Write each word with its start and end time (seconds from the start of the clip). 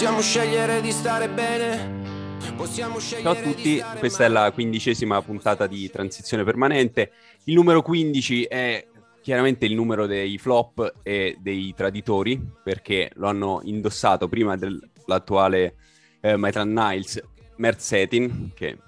Possiamo 0.00 0.22
scegliere 0.22 0.80
di 0.80 0.92
stare 0.92 1.28
bene. 1.28 2.38
Possiamo 2.56 2.98
Ciao 2.98 3.32
a 3.32 3.34
tutti, 3.34 3.82
questa 3.98 4.24
è 4.24 4.28
la 4.28 4.50
quindicesima 4.50 5.20
puntata 5.20 5.66
di 5.66 5.90
Transizione 5.90 6.42
Permanente. 6.42 7.12
Il 7.44 7.54
numero 7.54 7.82
15 7.82 8.44
è 8.44 8.86
chiaramente 9.20 9.66
il 9.66 9.74
numero 9.74 10.06
dei 10.06 10.38
flop 10.38 11.00
e 11.02 11.36
dei 11.38 11.74
traditori, 11.76 12.40
perché 12.64 13.10
lo 13.16 13.28
hanno 13.28 13.60
indossato 13.64 14.26
prima 14.26 14.56
dell'attuale 14.56 15.74
eh, 16.22 16.34
Maitland 16.36 16.72
Niles, 16.72 17.22
Merzetin, 17.56 18.52
che 18.54 18.78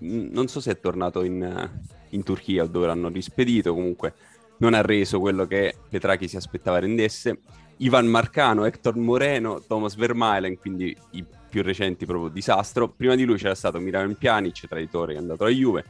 non 0.00 0.48
so 0.48 0.58
se 0.58 0.72
è 0.72 0.80
tornato 0.80 1.22
in, 1.22 1.70
in 2.08 2.22
Turchia 2.24 2.64
o 2.64 2.66
dove 2.66 2.88
l'hanno 2.88 3.08
rispedito, 3.08 3.72
comunque 3.72 4.14
non 4.56 4.74
ha 4.74 4.80
reso 4.80 5.20
quello 5.20 5.46
che 5.46 5.76
Petrachi 5.88 6.26
si 6.26 6.36
aspettava 6.36 6.80
rendesse. 6.80 7.38
Ivan 7.78 8.06
Marcano, 8.06 8.64
Hector 8.64 8.96
Moreno, 8.96 9.60
Thomas 9.60 9.94
Vermaelen, 9.96 10.58
quindi 10.58 10.96
i 11.12 11.24
più 11.48 11.62
recenti 11.62 12.06
proprio 12.06 12.30
disastro. 12.30 12.88
Prima 12.88 13.14
di 13.14 13.24
lui 13.24 13.36
c'era 13.36 13.54
stato 13.54 13.78
Miravan 13.78 14.16
Pjanic, 14.16 14.66
traditore 14.66 15.12
che 15.12 15.18
è 15.18 15.20
andato 15.20 15.44
alla 15.44 15.52
Juve. 15.52 15.84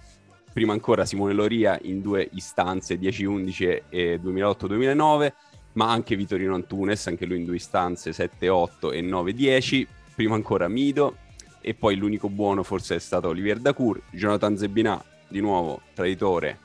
Prima 0.53 0.73
ancora 0.73 1.05
Simone 1.05 1.33
Loria 1.33 1.79
in 1.83 2.01
due 2.01 2.29
istanze 2.33 2.99
10-11 2.99 3.83
e 3.89 4.21
2008-2009, 4.23 5.33
ma 5.75 5.91
anche 5.91 6.17
Vitorino 6.17 6.55
Antunes, 6.55 7.07
anche 7.07 7.27
lui 7.27 7.39
in 7.39 7.45
due 7.45 7.57
istanze 7.57 8.11
7-8 8.11 8.93
e 8.93 9.03
9-10. 9.03 9.87
Prima 10.15 10.35
ancora 10.35 10.67
Mido 10.69 11.19
e 11.61 11.75
poi 11.75 11.97
l'unico 11.97 12.29
buono 12.29 12.63
forse 12.63 12.95
è 12.95 12.99
stato 12.99 13.29
Olivier 13.29 13.59
Dacour, 13.59 14.01
Jonathan 14.11 14.57
Zebinà, 14.57 15.03
di 15.29 15.41
nuovo 15.41 15.83
traditore. 15.95 16.59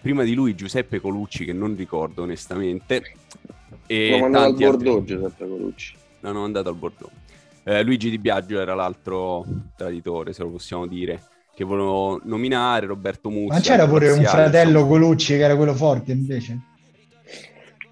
Prima 0.00 0.22
di 0.22 0.34
lui 0.34 0.54
Giuseppe 0.54 1.00
Colucci, 1.00 1.44
che 1.44 1.52
non 1.52 1.74
ricordo 1.74 2.22
onestamente, 2.22 3.14
e 3.88 4.10
L'ho 4.10 4.18
mandato 4.18 4.44
al 4.44 4.54
Bordeaux 4.54 4.98
altri... 4.98 5.16
Giuseppe 5.16 5.48
Colucci. 5.48 5.94
L'hanno 6.20 6.40
mandato 6.40 6.68
al 6.68 6.74
Bordeaux. 6.76 7.12
Eh, 7.64 7.82
Luigi 7.82 8.10
Di 8.10 8.18
Biagio 8.18 8.60
era 8.60 8.74
l'altro 8.74 9.44
traditore, 9.76 10.32
se 10.32 10.42
lo 10.42 10.50
possiamo 10.50 10.86
dire, 10.86 11.22
che 11.54 11.64
volevo 11.64 12.20
nominare, 12.24 12.86
Roberto 12.86 13.30
Muzzi. 13.30 13.54
Ma 13.54 13.60
c'era 13.60 13.88
pure 13.88 14.10
un 14.10 14.22
fratello 14.22 14.80
insomma. 14.80 14.86
Colucci 14.86 15.36
che 15.36 15.42
era 15.42 15.56
quello 15.56 15.74
forte 15.74 16.12
invece? 16.12 16.60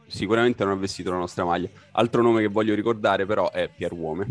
Sicuramente 0.07 0.65
non 0.65 0.75
ha 0.75 0.81
vestito 0.81 1.11
la 1.11 1.19
nostra 1.19 1.45
maglia. 1.45 1.69
Altro 1.93 2.23
nome 2.23 2.43
che 2.43 2.49
voglio 2.49 2.75
ricordare 2.75 3.27
però 3.27 3.51
è 3.51 3.69
Pier 3.75 3.93
Uome, 3.93 4.27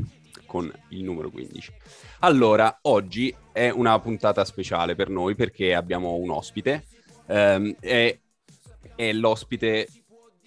con 0.46 0.72
il 0.90 1.04
numero 1.04 1.30
15. 1.30 1.72
Allora, 2.20 2.80
oggi 2.84 3.36
è 3.52 3.70
una 3.70 4.00
puntata 4.00 4.46
speciale 4.46 4.96
per 4.96 5.10
noi 5.10 5.36
perché 5.36 5.74
abbiamo 5.74 6.16
un 6.16 6.30
ospite. 6.30 6.86
Ehm, 7.28 7.76
è, 7.80 8.18
è 8.96 9.14
l'ospite 9.14 9.88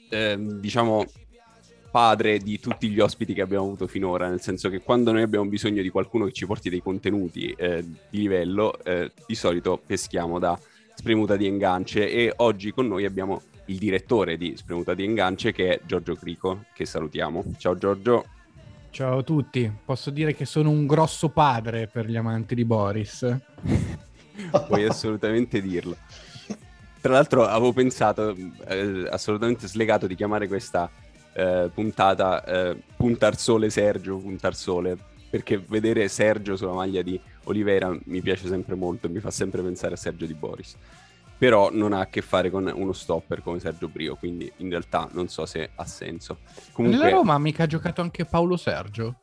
eh, 0.09 0.37
diciamo, 0.39 1.05
padre 1.91 2.39
di 2.39 2.61
tutti 2.61 2.89
gli 2.89 3.01
ospiti 3.01 3.34
che 3.34 3.42
abbiamo 3.42 3.64
avuto 3.64 3.87
finora, 3.87 4.28
nel 4.28 4.41
senso 4.41 4.69
che 4.69 4.81
quando 4.81 5.12
noi 5.12 5.23
abbiamo 5.23 5.47
bisogno 5.47 5.83
di 5.83 5.89
qualcuno 5.89 6.27
che 6.27 6.33
ci 6.33 6.47
porti 6.47 6.70
dei 6.70 6.83
contenuti 6.83 7.50
eh, 7.50 7.84
di 8.11 8.19
livello, 8.19 8.78
eh, 8.84 9.11
di 9.27 9.34
solito 9.34 9.81
peschiamo 9.84 10.39
da 10.39 10.59
Spremuta 10.95 11.37
di 11.37 11.47
Engance 11.47 12.11
e 12.11 12.33
oggi 12.37 12.73
con 12.73 12.89
noi 12.89 13.05
abbiamo 13.05 13.42
il 13.67 13.78
direttore 13.78 14.37
di 14.37 14.55
Spremuta 14.56 14.95
di 14.95 15.05
Engance 15.05 15.53
che 15.53 15.75
è 15.75 15.81
Giorgio 15.84 16.15
Crico, 16.15 16.65
che 16.75 16.84
salutiamo. 16.84 17.45
Ciao 17.56 17.77
Giorgio. 17.77 18.25
Ciao 18.91 19.19
a 19.19 19.22
tutti, 19.22 19.70
posso 19.84 20.11
dire 20.11 20.34
che 20.34 20.45
sono 20.45 20.70
un 20.70 20.87
grosso 20.87 21.28
padre 21.28 21.87
per 21.87 22.09
gli 22.09 22.17
amanti 22.17 22.55
di 22.55 22.65
Boris. 22.65 23.37
Puoi 24.67 24.84
assolutamente 24.84 25.61
dirlo. 25.61 25.97
Tra 27.00 27.12
l'altro 27.12 27.44
avevo 27.44 27.72
pensato, 27.72 28.34
eh, 28.66 29.06
assolutamente 29.10 29.66
slegato, 29.68 30.06
di 30.06 30.14
chiamare 30.14 30.48
questa 30.48 30.91
eh, 31.32 31.70
puntata 31.72 32.44
eh, 32.44 32.76
Puntar 32.97 33.38
Sole 33.38 33.70
Sergio, 33.70 34.16
Puntar 34.19 34.54
Sole, 34.54 34.97
perché 35.31 35.58
vedere 35.58 36.08
Sergio 36.08 36.56
sulla 36.56 36.72
maglia 36.72 37.03
di 37.03 37.20
Olivera 37.44 37.97
mi 38.04 38.20
piace 38.20 38.48
sempre 38.48 38.75
molto 38.75 39.06
e 39.06 39.10
mi 39.10 39.20
fa 39.20 39.31
sempre 39.31 39.62
pensare 39.62 39.94
a 39.94 39.97
Sergio 39.97 40.26
di 40.26 40.34
Boris. 40.34 40.75
Però 41.38 41.70
non 41.72 41.92
ha 41.92 42.00
a 42.00 42.06
che 42.06 42.20
fare 42.20 42.50
con 42.50 42.70
uno 42.75 42.92
stopper 42.92 43.42
come 43.42 43.60
Sergio 43.60 43.87
Brio, 43.87 44.16
quindi 44.16 44.50
in 44.56 44.70
realtà 44.70 45.08
non 45.12 45.28
so 45.28 45.47
se 45.47 45.70
ha 45.72 45.84
senso. 45.84 46.38
Comunque, 46.72 46.98
Nella 47.00 47.14
Roma 47.14 47.38
mica 47.38 47.62
ha 47.62 47.66
giocato 47.66 48.00
anche 48.00 48.25
Paolo 48.25 48.56
Sergio? 48.56 49.20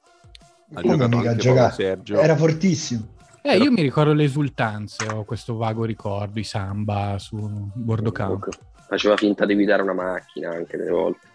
Ha 0.74 0.82
Come 0.82 0.98
giocato 0.98 1.18
anche 1.18 1.50
Paolo 1.50 1.72
Sergio. 1.72 2.20
Era 2.20 2.38
fortissimo. 2.38 3.15
Eh, 3.48 3.58
io 3.58 3.72
mi 3.72 3.84
ricordo 3.84 4.12
le 4.14 4.24
esultanze, 4.24 5.06
ho 5.08 5.24
questo 5.24 5.56
vago 5.56 5.86
ricordo, 5.86 6.40
i 6.40 6.44
samba 6.44 7.20
su 7.20 7.38
bordo 7.76 8.12
campo. 8.12 8.50
Faceva 8.88 9.16
finta 9.18 9.46
di 9.46 9.54
guidare 9.54 9.84
una 9.84 9.94
macchina 9.94 10.50
anche 10.50 10.78
delle 10.78 10.90
volte. 10.90 11.28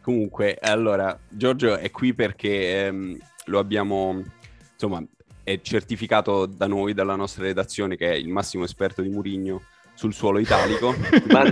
Comunque, 0.00 0.58
allora, 0.60 1.16
Giorgio 1.28 1.76
è 1.76 1.92
qui 1.92 2.12
perché 2.12 2.86
ehm, 2.86 3.16
lo 3.44 3.60
abbiamo, 3.60 4.20
insomma, 4.72 5.00
è 5.44 5.60
certificato 5.60 6.46
da 6.46 6.66
noi, 6.66 6.92
dalla 6.92 7.14
nostra 7.14 7.44
redazione, 7.44 7.94
che 7.94 8.10
è 8.10 8.14
il 8.16 8.28
massimo 8.28 8.64
esperto 8.64 9.00
di 9.00 9.10
Murigno 9.10 9.62
sul 10.00 10.14
suolo 10.14 10.38
italico. 10.38 10.94
ma, 11.28 11.44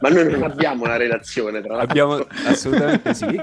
ma, 0.00 0.08
noi 0.08 0.30
non 0.30 0.42
abbiamo 0.42 0.84
una 0.84 0.96
relazione, 0.96 1.60
tra 1.60 1.76
l'altro. 1.76 1.90
Abbiamo, 1.90 2.26
assolutamente 2.46 3.12
sì. 3.12 3.42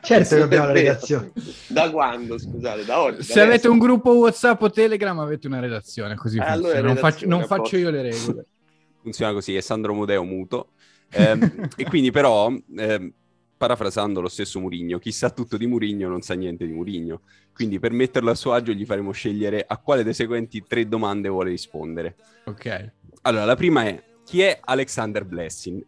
Certo 0.00 0.36
che 0.36 0.42
abbiamo 0.42 0.66
la 0.68 0.72
redazione. 0.72 1.32
Da 1.66 1.90
quando, 1.90 2.38
scusate? 2.38 2.86
Da 2.86 3.02
oggi? 3.02 3.22
Se 3.22 3.38
avete 3.38 3.68
un 3.68 3.78
gruppo 3.78 4.12
WhatsApp 4.12 4.62
o 4.62 4.70
Telegram 4.70 5.18
avete 5.18 5.46
una 5.46 5.60
redazione, 5.60 6.14
così 6.14 6.38
eh, 6.38 6.42
allora 6.42 6.80
non, 6.80 6.96
faccio, 6.96 7.26
non 7.26 7.44
faccio, 7.44 7.76
io 7.76 7.90
le 7.90 8.00
regole. 8.00 8.46
Funziona 9.02 9.34
così, 9.34 9.54
è 9.54 9.60
Sandro 9.60 9.92
Mudeo 9.92 10.24
muto. 10.24 10.70
Eh, 11.10 11.38
e 11.76 11.84
quindi 11.84 12.10
però, 12.10 12.50
eh, 12.78 13.12
parafrasando 13.58 14.22
lo 14.22 14.28
stesso 14.28 14.58
Murigno, 14.58 14.98
chi 14.98 15.12
sa 15.12 15.28
tutto 15.28 15.58
di 15.58 15.66
Murigno 15.66 16.08
non 16.08 16.22
sa 16.22 16.32
niente 16.32 16.64
di 16.64 16.72
Murigno. 16.72 17.20
Quindi 17.52 17.78
per 17.78 17.92
metterlo 17.92 18.30
a 18.30 18.34
suo 18.34 18.54
agio 18.54 18.72
gli 18.72 18.86
faremo 18.86 19.12
scegliere 19.12 19.62
a 19.68 19.76
quale 19.76 20.02
delle 20.02 20.14
seguenti 20.14 20.64
tre 20.66 20.88
domande 20.88 21.28
vuole 21.28 21.50
rispondere. 21.50 22.16
Ok. 22.46 22.92
Allora, 23.22 23.44
la 23.44 23.56
prima 23.56 23.84
è 23.84 24.02
chi 24.24 24.40
è 24.40 24.58
Alexander 24.62 25.24
Blessing? 25.24 25.84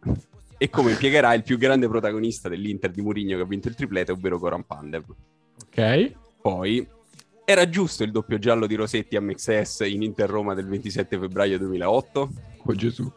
E 0.57 0.69
come 0.69 0.91
impiegherà 0.91 1.33
il 1.33 1.43
più 1.43 1.57
grande 1.57 1.87
protagonista 1.87 2.47
dell'Inter 2.47 2.91
di 2.91 3.01
Mourinho 3.01 3.35
che 3.35 3.41
ha 3.41 3.45
vinto 3.45 3.67
il 3.67 3.75
triplete, 3.75 4.11
ovvero 4.11 4.37
Goran 4.37 4.65
Pandev. 4.65 5.03
Ok. 5.65 6.11
Poi, 6.41 6.87
era 7.45 7.67
giusto 7.67 8.03
il 8.03 8.11
doppio 8.11 8.37
giallo 8.37 8.67
di 8.67 8.75
Rosetti 8.75 9.15
a 9.15 9.21
MXS 9.21 9.81
in 9.87 10.03
Inter 10.03 10.29
Roma 10.29 10.53
del 10.53 10.67
27 10.67 11.17
febbraio 11.17 11.57
2008? 11.57 12.29
Oh 12.65 12.75
Gesù. 12.75 13.11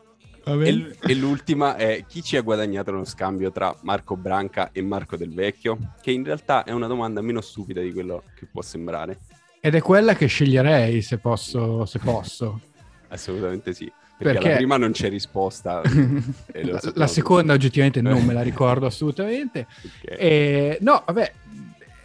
E, 0.45 0.73
l- 0.73 0.97
e, 1.01 1.15
l'ultima 1.15 1.77
è 1.77 2.05
chi 2.07 2.23
ci 2.23 2.37
ha 2.37 2.41
guadagnato 2.41 2.93
uno 2.93 3.05
scambio 3.05 3.51
tra 3.51 3.77
Marco 3.83 4.17
Branca 4.17 4.71
e 4.73 4.81
Marco 4.81 5.17
Del 5.17 5.35
Vecchio? 5.35 5.95
Che 6.01 6.11
in 6.11 6.25
realtà 6.25 6.65
è 6.65 6.73
una 6.73 6.87
domanda 6.87 7.21
meno 7.21 7.41
stupida 7.41 7.81
di 7.81 7.93
quello 7.93 8.23
che 8.35 8.47
può 8.47 8.63
sembrare. 8.63 9.19
Ed 9.61 9.75
è 9.75 9.81
quella 9.81 10.15
che 10.15 10.27
sceglierei 10.27 11.03
se 11.03 11.19
posso. 11.19 11.85
Se 11.85 11.99
posso. 11.99 12.61
Assolutamente 13.09 13.73
sì. 13.73 13.91
Perché, 14.17 14.33
perché... 14.33 14.49
alla 14.49 14.57
prima 14.57 14.77
non 14.79 14.93
c'è 14.93 15.11
risposta. 15.11 15.83
la, 15.85 16.81
la 16.95 17.07
seconda 17.07 17.53
oggettivamente 17.53 18.01
non 18.01 18.25
me 18.25 18.33
la 18.33 18.43
ricordo 18.43 18.87
assolutamente. 18.87 19.67
Okay. 20.05 20.17
E, 20.17 20.79
no, 20.81 21.03
vabbè, 21.05 21.33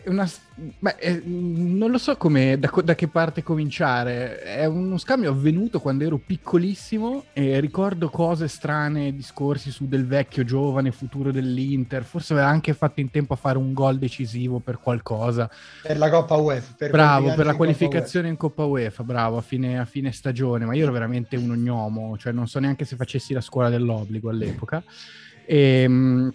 una, 0.06 0.29
beh, 0.79 0.95
eh, 1.00 1.22
non 1.25 1.91
lo 1.91 1.97
so 1.97 2.16
come, 2.17 2.57
da, 2.57 2.72
da, 2.84 2.95
che 2.95 3.07
parte 3.07 3.44
cominciare. 3.44 4.39
È 4.41 4.66
uno 4.66 4.97
scambio 4.97 5.31
avvenuto 5.31 5.79
quando 5.79 6.03
ero 6.03 6.17
piccolissimo 6.17 7.25
e 7.34 7.59
ricordo 7.59 8.09
cose 8.09 8.47
strane, 8.47 9.13
discorsi 9.13 9.72
su 9.72 9.88
del 9.88 10.06
vecchio 10.06 10.44
giovane 10.44 10.91
futuro 10.91 11.31
dell'Inter. 11.31 12.03
Forse 12.03 12.34
aveva 12.34 12.47
anche 12.47 12.73
fatto 12.73 13.00
in 13.00 13.11
tempo 13.11 13.34
a 13.34 13.38
fare 13.38 13.57
un 13.57 13.73
gol 13.73 13.97
decisivo 13.97 14.59
per 14.59 14.79
qualcosa. 14.79 15.50
Per 15.81 15.97
la 15.97 16.09
Coppa 16.09 16.35
UEFA. 16.35 16.73
Per 16.78 16.91
bravo, 16.91 17.34
per 17.34 17.45
la 17.45 17.56
qualificazione 17.56 18.28
in 18.28 18.38
Coppa 18.38 18.66
UEFA, 18.66 19.03
bravo, 19.03 19.37
a 19.37 19.41
fine, 19.41 19.79
a 19.79 19.85
fine 19.85 20.11
stagione. 20.11 20.66
Ma 20.66 20.75
io 20.75 20.84
ero 20.84 20.91
veramente 20.91 21.35
un 21.35 21.52
ognomo, 21.52 22.17
cioè 22.17 22.31
non 22.31 22.47
so 22.47 22.59
neanche 22.59 22.85
se 22.85 22.96
facessi 22.96 23.34
la 23.34 23.41
scuola 23.41 23.70
dell'obbligo 23.70 24.29
all'epoca. 24.29 24.84
E, 25.46 25.81
ehm, 25.84 26.34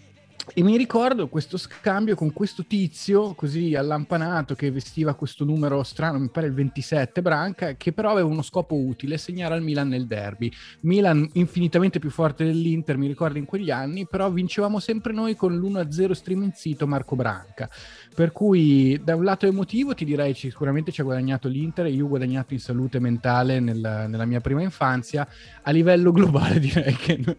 e 0.54 0.62
mi 0.62 0.76
ricordo 0.76 1.28
questo 1.28 1.56
scambio 1.56 2.14
con 2.14 2.32
questo 2.32 2.64
tizio 2.66 3.34
così 3.34 3.74
allampanato 3.74 4.54
che 4.54 4.70
vestiva 4.70 5.14
questo 5.14 5.44
numero 5.44 5.82
strano, 5.82 6.18
mi 6.18 6.28
pare 6.28 6.46
il 6.46 6.54
27 6.54 7.20
Branca, 7.20 7.74
che 7.74 7.92
però 7.92 8.12
aveva 8.12 8.28
uno 8.28 8.42
scopo 8.42 8.76
utile, 8.76 9.18
segnare 9.18 9.54
al 9.54 9.62
Milan 9.62 9.88
nel 9.88 10.06
derby. 10.06 10.50
Milan 10.80 11.28
infinitamente 11.32 11.98
più 11.98 12.10
forte 12.10 12.44
dell'Inter, 12.44 12.96
mi 12.96 13.08
ricordo 13.08 13.38
in 13.38 13.44
quegli 13.44 13.70
anni, 13.70 14.06
però 14.06 14.30
vincevamo 14.30 14.78
sempre 14.78 15.12
noi 15.12 15.34
con 15.34 15.54
l'1-0 15.56 16.12
striminzito 16.12 16.86
Marco 16.86 17.16
Branca. 17.16 17.68
Per 18.16 18.32
cui 18.32 18.98
da 19.04 19.14
un 19.14 19.24
lato 19.24 19.44
emotivo 19.44 19.92
ti 19.92 20.06
direi 20.06 20.32
sicuramente 20.32 20.90
ci 20.90 21.02
ha 21.02 21.04
guadagnato 21.04 21.48
l'Inter 21.48 21.84
io 21.88 22.06
ho 22.06 22.08
guadagnato 22.08 22.54
in 22.54 22.60
salute 22.60 22.98
mentale 22.98 23.60
nel, 23.60 24.06
nella 24.08 24.24
mia 24.24 24.40
prima 24.40 24.62
infanzia. 24.62 25.28
A 25.60 25.70
livello 25.70 26.12
globale 26.12 26.56
direi 26.58 26.94
che 26.96 27.20
non, 27.22 27.36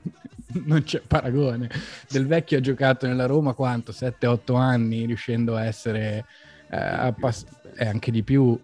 non 0.66 0.84
c'è 0.84 1.02
paragone. 1.02 1.68
Del 2.08 2.28
vecchio 2.28 2.60
ha 2.60 2.62
giocato 2.62 3.08
nella 3.08 3.26
Roma 3.26 3.54
quanto? 3.54 3.92
7-8 3.92 4.56
anni, 4.56 5.08
riuscendo 5.08 5.56
a 5.56 5.66
essere... 5.66 6.26
Eh, 6.70 7.14
pass- 7.20 7.48
e 7.76 7.86
anche 7.88 8.12
di 8.12 8.22
più, 8.22 8.60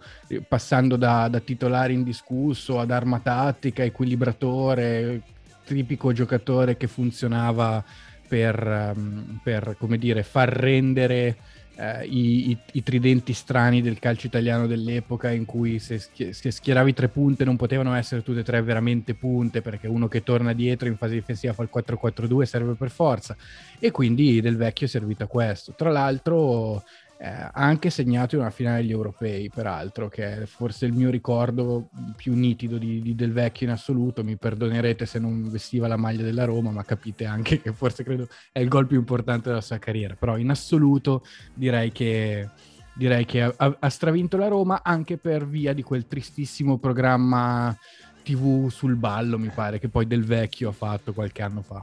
passando 0.48 0.95
da, 0.95 1.27
da 1.30 1.39
titolare 1.39 1.94
indiscusso 1.94 2.80
ad 2.80 2.92
arma 2.92 3.19
tattica, 3.19 3.83
equilibratore, 3.83 5.21
tipico 5.65 6.12
giocatore 6.12 6.77
che 6.77 6.86
funzionava 6.86 7.83
per, 8.27 8.94
um, 8.95 9.39
per 9.44 9.75
come 9.80 9.98
dire, 9.98 10.21
far 10.21 10.50
rendere 10.50 11.38
eh, 11.75 12.06
i, 12.06 12.52
i, 12.52 12.58
i, 12.74 12.84
tridenti 12.84 13.34
strani 13.34 13.81
del 13.81 14.00
calcio 14.00 14.28
italiano 14.28 14.68
dell'epoca 14.68 15.31
in 15.31 15.46
cui 15.46 15.80
se, 15.80 16.00
se, 16.00 16.52
schieravi 16.52 16.94
tre 16.94 17.08
punte 17.08 17.46
non 17.46 17.56
potevano 17.56 17.94
essere 17.96 18.22
tutte 18.22 18.42
e 18.42 18.44
tre 18.44 18.62
veramente 18.62 19.16
punte 19.16 19.62
perché 19.62 19.88
uno 19.88 20.08
che 20.08 20.24
torna 20.24 20.54
dietro 20.54 20.88
in 20.88 20.98
fase 20.98 21.16
difensiva 21.16 21.54
fa 21.54 21.64
il 21.64 21.70
4-4-2 21.74 22.44
serve 22.44 22.74
per 22.74 22.92
forza 22.92 23.36
e 23.80 23.92
quindi 23.92 24.40
del 24.42 24.58
vecchio 24.58 24.86
è 24.86 24.90
servito 24.90 25.24
a 25.24 25.28
questo. 25.28 25.74
Tra 25.75 25.90
l'altro 25.90 26.84
ha 27.25 27.52
anche 27.54 27.90
segnato 27.90 28.36
in 28.36 28.42
una 28.42 28.50
finale 28.50 28.81
degli 28.81 28.92
europei, 28.92 29.50
peraltro, 29.50 30.10
che 30.10 30.42
è 30.42 30.46
forse 30.46 30.86
il 30.86 30.94
mio 30.94 31.10
ricordo 31.10 31.90
più 32.18 32.34
nitido 32.34 32.78
di, 32.78 33.02
di, 33.02 33.16
del 33.16 33.31
vecchio 33.31 33.68
in 33.68 33.72
assoluto. 33.72 34.24
Mi 34.24 34.36
perdonerete 34.36 35.06
se 35.06 35.20
non 35.20 35.50
vestiva 35.50 35.88
la 35.88 35.96
maglia 35.96 36.24
della 36.24 36.44
Roma, 36.44 36.72
ma 36.72 36.84
capite 36.84 37.25
anche 37.25 37.62
che 37.62 37.72
forse 37.72 38.04
credo 38.04 38.28
è 38.52 38.60
il 38.60 38.68
gol 38.68 38.88
più 38.88 38.98
importante 38.98 39.50
della 39.50 39.62
sua 39.62 39.78
carriera. 39.78 40.16
Però 40.16 40.38
in 40.38 40.50
assoluto 40.50 41.24
direi 41.54 41.94
che, 41.94 42.50
direi 42.94 43.24
che 43.24 43.42
ha, 43.42 43.54
ha 43.56 43.90
stravinto 43.90 44.36
la 44.36 44.48
Roma 44.48 44.81
anche 44.84 45.18
per 45.18 45.48
via 45.48 45.74
di 45.74 45.81
quel 45.81 46.08
tristissimo 46.08 46.78
programma 46.78 47.75
TV 48.24 48.70
sul 48.70 48.96
ballo, 48.96 49.40
mi 49.40 49.50
pare, 49.50 49.80
che 49.80 49.88
poi 49.88 50.08
del 50.08 50.25
vecchio 50.25 50.70
ha 50.70 50.74
fatto 50.74 51.14
qualche 51.14 51.42
anno 51.42 51.62
fa. 51.62 51.81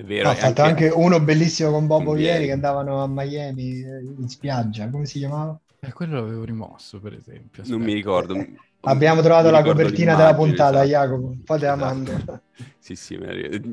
È 0.00 0.02
vero. 0.02 0.30
Ha 0.30 0.34
fatto 0.34 0.62
anche... 0.62 0.86
anche... 0.86 0.98
uno 0.98 1.20
bellissimo 1.20 1.70
con 1.70 1.86
Bobo 1.86 2.16
ieri 2.16 2.46
che 2.46 2.52
andavano 2.52 3.02
a 3.02 3.06
Miami 3.06 3.82
eh, 3.82 4.00
in 4.18 4.28
spiaggia. 4.30 4.88
Come 4.88 5.04
si 5.04 5.18
chiamava? 5.18 5.58
Eh, 5.78 5.92
quello 5.92 6.20
l'avevo 6.20 6.42
rimosso, 6.44 6.98
per 7.00 7.12
esempio. 7.12 7.60
Aspetta. 7.62 7.76
Non 7.76 7.86
mi 7.86 7.92
ricordo. 7.92 8.34
Eh, 8.34 8.50
abbiamo 8.80 9.20
trovato 9.20 9.46
mi 9.46 9.52
la 9.52 9.62
copertina 9.62 10.14
della 10.14 10.34
puntata, 10.34 10.82
esatto. 10.82 10.88
Jacopo. 10.88 11.36
Poi 11.44 11.58
te 11.58 11.66
la 11.66 11.74
esatto. 11.74 11.84
mando. 11.84 12.40
sì, 12.78 12.96
sì, 12.96 13.18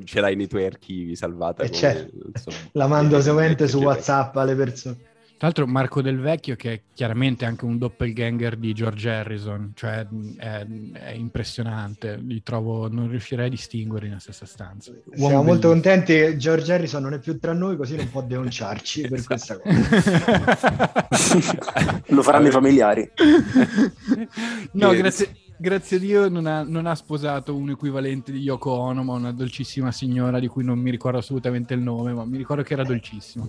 ce 0.03 0.19
l'hai 0.19 0.35
nei 0.35 0.47
tuoi 0.47 0.65
archivi 0.65 1.15
salvata. 1.15 1.63
Come, 1.63 1.69
c'è. 1.69 2.07
So, 2.33 2.51
la 2.73 2.87
mando 2.87 3.21
sovente 3.23 3.69
su 3.69 3.81
WhatsApp 3.81 4.35
alle 4.35 4.55
persone. 4.55 4.97
Tra 5.37 5.45
l'altro 5.45 5.67
Marco 5.67 6.01
Del 6.01 6.19
Vecchio 6.19 6.55
che 6.55 6.73
è 6.73 6.81
chiaramente 6.95 7.45
anche 7.45 7.63
un 7.65 7.77
doppelganger 7.77 8.55
di 8.55 8.73
George 8.73 9.07
Harrison, 9.07 9.71
cioè 9.75 10.03
è, 10.37 10.65
è 10.93 11.11
impressionante, 11.11 12.17
li 12.17 12.41
trovo, 12.41 12.89
non 12.89 13.07
riuscirei 13.07 13.45
a 13.45 13.49
distinguere 13.49 14.07
nella 14.07 14.19
stessa 14.19 14.47
stanza. 14.47 14.89
Uomo 14.89 15.03
Siamo 15.03 15.15
bellissimo. 15.27 15.43
molto 15.43 15.67
contenti 15.67 16.13
che 16.13 16.37
George 16.37 16.73
Harrison 16.73 17.03
non 17.03 17.13
è 17.13 17.19
più 17.19 17.37
tra 17.37 17.53
noi 17.53 17.77
così 17.77 17.95
non 17.95 18.09
può 18.09 18.23
denunciarci 18.23 19.01
per 19.01 19.19
esatto. 19.19 19.59
questa 19.61 20.39
cosa. 20.39 22.01
Lo 22.07 22.23
faranno 22.23 22.47
i 22.47 22.51
familiari. 22.51 23.07
no, 24.73 24.91
grazie 24.93 25.45
grazie 25.59 25.97
a 25.97 25.99
Dio 25.99 26.29
non 26.29 26.45
ha, 26.45 26.61
non 26.63 26.85
ha, 26.85 26.95
sposato 26.95 27.55
un 27.55 27.71
equivalente 27.71 28.31
di 28.31 28.39
Yoko 28.39 28.71
Ono, 28.71 29.03
ma 29.03 29.13
una 29.13 29.31
dolcissima 29.31 29.91
signora 29.91 30.39
di 30.39 30.47
cui 30.47 30.63
non 30.63 30.79
mi 30.79 30.91
ricordo 30.91 31.17
assolutamente 31.17 31.73
il 31.73 31.81
nome, 31.81 32.13
ma 32.13 32.25
mi 32.25 32.37
ricordo 32.37 32.63
che 32.63 32.73
era 32.73 32.83
dolcissima. 32.83 33.45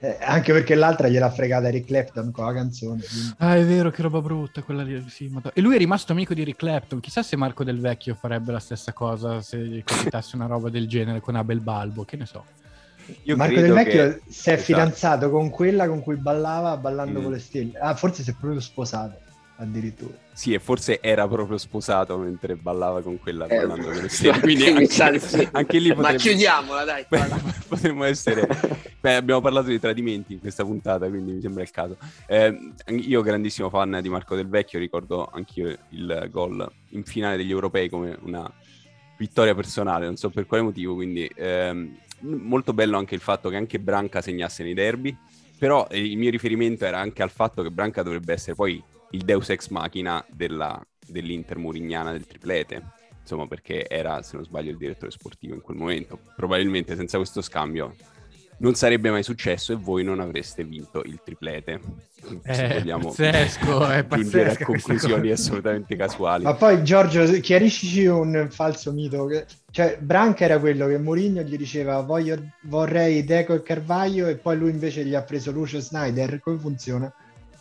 Eh, 0.00 0.16
anche 0.20 0.52
perché 0.52 0.76
l'altra 0.76 1.08
gliel'ha 1.08 1.30
fregata 1.30 1.68
Eric 1.68 1.86
Clapton 1.86 2.30
con 2.30 2.46
la 2.46 2.52
canzone. 2.52 3.02
Quindi. 3.02 3.34
Ah, 3.38 3.56
è 3.56 3.64
vero, 3.64 3.90
che 3.90 4.02
roba 4.02 4.20
brutta 4.20 4.62
quella 4.62 4.82
lì. 4.82 5.04
Sì, 5.08 5.30
e 5.52 5.60
lui 5.60 5.74
è 5.74 5.78
rimasto 5.78 6.12
amico 6.12 6.34
di 6.34 6.42
Eric 6.42 6.56
Clapton. 6.56 7.00
Chissà 7.00 7.22
se 7.22 7.36
Marco 7.36 7.64
Del 7.64 7.80
Vecchio 7.80 8.14
farebbe 8.14 8.52
la 8.52 8.60
stessa 8.60 8.92
cosa 8.92 9.40
se 9.40 9.58
gli 9.58 9.82
capitasse 9.82 10.36
una 10.36 10.46
roba 10.46 10.70
del 10.70 10.86
genere 10.86 11.20
con 11.20 11.34
Abel 11.34 11.60
Balbo, 11.60 12.04
che 12.04 12.16
ne 12.16 12.26
so. 12.26 12.44
Io 13.24 13.36
Marco 13.36 13.60
Del 13.60 13.72
Vecchio 13.72 14.08
che... 14.08 14.20
si 14.28 14.50
è 14.50 14.52
esatto. 14.52 14.64
fidanzato 14.64 15.30
con 15.30 15.50
quella 15.50 15.88
con 15.88 16.02
cui 16.02 16.16
ballava 16.16 16.76
ballando 16.76 17.18
mm. 17.18 17.22
con 17.22 17.32
le 17.32 17.38
stelle. 17.40 17.78
Ah, 17.78 17.94
forse 17.94 18.22
si 18.22 18.30
è 18.30 18.34
proprio 18.38 18.60
sposato 18.60 19.18
addirittura. 19.56 20.14
Sì, 20.38 20.52
e 20.52 20.60
forse 20.60 21.00
era 21.00 21.26
proprio 21.26 21.58
sposato 21.58 22.16
mentre 22.16 22.54
ballava 22.54 23.02
con 23.02 23.18
quella 23.18 23.46
eh, 23.46 23.56
ballando 23.56 23.90
con 23.90 23.94
le. 23.96 24.38
Quindi 24.38 24.66
anche, 24.68 25.48
anche 25.50 25.78
lì 25.80 25.88
potremmo... 25.88 26.12
Ma 26.12 26.14
chiudiamola, 26.14 26.84
dai. 26.84 27.06
potremmo 27.66 28.04
essere... 28.04 28.46
Beh, 29.00 29.16
abbiamo 29.16 29.40
parlato 29.40 29.66
di 29.66 29.80
tradimenti 29.80 30.34
in 30.34 30.38
questa 30.38 30.62
puntata, 30.62 31.08
quindi 31.08 31.32
mi 31.32 31.40
sembra 31.40 31.64
il 31.64 31.72
caso. 31.72 31.96
Eh, 32.28 32.56
io, 32.86 33.20
grandissimo 33.22 33.68
fan 33.68 33.98
di 34.00 34.08
Marco 34.08 34.36
Del 34.36 34.48
Vecchio, 34.48 34.78
ricordo 34.78 35.26
anch'io 35.26 35.76
il 35.88 36.28
gol 36.30 36.70
in 36.90 37.02
finale 37.02 37.36
degli 37.36 37.50
europei 37.50 37.88
come 37.88 38.16
una 38.22 38.48
vittoria 39.16 39.56
personale, 39.56 40.04
non 40.04 40.14
so 40.14 40.30
per 40.30 40.46
quale 40.46 40.62
motivo, 40.62 40.94
quindi 40.94 41.28
ehm, 41.34 41.98
molto 42.20 42.72
bello 42.72 42.96
anche 42.96 43.16
il 43.16 43.20
fatto 43.20 43.48
che 43.48 43.56
anche 43.56 43.80
Branca 43.80 44.20
segnasse 44.20 44.62
nei 44.62 44.74
derby, 44.74 45.16
però 45.58 45.88
eh, 45.90 46.00
il 46.00 46.16
mio 46.16 46.30
riferimento 46.30 46.84
era 46.84 47.00
anche 47.00 47.24
al 47.24 47.30
fatto 47.30 47.60
che 47.60 47.72
Branca 47.72 48.04
dovrebbe 48.04 48.34
essere 48.34 48.54
poi 48.54 48.80
il 49.10 49.24
deus 49.24 49.48
ex 49.50 49.68
machina 49.68 50.24
della, 50.28 50.80
dell'Inter 51.06 51.58
Murignana 51.58 52.12
del 52.12 52.26
triplete. 52.26 52.82
Insomma, 53.20 53.46
perché 53.46 53.86
era, 53.88 54.22
se 54.22 54.36
non 54.36 54.44
sbaglio, 54.44 54.70
il 54.70 54.78
direttore 54.78 55.10
sportivo 55.10 55.54
in 55.54 55.60
quel 55.60 55.76
momento. 55.76 56.18
Probabilmente 56.34 56.96
senza 56.96 57.18
questo 57.18 57.42
scambio 57.42 57.94
non 58.60 58.74
sarebbe 58.74 59.10
mai 59.10 59.22
successo 59.22 59.72
e 59.72 59.76
voi 59.76 60.02
non 60.02 60.20
avreste 60.20 60.64
vinto 60.64 61.02
il 61.04 61.20
triplete. 61.22 61.80
Se 62.44 62.68
vogliamo 62.78 63.08
pazzesco, 63.08 63.86
è 63.86 64.06
giungere 64.08 64.50
a 64.50 64.64
conclusioni 64.64 65.30
assolutamente 65.30 65.94
casuali. 65.96 66.44
Ma 66.44 66.54
poi 66.54 66.82
Giorgio, 66.82 67.24
chiariscici 67.40 68.06
un 68.06 68.48
falso 68.50 68.92
mito. 68.92 69.26
Che... 69.26 69.46
Cioè, 69.70 69.98
Branca 70.00 70.44
era 70.44 70.58
quello 70.58 70.86
che 70.86 70.98
Mourinho 70.98 71.42
gli 71.42 71.56
diceva 71.56 72.00
voglio, 72.00 72.36
vorrei 72.62 73.24
Deco 73.24 73.54
e 73.54 73.62
Carvaglio 73.62 74.26
e 74.26 74.36
poi 74.36 74.56
lui 74.56 74.70
invece 74.70 75.04
gli 75.04 75.14
ha 75.14 75.22
preso 75.22 75.52
Lucio 75.52 75.78
Snyder. 75.78 76.40
Come 76.40 76.58
funziona? 76.58 77.12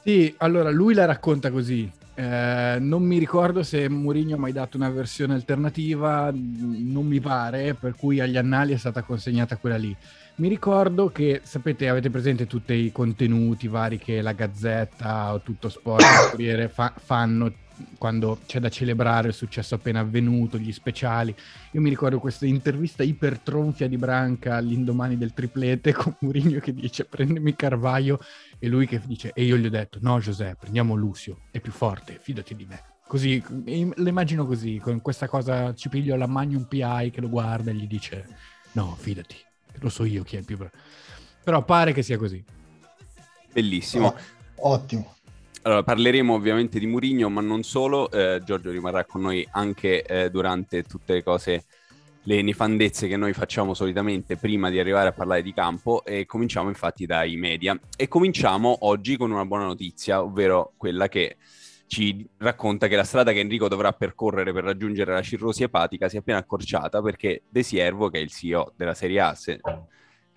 Sì, 0.07 0.33
allora 0.37 0.71
lui 0.71 0.93
la 0.93 1.03
racconta 1.03 1.51
così. 1.51 1.91
Eh, 2.15 2.77
non 2.79 3.03
mi 3.03 3.17
ricordo 3.17 3.61
se 3.61 3.89
Mourinho 3.89 4.35
ha 4.35 4.39
mai 4.39 4.53
dato 4.53 4.77
una 4.77 4.89
versione 4.89 5.33
alternativa, 5.33 6.31
non 6.33 7.05
mi 7.05 7.19
pare, 7.19 7.73
per 7.73 7.93
cui 7.93 8.21
agli 8.21 8.37
annali 8.37 8.71
è 8.71 8.77
stata 8.77 9.01
consegnata 9.01 9.57
quella 9.57 9.75
lì. 9.75 9.93
Mi 10.35 10.47
ricordo 10.47 11.09
che, 11.09 11.41
sapete, 11.43 11.89
avete 11.89 12.09
presente 12.09 12.47
tutti 12.47 12.71
i 12.71 12.91
contenuti 12.93 13.67
vari 13.67 13.97
che 13.97 14.21
la 14.21 14.31
Gazzetta 14.31 15.33
o 15.33 15.41
tutto 15.41 15.67
Sport, 15.67 16.05
Corriere 16.31 16.69
fa- 16.69 16.93
fanno 16.95 17.51
quando 17.97 18.39
c'è 18.45 18.59
da 18.59 18.69
celebrare 18.69 19.29
il 19.29 19.33
successo 19.33 19.75
appena 19.75 19.99
avvenuto, 19.99 20.57
gli 20.57 20.71
speciali. 20.71 21.35
Io 21.71 21.81
mi 21.81 21.89
ricordo 21.89 22.19
questa 22.19 22.45
intervista 22.45 23.03
ipertronfia 23.03 23.87
di 23.87 23.97
Branca 23.97 24.55
all'indomani 24.55 25.17
del 25.17 25.33
triplete 25.33 25.93
con 25.93 26.15
Mourinho 26.19 26.59
che 26.59 26.73
dice 26.73 27.05
prendimi 27.05 27.55
Carvaio 27.55 28.19
e 28.59 28.67
lui 28.67 28.87
che 28.87 29.01
dice 29.05 29.31
e 29.33 29.43
io 29.43 29.57
gli 29.57 29.65
ho 29.65 29.69
detto 29.69 29.99
no 30.01 30.19
Giuseppe 30.19 30.57
prendiamo 30.61 30.95
Lucio, 30.95 31.41
è 31.51 31.59
più 31.59 31.71
forte, 31.71 32.19
fidati 32.21 32.55
di 32.55 32.65
me. 32.65 32.81
Così, 33.07 33.41
le 33.63 34.09
immagino 34.09 34.45
così, 34.45 34.79
con 34.79 35.01
questa 35.01 35.27
cosa 35.29 35.73
ci 35.73 35.87
piglio 35.87 36.17
la 36.17 36.27
Magnum 36.27 36.65
PI 36.65 37.09
che 37.11 37.21
lo 37.21 37.29
guarda 37.29 37.71
e 37.71 37.73
gli 37.73 37.87
dice 37.87 38.27
no 38.73 38.95
fidati, 38.99 39.37
lo 39.75 39.89
so 39.89 40.03
io 40.03 40.23
chi 40.23 40.35
è 40.35 40.39
il 40.39 40.45
più 40.45 40.57
bravo. 40.57 40.75
Però 41.43 41.63
pare 41.63 41.93
che 41.93 42.03
sia 42.03 42.17
così. 42.17 42.43
Bellissimo. 43.53 44.07
Oh, 44.07 44.73
ottimo. 44.73 45.16
Allora, 45.67 45.83
parleremo 45.83 46.33
ovviamente 46.33 46.79
di 46.79 46.87
Murigno, 46.87 47.27
ma 47.27 47.41
non 47.41 47.61
solo. 47.61 48.09
Eh, 48.09 48.41
Giorgio 48.45 48.71
rimarrà 48.71 49.03
con 49.03 49.19
noi 49.19 49.45
anche 49.51 50.01
eh, 50.01 50.29
durante 50.29 50.83
tutte 50.83 51.11
le 51.11 51.23
cose, 51.23 51.65
le 52.23 52.41
nefandezze 52.41 53.09
che 53.09 53.17
noi 53.17 53.33
facciamo 53.33 53.73
solitamente 53.73 54.37
prima 54.37 54.69
di 54.69 54.79
arrivare 54.79 55.09
a 55.09 55.11
parlare 55.11 55.41
di 55.41 55.51
campo. 55.51 56.05
E 56.05 56.25
cominciamo 56.25 56.69
infatti 56.69 57.05
dai 57.05 57.35
media. 57.35 57.77
E 57.97 58.07
cominciamo 58.07 58.77
oggi 58.85 59.17
con 59.17 59.29
una 59.29 59.43
buona 59.43 59.65
notizia, 59.65 60.23
ovvero 60.23 60.71
quella 60.77 61.09
che 61.09 61.35
ci 61.87 62.25
racconta 62.37 62.87
che 62.87 62.95
la 62.95 63.03
strada 63.03 63.33
che 63.33 63.39
Enrico 63.39 63.67
dovrà 63.67 63.91
percorrere 63.91 64.53
per 64.53 64.63
raggiungere 64.63 65.11
la 65.11 65.21
cirrosi 65.21 65.63
epatica 65.63 66.07
si 66.07 66.15
è 66.15 66.19
appena 66.19 66.37
accorciata 66.37 67.01
perché 67.01 67.43
De 67.49 67.61
Siervo, 67.61 68.07
che 68.07 68.19
è 68.19 68.21
il 68.21 68.31
CEO 68.31 68.71
della 68.77 68.93
Serie 68.93 69.19
A, 69.19 69.35
se 69.35 69.59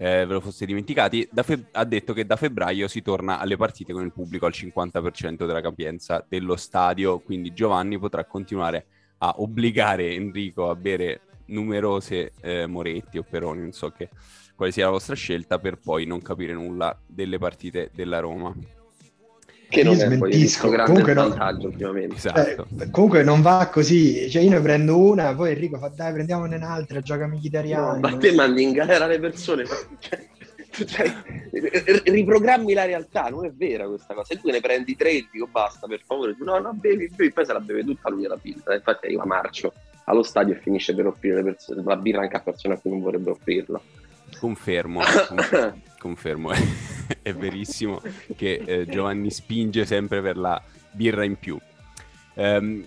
eh, 0.02 0.24
ve 0.24 0.32
lo 0.32 0.40
foste 0.40 0.64
dimenticati, 0.64 1.28
fe- 1.42 1.66
ha 1.72 1.84
detto 1.84 2.14
che 2.14 2.24
da 2.24 2.36
febbraio 2.36 2.88
si 2.88 3.02
torna 3.02 3.38
alle 3.38 3.58
partite 3.58 3.92
con 3.92 4.02
il 4.02 4.12
pubblico 4.12 4.46
al 4.46 4.52
50% 4.54 5.44
della 5.44 5.60
capienza 5.60 6.24
dello 6.26 6.56
stadio, 6.56 7.18
quindi 7.18 7.52
Giovanni 7.52 7.98
potrà 7.98 8.24
continuare 8.24 8.86
a 9.18 9.34
obbligare 9.36 10.14
Enrico 10.14 10.70
a 10.70 10.74
bere 10.74 11.20
numerose 11.46 12.32
eh, 12.40 12.66
Moretti 12.66 13.18
o 13.18 13.26
Peroni, 13.28 13.60
non 13.60 13.72
so 13.72 13.90
che, 13.90 14.08
quale 14.56 14.72
sia 14.72 14.86
la 14.86 14.92
vostra 14.92 15.14
scelta, 15.14 15.58
per 15.58 15.76
poi 15.76 16.06
non 16.06 16.22
capire 16.22 16.54
nulla 16.54 16.98
delle 17.06 17.36
partite 17.36 17.90
della 17.92 18.20
Roma 18.20 18.54
che 19.70 19.84
non 19.84 19.96
io 19.96 20.02
è 20.02 20.18
poi 20.18 20.52
comunque 20.84 21.14
vantaggio 21.14 21.62
non, 21.62 21.70
ultimamente. 21.70 22.16
Esatto. 22.16 22.66
Eh, 22.78 22.90
comunque 22.90 23.22
non 23.22 23.40
va 23.40 23.70
così, 23.72 24.28
cioè 24.28 24.42
io 24.42 24.50
ne 24.50 24.60
prendo 24.60 24.98
una, 24.98 25.32
poi 25.34 25.52
Enrico 25.52 25.78
fa 25.78 25.92
dai 25.94 26.12
prendiamone 26.12 26.56
un'altra, 26.56 27.00
giocami 27.00 27.38
gli 27.38 27.46
italiani. 27.46 28.00
No, 28.00 28.08
ma 28.08 28.16
te 28.16 28.32
mandi 28.32 28.64
in 28.64 28.72
galera 28.72 29.06
le 29.06 29.20
persone, 29.20 29.64
cioè, 30.84 31.14
riprogrammi 32.04 32.72
la 32.72 32.84
realtà, 32.84 33.28
non 33.28 33.46
è 33.46 33.52
vera 33.52 33.86
questa 33.86 34.12
cosa. 34.12 34.34
Se 34.34 34.40
tu 34.40 34.50
ne 34.50 34.60
prendi 34.60 34.96
tre, 34.96 35.24
dico 35.30 35.46
basta, 35.46 35.86
per 35.86 36.00
favore, 36.04 36.34
no, 36.40 36.58
no, 36.58 36.72
bevi, 36.72 37.08
bevi, 37.14 37.32
poi 37.32 37.46
se 37.46 37.52
la 37.52 37.60
beve 37.60 37.84
tutta 37.84 38.10
lui 38.10 38.24
alla 38.24 38.38
pinta. 38.38 38.74
Infatti 38.74 39.06
arriva 39.06 39.24
Marcio 39.24 39.72
allo 40.04 40.24
stadio 40.24 40.54
e 40.54 40.58
finisce 40.58 40.94
per 40.96 41.06
offrire 41.06 41.44
persone, 41.44 41.82
la 41.84 41.96
birra 41.96 42.22
anche 42.22 42.36
a 42.36 42.40
persone 42.40 42.74
a 42.74 42.78
cui 42.78 42.90
non 42.90 43.02
vorrebbe 43.02 43.30
offrirla. 43.30 43.80
Confermo, 44.38 45.00
confermo, 45.28 45.82
è, 46.00 47.18
è, 47.22 47.34
verissimo 47.34 48.00
che 48.36 48.62
eh, 48.64 48.86
Giovanni 48.86 49.30
spinge 49.30 49.84
sempre 49.84 50.22
per 50.22 50.36
la 50.36 50.62
birra 50.92 51.24
in 51.24 51.36
più. 51.36 51.58
Um, 52.34 52.84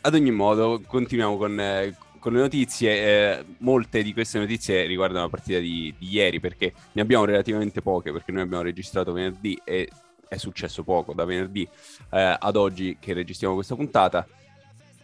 ad 0.00 0.14
ogni 0.14 0.30
modo, 0.30 0.80
continuiamo 0.86 1.36
con, 1.36 1.58
eh, 1.58 1.96
con 2.18 2.32
le 2.32 2.40
notizie, 2.40 2.92
eh, 3.38 3.44
molte 3.58 4.02
di 4.02 4.12
queste 4.12 4.38
notizie 4.38 4.84
riguardano 4.86 5.24
la 5.24 5.30
partita 5.30 5.58
di, 5.58 5.92
di, 5.98 6.08
ieri 6.10 6.40
perché 6.40 6.72
ne 6.92 7.02
abbiamo 7.02 7.24
relativamente 7.24 7.82
poche 7.82 8.12
perché 8.12 8.32
noi 8.32 8.42
abbiamo 8.42 8.62
registrato 8.62 9.12
venerdì 9.12 9.60
e 9.64 9.88
è 10.28 10.36
successo 10.36 10.82
poco 10.82 11.12
da 11.12 11.24
venerdì 11.24 11.68
eh, 12.10 12.36
ad 12.38 12.56
oggi 12.56 12.96
che 13.00 13.12
registriamo 13.12 13.54
questa 13.54 13.74
puntata. 13.74 14.26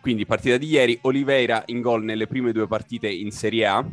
Quindi 0.00 0.26
partita 0.26 0.56
di 0.56 0.66
ieri, 0.66 0.98
Oliveira 1.02 1.62
in 1.66 1.80
gol 1.80 2.02
nelle 2.02 2.26
prime 2.26 2.52
due 2.52 2.66
partite 2.66 3.08
in 3.08 3.30
Serie 3.30 3.66
A, 3.66 3.84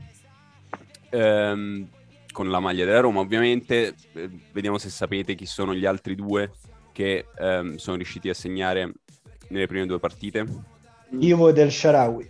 ehm, 1.11 1.87
con 2.31 2.49
la 2.49 2.59
maglia 2.59 2.85
della 2.85 2.99
Roma 2.99 3.19
ovviamente. 3.19 3.95
Eh, 4.13 4.29
vediamo 4.51 4.77
se 4.77 4.89
sapete 4.89 5.35
chi 5.35 5.45
sono 5.45 5.73
gli 5.73 5.85
altri 5.85 6.15
due 6.15 6.51
che 6.91 7.25
ehm, 7.37 7.75
sono 7.75 7.97
riusciti 7.97 8.29
a 8.29 8.33
segnare 8.33 8.91
nelle 9.49 9.67
prime 9.67 9.85
due 9.85 9.99
partite. 9.99 10.45
Ivo 11.19 11.51
del 11.51 11.71
Sharawi. 11.71 12.29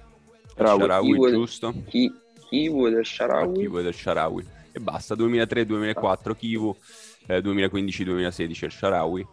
Bravo, 0.55 0.79
Sharawi, 0.81 1.31
giusto? 1.31 1.73
Chi, 1.87 2.11
Kivu 2.49 2.89
del 2.89 3.05
Sharawi. 3.05 3.59
Kivu 3.59 3.81
del 3.81 3.93
Sharawi. 3.93 4.45
E 4.71 4.79
basta, 4.79 5.15
2003-2004 5.15 6.35
Kivu, 6.35 6.75
eh, 7.27 7.41
2015-2016 7.41 8.65
il 8.65 8.71
Sharawi. 8.71 9.27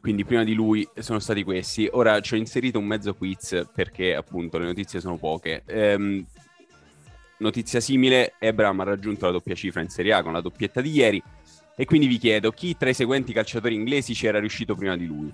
Quindi 0.00 0.24
prima 0.24 0.44
di 0.44 0.54
lui 0.54 0.86
sono 0.98 1.18
stati 1.18 1.42
questi. 1.42 1.88
Ora 1.90 2.20
ci 2.20 2.34
ho 2.34 2.36
inserito 2.36 2.78
un 2.78 2.84
mezzo 2.84 3.14
quiz 3.14 3.66
perché 3.74 4.14
appunto 4.14 4.58
le 4.58 4.66
notizie 4.66 5.00
sono 5.00 5.16
poche. 5.16 5.62
Ehm, 5.66 6.24
notizia 7.38 7.80
simile, 7.80 8.34
Ebram 8.38 8.80
ha 8.80 8.84
raggiunto 8.84 9.26
la 9.26 9.32
doppia 9.32 9.54
cifra 9.54 9.80
in 9.80 9.88
Serie 9.88 10.12
A 10.12 10.22
con 10.22 10.32
la 10.32 10.40
doppietta 10.40 10.80
di 10.80 10.90
ieri. 10.90 11.22
E 11.76 11.84
quindi 11.86 12.06
vi 12.06 12.18
chiedo, 12.18 12.52
chi 12.52 12.76
tra 12.76 12.88
i 12.88 12.94
seguenti 12.94 13.32
calciatori 13.32 13.74
inglesi 13.74 14.14
ci 14.14 14.26
era 14.26 14.38
riuscito 14.38 14.74
prima 14.74 14.96
di 14.96 15.06
lui? 15.06 15.30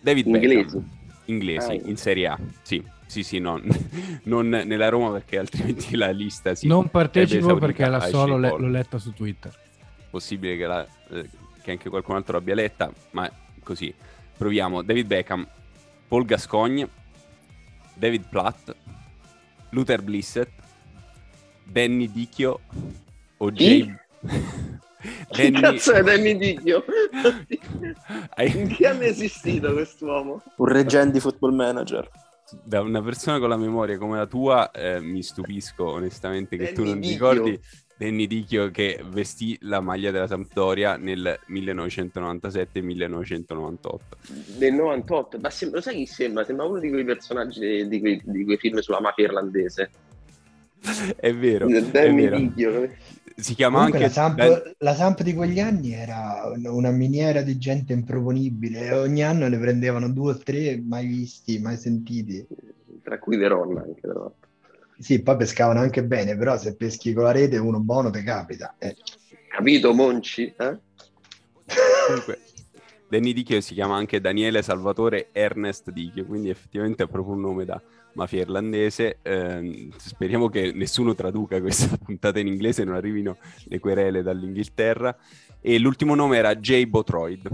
David 0.00 0.26
Inglesi. 0.26 0.54
Beckham. 0.54 0.90
Inglesi, 1.24 1.70
ah, 1.70 1.88
in 1.88 1.96
Serie 1.96 2.26
A, 2.28 2.38
sì. 2.62 2.94
Sì, 3.06 3.22
sì, 3.22 3.38
no, 3.38 3.60
non 4.24 4.48
nella 4.48 4.88
Roma 4.88 5.10
perché 5.12 5.38
altrimenti 5.38 5.96
la 5.96 6.10
lista 6.10 6.54
si... 6.54 6.66
Non 6.66 6.88
partecipo 6.88 7.56
perché 7.56 7.86
la 7.88 8.00
so, 8.00 8.26
l'ho, 8.26 8.36
l'ho 8.36 8.68
letta 8.68 8.98
su 8.98 9.12
Twitter. 9.12 9.52
Possibile 10.10 10.56
che, 10.56 10.66
la, 10.66 10.86
eh, 11.10 11.28
che 11.62 11.70
anche 11.70 11.88
qualcun 11.88 12.16
altro 12.16 12.36
l'abbia 12.36 12.54
letta, 12.54 12.92
ma 13.12 13.30
così. 13.62 13.94
Proviamo. 14.36 14.82
David 14.82 15.06
Beckham, 15.06 15.46
Paul 16.08 16.24
Gascogne, 16.24 16.88
David 17.94 18.24
Platt, 18.28 18.74
Luther 19.70 20.02
Blissett, 20.02 20.50
Danny 21.66 22.10
Dicchio 22.10 22.60
o 23.38 23.50
Jay... 23.50 23.94
Che 25.30 25.30
Danny... 25.50 25.60
cazzo 25.60 25.92
è 25.92 26.02
Danny 26.02 26.36
Dicchio? 26.36 26.84
In 28.38 28.68
che 28.68 28.86
anno 28.86 29.02
è 29.02 29.08
esistito 29.08 29.72
quest'uomo? 29.72 30.42
Un 30.56 30.66
reggente 30.66 31.20
football 31.20 31.54
manager 31.54 32.10
da 32.62 32.80
una 32.80 33.02
persona 33.02 33.40
con 33.40 33.48
la 33.48 33.56
memoria 33.56 33.98
come 33.98 34.18
la 34.18 34.26
tua 34.26 34.70
eh, 34.70 35.00
mi 35.00 35.20
stupisco 35.22 35.84
onestamente 35.84 36.56
che 36.56 36.72
Danny 36.72 36.76
tu 36.76 36.84
non 36.84 37.00
ti 37.00 37.08
ricordi 37.08 37.60
Danny 37.98 38.28
Dicchio 38.28 38.70
che 38.70 39.02
vestì 39.04 39.58
la 39.62 39.80
maglia 39.80 40.12
della 40.12 40.28
Sampdoria 40.28 40.96
nel 40.96 41.40
1997-1998 41.48 43.98
nel 44.58 44.74
98 44.74 45.40
ma 45.40 45.50
sembra, 45.50 45.78
lo 45.78 45.82
sai 45.82 45.96
chi 45.96 46.06
sembra? 46.06 46.44
sembra 46.44 46.66
uno 46.66 46.78
di 46.78 46.90
quei 46.90 47.04
personaggi 47.04 47.88
di 47.88 47.98
quei, 47.98 48.22
di 48.24 48.44
quei 48.44 48.58
film 48.58 48.78
sulla 48.78 49.00
mafia 49.00 49.24
irlandese 49.24 49.90
è 51.16 51.34
vero, 51.34 51.66
è 51.68 52.12
vero. 52.12 52.88
Si 53.38 53.54
chiama 53.54 53.84
Comunque 53.84 54.04
anche... 54.04 54.08
La 54.08 54.22
Samp, 54.22 54.36
Dan... 54.36 54.74
la 54.78 54.94
Samp, 54.94 55.22
di 55.22 55.34
quegli 55.34 55.60
anni 55.60 55.92
era 55.92 56.50
una 56.64 56.90
miniera 56.90 57.42
di 57.42 57.58
gente 57.58 57.92
improponibile, 57.92 58.92
ogni 58.92 59.22
anno 59.22 59.46
ne 59.46 59.58
prendevano 59.58 60.08
due 60.10 60.32
o 60.32 60.38
tre 60.38 60.82
mai 60.82 61.06
visti, 61.06 61.58
mai 61.58 61.76
sentiti. 61.76 62.46
Tra 63.02 63.18
cui 63.18 63.36
Verona 63.36 63.82
anche, 63.82 64.00
però. 64.00 64.32
Sì, 64.98 65.20
poi 65.20 65.36
pescavano 65.36 65.80
anche 65.80 66.02
bene, 66.02 66.36
però 66.36 66.56
se 66.56 66.74
peschi 66.74 67.12
con 67.12 67.24
la 67.24 67.32
rete 67.32 67.58
uno 67.58 67.78
buono 67.80 68.08
te 68.08 68.22
capita. 68.22 68.74
Eh. 68.78 68.96
Capito, 69.48 69.92
Monci? 69.92 70.44
Eh? 70.56 70.78
Comunque, 72.06 72.38
Danny 73.08 73.32
Dicchio 73.32 73.60
si 73.60 73.74
chiama 73.74 73.96
anche 73.96 74.20
Daniele 74.20 74.62
Salvatore 74.62 75.28
Ernest 75.32 75.90
Dicchio, 75.90 76.24
quindi 76.26 76.50
effettivamente 76.50 77.04
è 77.04 77.08
proprio 77.08 77.34
un 77.34 77.40
nome 77.40 77.64
da 77.64 77.80
mafia 78.14 78.40
irlandese. 78.40 79.18
Eh, 79.22 79.90
speriamo 79.96 80.48
che 80.48 80.72
nessuno 80.72 81.14
traduca 81.14 81.60
questa 81.60 81.96
puntata 82.02 82.40
in 82.40 82.48
inglese, 82.48 82.84
non 82.84 82.94
arrivino 82.94 83.36
le 83.64 83.78
querele 83.78 84.22
dall'Inghilterra. 84.22 85.16
E 85.60 85.78
l'ultimo 85.78 86.14
nome 86.14 86.36
era 86.36 86.54
Jay 86.56 86.86
Botroid. 86.86 87.48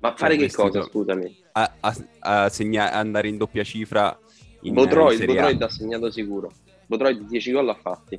Ma 0.00 0.14
fare 0.14 0.36
che 0.36 0.50
cosa, 0.50 0.82
scusami? 0.82 1.44
A, 1.52 1.72
a, 1.80 1.96
a 2.20 2.48
segna- 2.48 2.92
andare 2.92 3.28
in 3.28 3.36
doppia 3.36 3.64
cifra 3.64 4.16
in 4.62 4.74
Botroid, 4.74 5.20
in 5.20 5.26
Botroid 5.26 5.62
ha 5.62 5.68
segnato 5.68 6.10
sicuro. 6.10 6.52
Botroid 6.86 7.20
10 7.26 7.52
gol 7.52 7.68
ha 7.68 7.74
fatti. 7.74 8.18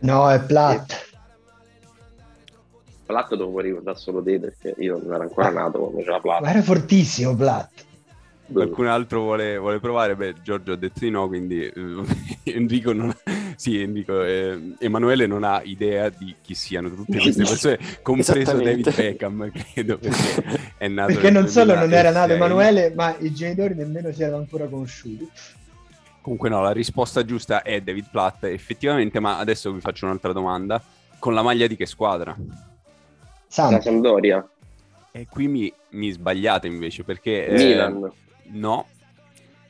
No, 0.00 0.28
è 0.30 0.42
Platt. 0.42 1.10
Platt 3.12 3.34
dovevo 3.34 3.60
ricordare 3.60 3.98
solo 3.98 4.22
te 4.22 4.40
perché 4.40 4.74
io 4.78 4.98
non 4.98 5.12
ero 5.12 5.22
ancora 5.22 5.50
nato 5.50 5.78
quando 5.78 5.98
c'era 5.98 6.18
Platt. 6.18 6.40
Ma 6.40 6.50
era 6.50 6.62
fortissimo 6.62 7.36
Platt. 7.36 7.84
Qualcun 8.50 8.86
altro 8.86 9.20
vuole, 9.20 9.56
vuole, 9.58 9.80
provare? 9.80 10.16
Beh, 10.16 10.34
Giorgio 10.42 10.72
ha 10.72 10.76
detto 10.76 11.00
di 11.00 11.10
no, 11.10 11.26
quindi 11.26 11.62
eh, 11.64 11.72
Enrico 12.44 12.92
non 12.92 13.14
sì, 13.56 13.80
Enrico, 13.80 14.24
eh, 14.24 14.74
Emanuele 14.78 15.26
non 15.26 15.44
ha 15.44 15.60
idea 15.62 16.08
di 16.08 16.34
chi 16.40 16.54
siano 16.54 16.92
tutte 16.92 17.18
queste 17.18 17.44
persone, 17.44 17.78
compreso 18.02 18.56
David 18.56 18.94
Beckham, 18.94 19.50
credo, 19.52 19.98
perché 19.98 20.72
è 20.78 20.88
nato 20.88 21.12
Perché 21.12 21.30
non 21.30 21.48
solo 21.48 21.74
non 21.74 21.92
era 21.92 22.10
nato 22.10 22.32
Emanuele, 22.32 22.92
ma 22.94 23.14
i 23.18 23.32
genitori 23.32 23.74
nemmeno 23.74 24.10
si 24.12 24.22
erano 24.22 24.38
ancora 24.38 24.66
conosciuti. 24.66 25.28
Comunque 26.20 26.48
no, 26.48 26.60
la 26.62 26.72
risposta 26.72 27.24
giusta 27.24 27.62
è 27.62 27.80
David 27.80 28.06
Platt, 28.10 28.44
effettivamente, 28.44 29.20
ma 29.20 29.38
adesso 29.38 29.72
vi 29.72 29.80
faccio 29.80 30.06
un'altra 30.06 30.32
domanda. 30.32 30.82
Con 31.18 31.34
la 31.34 31.42
maglia 31.42 31.66
di 31.66 31.76
che 31.76 31.86
squadra? 31.86 32.36
La 33.56 33.80
Sampdoria. 33.80 34.46
E 35.10 35.26
qui 35.28 35.48
mi, 35.48 35.72
mi 35.90 36.10
sbagliate 36.10 36.66
invece, 36.66 37.04
perché... 37.04 37.46
Eh, 37.46 37.64
Milan. 37.64 38.04
Eh, 38.04 38.20
No, 38.52 38.86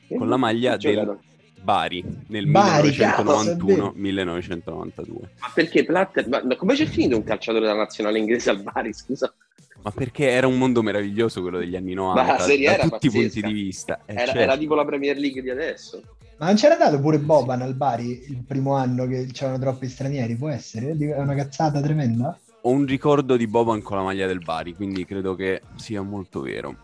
con 0.09 0.27
la 0.27 0.35
maglia 0.37 0.77
del 0.77 1.17
Bari 1.61 2.03
nel 2.27 2.47
1991-1992. 2.47 5.19
Ma 5.39 5.51
perché 5.53 5.85
Platter? 5.85 6.27
Ma, 6.27 6.41
ma 6.43 6.55
come 6.55 6.73
c'è 6.75 6.85
finito 6.85 7.15
un 7.15 7.23
calciatore 7.23 7.65
della 7.65 7.77
nazionale 7.77 8.19
inglese 8.19 8.49
al 8.49 8.61
Bari? 8.61 8.93
Scusa. 8.93 9.33
Ma 9.81 9.91
perché 9.91 10.29
era 10.29 10.47
un 10.47 10.57
mondo 10.57 10.81
meraviglioso 10.81 11.41
quello 11.41 11.59
degli 11.59 11.75
anni 11.75 11.93
90, 11.93 12.21
ma 12.21 12.27
da 12.27 12.35
tutti 12.37 12.63
pazzesca. 12.63 13.05
i 13.05 13.09
punti 13.09 13.41
di 13.41 13.53
vista. 13.53 13.99
Eh, 14.05 14.13
era, 14.13 14.25
certo. 14.25 14.39
era, 14.39 14.57
tipo 14.57 14.75
la 14.75 14.85
Premier 14.85 15.17
League 15.17 15.41
di 15.41 15.49
adesso. 15.49 16.01
Ma 16.37 16.45
non 16.47 16.55
c'era 16.55 16.75
dato 16.75 16.99
pure 16.99 17.19
Boban 17.19 17.61
al 17.61 17.75
Bari 17.75 18.25
il 18.29 18.43
primo 18.45 18.75
anno 18.75 19.07
che 19.07 19.27
c'erano 19.31 19.59
troppi 19.59 19.87
stranieri? 19.87 20.35
Può 20.35 20.49
essere? 20.49 20.97
È 20.97 21.19
una 21.19 21.35
cazzata 21.35 21.79
tremenda? 21.79 22.37
Ho 22.65 22.69
un 22.69 22.85
ricordo 22.85 23.35
di 23.35 23.45
Boban 23.45 23.81
con 23.81 23.97
la 23.97 24.03
maglia 24.03 24.25
del 24.25 24.39
Bari, 24.39 24.73
quindi 24.73 25.05
credo 25.05 25.35
che 25.35 25.61
sia 25.75 26.01
molto 26.01 26.41
vero. 26.41 26.77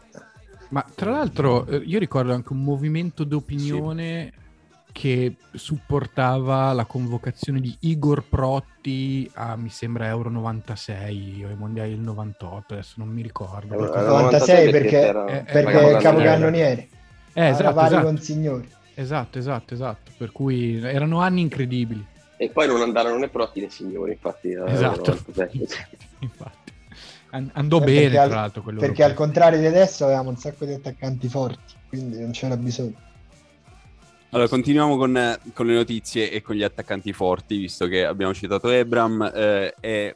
Ma 0.70 0.86
tra 0.94 1.12
l'altro 1.12 1.66
eh, 1.68 1.78
io 1.78 2.00
ricordo 2.00 2.34
anche 2.34 2.52
un 2.52 2.64
movimento 2.64 3.24
d'opinione 3.24 4.34
sì. 4.34 4.92
che 4.92 5.36
supportava 5.54 6.74
la 6.74 6.84
convocazione 6.84 7.62
di 7.62 7.74
Igor 7.80 8.24
Protti 8.28 9.30
a, 9.36 9.56
mi 9.56 9.70
sembra, 9.70 10.08
Euro 10.08 10.30
96 10.30 11.46
o 11.46 11.48
ai 11.48 11.56
Mondiali 11.56 11.92
del 11.92 12.00
98, 12.00 12.74
adesso 12.74 12.96
non 12.98 13.08
mi 13.08 13.22
ricordo. 13.22 13.74
Euro 13.74 14.02
96 14.02 14.70
perché, 14.70 14.80
perché, 14.80 15.00
era... 15.00 15.26
eh, 15.28 15.44
perché 15.44 15.80
è 15.80 15.96
il 15.96 16.02
capocannoniere. 16.02 16.88
Eh, 17.32 17.48
esatto, 17.48 17.80
esatto. 17.80 18.06
con 18.06 18.18
signori. 18.18 18.70
Esatto, 18.96 19.40
esatto, 19.40 19.74
esatto. 19.74 20.12
Per 20.18 20.34
cui 20.34 20.78
erano 20.84 21.22
anni 21.22 21.40
incredibili. 21.40 22.06
E 22.42 22.50
poi 22.52 22.68
non 22.68 22.80
andarono 22.80 23.18
né 23.18 23.28
Protti 23.28 23.60
né 23.60 23.70
signori, 23.70 24.12
infatti. 24.12 24.54
Esatto. 24.54 25.12
infatti. 26.20 26.72
andò 27.32 27.82
eh, 27.82 27.84
bene, 27.84 28.10
tra 28.12 28.28
l'altro. 28.28 28.62
Quello 28.62 28.80
perché 28.80 29.04
al 29.04 29.14
contrario 29.14 29.60
di 29.60 29.66
adesso 29.66 30.06
avevamo 30.06 30.30
un 30.30 30.38
sacco 30.38 30.64
di 30.64 30.72
attaccanti 30.72 31.28
forti, 31.28 31.74
quindi 31.90 32.18
non 32.18 32.32
c'era 32.32 32.56
bisogno. 32.56 32.96
Allora, 34.30 34.48
continuiamo 34.48 34.96
con, 34.96 35.38
con 35.54 35.66
le 35.66 35.74
notizie 35.74 36.32
e 36.32 36.42
con 36.42 36.56
gli 36.56 36.64
attaccanti 36.64 37.12
forti, 37.12 37.58
visto 37.58 37.88
che 37.88 38.06
abbiamo 38.06 38.34
citato 38.34 38.70
Ebram. 38.70 39.30
Eh, 39.36 39.74
è 39.78 40.16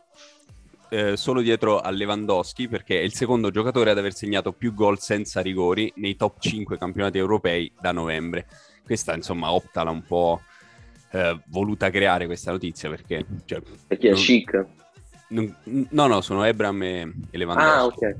eh, 0.87 1.17
solo 1.17 1.41
dietro 1.41 1.81
a 1.81 1.89
Lewandowski 1.89 2.69
perché 2.69 3.01
è 3.01 3.03
il 3.03 3.13
secondo 3.13 3.51
giocatore 3.51 3.91
ad 3.91 3.97
aver 3.97 4.13
segnato 4.13 4.53
più 4.53 4.73
gol 4.73 4.97
senza 4.97 5.41
rigori 5.41 5.91
nei 5.97 6.15
top 6.15 6.39
5 6.39 6.77
campionati 6.77 7.17
europei 7.17 7.69
da 7.81 7.91
novembre. 7.91 8.47
Questa, 8.81 9.13
insomma, 9.13 9.51
Optala 9.51 9.89
un 9.89 10.03
po' 10.03 10.41
eh, 11.13 11.39
voluta 11.45 11.89
creare 11.91 12.25
questa 12.25 12.51
notizia 12.51 12.89
perché... 12.89 13.25
Cioè, 13.45 13.61
perché 13.87 14.07
è 14.07 14.11
non... 14.11 14.19
chic. 14.19 14.65
Non, 15.29 15.55
no, 15.63 16.07
no, 16.07 16.21
sono 16.21 16.43
Ebram 16.43 16.81
e, 16.81 17.13
e 17.29 17.37
Lewandowski. 17.37 18.05
Ah, 18.05 18.11
ok. 18.11 18.17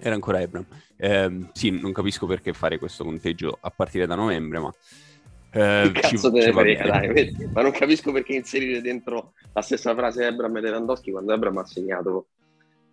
Era 0.00 0.14
ancora 0.14 0.40
Ebram. 0.40 0.66
Eh, 0.96 1.46
sì, 1.52 1.70
non 1.70 1.92
capisco 1.92 2.26
perché 2.26 2.52
fare 2.52 2.78
questo 2.78 3.04
conteggio 3.04 3.56
a 3.60 3.70
partire 3.70 4.06
da 4.06 4.16
novembre, 4.16 4.58
ma... 4.58 4.74
Eh, 5.50 5.90
cazzo 5.94 6.30
ci, 6.30 6.42
ci 6.42 6.52
frega, 6.52 6.86
dai, 6.86 7.48
ma 7.52 7.62
non 7.62 7.70
capisco 7.70 8.12
perché 8.12 8.34
inserire 8.34 8.82
dentro 8.82 9.32
la 9.54 9.62
stessa 9.62 9.94
frase 9.94 10.26
Ebram 10.26 10.54
e 10.56 10.60
Lewandowski 10.60 11.10
quando 11.10 11.32
Ebram 11.32 11.56
ha 11.56 11.64
segnato 11.64 12.26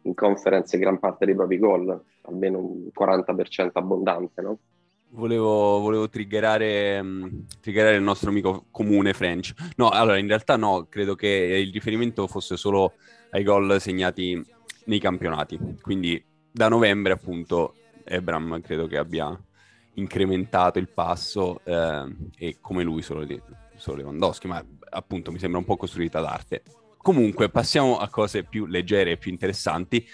in 0.04 0.14
conference 0.14 0.78
gran 0.78 0.98
parte 0.98 1.26
dei 1.26 1.36
propri 1.36 1.58
gol, 1.58 2.02
almeno 2.22 2.60
un 2.60 2.90
40% 2.98 3.72
abbondante, 3.74 4.42
no? 4.42 4.60
Volevo, 5.16 5.80
volevo 5.80 6.10
triggerare, 6.10 7.02
mh, 7.02 7.46
triggerare 7.62 7.96
il 7.96 8.04
nostro 8.04 8.30
amico 8.30 8.66
comune 8.70 9.14
French. 9.14 9.54
No, 9.78 9.88
allora 9.90 10.18
in 10.18 10.28
realtà 10.28 10.58
no, 10.58 10.88
credo 10.90 11.16
che 11.16 11.28
il 11.28 11.72
riferimento 11.72 12.28
fosse 12.28 12.58
solo 12.58 12.96
ai 13.32 13.44
gol 13.44 13.80
segnati 13.80 14.44
nei 14.86 15.00
campionati. 15.00 15.58
Quindi 15.82 16.22
da 16.52 16.68
novembre 16.68 17.14
appunto 17.14 17.76
Ebram 18.04 18.60
credo 18.60 18.88
che 18.88 18.98
abbia 18.98 19.38
incrementato 19.94 20.80
il 20.80 20.90
passo 20.90 21.62
eh, 21.64 22.16
e 22.38 22.58
come 22.60 22.84
lui 22.84 23.02
solo, 23.02 23.26
solo 23.78 23.98
Lewandowski, 23.98 24.48
ma 24.48 24.62
appunto 24.90 25.32
mi 25.32 25.40
sembra 25.40 25.60
un 25.60 25.66
po' 25.66 25.78
costruita 25.78 26.20
d'arte. 26.20 26.64
Comunque 26.98 27.50
passiamo 27.50 28.00
a 28.00 28.10
cose 28.10 28.44
più 28.44 28.66
leggere 28.66 29.12
e 29.12 29.18
più 29.18 29.32
interessanti. 29.32 30.06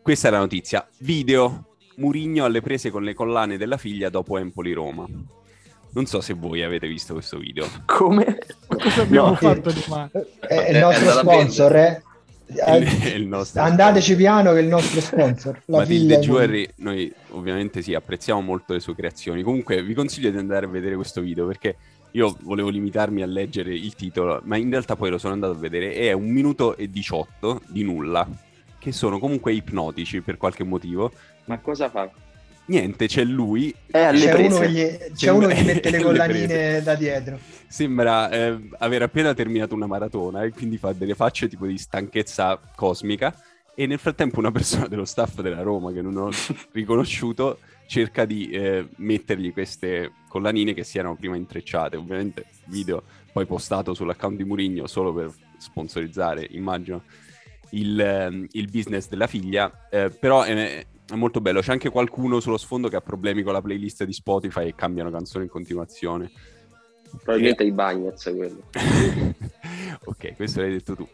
Questa 0.00 0.28
è 0.28 0.30
la 0.30 0.38
notizia. 0.38 0.88
Video 1.00 1.67
Murigno 1.98 2.44
alle 2.44 2.60
prese 2.60 2.90
con 2.90 3.02
le 3.02 3.12
collane 3.12 3.56
della 3.56 3.76
figlia 3.76 4.08
dopo 4.08 4.38
Empoli-Roma. 4.38 5.06
Non 5.90 6.06
so 6.06 6.20
se 6.20 6.32
voi 6.34 6.62
avete 6.62 6.86
visto 6.86 7.12
questo 7.14 7.38
video. 7.38 7.66
Come? 7.86 8.38
Cosa 8.68 9.02
abbiamo 9.02 9.28
No, 9.30 9.34
fatto 9.34 9.68
eh, 9.70 9.72
di 9.72 9.84
male? 9.88 10.10
È 10.38 10.54
il 10.70 10.76
È 10.76 10.80
nostro 10.80 11.08
andata 11.10 11.20
sponsor, 11.32 11.76
eh. 11.76 12.02
Il- 12.46 13.06
il 13.16 13.26
nostro- 13.26 13.62
Andateci 13.62 14.14
piano 14.14 14.52
che 14.52 14.58
è 14.58 14.62
il 14.62 14.68
nostro 14.68 15.00
sponsor. 15.00 15.60
La 15.66 15.78
Matilde 15.78 16.18
Jewelry, 16.20 16.68
noi 16.76 17.12
ovviamente 17.30 17.82
sì, 17.82 17.94
apprezziamo 17.94 18.40
molto 18.40 18.74
le 18.74 18.80
sue 18.80 18.94
creazioni. 18.94 19.42
Comunque 19.42 19.82
vi 19.82 19.94
consiglio 19.94 20.30
di 20.30 20.36
andare 20.36 20.66
a 20.66 20.68
vedere 20.68 20.94
questo 20.94 21.20
video 21.20 21.46
perché 21.48 21.76
io 22.12 22.36
volevo 22.42 22.68
limitarmi 22.68 23.22
a 23.22 23.26
leggere 23.26 23.74
il 23.74 23.94
titolo, 23.96 24.40
ma 24.44 24.56
in 24.56 24.70
realtà 24.70 24.94
poi 24.94 25.10
lo 25.10 25.18
sono 25.18 25.32
andato 25.32 25.52
a 25.54 25.56
vedere 25.56 25.94
e 25.94 26.08
è 26.08 26.12
un 26.12 26.28
minuto 26.30 26.76
e 26.76 26.88
18 26.88 27.62
di 27.66 27.82
nulla, 27.82 28.26
che 28.78 28.92
sono 28.92 29.18
comunque 29.18 29.52
ipnotici 29.52 30.20
per 30.20 30.36
qualche 30.36 30.62
motivo. 30.64 31.10
Ma 31.48 31.58
cosa 31.58 31.88
fa? 31.90 32.10
Niente, 32.66 33.06
c'è 33.06 33.24
lui, 33.24 33.74
È 33.86 33.98
alle 33.98 34.18
C'è 34.26 34.34
uno, 34.34 34.58
prese. 34.58 34.60
che 34.60 34.70
gli, 35.10 35.14
c'è 35.14 35.30
uno 35.30 35.46
che 35.46 35.62
mette 35.62 35.90
le 35.90 36.00
collanine 36.04 36.82
da 36.82 36.94
dietro. 36.94 37.38
sembra 37.66 38.28
eh, 38.30 38.58
aver 38.78 39.02
appena 39.02 39.32
terminato 39.32 39.74
una 39.74 39.86
maratona 39.86 40.42
e 40.42 40.50
quindi 40.50 40.76
fa 40.76 40.92
delle 40.92 41.14
facce 41.14 41.48
tipo 41.48 41.66
di 41.66 41.78
stanchezza 41.78 42.60
cosmica 42.74 43.34
e 43.74 43.86
nel 43.86 43.98
frattempo 43.98 44.38
una 44.38 44.50
persona 44.52 44.86
dello 44.86 45.06
staff 45.06 45.40
della 45.40 45.62
Roma 45.62 45.92
che 45.92 46.02
non 46.02 46.16
ho 46.18 46.30
riconosciuto 46.72 47.58
cerca 47.86 48.26
di 48.26 48.50
eh, 48.50 48.86
mettergli 48.96 49.50
queste 49.50 50.12
collanine 50.28 50.74
che 50.74 50.84
si 50.84 50.98
erano 50.98 51.16
prima 51.16 51.36
intrecciate 51.36 51.96
ovviamente 51.96 52.44
video 52.66 53.02
poi 53.32 53.46
postato 53.46 53.94
sull'account 53.94 54.36
di 54.36 54.44
Murigno 54.44 54.86
solo 54.86 55.14
per 55.14 55.32
sponsorizzare 55.56 56.46
immagino 56.50 57.02
il, 57.70 57.98
ehm, 57.98 58.46
il 58.50 58.68
business 58.70 59.08
della 59.08 59.26
figlia 59.26 59.88
eh, 59.90 60.10
però 60.10 60.42
è, 60.42 60.84
è 61.10 61.14
molto 61.14 61.40
bello 61.40 61.60
c'è 61.60 61.72
anche 61.72 61.88
qualcuno 61.88 62.40
sullo 62.40 62.58
sfondo 62.58 62.88
che 62.88 62.96
ha 62.96 63.00
problemi 63.00 63.42
con 63.42 63.52
la 63.52 63.62
playlist 63.62 64.04
di 64.04 64.12
Spotify 64.12 64.68
e 64.68 64.74
cambiano 64.74 65.10
canzoni 65.10 65.44
in 65.44 65.50
continuazione 65.50 66.30
Probabilmente 67.22 67.64
i 67.64 67.72
Bagnets 67.72 68.32
quello. 68.36 68.62
ok, 70.04 70.36
questo 70.36 70.60
l'hai 70.60 70.72
detto 70.72 70.94
tu. 70.94 71.08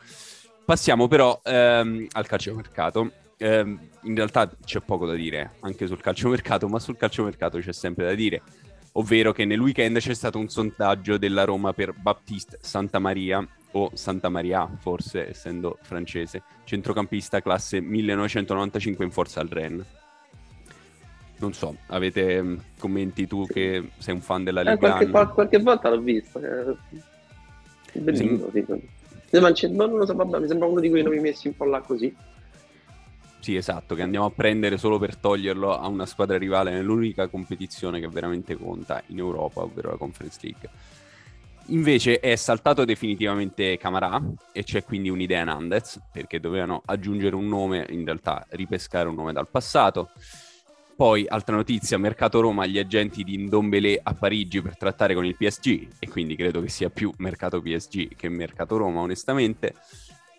Passiamo 0.65 1.09
però 1.09 1.41
ehm, 1.45 2.07
al 2.13 2.27
calciomercato. 2.27 3.13
Ehm, 3.37 3.79
in 4.03 4.15
realtà 4.15 4.51
c'è 4.65 4.81
poco 4.81 5.07
da 5.07 5.15
dire 5.15 5.55
anche 5.61 5.87
sul 5.87 6.01
calciomercato, 6.01 6.69
ma 6.69 6.79
sul 6.79 6.97
calciomercato 6.97 7.59
c'è 7.59 7.73
sempre 7.73 8.07
da 8.07 8.15
dire. 8.15 8.43
Ovvero 8.93 9.33
che 9.33 9.45
nel 9.45 9.61
weekend 9.61 9.99
c'è 9.99 10.15
stato 10.15 10.39
un 10.39 10.49
sondaggio 10.49 11.19
della 11.19 11.45
Roma 11.45 11.73
per 11.73 11.93
Baptiste 11.95 12.59
Santa 12.61 12.99
Maria, 12.99 13.47
o 13.77 13.91
Santa 13.95 14.29
Maria 14.29 14.69
forse, 14.79 15.29
essendo 15.31 15.79
francese, 15.83 16.43
centrocampista 16.65 17.41
classe 17.41 17.81
1995 17.81 19.05
in 19.05 19.11
forza 19.11 19.41
al 19.41 19.49
Ren. 19.49 19.85
Non 21.37 21.53
so, 21.53 21.77
avete 21.89 22.43
mm, 22.43 22.57
commenti 22.79 23.27
tu 23.27 23.47
che 23.47 23.91
sei 23.99 24.15
un 24.15 24.21
fan 24.21 24.45
della 24.45 24.61
Eh, 24.61 24.65
Lega? 24.65 24.77
qualche, 24.79 25.09
qual- 25.09 25.33
qualche 25.33 25.59
volta 25.59 25.91
l'ho 25.91 26.01
visto. 26.01 26.41
eh. 26.41 26.77
Bellino, 27.93 28.51
sì. 28.53 28.65
C'è- 29.53 29.69
non 29.69 29.97
lo 29.97 30.07
so, 30.07 30.15
vabbè, 30.15 30.39
mi 30.39 30.47
sembra 30.47 30.69
uno 30.69 30.81
di 30.81 30.89
quei 30.89 31.03
nomi 31.03 31.19
messi 31.19 31.49
un 31.49 31.57
po' 31.57 31.65
là 31.65 31.81
così. 31.81 32.15
Sì, 33.41 33.57
esatto, 33.57 33.95
che 33.95 34.03
andiamo 34.03 34.25
a 34.27 34.31
prendere 34.31 34.79
solo 34.79 34.99
per 34.99 35.17
toglierlo 35.17 35.77
a 35.77 35.87
una 35.89 36.07
squadra 36.07 36.39
rivale 36.39 36.71
nell'unica 36.71 37.27
competizione 37.29 38.01
che 38.01 38.09
veramente 38.09 38.57
conta 38.57 39.03
in 39.09 39.19
Europa, 39.19 39.61
ovvero 39.61 39.91
la 39.91 39.97
Conference 39.97 40.39
League. 40.41 40.71
Invece 41.69 42.21
è 42.21 42.37
saltato 42.37 42.85
definitivamente 42.85 43.79
Camarà 43.79 44.21
e 44.53 44.65
c'è 44.65 44.85
quindi 44.85 45.09
un'idea 45.09 45.45
Nandez, 45.45 45.99
perché 46.13 46.39
dovevano 46.39 46.83
aggiungere 46.85 47.35
un 47.35 47.49
nome, 47.49 47.87
in 47.89 48.05
realtà 48.05 48.47
ripescare 48.51 49.09
un 49.09 49.15
nome 49.15 49.33
dal 49.33 49.49
passato. 49.49 50.11
Poi, 50.95 51.27
altra 51.27 51.57
notizia, 51.57 51.99
Mercato 51.99 52.41
Roma, 52.41 52.67
gli 52.67 52.79
agenti 52.79 53.25
di 53.25 53.39
Ndombele 53.39 53.99
a 54.01 54.15
Parigi 54.15 54.63
per 54.63 54.77
trattare 54.77 55.15
con 55.15 55.25
il 55.25 55.37
PSG, 55.37 55.89
e 55.99 56.09
quindi 56.09 56.37
credo 56.37 56.61
che 56.61 56.69
sia 56.69 56.91
più 56.91 57.11
Mercato 57.17 57.61
PSG 57.61 58.15
che 58.15 58.29
Mercato 58.29 58.77
Roma, 58.77 59.01
onestamente 59.01 59.75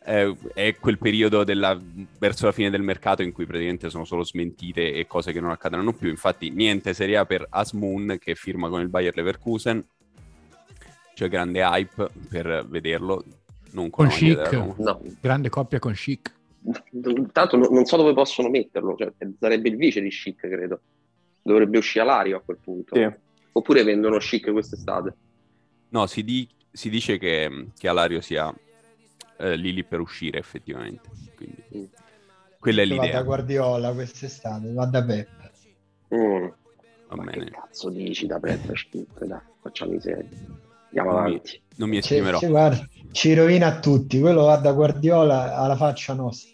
eh, 0.06 0.36
è 0.54 0.76
quel 0.76 0.98
periodo 1.00 1.44
della- 1.44 1.80
verso 2.20 2.46
la 2.46 2.52
fine 2.52 2.70
del 2.70 2.84
mercato 2.84 3.24
in 3.24 3.32
cui 3.32 3.46
praticamente 3.46 3.90
sono 3.90 4.06
solo 4.06 4.24
smentite 4.24 4.94
e 4.94 5.08
cose 5.08 5.32
che 5.34 5.42
non 5.42 5.50
accadranno 5.50 5.94
più. 5.94 6.10
Infatti, 6.10 6.52
niente 6.52 6.94
Serie 6.94 7.18
A 7.18 7.26
per 7.26 7.48
Asmoon 7.50 8.18
che 8.20 8.36
firma 8.36 8.70
con 8.70 8.82
il 8.82 8.90
Bayer 8.90 9.16
Leverkusen. 9.16 9.84
C'è 11.15 11.30
grande 11.30 11.62
hype 11.62 12.10
per 12.30 12.65
vederlo. 12.67 13.23
Non 13.71 13.89
con, 13.89 14.10
Chic. 14.10 14.51
No, 14.78 15.01
Grande 15.21 15.47
coppia 15.49 15.80
con 15.80 15.93
Chic. 15.93 16.34
Intanto 16.91 17.56
no- 17.56 17.69
non 17.69 17.86
so 17.86 17.95
dove 17.95 18.13
possono 18.13 18.49
metterlo, 18.49 18.95
cioè, 18.97 19.12
sarebbe 19.39 19.69
il 19.69 19.78
vice 19.78 20.01
di 20.01 20.10
Chic, 20.10 20.36
credo. 20.41 20.82
Dovrebbe 21.41 21.78
uscire 21.78 22.04
Alario 22.04 22.38
a 22.38 22.41
quel 22.41 22.58
punto. 22.62 22.95
Sì. 22.95 23.10
Oppure 23.54 23.84
vendono 23.84 24.17
Chic 24.17 24.51
quest'estate. 24.51 25.15
No, 25.89 26.06
si, 26.06 26.21
di- 26.25 26.47
si 26.69 26.89
dice 26.89 27.17
che, 27.17 27.67
che 27.78 27.88
Alario 27.88 28.19
sia 28.19 28.54
eh, 29.38 29.56
lì 29.56 29.71
lì 29.73 29.86
per 29.86 30.01
uscire 30.01 30.38
effettivamente. 30.38 31.10
Quindi, 31.38 31.63
Mm. 31.78 31.84
quella 32.60 32.82
è 32.82 32.88
Va 32.88 32.95
da 32.95 33.01
l'idea. 33.04 33.21
Guardiola 33.21 33.93
quest'estate, 33.93 34.73
va 34.73 34.86
da 34.86 35.01
Pep. 35.04 35.30
Mm. 36.13 36.47
Va 37.08 37.15
Ma 37.15 37.23
bene. 37.23 37.45
che 37.45 37.51
cazzo 37.51 37.89
dici 37.89 38.25
da 38.28 38.38
Pep 38.39 38.69
Chic? 38.73 39.23
Dai, 39.23 39.39
facciamo 39.62 39.93
i 39.93 40.01
seri. 40.01 40.28
Andiamo 40.97 41.12
Non 41.12 41.23
mi, 41.23 41.29
avanti. 41.36 41.62
non 41.75 41.89
mi 41.89 41.97
esprimerò. 41.97 42.39
ci- 42.39 42.47
guarda, 42.47 42.88
ci 43.12 43.34
rovina 43.34 43.67
a 43.67 43.79
tutti, 43.79 44.19
quello 44.19 44.43
va 44.45 44.55
da 44.55 44.71
Guardiola 44.71 45.55
alla 45.58 45.75
faccia 45.75 46.13
nostra. 46.13 46.53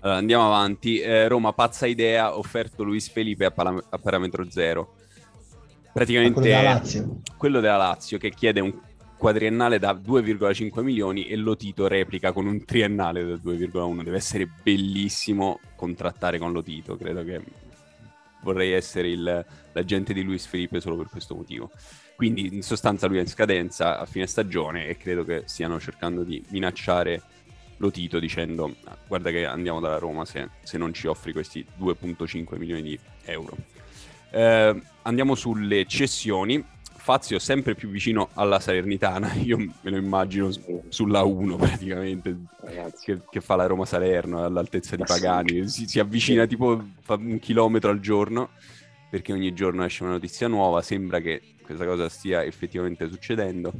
Allora, 0.00 0.18
andiamo 0.18 0.46
avanti. 0.46 0.98
Eh, 1.00 1.26
Roma, 1.28 1.54
pazza 1.54 1.86
idea, 1.86 2.36
offerto 2.36 2.82
Luis 2.82 3.08
Felipe 3.08 3.46
a, 3.46 3.50
pala- 3.50 3.82
a 3.88 3.98
parametro 3.98 4.44
zero. 4.50 4.96
Praticamente 5.92 6.40
Quello 6.40 6.48
della 6.56 6.62
Lazio. 6.74 7.20
quello 7.38 7.60
della 7.60 7.76
Lazio 7.76 8.18
che 8.18 8.30
chiede 8.30 8.60
un 8.60 8.74
quadriennale 9.16 9.78
da 9.78 9.94
2,5 9.94 10.82
milioni 10.82 11.26
e 11.28 11.36
Lotito 11.36 11.86
replica 11.86 12.32
con 12.32 12.44
un 12.46 12.62
triennale 12.66 13.24
da 13.24 13.36
2,1. 13.36 14.02
Deve 14.02 14.16
essere 14.18 14.46
bellissimo 14.62 15.60
contrattare 15.76 16.38
con 16.38 16.52
Lotito. 16.52 16.96
Credo 16.96 17.24
che 17.24 17.40
vorrei 18.42 18.72
essere 18.72 19.08
il- 19.08 19.46
l'agente 19.72 20.12
di 20.12 20.22
Luis 20.22 20.44
Felipe 20.46 20.80
solo 20.80 20.96
per 20.96 21.06
questo 21.08 21.34
motivo. 21.34 21.70
Quindi 22.16 22.54
in 22.54 22.62
sostanza 22.62 23.06
lui 23.06 23.18
è 23.18 23.20
in 23.20 23.28
scadenza 23.28 23.98
a 23.98 24.06
fine 24.06 24.26
stagione 24.26 24.86
e 24.86 24.96
credo 24.96 25.24
che 25.24 25.42
stiano 25.46 25.80
cercando 25.80 26.22
di 26.22 26.42
minacciare 26.48 27.22
Lotito 27.78 28.20
dicendo 28.20 28.76
"Ah, 28.84 28.96
guarda 29.06 29.30
che 29.30 29.44
andiamo 29.44 29.80
dalla 29.80 29.98
Roma 29.98 30.24
se, 30.24 30.48
se 30.62 30.78
non 30.78 30.94
ci 30.94 31.08
offri 31.08 31.32
questi 31.32 31.66
2.5 31.76 32.56
milioni 32.56 32.82
di 32.82 32.98
euro. 33.24 33.56
Eh, 34.30 34.82
andiamo 35.02 35.34
sulle 35.34 35.86
cessioni. 35.86 36.64
Fazio 37.04 37.38
sempre 37.38 37.74
più 37.74 37.90
vicino 37.90 38.30
alla 38.32 38.60
Salernitana, 38.60 39.34
io 39.42 39.58
me 39.58 39.74
lo 39.82 39.96
immagino 39.96 40.50
sulla 40.88 41.22
1 41.22 41.56
praticamente, 41.56 42.34
che, 43.02 43.20
che 43.28 43.40
fa 43.42 43.56
la 43.56 43.66
Roma 43.66 43.84
Salerno 43.84 44.42
all'altezza 44.42 44.96
di. 44.96 45.02
Pagani, 45.04 45.68
si, 45.68 45.86
si 45.86 45.98
avvicina 45.98 46.46
tipo 46.46 46.82
fa 47.00 47.14
un 47.14 47.38
chilometro 47.40 47.90
al 47.90 48.00
giorno 48.00 48.50
perché 49.10 49.32
ogni 49.32 49.52
giorno 49.52 49.84
esce 49.84 50.02
una 50.02 50.12
notizia 50.12 50.48
nuova, 50.48 50.80
sembra 50.80 51.20
che 51.20 51.40
questa 51.64 51.84
cosa 51.84 52.08
stia 52.08 52.44
effettivamente 52.44 53.08
succedendo. 53.08 53.72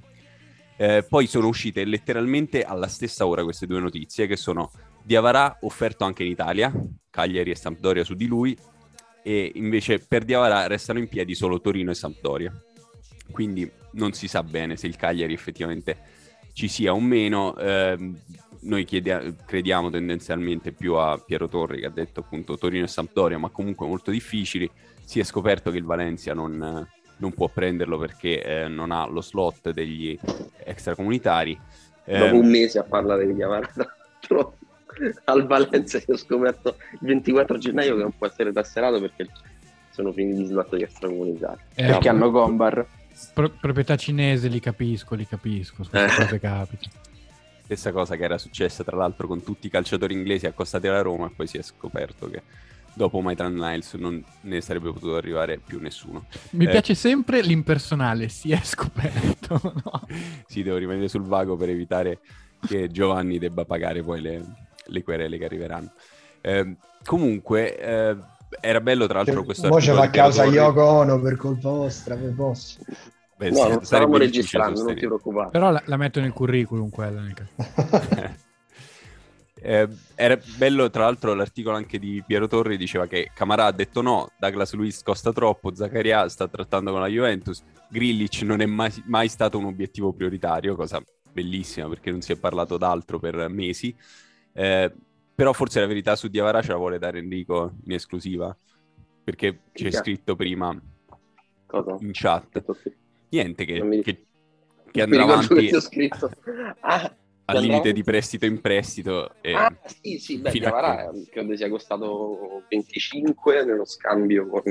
Eh, 0.76 1.04
poi 1.08 1.26
sono 1.26 1.46
uscite 1.46 1.84
letteralmente 1.84 2.64
alla 2.64 2.88
stessa 2.88 3.26
ora 3.26 3.44
queste 3.44 3.66
due 3.66 3.80
notizie 3.80 4.26
che 4.26 4.36
sono 4.36 4.72
Diavarà 5.02 5.58
offerto 5.60 6.04
anche 6.04 6.24
in 6.24 6.30
Italia, 6.30 6.72
Cagliari 7.10 7.50
e 7.50 7.54
Sampdoria 7.54 8.04
su 8.04 8.14
di 8.14 8.26
lui 8.26 8.56
e 9.22 9.52
invece 9.54 9.98
per 9.98 10.24
Diavarà 10.24 10.66
restano 10.66 10.98
in 10.98 11.08
piedi 11.08 11.34
solo 11.34 11.60
Torino 11.60 11.90
e 11.90 11.94
Sampdoria. 11.94 12.52
Quindi 13.30 13.70
non 13.92 14.12
si 14.12 14.28
sa 14.28 14.42
bene 14.42 14.76
se 14.76 14.86
il 14.86 14.96
Cagliari 14.96 15.32
effettivamente 15.32 15.96
ci 16.52 16.68
sia 16.68 16.92
o 16.92 17.00
meno. 17.00 17.56
Ehm, 17.56 18.18
noi 18.60 18.84
chiede- 18.84 19.36
crediamo 19.44 19.90
tendenzialmente 19.90 20.72
più 20.72 20.94
a 20.94 21.18
Piero 21.18 21.48
Torri 21.48 21.80
che 21.80 21.86
ha 21.86 21.90
detto 21.90 22.20
appunto 22.20 22.56
Torino 22.56 22.84
e 22.84 22.88
Sampdoria, 22.88 23.38
ma 23.38 23.50
comunque 23.50 23.86
molto 23.86 24.10
difficili. 24.10 24.70
Si 25.04 25.20
è 25.20 25.24
scoperto 25.24 25.70
che 25.70 25.76
il 25.76 25.84
Valencia 25.84 26.32
non, 26.32 26.86
non 27.18 27.32
può 27.32 27.48
prenderlo 27.48 27.98
perché 27.98 28.42
eh, 28.42 28.68
non 28.68 28.90
ha 28.90 29.06
lo 29.06 29.20
slot 29.20 29.70
degli 29.70 30.18
extracomunitari. 30.64 31.58
dopo 32.04 32.24
Ehm, 32.24 32.36
un 32.36 32.48
mese 32.50 32.78
a 32.78 32.82
parlare 32.84 33.26
di 33.26 33.34
chiamare 33.34 33.70
al 35.24 35.46
Valencia 35.46 35.98
che 35.98 36.12
ho 36.12 36.16
scoperto 36.16 36.76
il 36.92 36.98
24 37.00 37.58
gennaio 37.58 37.96
che 37.96 38.02
non 38.02 38.12
può 38.16 38.26
essere 38.26 38.52
tasserato 38.52 39.00
perché 39.00 39.28
sono 39.90 40.12
finiti 40.12 40.42
gli 40.42 40.46
slot 40.46 40.74
extracomunitari. 40.74 41.60
Eh, 41.74 41.86
Perché 41.86 42.08
hanno 42.08 42.30
Gombar. 42.30 42.84
pro- 43.32 43.50
proprietà 43.50 43.96
cinese, 43.96 44.48
li 44.48 44.60
capisco, 44.60 45.14
li 45.14 45.26
capisco. 45.26 45.76
Queste 45.88 46.04
Eh. 46.04 46.08
cose 46.08 46.40
capitano. 46.40 46.92
Stessa 47.64 47.92
cosa 47.92 48.16
che 48.16 48.24
era 48.24 48.36
successa 48.38 48.84
tra 48.84 48.96
l'altro 48.96 49.26
con 49.26 49.42
tutti 49.42 49.68
i 49.68 49.70
calciatori 49.70 50.12
inglesi 50.12 50.46
accostati 50.46 50.86
alla 50.86 51.00
Roma 51.00 51.26
e 51.26 51.30
poi 51.34 51.46
si 51.46 51.56
è 51.58 51.62
scoperto 51.62 52.28
che 52.28 52.42
dopo 52.94 53.20
Maitland 53.20 53.56
Niles 53.58 53.94
non 53.94 54.22
ne 54.42 54.60
sarebbe 54.60 54.92
potuto 54.92 55.16
arrivare 55.16 55.58
più 55.58 55.80
nessuno. 55.80 56.24
Mi 56.50 56.64
Eh. 56.66 56.70
piace 56.70 56.94
sempre 56.94 57.42
l'impersonale, 57.42 58.28
si 58.28 58.52
è 58.52 58.60
scoperto. 58.62 59.60
no? 59.84 60.00
Sì, 60.46 60.62
devo 60.62 60.76
rimanere 60.76 61.08
sul 61.08 61.22
vago 61.24 61.56
per 61.56 61.68
evitare 61.68 62.20
che 62.66 62.90
Giovanni 62.90 63.38
debba 63.38 63.64
pagare 63.64 64.02
poi 64.02 64.20
le, 64.20 64.42
le 64.86 65.02
querele 65.02 65.36
che 65.38 65.44
arriveranno. 65.44 65.92
Eh, 66.40 66.76
comunque, 67.04 67.78
eh, 67.78 68.16
era 68.60 68.80
bello 68.80 69.06
tra 69.06 69.16
l'altro 69.22 69.42
questo 69.44 69.66
Mo 69.68 69.80
ci 69.80 69.90
articolo 69.90 70.00
fa 70.00 70.04
di 70.06 70.10
Piero 70.12 70.28
causa. 70.28 70.44
Yoko 70.44 70.82
Ono 70.84 71.20
per 71.20 71.36
colpa 71.36 71.68
vostra, 71.70 72.14
per 72.16 72.34
posso. 72.34 72.78
Beh, 73.36 73.50
No, 73.50 73.56
sì, 73.56 73.68
non 73.68 73.84
stavamo 73.84 74.16
registrando, 74.16 74.82
non 74.84 74.94
ti 74.94 75.06
preoccupare. 75.06 75.50
Però 75.50 75.70
la, 75.70 75.82
la 75.86 75.96
metto 75.96 76.20
nel 76.20 76.32
curriculum 76.32 76.88
quella. 76.88 77.20
nel 77.20 77.34
caso. 77.34 78.32
Eh, 79.66 79.88
era 80.14 80.38
bello, 80.58 80.90
tra 80.90 81.04
l'altro, 81.04 81.32
l'articolo 81.32 81.74
anche 81.74 81.98
di 81.98 82.22
Piero 82.26 82.46
Torri 82.46 82.76
diceva 82.76 83.06
che 83.06 83.30
Camarà 83.32 83.64
ha 83.64 83.72
detto 83.72 84.02
no, 84.02 84.28
Douglas 84.38 84.74
Luiz 84.74 85.02
costa 85.02 85.32
troppo, 85.32 85.74
Zaccaria 85.74 86.28
sta 86.28 86.46
trattando 86.48 86.90
con 86.90 87.00
la 87.00 87.06
Juventus, 87.06 87.62
Grillic 87.88 88.42
non 88.42 88.60
è 88.60 88.66
mai, 88.66 88.92
mai 89.06 89.26
stato 89.28 89.56
un 89.56 89.64
obiettivo 89.64 90.12
prioritario, 90.12 90.76
cosa 90.76 91.02
bellissima 91.32 91.88
perché 91.88 92.10
non 92.10 92.20
si 92.20 92.32
è 92.32 92.36
parlato 92.36 92.76
d'altro 92.76 93.18
per 93.18 93.48
mesi. 93.48 93.94
Eh, 94.52 94.92
però 95.34 95.54
forse 95.54 95.80
la 95.80 95.86
verità 95.86 96.14
su 96.14 96.28
Diavara 96.28 96.60
ce 96.60 96.68
la 96.72 96.76
vuole 96.76 96.98
dare 96.98 97.18
Enrico 97.20 97.72
in 97.86 97.92
esclusiva, 97.92 98.54
perché 99.24 99.60
c'è 99.72 99.88
Chi 99.88 99.96
è? 99.96 99.98
scritto 99.98 100.36
prima 100.36 100.78
Cosa? 101.66 101.96
in 102.00 102.10
chat. 102.12 102.62
Niente, 103.30 103.64
che, 103.64 103.82
mi- 103.82 104.02
che, 104.02 104.26
che 104.90 105.02
andrà 105.02 105.24
che 105.24 105.32
avanti 105.32 105.80
scritto. 105.80 106.30
Ah, 106.80 107.10
al 107.46 107.60
limite 107.60 107.92
di 107.92 108.02
prestito 108.02 108.46
in 108.46 108.60
prestito. 108.60 109.32
E... 109.40 109.52
Ah, 109.52 109.74
sì, 109.84 110.18
sì, 110.18 110.38
beh, 110.38 110.48
a 110.48 110.52
Diavara 110.52 111.10
credo 111.30 111.56
sia 111.56 111.68
costato 111.68 112.62
25 112.68 113.64
nello 113.64 113.84
scambio 113.84 114.48
con, 114.48 114.62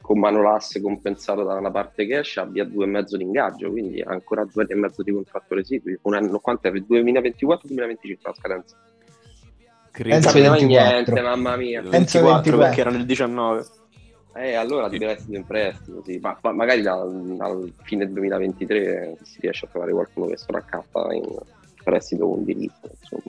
con 0.00 0.18
Manolas 0.18 0.78
compensato 0.80 1.42
da 1.42 1.54
una 1.54 1.70
parte 1.70 2.06
cash, 2.06 2.36
abbia 2.36 2.64
due 2.64 2.84
e 2.84 2.88
mezzo 2.88 3.16
di 3.16 3.24
ingaggio, 3.24 3.70
quindi 3.70 4.00
ha 4.00 4.10
ancora 4.10 4.44
due 4.44 4.62
anni 4.62 4.72
e 4.72 4.76
mezzo 4.76 5.02
di 5.02 5.12
contratto 5.12 5.54
residui. 5.54 5.98
Un 6.02 6.14
anno, 6.14 6.38
quanto 6.38 6.68
è? 6.68 6.70
2024-2025 6.70 8.16
la 8.22 8.34
scadenza? 8.34 8.76
credo- 9.90 10.14
Non 10.14 10.22
sapeva 10.22 10.50
24. 10.52 10.92
niente, 10.92 11.20
mamma 11.20 11.56
mia. 11.56 11.80
Penso 11.82 12.20
24 12.20 12.56
24. 12.56 12.58
perché 12.58 12.80
era 12.80 12.90
nel 12.90 13.06
19. 13.06 13.66
Eh, 14.36 14.54
allora 14.54 14.88
Sì. 14.88 14.98
deve 14.98 15.12
essere 15.12 15.36
in 15.36 15.44
prestito, 15.44 16.02
sì. 16.04 16.18
ma, 16.18 16.38
ma 16.42 16.52
magari 16.52 16.80
dal, 16.80 17.34
dal 17.36 17.72
fine 17.82 18.08
2023 18.08 19.16
si 19.22 19.40
riesce 19.40 19.66
a 19.66 19.68
trovare 19.68 19.90
qualcuno 19.90 20.26
che 20.26 20.36
sopraccappa 20.36 21.12
in 21.12 21.24
prestito 21.88 22.28
con 22.28 22.44
diritto. 22.44 22.90
Insomma. 23.00 23.22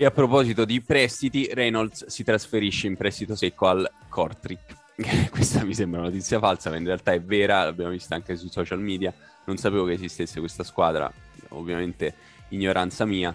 E 0.00 0.04
a 0.04 0.12
proposito 0.12 0.64
di 0.64 0.80
prestiti, 0.80 1.48
Reynolds 1.52 2.06
si 2.06 2.22
trasferisce 2.22 2.86
in 2.86 2.96
prestito 2.96 3.34
secco 3.34 3.66
al 3.66 3.90
Kortrijk. 4.08 4.76
Questa 5.28 5.64
mi 5.64 5.74
sembra 5.74 6.00
una 6.00 6.08
notizia 6.08 6.38
falsa, 6.38 6.70
ma 6.70 6.76
in 6.76 6.84
realtà 6.84 7.12
è 7.12 7.20
vera, 7.20 7.64
l'abbiamo 7.64 7.90
vista 7.90 8.14
anche 8.14 8.36
sui 8.36 8.48
social 8.48 8.78
media. 8.78 9.12
Non 9.46 9.56
sapevo 9.56 9.84
che 9.86 9.94
esistesse 9.94 10.38
questa 10.40 10.62
squadra, 10.62 11.10
ovviamente 11.48 12.14
ignoranza 12.50 13.04
mia. 13.06 13.34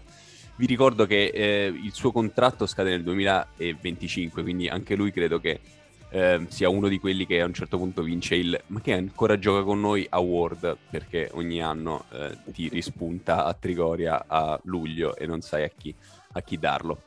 Vi 0.56 0.65
ricordo 0.65 1.06
che 1.06 1.32
eh, 1.34 1.65
il 1.65 1.91
suo 1.91 2.12
contratto 2.12 2.65
scade 2.65 2.91
nel 2.91 3.04
2025, 3.04 4.41
quindi 4.43 4.69
anche 4.69 4.95
lui 4.95 5.12
credo 5.12 5.39
che 5.39 5.60
eh, 6.13 6.45
sia 6.47 6.69
uno 6.69 6.88
di 6.88 6.99
quelli 6.99 7.26
che 7.26 7.41
a 7.41 7.45
un 7.45 7.54
certo 7.54 7.78
punto 7.78 8.04
vince 8.04 8.36
il 8.36 8.62
ma 8.67 8.80
che 8.82 8.93
ancora 8.93 9.39
gioca 9.39 9.63
con 9.63 9.80
noi 9.80 10.06
award 10.08 10.78
perché 10.91 11.30
ogni 11.34 11.60
anno 11.60 12.06
eh, 12.12 12.38
ti 12.54 12.69
rispunta 12.69 13.45
a 13.45 13.54
Trigoria 13.56 14.26
a 14.28 14.60
luglio 14.65 15.15
e 15.15 15.26
non 15.26 15.41
sai 15.41 15.63
a 15.63 15.71
chi, 15.76 15.93
a 16.34 16.41
chi 16.41 16.60
darlo. 16.60 17.02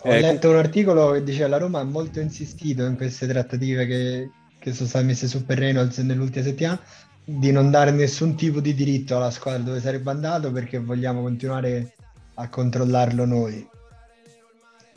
Ho 0.00 0.10
Eh, 0.10 0.20
letto 0.20 0.48
un 0.48 0.56
articolo 0.56 1.10
che 1.10 1.22
diceva 1.22 1.48
la 1.48 1.58
Roma 1.58 1.80
ha 1.80 1.84
molto 1.84 2.18
insistito 2.18 2.84
in 2.86 2.96
queste 2.96 3.26
trattative 3.26 3.86
che, 3.86 4.30
che 4.58 4.72
sono 4.72 4.88
state 4.88 5.04
messe 5.04 5.28
su 5.28 5.44
per 5.44 5.58
Reynolds 5.58 5.98
nell'ultima 5.98 6.44
settimana 6.44 6.80
di 7.28 7.50
non 7.52 7.70
dare 7.70 7.90
nessun 7.90 8.36
tipo 8.36 8.60
di 8.60 8.72
diritto 8.72 9.16
alla 9.16 9.30
squadra 9.30 9.62
dove 9.62 9.80
sarebbe 9.80 10.10
andato 10.10 10.50
perché 10.50 10.78
vogliamo 10.78 11.20
continuare 11.20 11.94
a 12.34 12.48
controllarlo 12.48 13.26
noi. 13.26 13.68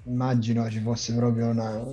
Immagino 0.05 0.69
ci 0.69 0.79
fosse 0.79 1.13
proprio 1.13 1.47
una, 1.47 1.83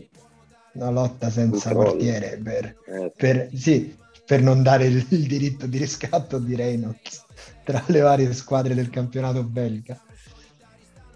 una 0.76 0.90
lotta 0.90 1.30
senza 1.30 1.70
Controllo. 1.72 1.90
portiere 1.90 2.40
per, 2.42 2.76
Eh, 2.86 3.12
per- 3.16 3.48
sì, 3.54 3.96
per 4.24 4.42
non 4.42 4.62
dare 4.62 4.86
il, 4.86 5.06
il 5.10 5.26
diritto 5.26 5.66
di 5.66 5.78
riscatto 5.78 6.38
di 6.38 6.54
Reynolds 6.54 7.24
tra 7.64 7.82
le 7.86 8.00
varie 8.00 8.32
squadre 8.32 8.74
del 8.74 8.90
campionato 8.90 9.42
belga. 9.42 10.00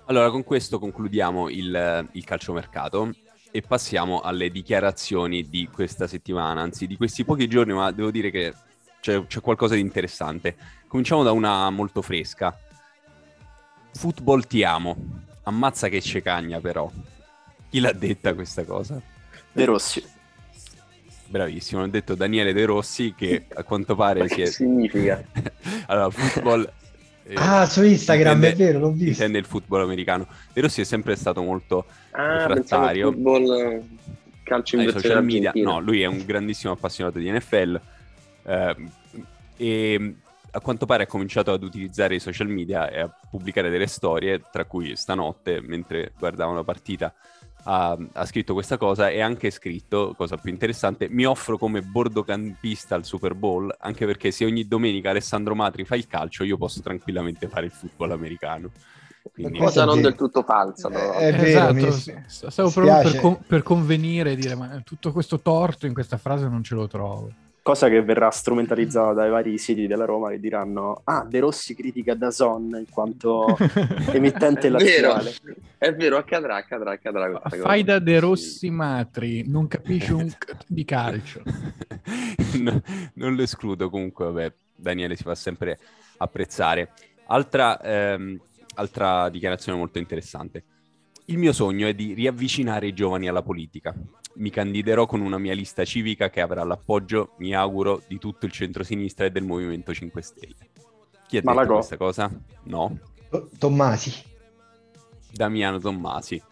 Allora, 0.06 0.30
con 0.30 0.42
questo 0.42 0.78
concludiamo 0.78 1.48
il, 1.48 2.08
il 2.12 2.24
calciomercato 2.24 3.14
e 3.52 3.62
passiamo 3.62 4.20
alle 4.20 4.50
dichiarazioni 4.50 5.48
di 5.48 5.68
questa 5.72 6.06
settimana, 6.06 6.60
anzi 6.60 6.86
di 6.86 6.96
questi 6.96 7.24
pochi 7.24 7.48
giorni, 7.48 7.72
ma 7.72 7.90
devo 7.92 8.10
dire 8.10 8.30
che 8.30 8.52
c'è, 9.00 9.24
c'è 9.26 9.40
qualcosa 9.40 9.74
di 9.74 9.80
interessante. 9.80 10.56
Cominciamo 10.88 11.22
da 11.22 11.30
una 11.32 11.70
molto 11.70 12.02
fresca. 12.02 12.56
Football 13.92 14.46
ti 14.46 14.64
amo. 14.64 14.96
Ammazza 15.44 15.88
che 15.88 16.00
cecagna 16.00 16.60
però. 16.60 16.90
Chi 17.70 17.78
l'ha 17.78 17.92
detta 17.92 18.34
questa 18.34 18.64
cosa? 18.64 19.00
De 19.52 19.64
Rossi. 19.64 20.04
Bravissimo, 21.26 21.80
hanno 21.82 21.90
detto 21.90 22.14
Daniele 22.14 22.52
De 22.52 22.64
Rossi 22.64 23.14
che 23.16 23.44
a 23.54 23.62
quanto 23.62 23.94
pare 23.94 24.26
si 24.28 24.34
che 24.34 24.42
è... 24.42 24.46
significa? 24.46 25.22
allora, 25.86 26.10
football... 26.10 26.72
eh, 27.24 27.34
Ah, 27.36 27.66
su 27.66 27.84
Instagram, 27.84 28.36
intende- 28.42 28.64
è 28.64 28.66
vero, 28.66 28.78
l'ho 28.80 28.90
visto. 28.90 29.10
Intende 29.22 29.38
il 29.38 29.44
football 29.44 29.82
americano. 29.82 30.26
De 30.52 30.60
Rossi 30.60 30.80
è 30.80 30.84
sempre 30.84 31.14
stato 31.14 31.42
molto 31.42 31.86
Ah, 32.10 32.46
Refrattario. 32.46 33.12
football 33.12 33.52
eh, 33.60 33.82
calcio 34.42 34.74
in 34.74 34.80
ai 34.80 34.86
versione 34.86 35.14
social 35.14 35.24
media. 35.24 35.52
No, 35.54 35.78
lui 35.78 36.02
è 36.02 36.06
un 36.06 36.24
grandissimo 36.24 36.72
appassionato 36.72 37.18
di 37.20 37.30
NFL 37.30 37.80
eh, 38.46 38.76
e 39.56 40.14
a 40.52 40.60
quanto 40.60 40.84
pare 40.86 41.04
ha 41.04 41.06
cominciato 41.06 41.52
ad 41.52 41.62
utilizzare 41.62 42.16
i 42.16 42.18
social 42.20 42.48
media 42.48 42.90
e 42.90 42.98
a 42.98 43.16
pubblicare 43.30 43.70
delle 43.70 43.86
storie, 43.86 44.42
tra 44.50 44.64
cui 44.64 44.96
stanotte, 44.96 45.60
mentre 45.60 46.10
guardava 46.18 46.50
una 46.50 46.64
partita, 46.64 47.14
ha, 47.64 47.96
ha 48.12 48.26
scritto 48.26 48.52
questa 48.54 48.76
cosa 48.76 49.08
e 49.10 49.20
ha 49.20 49.26
anche 49.26 49.50
scritto, 49.50 50.14
cosa 50.16 50.36
più 50.36 50.50
interessante, 50.50 51.08
mi 51.08 51.24
offro 51.24 51.58
come 51.58 51.82
bordocampista 51.82 52.94
al 52.94 53.04
Super 53.04 53.34
Bowl, 53.34 53.74
anche 53.78 54.06
perché 54.06 54.30
se 54.30 54.44
ogni 54.44 54.66
domenica 54.66 55.10
Alessandro 55.10 55.54
Matri 55.54 55.84
fa 55.84 55.96
il 55.96 56.06
calcio, 56.06 56.44
io 56.44 56.56
posso 56.56 56.80
tranquillamente 56.80 57.48
fare 57.48 57.66
il 57.66 57.72
football 57.72 58.12
americano. 58.12 58.70
Quindi, 59.32 59.58
Cosa 59.58 59.84
non 59.84 60.00
del 60.00 60.14
tutto 60.14 60.42
falsa, 60.42 60.88
però. 60.88 61.12
È 61.12 61.30
vero, 61.32 61.46
esatto, 61.46 61.74
mi- 61.74 62.24
stavo 62.26 62.70
proprio 62.70 63.00
per, 63.02 63.20
con- 63.20 63.38
per 63.46 63.62
convenire 63.62 64.32
e 64.32 64.36
dire 64.36 64.54
ma 64.54 64.80
tutto 64.82 65.12
questo 65.12 65.40
torto 65.40 65.86
in 65.86 65.92
questa 65.92 66.16
frase 66.16 66.48
non 66.48 66.62
ce 66.62 66.74
lo 66.74 66.86
trovo. 66.88 67.30
Cosa 67.62 67.88
che 67.88 68.02
verrà 68.02 68.30
strumentalizzata 68.30 69.12
dai 69.12 69.28
vari 69.30 69.58
siti 69.58 69.86
della 69.86 70.06
Roma 70.06 70.30
che 70.30 70.40
diranno 70.40 71.02
Ah, 71.04 71.26
De 71.28 71.40
Rossi 71.40 71.74
critica 71.74 72.14
Dazon 72.14 72.74
in 72.78 72.86
quanto 72.90 73.56
emittente 74.12 74.68
È 74.68 74.70
vero, 74.70 75.08
laziale. 75.12 75.34
è 75.76 75.94
vero, 75.94 76.16
accadrà, 76.16 76.56
accadrà, 76.56 76.92
accadrà 76.92 77.28
questa 77.30 77.48
cosa. 77.50 77.62
Fai 77.62 77.84
da 77.84 77.98
De 77.98 78.18
Rossi 78.18 78.70
Matri, 78.70 79.46
non 79.46 79.68
capisci 79.68 80.12
un 80.12 80.26
c- 80.36 80.56
di 80.66 80.84
calcio. 80.84 81.42
No, 82.58 82.80
non 83.14 83.36
lo 83.36 83.42
escludo 83.42 83.88
comunque, 83.90 84.24
vabbè, 84.24 84.52
Daniele 84.74 85.14
si 85.14 85.22
fa 85.22 85.34
sempre 85.36 85.78
apprezzare. 86.16 86.90
Altra, 87.26 87.80
ehm, 87.80 88.40
altra 88.74 89.28
dichiarazione 89.28 89.78
molto 89.78 89.98
interessante. 89.98 90.64
Il 91.26 91.38
mio 91.38 91.52
sogno 91.52 91.86
è 91.86 91.94
di 91.94 92.12
riavvicinare 92.14 92.88
i 92.88 92.92
giovani 92.92 93.28
alla 93.28 93.42
politica. 93.42 93.94
Mi 94.32 94.50
candiderò 94.50 95.06
con 95.06 95.20
una 95.20 95.38
mia 95.38 95.54
lista 95.54 95.84
civica 95.84 96.30
che 96.30 96.40
avrà 96.40 96.62
l'appoggio, 96.64 97.32
mi 97.38 97.54
auguro, 97.54 98.02
di 98.06 98.18
tutto 98.18 98.46
il 98.46 98.52
centrosinistra 98.52 99.26
e 99.26 99.30
del 99.30 99.44
Movimento 99.44 99.92
5 99.92 100.22
Stelle. 100.22 100.54
Chi 101.26 101.36
ha 101.36 101.40
detto 101.40 101.52
Malagò. 101.52 101.74
questa 101.74 101.96
cosa? 101.96 102.30
No, 102.64 102.98
To- 103.28 103.48
Tommasi. 103.58 104.12
Damiano 105.32 105.78
Tommasi. 105.78 106.42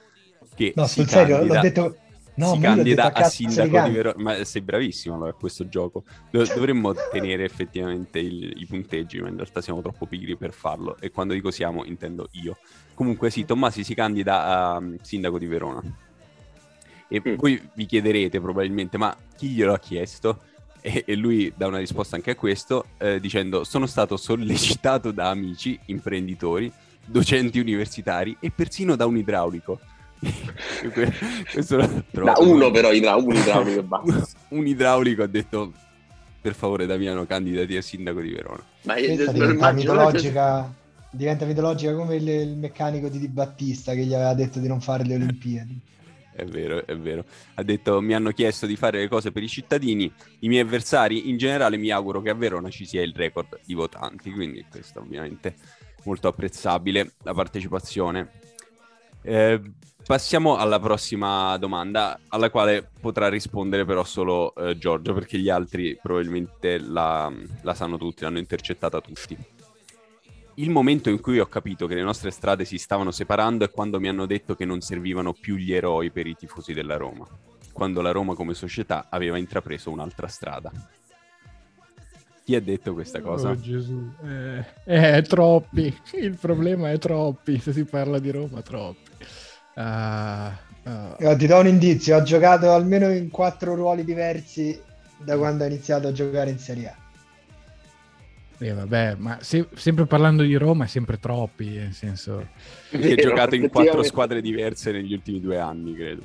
Che 0.55 0.73
No, 0.77 0.87
sul 0.87 1.09
serio, 1.09 1.37
candida- 1.37 1.55
l'ho 1.55 1.61
detto... 1.61 1.97
No, 2.35 2.55
si 2.55 2.61
candida 2.61 3.05
detto 3.09 3.19
a 3.19 3.25
sindaco 3.25 3.81
di 3.89 3.91
Verona. 3.91 4.23
Ma 4.23 4.45
sei 4.45 4.63
bravissimo 4.63 5.17
allora 5.17 5.31
a 5.31 5.35
questo 5.35 5.69
gioco. 5.69 6.05
Do- 6.31 6.45
dovremmo 6.45 6.93
tenere 7.11 7.43
effettivamente 7.45 8.21
il- 8.21 8.53
i 8.61 8.67
punteggi, 8.67 9.21
ma 9.21 9.29
in 9.29 9.35
realtà 9.35 9.61
siamo 9.61 9.81
troppo 9.83 10.07
pigri 10.07 10.37
per 10.37 10.53
farlo. 10.53 10.97
E 11.01 11.11
quando 11.11 11.35
dico 11.35 11.51
siamo, 11.51 11.85
intendo 11.85 12.29
io. 12.33 12.59
Comunque, 12.95 13.31
sì, 13.31 13.45
Tommasi 13.45 13.83
si 13.83 13.95
candida 13.95 14.45
a 14.45 14.81
mm, 14.81 14.95
sindaco 15.03 15.37
di 15.39 15.47
Verona. 15.47 15.83
E 17.09 17.23
Mm. 17.27 17.35
voi 17.37 17.61
vi 17.75 17.87
chiederete 17.87 18.41
probabilmente, 18.41 18.99
ma 18.99 19.17
chi 19.37 19.49
glielo 19.49 19.73
ha 19.73 19.79
chiesto? 19.79 20.41
E, 20.81 21.03
e 21.07 21.15
lui 21.17 21.53
dà 21.57 21.67
una 21.67 21.79
risposta 21.79 22.17
anche 22.17 22.31
a 22.33 22.35
questo, 22.37 22.87
eh, 22.99 23.19
dicendo: 23.21 23.65
Sono 23.65 23.87
stato 23.87 24.17
sollecitato 24.17 25.11
da 25.11 25.29
amici, 25.31 25.79
imprenditori, 25.87 26.71
docenti 27.05 27.59
universitari 27.59 28.37
e 28.41 28.51
persino 28.51 28.95
da 28.95 29.07
un 29.07 29.17
idraulico. 29.17 29.79
Da 32.13 32.35
uno 32.39 32.71
però, 32.71 32.93
idra- 32.93 33.17
un 33.17 33.35
idraulico 33.35 33.79
e 33.81 33.83
basta. 33.85 34.27
un 34.49 34.67
idraulico 34.67 35.23
ha 35.23 35.27
detto 35.27 35.73
per 36.41 36.55
favore 36.55 36.87
Damiano 36.87 37.25
candidati 37.27 37.77
a 37.77 37.83
sindaco 37.83 38.21
di 38.21 38.31
Verona. 38.33 38.63
Ma 38.85 38.95
eh, 38.95 39.17
diventa 39.17 39.33
immagino- 39.53 39.93
mitologica, 39.93 40.75
diventa 41.11 41.45
mitologica 41.47 41.95
come 41.95 42.17
il, 42.17 42.29
il 42.29 42.57
meccanico 42.57 43.09
di 43.09 43.19
Di 43.19 43.29
Battista 43.29 43.95
che 43.95 44.05
gli 44.05 44.15
aveva 44.15 44.35
detto 44.35 44.59
di 44.59 44.69
non 44.69 44.81
fare 44.81 45.05
le 45.05 45.15
Olimpiadi. 45.15 45.81
È 46.39 46.45
vero, 46.45 46.87
è 46.87 46.97
vero. 46.97 47.25
Ha 47.55 47.65
detto 47.65 48.01
mi 48.01 48.15
hanno 48.15 48.31
chiesto 48.31 48.65
di 48.67 48.77
fare 48.77 49.01
le 49.01 49.09
cose 49.09 49.33
per 49.33 49.43
i 49.43 49.49
cittadini, 49.49 50.11
i 50.41 50.49
miei 50.49 50.63
avversari, 50.63 51.29
in 51.29 51.37
generale 51.37 51.77
mi 51.77 51.91
auguro 51.91 52.21
che 52.23 52.31
a 52.31 52.35
Verona 52.35 52.71
ci 52.71 52.87
sia 52.87 53.03
il 53.03 53.13
record 53.13 53.59
di 53.65 53.75
votanti, 53.75 54.31
quindi 54.31 54.65
questo 54.71 55.01
ovviamente 55.01 55.57
molto 56.05 56.29
apprezzabile 56.29 57.15
la 57.25 57.35
partecipazione. 57.35 58.31
Eh, 59.23 59.61
passiamo 60.07 60.57
alla 60.57 60.79
prossima 60.79 61.57
domanda, 61.57 62.21
alla 62.29 62.51
quale 62.51 62.89
potrà 63.01 63.29
rispondere 63.29 63.85
però 63.85 64.05
solo 64.05 64.55
eh, 64.55 64.79
Giorgio, 64.79 65.15
perché 65.15 65.39
gli 65.39 65.49
altri 65.49 65.99
probabilmente 66.01 66.79
la, 66.79 67.33
la 67.63 67.75
sanno 67.75 67.99
tutti, 67.99 68.23
l'hanno 68.23 68.39
intercettata 68.39 69.01
tutti. 69.01 69.37
Il 70.59 70.71
momento 70.71 71.09
in 71.09 71.21
cui 71.21 71.39
ho 71.39 71.47
capito 71.47 71.87
che 71.87 71.95
le 71.95 72.03
nostre 72.03 72.33
strade 72.33 72.65
si 72.65 72.79
stavano 72.79 73.13
separando 73.13 73.65
è 73.65 73.71
quando 73.71 74.01
mi 74.01 74.09
hanno 74.09 74.27
detto 74.27 74.57
che 74.57 74.65
non 74.65 74.81
servivano 74.81 75.33
più 75.33 75.55
gli 75.55 75.73
eroi 75.73 76.11
per 76.11 76.27
i 76.27 76.35
tifosi 76.35 76.73
della 76.73 76.97
Roma, 76.97 77.25
quando 77.73 78.01
la 78.01 78.11
Roma 78.11 78.35
come 78.35 78.55
società 78.55 79.07
aveva 79.09 79.39
intrapreso 79.39 79.93
un'altra 79.93 80.27
strada. 80.27 80.73
Chi 82.45 82.57
ha 82.57 82.61
detto 82.61 82.93
questa 82.93 83.21
cosa? 83.21 83.51
Oh 83.51 83.61
Gesù, 83.61 84.11
eh, 84.25 84.65
eh, 84.85 85.23
troppi. 85.23 85.97
Il 86.15 86.37
problema 86.41 86.91
è 86.91 86.99
troppi. 86.99 87.61
Se 87.61 87.73
si 87.73 87.85
parla 87.85 88.19
di 88.19 88.31
Roma, 88.33 88.61
troppi. 88.61 89.11
Ah. 89.75 90.59
Io 91.21 91.37
ti 91.37 91.47
do 91.47 91.59
un 91.59 91.67
indizio, 91.67 92.17
ho 92.17 92.23
giocato 92.23 92.73
almeno 92.73 93.13
in 93.13 93.29
quattro 93.29 93.75
ruoli 93.75 94.03
diversi 94.03 94.81
da 95.19 95.37
quando 95.37 95.63
ho 95.63 95.67
iniziato 95.67 96.09
a 96.09 96.13
giocare 96.13 96.51
in 96.51 96.59
Serie 96.59 96.89
A. 96.89 97.08
Eh, 98.61 98.73
vabbè, 98.73 99.15
ma 99.19 99.39
se- 99.41 99.69
sempre 99.75 100.07
parlando 100.07 100.43
di 100.43 100.55
Roma 100.57 100.85
è 100.85 100.89
sempre 100.89 101.19
troppi, 101.21 101.69
nel 101.77 101.93
senso... 101.93 102.49
Che 102.91 103.13
ha 103.13 103.15
giocato 103.15 103.55
in 103.55 103.69
quattro 103.69 104.03
squadre 104.03 104.41
diverse 104.41 104.91
negli 104.91 105.13
ultimi 105.13 105.41
due 105.41 105.59
anni, 105.61 105.95
credo. 105.95 106.23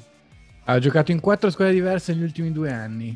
Ha 0.65 0.79
giocato 0.79 1.11
in 1.11 1.19
quattro 1.19 1.49
squadre 1.51 1.73
diverse 1.73 2.13
negli 2.13 2.23
ultimi 2.23 2.51
due 2.51 2.71
anni. 2.71 3.15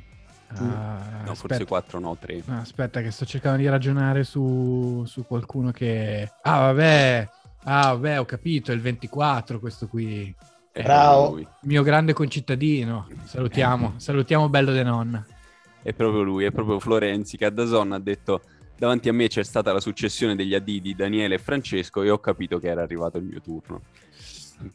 Ah, 0.50 1.22
No, 1.26 1.34
forse 1.34 1.46
aspetta. 1.56 1.66
quattro, 1.66 2.00
no, 2.00 2.16
tre. 2.20 2.42
No, 2.46 2.60
aspetta, 2.60 3.02
che 3.02 3.10
sto 3.12 3.26
cercando 3.26 3.58
di 3.58 3.68
ragionare 3.68 4.24
su, 4.24 5.04
su 5.08 5.26
qualcuno 5.26 5.72
che... 5.72 6.30
Ah, 6.44 6.60
vabbè, 6.60 7.30
ah, 7.64 7.94
vabbè, 7.94 8.20
ho 8.20 8.26
capito, 8.26 8.72
è 8.72 8.76
il 8.76 8.82
24 8.82 9.60
questo 9.60 9.88
qui. 9.88 10.34
È 10.72 10.84
Bravo. 10.84 11.40
Mio 11.64 11.82
grande 11.82 12.14
concittadino. 12.14 13.08
Salutiamo, 13.24 13.94
salutiamo 13.98 14.48
Bello 14.48 14.72
de 14.72 14.84
Nonna. 14.84 15.26
È 15.82 15.92
proprio 15.94 16.22
lui, 16.22 16.44
è 16.46 16.52
proprio 16.52 16.80
Florenzi 16.80 17.36
che 17.36 17.46
a 17.46 17.50
Dazon 17.50 17.94
ha 17.94 18.00
detto 18.00 18.42
davanti 18.78 19.10
a 19.10 19.14
me 19.14 19.28
c'è 19.28 19.44
stata 19.44 19.74
la 19.74 19.80
successione 19.80 20.36
degli 20.36 20.54
addii 20.54 20.82
di 20.82 20.96
Daniele 20.96 21.36
e 21.36 21.40
Francesco 21.40 22.02
e 22.04 22.10
ho 22.10 22.20
capito 22.20 22.60
che 22.60 22.68
era 22.68 22.82
arrivato 22.82 23.18
il 23.18 23.24
mio 23.26 23.42
turno. 23.42 23.82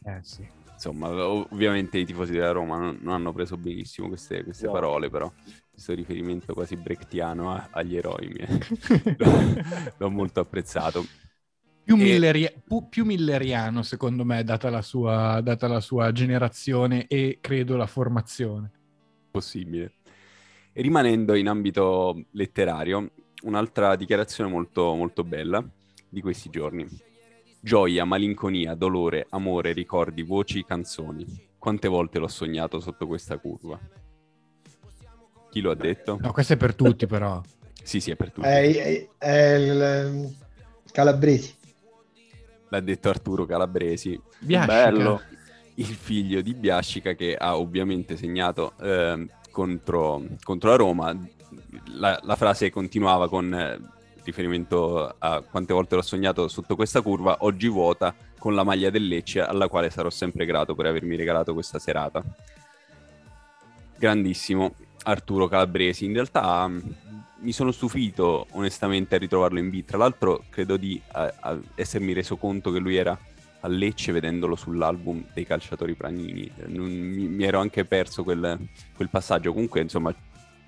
Eh 0.05 0.19
sì. 0.21 0.47
Insomma, 0.73 1.09
ov- 1.09 1.47
ovviamente 1.51 1.97
i 1.97 2.05
tifosi 2.05 2.33
della 2.33 2.51
Roma 2.51 2.77
non, 2.77 2.97
non 3.01 3.13
hanno 3.13 3.31
preso 3.31 3.55
benissimo 3.57 4.07
queste, 4.09 4.43
queste 4.43 4.65
No. 4.65 4.73
parole, 4.73 5.09
però 5.09 5.31
questo 5.71 5.93
riferimento 5.93 6.53
quasi 6.53 6.75
brechtiano 6.75 7.51
a- 7.51 7.69
agli 7.71 7.95
eroi 7.95 8.27
mi 8.27 8.39
è- 8.39 9.15
l'ho, 9.17 9.31
l'ho 9.97 10.09
molto 10.09 10.39
apprezzato. 10.41 11.05
Più, 11.85 11.95
E- 11.95 11.99
milleri- 11.99 12.49
pu- 12.65 12.89
più 12.89 13.05
milleriano, 13.05 13.81
secondo 13.81 14.25
me, 14.25 14.43
data 14.43 14.69
la, 14.69 14.81
sua, 14.81 15.39
data 15.41 15.67
la 15.67 15.79
sua 15.79 16.11
generazione 16.11 17.07
e 17.07 17.37
credo 17.39 17.77
la 17.77 17.87
formazione. 17.87 18.71
possibile. 19.31 19.93
E 20.73 20.81
rimanendo 20.81 21.35
in 21.35 21.47
ambito 21.47 22.25
letterario, 22.31 23.11
un'altra 23.43 23.95
dichiarazione 23.95 24.49
molto, 24.49 24.93
molto 24.95 25.23
bella 25.23 25.63
di 26.09 26.21
questi 26.21 26.49
giorni. 26.49 26.87
Gioia, 27.59 28.03
malinconia, 28.03 28.75
dolore, 28.75 29.25
amore, 29.29 29.71
ricordi, 29.71 30.21
voci, 30.21 30.65
canzoni. 30.65 31.25
Quante 31.57 31.87
volte 31.87 32.19
l'ho 32.19 32.27
sognato 32.27 32.79
sotto 32.79 33.07
questa 33.07 33.37
curva? 33.37 33.79
Chi 35.49 35.61
lo 35.61 35.71
ha 35.71 35.75
detto? 35.75 36.17
No, 36.19 36.31
questo 36.31 36.53
è 36.53 36.57
per 36.57 36.75
tutti, 36.75 37.05
però. 37.07 37.41
Sì, 37.83 37.99
sì, 37.99 38.11
è 38.11 38.15
per 38.15 38.31
tutti. 38.31 38.47
È, 38.47 38.61
è- 38.61 39.09
è 39.17 39.55
il 39.55 39.81
ehm, 39.81 40.35
Calabresi. 40.89 41.53
L'ha 42.69 42.79
detto 42.79 43.09
Arturo 43.09 43.45
Calabresi, 43.45 44.17
Biascica. 44.39 44.89
Bello. 44.89 45.21
il 45.75 45.85
figlio 45.85 46.41
di 46.41 46.53
Biascica 46.53 47.13
che 47.13 47.35
ha 47.35 47.57
ovviamente 47.57 48.15
segnato 48.15 48.71
ehm, 48.79 49.29
contro, 49.53 50.21
contro 50.43 50.71
la 50.71 50.75
Roma. 50.75 51.17
La, 51.93 52.19
la 52.23 52.35
frase 52.35 52.71
continuava 52.71 53.29
con 53.29 53.53
eh, 53.53 53.79
riferimento 54.23 55.15
a 55.17 55.41
quante 55.41 55.73
volte 55.73 55.95
l'ho 55.95 56.01
sognato 56.01 56.47
sotto 56.47 56.75
questa 56.75 57.01
curva, 57.01 57.37
oggi 57.41 57.67
vuota 57.69 58.13
con 58.37 58.55
la 58.55 58.63
maglia 58.63 58.89
del 58.89 59.07
Lecce 59.07 59.41
alla 59.41 59.67
quale 59.69 59.89
sarò 59.89 60.09
sempre 60.09 60.45
grato 60.45 60.75
per 60.75 60.87
avermi 60.87 61.15
regalato 61.15 61.53
questa 61.53 61.79
serata. 61.79 62.23
Grandissimo 63.97 64.73
Arturo 65.03 65.47
Calabresi, 65.47 66.05
in 66.05 66.13
realtà 66.13 66.67
mh, 66.67 66.95
mi 67.41 67.51
sono 67.51 67.71
stufito 67.71 68.47
onestamente 68.51 69.15
a 69.15 69.19
ritrovarlo 69.19 69.59
in 69.59 69.69
B, 69.69 69.83
tra 69.85 69.97
l'altro 69.97 70.43
credo 70.49 70.77
di 70.77 70.99
a- 71.11 71.33
a 71.39 71.59
essermi 71.75 72.13
reso 72.13 72.37
conto 72.37 72.71
che 72.71 72.79
lui 72.79 72.95
era 72.95 73.17
a 73.65 73.67
Lecce 73.69 74.11
vedendolo 74.11 74.55
sull'album 74.55 75.23
dei 75.33 75.45
calciatori 75.45 75.95
Pranini. 75.95 76.43
Eh, 76.57 76.67
non- 76.67 76.87
mi, 76.89 77.27
mi 77.27 77.43
ero 77.45 77.59
anche 77.59 77.85
perso 77.85 78.23
quel, 78.23 78.57
quel 78.95 79.09
passaggio. 79.09 79.51
Comunque, 79.53 79.79
insomma, 79.81 80.13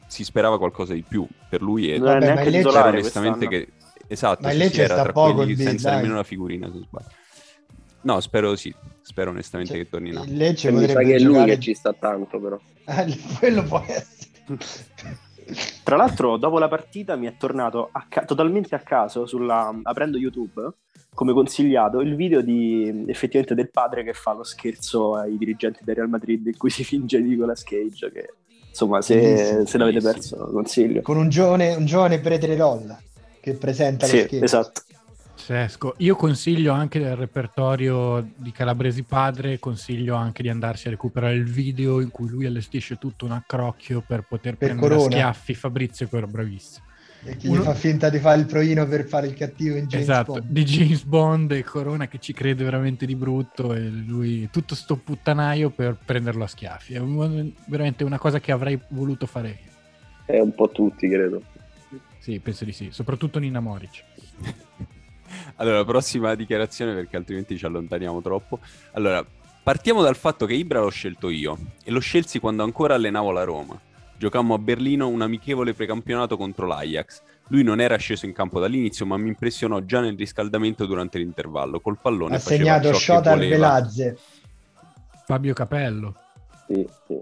si 0.07 0.23
sperava 0.23 0.57
qualcosa 0.57 0.93
di 0.93 1.03
più 1.07 1.27
per 1.49 1.61
lui 1.61 1.91
e 1.91 1.97
Non 1.97 2.07
è 2.09 2.19
neanche 2.19 2.43
Lecce- 2.45 2.57
titolare 2.57 2.89
onestamente 2.99 3.47
che 3.47 3.67
esatto, 4.07 4.43
Ma 4.43 4.53
Lecce 4.53 4.83
era 4.83 4.93
sta 4.93 5.03
tra 5.03 5.11
poco 5.11 5.33
quelli 5.35 5.55
senza 5.55 5.87
dai. 5.89 5.95
nemmeno 5.97 6.13
una 6.15 6.23
figurina, 6.23 6.71
se 6.71 6.79
sbaglio. 6.79 7.07
No, 8.01 8.19
spero 8.21 8.55
sì, 8.55 8.73
spero 9.01 9.31
onestamente 9.31 9.73
Cioè, 9.73 9.83
che 9.83 9.89
torni 9.89 10.09
in 10.09 10.21
il 10.27 10.37
Lecce 10.37 10.71
Mi 10.71 10.87
sa 10.87 10.99
che 10.99 11.15
è 11.15 11.19
lui 11.19 11.43
che 11.45 11.59
ci 11.59 11.73
sta 11.73 11.91
tanto, 11.93 12.39
però. 12.39 12.57
Eh, 12.87 13.17
quello 13.39 13.63
può 13.63 13.83
essere. 13.87 14.57
Tra 15.83 15.95
l'altro, 15.95 16.37
dopo 16.37 16.59
la 16.59 16.67
partita 16.67 17.15
mi 17.15 17.25
è 17.27 17.35
tornato 17.37 17.89
a 17.91 18.05
ca- 18.07 18.25
totalmente 18.25 18.73
a 18.75 18.79
caso, 18.79 19.25
sulla- 19.25 19.77
aprendo 19.83 20.17
YouTube, 20.17 20.71
come 21.15 21.33
consigliato, 21.33 22.01
il 22.01 22.15
video 22.15 22.41
di 22.41 23.05
effettivamente 23.07 23.55
del 23.55 23.71
padre 23.71 24.03
che 24.03 24.13
fa 24.13 24.33
lo 24.33 24.43
scherzo 24.43 25.15
ai 25.15 25.37
dirigenti 25.37 25.79
del 25.83 25.95
Real 25.95 26.09
Madrid 26.09 26.45
in 26.45 26.57
cui 26.57 26.69
si 26.69 26.83
finge 26.83 27.19
Nicolas 27.19 27.63
Cage. 27.63 28.11
Che 28.11 28.33
insomma, 28.69 29.01
se, 29.01 29.15
Bellissimo. 29.19 29.65
se 29.65 29.77
l'avete 29.77 29.99
Bellissimo. 30.01 30.35
perso, 30.37 30.45
lo 30.45 30.51
consiglio. 30.51 31.01
Con 31.01 31.17
un 31.17 31.29
giovane, 31.29 31.73
un 31.75 31.85
giovane 31.85 32.19
Pretrerol 32.19 32.95
che 33.39 33.53
presenta 33.53 34.05
Sì, 34.05 34.17
lo 34.17 34.23
scherzo. 34.27 34.43
esatto. 34.45 34.81
Io 35.97 36.15
consiglio 36.15 36.73
anche 36.73 36.97
del 36.99 37.15
repertorio 37.15 38.25
di 38.35 38.51
Calabresi 38.51 39.03
padre, 39.03 39.59
consiglio 39.59 40.15
anche 40.15 40.41
di 40.41 40.49
andarsi 40.49 40.87
a 40.87 40.91
recuperare 40.91 41.35
il 41.35 41.43
video 41.45 42.01
in 42.01 42.09
cui 42.09 42.27
lui 42.27 42.45
allestisce 42.45 42.97
tutto 42.97 43.25
un 43.25 43.31
accrocchio 43.31 44.01
per 44.05 44.25
poter 44.27 44.55
Per 44.55 44.69
prendere 44.69 44.95
Corona. 44.95 45.11
schiaffi 45.11 45.53
Fabrizio 45.53 46.07
che 46.07 46.17
era 46.17 46.25
bravissimo. 46.27 46.85
E 47.27 47.37
chi 47.37 47.47
Uno- 47.47 47.61
gli 47.61 47.63
fa 47.63 47.73
finta 47.73 48.09
di 48.09 48.19
fare 48.19 48.39
il 48.39 48.45
proino 48.45 48.85
per 48.87 49.05
fare 49.07 49.25
il 49.27 49.33
cattivo 49.33 49.75
in 49.77 49.87
James 49.87 50.07
esatto, 50.07 50.33
Bond. 50.33 50.45
di 50.47 50.63
James 50.63 51.03
Bond 51.03 51.51
e 51.53 51.63
Corona 51.63 52.07
che 52.07 52.19
ci 52.19 52.33
crede 52.33 52.63
veramente 52.63 53.05
di 53.07 53.15
brutto 53.15 53.73
e 53.73 53.79
lui 53.89 54.47
tutto 54.51 54.75
sto 54.75 54.95
puttanaio 54.97 55.71
per 55.71 55.97
prenderlo 56.05 56.43
a 56.43 56.47
schiaffi. 56.47 56.93
È 56.93 56.99
un- 56.99 57.51
veramente 57.65 58.03
una 58.03 58.19
cosa 58.19 58.39
che 58.39 58.51
avrei 58.51 58.79
voluto 58.89 59.25
fare 59.25 59.47
io. 59.49 59.71
È 60.25 60.39
un 60.39 60.53
po' 60.53 60.69
tutti, 60.69 61.09
credo. 61.09 61.41
Sì, 62.19 62.39
penso 62.39 62.63
di 62.63 62.71
sì, 62.71 62.89
soprattutto 62.91 63.39
Nina 63.39 63.59
Moric. 63.59 64.03
Allora, 65.57 65.83
prossima 65.85 66.35
dichiarazione 66.35 66.93
perché 66.93 67.15
altrimenti 67.17 67.57
ci 67.57 67.65
allontaniamo 67.65 68.21
troppo. 68.21 68.59
Allora, 68.91 69.25
partiamo 69.63 70.01
dal 70.01 70.15
fatto 70.15 70.45
che 70.45 70.53
Ibra 70.53 70.79
l'ho 70.81 70.89
scelto 70.89 71.29
io 71.29 71.57
e 71.83 71.91
lo 71.91 71.99
scelsi 71.99 72.39
quando 72.39 72.63
ancora 72.63 72.95
allenavo 72.95 73.31
la 73.31 73.43
Roma. 73.43 73.79
Giocammo 74.17 74.53
a 74.53 74.57
Berlino 74.57 75.07
un 75.07 75.21
amichevole 75.21 75.73
precampionato 75.73 76.37
contro 76.37 76.65
l'Ajax. 76.65 77.21
Lui 77.49 77.63
non 77.63 77.79
era 77.79 77.97
sceso 77.97 78.25
in 78.25 78.33
campo 78.33 78.59
dall'inizio, 78.59 79.05
ma 79.05 79.17
mi 79.17 79.27
impressionò 79.27 79.79
già 79.81 79.99
nel 79.99 80.17
riscaldamento 80.17 80.85
durante 80.85 81.17
l'intervallo. 81.17 81.79
Col 81.79 81.99
pallone 82.01 82.35
Ha 82.35 82.39
segnato 82.39 82.93
Shotar. 82.93 83.37
Velazze. 83.37 84.17
Fabio 85.25 85.53
Capello. 85.53 86.15
Sì, 86.67 86.87
sì. 87.07 87.19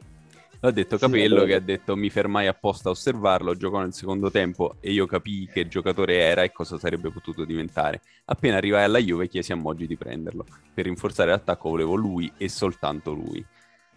L'ha 0.60 0.72
detto 0.72 0.96
Sì, 0.96 1.04
Capello 1.04 1.36
vabbè. 1.38 1.48
che 1.48 1.54
ha 1.56 1.60
detto 1.60 1.96
mi 1.98 2.10
fermai 2.10 2.48
apposta 2.48 2.88
a 2.88 2.92
osservarlo, 2.92 3.54
giocò 3.56 3.82
nel 3.82 3.92
secondo 3.94 4.32
tempo 4.32 4.76
e 4.80 4.92
io 4.94 5.06
capii 5.06 5.50
che 5.52 5.68
giocatore 5.68 6.18
era 6.20 6.44
e 6.44 6.54
cosa 6.54 6.78
sarebbe 6.78 7.12
potuto 7.12 7.44
diventare. 7.44 8.00
Appena 8.26 8.56
arrivai 8.56 8.86
alla 8.86 9.00
Juve 9.00 9.28
chiesi 9.28 9.52
a 9.52 9.58
Moggi 9.58 9.88
di 9.88 9.98
prenderlo. 9.98 10.46
Per 10.74 10.86
rinforzare 10.86 11.32
l'attacco 11.32 11.68
volevo 11.68 11.96
lui 11.96 12.32
e 12.38 12.48
soltanto 12.48 13.12
lui. 13.12 13.46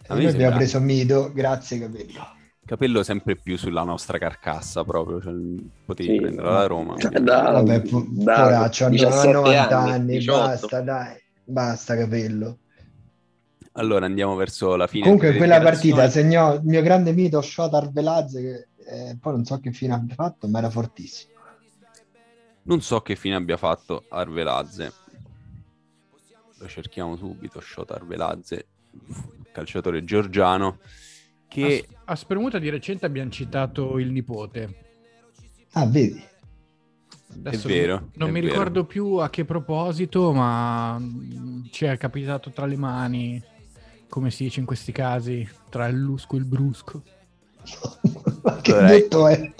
A 0.07 0.15
Noi 0.15 0.25
abbiamo 0.25 0.57
preso 0.57 0.81
Mido, 0.81 1.31
grazie 1.33 1.79
Capello. 1.79 2.35
Capello 2.67 3.01
sempre 3.01 3.37
più 3.37 3.57
sulla 3.57 3.83
nostra 3.83 4.17
carcassa 4.17 4.83
proprio, 4.83 5.21
cioè, 5.21 5.33
potevi 5.85 6.09
Sì. 6.15 6.19
prenderlo 6.19 6.49
alla 6.49 6.67
Roma. 6.67 6.97
Cioè, 6.97 7.17
da- 7.21 7.49
Vabbè, 7.51 7.81
po- 7.83 8.05
da 8.09 8.33
poraccio, 8.43 8.89
17 8.89 9.31
90 9.31 9.79
anni, 9.79 10.17
18. 10.17 10.37
basta, 10.47 10.81
dai, 10.81 11.15
basta 11.45 11.95
Capello. 11.95 12.57
Allora 13.73 14.05
andiamo 14.05 14.35
verso 14.35 14.75
la 14.75 14.85
fine. 14.87 15.03
Comunque 15.03 15.29
in 15.29 15.37
quella 15.37 15.61
partita 15.61 16.09
segnò 16.09 16.55
il 16.55 16.61
mio 16.63 16.81
grande 16.81 17.13
mito 17.13 17.39
Shotar 17.41 17.89
Velazze 17.89 18.41
che 18.41 18.67
eh, 19.09 19.17
poi 19.17 19.33
non 19.33 19.45
so 19.45 19.59
che 19.61 19.71
fine 19.71 19.93
abbia 19.93 20.15
fatto, 20.15 20.49
ma 20.49 20.57
era 20.59 20.69
fortissimo. 20.69 21.31
Non 22.63 22.81
so 22.81 22.99
che 22.99 23.15
fine 23.15 23.35
abbia 23.35 23.55
fatto 23.55 24.03
Arvelazze. 24.09 24.91
Lo 26.57 26.67
cerchiamo 26.67 27.15
subito, 27.15 27.61
Shot 27.61 27.91
Arvelazze, 27.91 28.65
calciatore 29.53 30.03
georgiano, 30.03 30.79
che 31.47 31.87
A, 32.07 32.11
a 32.11 32.15
Spremuta 32.15 32.59
di 32.59 32.69
recente 32.69 33.05
abbiamo 33.05 33.29
citato 33.29 33.97
il 33.99 34.11
nipote. 34.11 34.85
Ah, 35.73 35.85
vedi? 35.85 36.21
Adesso 37.29 37.67
È 37.67 37.71
vero, 37.71 38.09
Non 38.15 38.29
è 38.29 38.31
mi 38.31 38.39
vero. 38.41 38.53
ricordo 38.53 38.85
più 38.85 39.15
a 39.17 39.29
che 39.29 39.45
proposito, 39.45 40.31
ma 40.33 40.97
mm, 40.99 41.65
ci 41.71 41.85
è 41.85 41.97
capitato 41.97 42.49
tra 42.51 42.65
le 42.65 42.77
mani, 42.77 43.41
come 44.09 44.31
si 44.31 44.43
dice 44.45 44.59
in 44.61 44.65
questi 44.65 44.91
casi, 44.91 45.47
tra 45.69 45.87
il 45.87 45.97
lusco 45.97 46.35
e 46.35 46.39
il 46.39 46.45
brusco. 46.45 47.03
Che 48.61 48.71
Allora, 48.71 48.87
detto 48.87 49.27
è? 49.27 49.51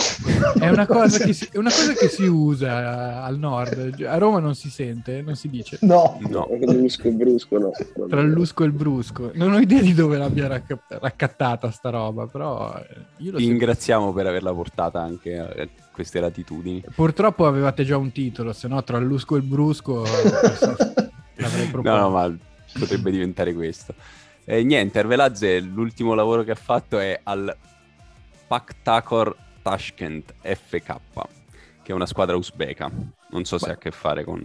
È 0.60 0.70
una 0.70 0.86
cosa 0.88 1.20
che 1.20 1.34
si, 1.34 1.48
è 1.52 1.58
una 1.58 1.70
cosa 1.70 1.94
che 1.94 2.08
si 2.08 2.24
usa 2.24 3.24
al 3.24 3.38
nord. 3.38 4.02
A 4.04 4.18
Roma 4.18 4.40
non 4.40 4.56
si 4.56 4.70
sente, 4.70 5.22
non 5.22 5.36
si 5.36 5.50
dice. 5.50 5.78
No, 5.82 6.18
no, 6.30 6.48
Brusco, 6.58 7.10
brusco, 7.12 7.58
no. 7.58 7.72
Tra 8.08 8.22
il 8.22 8.30
lusco 8.30 8.64
e 8.64 8.68
il 8.68 8.72
brusco. 8.72 9.32
Non 9.34 9.54
ho 9.54 9.60
idea 9.60 9.82
di 9.82 9.94
dove 9.94 10.18
l'abbia 10.18 10.48
racca- 10.48 10.80
raccattata 10.88 11.70
sta 11.72 11.90
roba, 11.90 12.28
però 12.28 12.76
eh, 12.78 12.96
io 13.18 13.32
lo 13.32 13.38
ti 13.38 13.48
ringraziamo 13.48 14.14
per 14.14 14.28
averla 14.28 14.54
portata 14.54 15.02
anche 15.02 15.38
a 15.38 15.68
queste 15.92 16.20
latitudini. 16.20 16.84
Purtroppo 16.94 17.46
avevate 17.46 17.84
già 17.84 17.98
un 17.98 18.12
titolo, 18.12 18.54
se 18.54 18.68
no 18.68 18.84
tra 18.84 18.98
il 18.98 19.06
lusco 19.06 19.36
e 19.36 19.40
il 19.40 19.46
brusco 19.46 20.06
eh, 20.06 20.10
l'avrei 21.36 21.68
proposto. 21.68 21.90
No, 21.90 21.98
no, 21.98 22.10
ma 22.10 22.38
potrebbe 22.78 23.12
diventare 23.12 23.54
questo. 23.54 23.94
Eh, 24.46 24.64
niente, 24.64 25.00
Arvelazze 25.00 25.60
l'ultimo 25.60 26.14
lavoro 26.14 26.44
che 26.44 26.52
ha 26.52 26.56
fatto 26.56 27.00
è 27.00 27.20
al 27.24 27.54
Paktakor 28.48 29.36
Tashkent 29.62 30.34
FK, 30.42 30.96
che 31.84 31.92
è 31.92 31.92
una 31.92 32.06
squadra 32.06 32.36
uzbeka. 32.36 32.90
Non 33.30 33.44
so 33.44 33.58
se 33.58 33.70
ha 33.70 33.74
a 33.74 33.78
che 33.78 33.92
fare 33.92 34.24
con... 34.24 34.42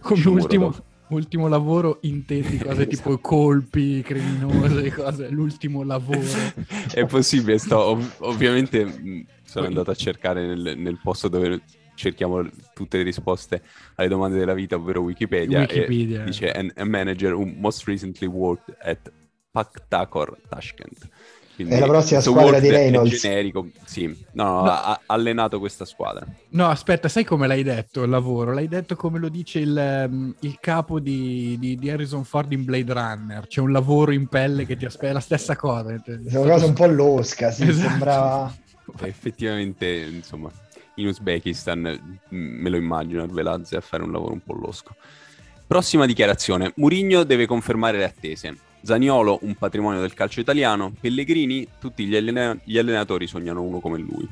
Come 0.00 0.26
ultimo, 0.28 0.74
ultimo 1.08 1.46
lavoro 1.46 1.98
intendi 2.02 2.58
cose 2.64 2.86
tipo 2.86 3.18
colpi, 3.18 4.02
criminose, 4.02 4.90
cose, 4.92 5.28
l'ultimo 5.28 5.84
lavoro. 5.84 6.20
è 6.92 7.06
possibile, 7.06 7.58
sto 7.58 7.78
ov- 7.78 8.14
ovviamente 8.20 8.84
mh, 8.84 9.26
sono 9.44 9.66
andato 9.66 9.92
a 9.92 9.94
cercare 9.94 10.46
nel, 10.46 10.74
nel 10.76 10.98
posto 11.00 11.28
dove 11.28 11.62
cerchiamo 11.94 12.44
tutte 12.74 12.96
le 12.96 13.04
risposte 13.04 13.62
alle 13.94 14.08
domande 14.08 14.36
della 14.36 14.54
vita, 14.54 14.74
ovvero 14.74 15.02
Wikipedia, 15.02 15.60
Wikipedia. 15.60 16.24
dice 16.24 16.50
"An- 16.50 16.72
a 16.74 16.84
manager 16.84 17.34
who 17.34 17.46
most 17.56 17.86
recently 17.86 18.26
worked 18.26 18.76
at 18.82 19.12
Paktakor 19.52 20.36
Tashkent. 20.48 21.08
Quindi, 21.54 21.74
È 21.74 21.78
la 21.78 21.86
prossima 21.86 22.20
squadra 22.20 22.58
di 22.58 22.68
Reynolds. 22.68 23.20
generico, 23.20 23.68
sì. 23.84 24.06
No, 24.32 24.44
no, 24.44 24.62
No. 24.64 24.70
ha 24.70 25.00
allenato 25.06 25.60
questa 25.60 25.84
squadra. 25.84 26.26
No, 26.50 26.66
aspetta, 26.68 27.08
sai 27.08 27.22
come 27.24 27.46
l'hai 27.46 27.62
detto 27.62 28.02
il 28.02 28.10
lavoro? 28.10 28.52
L'hai 28.52 28.66
detto 28.66 28.96
come 28.96 29.20
lo 29.20 29.28
dice 29.28 29.60
il, 29.60 29.76
ehm, 29.78 30.34
il 30.40 30.58
capo 30.60 30.98
di, 30.98 31.56
di- 31.60 31.76
di 31.76 31.90
Harrison 31.90 32.24
Ford 32.24 32.50
in 32.52 32.64
Blade 32.64 32.92
Runner. 32.92 33.46
C'è 33.46 33.60
un 33.60 33.70
lavoro 33.70 34.10
in 34.10 34.26
pelle 34.26 34.66
che 34.66 34.76
ti 34.76 34.84
aspetta, 34.84 35.10
è 35.10 35.12
la 35.12 35.20
stessa 35.20 35.54
cosa. 35.54 35.94
è 35.94 36.36
una 36.36 36.50
cosa 36.54 36.66
un 36.66 36.72
po' 36.72 36.86
losca, 36.86 37.50
sì, 37.52 37.68
Esatto. 37.68 37.88
sembrava... 37.88 38.54
E 39.00 39.08
effettivamente, 39.08 39.86
insomma, 40.12 40.50
in 40.96 41.06
Uzbekistan 41.06 41.80
mh, 42.28 42.36
me 42.36 42.68
lo 42.68 42.76
immagino 42.76 43.22
Arvelazze 43.22 43.76
a 43.76 43.80
fare 43.80 44.02
un 44.02 44.12
lavoro 44.12 44.32
un 44.34 44.42
po' 44.44 44.52
losco. 44.54 44.94
Prossima 45.66 46.04
dichiarazione. 46.04 46.72
Murigno 46.76 47.22
deve 47.24 47.46
confermare 47.46 47.96
le 47.98 48.04
attese. 48.04 48.56
Zaniolo, 48.84 49.38
un 49.42 49.54
patrimonio 49.54 50.00
del 50.00 50.14
calcio 50.14 50.40
italiano. 50.40 50.92
Pellegrini, 51.00 51.66
tutti 51.80 52.04
gli, 52.04 52.14
allena- 52.14 52.56
gli 52.62 52.78
allenatori 52.78 53.26
sognano 53.26 53.62
uno 53.62 53.80
come 53.80 53.98
lui. 53.98 54.28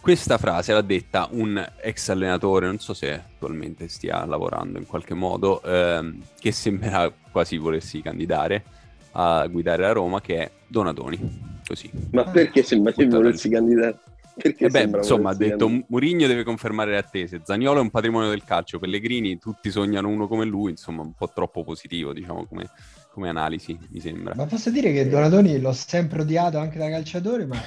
Questa 0.00 0.38
frase 0.38 0.72
l'ha 0.72 0.80
detta 0.80 1.28
un 1.32 1.66
ex 1.80 2.08
allenatore, 2.08 2.66
non 2.66 2.78
so 2.78 2.94
se 2.94 3.12
attualmente 3.12 3.88
stia 3.88 4.24
lavorando 4.24 4.78
in 4.78 4.86
qualche 4.86 5.14
modo, 5.14 5.62
ehm, 5.62 6.22
che 6.38 6.52
sembra 6.52 7.12
quasi 7.30 7.56
volersi 7.56 8.00
candidare 8.00 8.64
a 9.12 9.46
guidare 9.46 9.82
la 9.82 9.92
Roma, 9.92 10.20
che 10.20 10.36
è 10.36 10.50
Donadoni. 10.66 11.58
Così. 11.66 11.90
Ma 12.12 12.24
perché 12.24 12.62
sembra 12.62 12.92
che 12.92 13.04
lì. 13.04 13.50
candidare? 13.50 13.98
Perché 14.40 14.66
Eh 14.66 14.68
beh, 14.68 14.98
insomma, 14.98 15.30
ha 15.30 15.34
detto? 15.34 15.68
Murigno 15.88 16.26
deve 16.28 16.44
confermare 16.44 16.92
le 16.92 16.98
attese. 16.98 17.40
Zaniolo 17.44 17.78
è 17.78 17.82
un 17.82 17.90
patrimonio 17.90 18.30
del 18.30 18.44
calcio. 18.44 18.78
Pellegrini, 18.78 19.38
tutti 19.38 19.70
sognano 19.70 20.08
uno 20.08 20.28
come 20.28 20.44
lui. 20.44 20.70
Insomma, 20.70 21.02
un 21.02 21.12
po' 21.12 21.28
troppo 21.34 21.64
positivo, 21.64 22.12
diciamo, 22.12 22.46
come, 22.46 22.70
come 23.12 23.28
analisi, 23.28 23.76
mi 23.90 24.00
sembra. 24.00 24.34
Ma 24.36 24.46
posso 24.46 24.70
dire 24.70 24.92
che 24.92 25.08
Donatoni 25.08 25.60
l'ho 25.60 25.72
sempre 25.72 26.22
odiato 26.22 26.58
anche 26.58 26.78
da 26.78 26.88
calciatore, 26.88 27.46
ma 27.46 27.60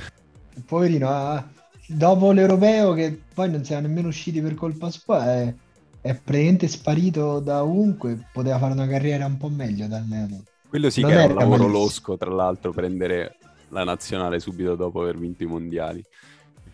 poverino, 0.65 1.09
ah, 1.09 1.45
dopo 1.87 2.31
l'europeo 2.31 2.93
che 2.93 3.19
poi 3.33 3.51
non 3.51 3.63
siamo 3.63 3.87
nemmeno 3.87 4.07
usciti 4.07 4.41
per 4.41 4.53
colpa 4.53 4.89
sua, 4.89 5.25
è, 5.33 5.53
è 6.01 6.15
praticamente 6.15 6.67
sparito 6.67 7.39
da 7.39 7.63
ovunque, 7.63 8.29
poteva 8.31 8.57
fare 8.57 8.73
una 8.73 8.87
carriera 8.87 9.25
un 9.25 9.37
po' 9.37 9.49
meglio 9.49 9.87
da 9.87 9.97
allenatore. 9.97 10.43
Quello 10.69 10.89
sì 10.89 11.01
non 11.01 11.11
che 11.11 11.17
è 11.17 11.23
un 11.25 11.31
era 11.31 11.33
lavoro 11.33 11.63
malissimo. 11.63 11.83
losco, 11.83 12.17
tra 12.17 12.31
l'altro, 12.31 12.71
prendere 12.71 13.37
la 13.69 13.83
nazionale 13.83 14.39
subito 14.39 14.75
dopo 14.75 15.01
aver 15.01 15.17
vinto 15.17 15.43
i 15.43 15.47
mondiali. 15.47 16.03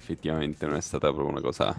Effettivamente 0.09 0.65
non 0.65 0.75
è 0.77 0.81
stata 0.81 1.07
proprio 1.11 1.27
una 1.27 1.41
cosa 1.41 1.75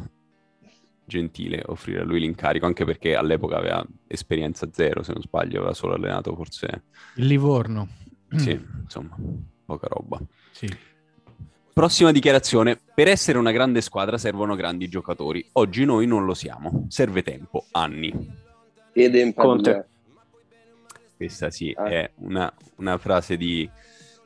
gentile 1.06 1.62
offrire 1.68 2.00
a 2.00 2.04
lui 2.04 2.20
l'incarico, 2.20 2.66
anche 2.66 2.84
perché 2.84 3.16
all'epoca 3.16 3.56
aveva 3.56 3.82
esperienza 4.06 4.68
zero, 4.70 5.02
se 5.02 5.14
non 5.14 5.22
sbaglio, 5.22 5.56
aveva 5.60 5.72
solo 5.72 5.94
allenato 5.94 6.34
forse... 6.34 6.82
Il 7.16 7.24
Livorno. 7.26 7.88
Sì, 8.36 8.54
Mm, 8.54 8.80
insomma, 8.82 9.16
poca 9.64 9.86
roba. 9.88 10.20
sì. 10.50 10.68
Prossima 11.72 12.10
dichiarazione. 12.12 12.78
Per 12.94 13.08
essere 13.08 13.38
una 13.38 13.52
grande 13.52 13.80
squadra 13.80 14.18
servono 14.18 14.56
grandi 14.56 14.88
giocatori. 14.88 15.48
Oggi 15.52 15.84
noi 15.86 16.06
non 16.06 16.24
lo 16.26 16.34
siamo. 16.34 16.84
Serve 16.88 17.22
tempo, 17.22 17.64
anni. 17.70 18.12
Ed 18.92 19.14
empatia. 19.14 19.48
Conte. 19.50 19.88
Questa 21.16 21.48
sì, 21.50 21.72
Ah. 21.74 21.84
è 21.88 22.10
una, 22.16 22.52
una 22.76 22.98
frase 22.98 23.36
di, 23.38 23.68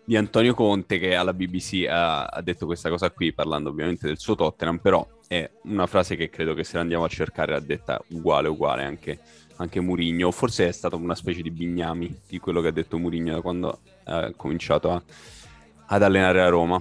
di 0.05 0.17
Antonio 0.17 0.55
Conte 0.55 0.99
che 0.99 1.15
alla 1.15 1.33
BBC 1.33 1.87
ha, 1.89 2.25
ha 2.25 2.43
detto 2.43 2.67
questa 2.67 2.89
cosa 2.89 3.11
qui, 3.11 3.33
parlando 3.33 3.71
ovviamente 3.71 4.07
del 4.07 4.19
suo 4.19 4.35
Tottenham, 4.35 4.79
però 4.79 5.07
è 5.29 5.49
una 5.65 5.87
frase 5.87 6.17
che 6.17 6.29
credo 6.29 6.55
che 6.55 6.65
se 6.65 6.77
la 6.77 6.83
andiamo 6.83 7.05
a 7.05 7.09
cercare 7.09 7.53
l'ha 7.53 7.61
detta 7.61 8.03
uguale, 8.09 8.49
uguale 8.49 8.85
anche, 8.85 9.21
anche 9.57 9.81
Murigno. 9.81 10.31
Forse 10.31 10.69
è 10.69 10.73
stato 10.73 10.97
una 10.97 11.15
specie 11.15 11.43
di 11.43 11.51
bignami 11.51 12.21
di 12.27 12.39
quello 12.39 12.61
che 12.61 12.69
ha 12.69 12.73
detto 12.73 12.99
Murigno 12.99 13.35
da 13.35 13.41
quando 13.41 13.81
ha 14.05 14.33
cominciato 14.37 14.91
a- 14.91 15.03
ad 15.87 16.03
allenare 16.03 16.39
la 16.41 16.49
Roma. 16.49 16.81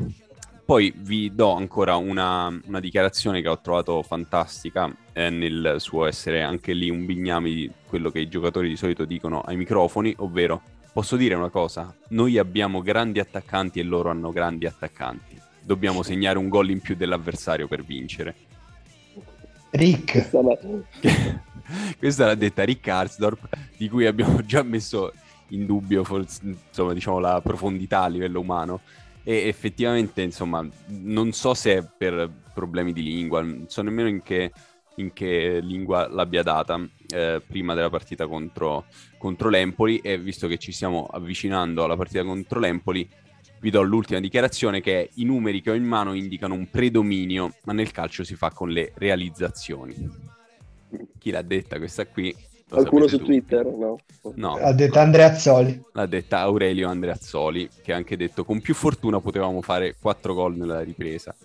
Poi 0.65 0.93
vi 0.95 1.33
do 1.33 1.53
ancora 1.53 1.95
una, 1.95 2.47
una 2.65 2.79
dichiarazione 2.79 3.41
che 3.41 3.49
ho 3.49 3.59
trovato 3.59 4.01
fantastica 4.03 4.93
eh, 5.11 5.29
nel 5.29 5.75
suo 5.79 6.05
essere 6.05 6.41
anche 6.41 6.73
lì 6.73 6.89
un 6.89 7.05
bignami 7.05 7.53
di 7.53 7.71
quello 7.87 8.09
che 8.09 8.19
i 8.19 8.29
giocatori 8.29 8.69
di 8.69 8.77
solito 8.77 9.05
dicono 9.05 9.41
ai 9.41 9.57
microfoni, 9.57 10.13
ovvero 10.17 10.61
posso 10.93 11.15
dire 11.15 11.35
una 11.35 11.49
cosa, 11.49 11.93
noi 12.09 12.37
abbiamo 12.37 12.81
grandi 12.81 13.19
attaccanti 13.19 13.79
e 13.79 13.83
loro 13.83 14.09
hanno 14.09 14.31
grandi 14.31 14.65
attaccanti. 14.65 15.39
Dobbiamo 15.63 16.03
segnare 16.03 16.37
un 16.37 16.49
gol 16.49 16.69
in 16.69 16.81
più 16.81 16.95
dell'avversario 16.95 17.67
per 17.67 17.83
vincere. 17.83 18.35
Rick, 19.71 20.29
Questa 21.97 22.25
l'ha 22.25 22.35
detta 22.35 22.63
Rick 22.63 22.87
Harsdorp, 22.87 23.47
di 23.77 23.87
cui 23.87 24.05
abbiamo 24.05 24.43
già 24.43 24.63
messo 24.63 25.13
in 25.49 25.65
dubbio 25.65 26.03
forse, 26.03 26.41
insomma, 26.43 26.93
diciamo, 26.93 27.19
la 27.19 27.39
profondità 27.41 28.01
a 28.03 28.07
livello 28.07 28.39
umano. 28.39 28.81
E 29.23 29.47
effettivamente, 29.47 30.21
insomma, 30.21 30.67
non 30.87 31.31
so 31.31 31.53
se 31.53 31.77
è 31.77 31.83
per 31.97 32.29
problemi 32.53 32.91
di 32.91 33.03
lingua, 33.03 33.41
non 33.41 33.65
so 33.67 33.81
nemmeno 33.81 34.09
in 34.09 34.23
che, 34.23 34.51
in 35.01 35.13
che 35.13 35.59
lingua 35.61 36.07
l'abbia 36.07 36.43
data 36.43 36.79
eh, 37.09 37.41
prima 37.45 37.73
della 37.73 37.89
partita 37.89 38.27
contro, 38.27 38.85
contro 39.17 39.49
l'Empoli. 39.49 39.97
E 39.97 40.17
visto 40.17 40.47
che 40.47 40.57
ci 40.57 40.71
stiamo 40.71 41.07
avvicinando 41.11 41.83
alla 41.83 41.97
partita 41.97 42.23
contro 42.23 42.59
l'Empoli, 42.59 43.07
vi 43.59 43.69
do 43.69 43.81
l'ultima 43.81 44.19
dichiarazione 44.19 44.81
che 44.81 45.01
è 45.01 45.09
i 45.15 45.23
numeri 45.23 45.61
che 45.61 45.71
ho 45.71 45.75
in 45.75 45.83
mano 45.83 46.13
indicano 46.13 46.53
un 46.53 46.69
predominio, 46.69 47.53
ma 47.65 47.73
nel 47.73 47.91
calcio 47.91 48.23
si 48.23 48.35
fa 48.35 48.51
con 48.51 48.69
le 48.69 48.91
realizzazioni. 48.95 50.29
Chi 51.17 51.29
l'ha 51.31 51.43
detta 51.43 51.77
questa 51.77 52.05
qui? 52.07 52.35
Qualcuno 52.67 53.07
su 53.07 53.17
tutti. 53.17 53.29
Twitter? 53.29 53.65
No. 53.65 53.97
No, 54.35 54.53
ha 54.55 54.71
detto 54.71 54.99
Andreazzoli. 54.99 55.83
l'ha 55.91 56.05
detta 56.05 56.39
Aurelio 56.39 56.87
Andreazzoli, 56.87 57.69
che 57.83 57.91
ha 57.91 57.97
anche 57.97 58.15
detto 58.15 58.45
con 58.45 58.61
più 58.61 58.73
fortuna 58.73 59.19
potevamo 59.19 59.61
fare 59.61 59.95
4 59.99 60.33
gol 60.33 60.55
nella 60.55 60.81
ripresa. 60.81 61.35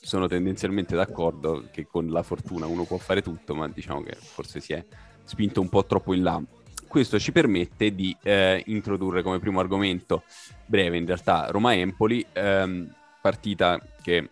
Sono 0.00 0.26
tendenzialmente 0.26 0.94
d'accordo 0.94 1.68
che 1.72 1.86
con 1.86 2.08
la 2.08 2.22
fortuna 2.22 2.66
uno 2.66 2.84
può 2.84 2.98
fare 2.98 3.20
tutto, 3.20 3.54
ma 3.54 3.68
diciamo 3.68 4.02
che 4.02 4.14
forse 4.14 4.60
si 4.60 4.72
è 4.72 4.84
spinto 5.24 5.60
un 5.60 5.68
po' 5.68 5.84
troppo 5.84 6.14
in 6.14 6.22
là. 6.22 6.40
Questo 6.86 7.18
ci 7.18 7.32
permette 7.32 7.94
di 7.94 8.16
eh, 8.22 8.62
introdurre 8.66 9.22
come 9.22 9.38
primo 9.38 9.60
argomento 9.60 10.22
breve, 10.64 10.96
in 10.96 11.04
realtà, 11.04 11.48
Roma-Empoli, 11.50 12.24
ehm, 12.32 12.94
partita 13.20 13.78
che 14.00 14.28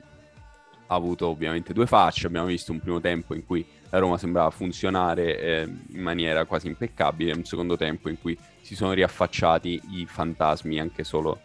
ha 0.86 0.94
avuto 0.94 1.28
ovviamente 1.28 1.72
due 1.72 1.86
facce, 1.86 2.26
abbiamo 2.28 2.46
visto 2.46 2.72
un 2.72 2.80
primo 2.80 3.00
tempo 3.00 3.34
in 3.34 3.44
cui 3.44 3.66
la 3.90 3.98
Roma 3.98 4.18
sembrava 4.18 4.50
funzionare 4.50 5.38
eh, 5.38 5.62
in 5.62 6.00
maniera 6.00 6.44
quasi 6.44 6.68
impeccabile, 6.68 7.32
un 7.32 7.44
secondo 7.44 7.76
tempo 7.76 8.08
in 8.08 8.18
cui 8.20 8.38
si 8.60 8.74
sono 8.74 8.92
riaffacciati 8.92 9.80
i 9.90 10.06
fantasmi 10.06 10.80
anche 10.80 11.04
solo 11.04 11.40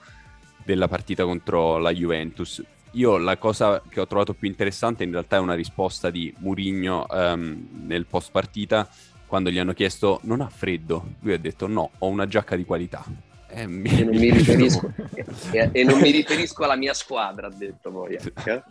della 0.63 0.87
partita 0.87 1.23
contro 1.23 1.77
la 1.77 1.91
Juventus. 1.91 2.63
Io 2.91 3.17
la 3.17 3.37
cosa 3.37 3.81
che 3.87 3.99
ho 3.99 4.07
trovato 4.07 4.33
più 4.33 4.47
interessante 4.47 5.03
in 5.03 5.11
realtà 5.11 5.37
è 5.37 5.39
una 5.39 5.53
risposta 5.53 6.09
di 6.09 6.33
Murigno 6.39 7.07
ehm, 7.07 7.85
nel 7.85 8.05
post 8.05 8.31
partita 8.31 8.87
quando 9.31 9.49
gli 9.49 9.59
hanno 9.59 9.71
chiesto 9.71 10.19
non 10.23 10.41
ha 10.41 10.49
freddo, 10.49 11.13
lui 11.21 11.31
ha 11.31 11.39
detto 11.39 11.65
no, 11.65 11.91
ho 11.99 12.07
una 12.07 12.27
giacca 12.27 12.57
di 12.57 12.65
qualità. 12.65 13.05
Eh, 13.47 13.65
mi... 13.65 13.89
E, 13.89 14.03
non 14.03 14.11
riferisco, 14.19 14.91
e, 15.51 15.69
e, 15.71 15.83
non 15.85 15.99
mi 15.99 16.11
riferisco 16.11 16.65
alla 16.65 16.75
mia 16.75 16.93
squadra, 16.93 17.47
ha 17.47 17.51
detto 17.51 17.91
poi. 17.91 18.15
Eh. 18.15 18.63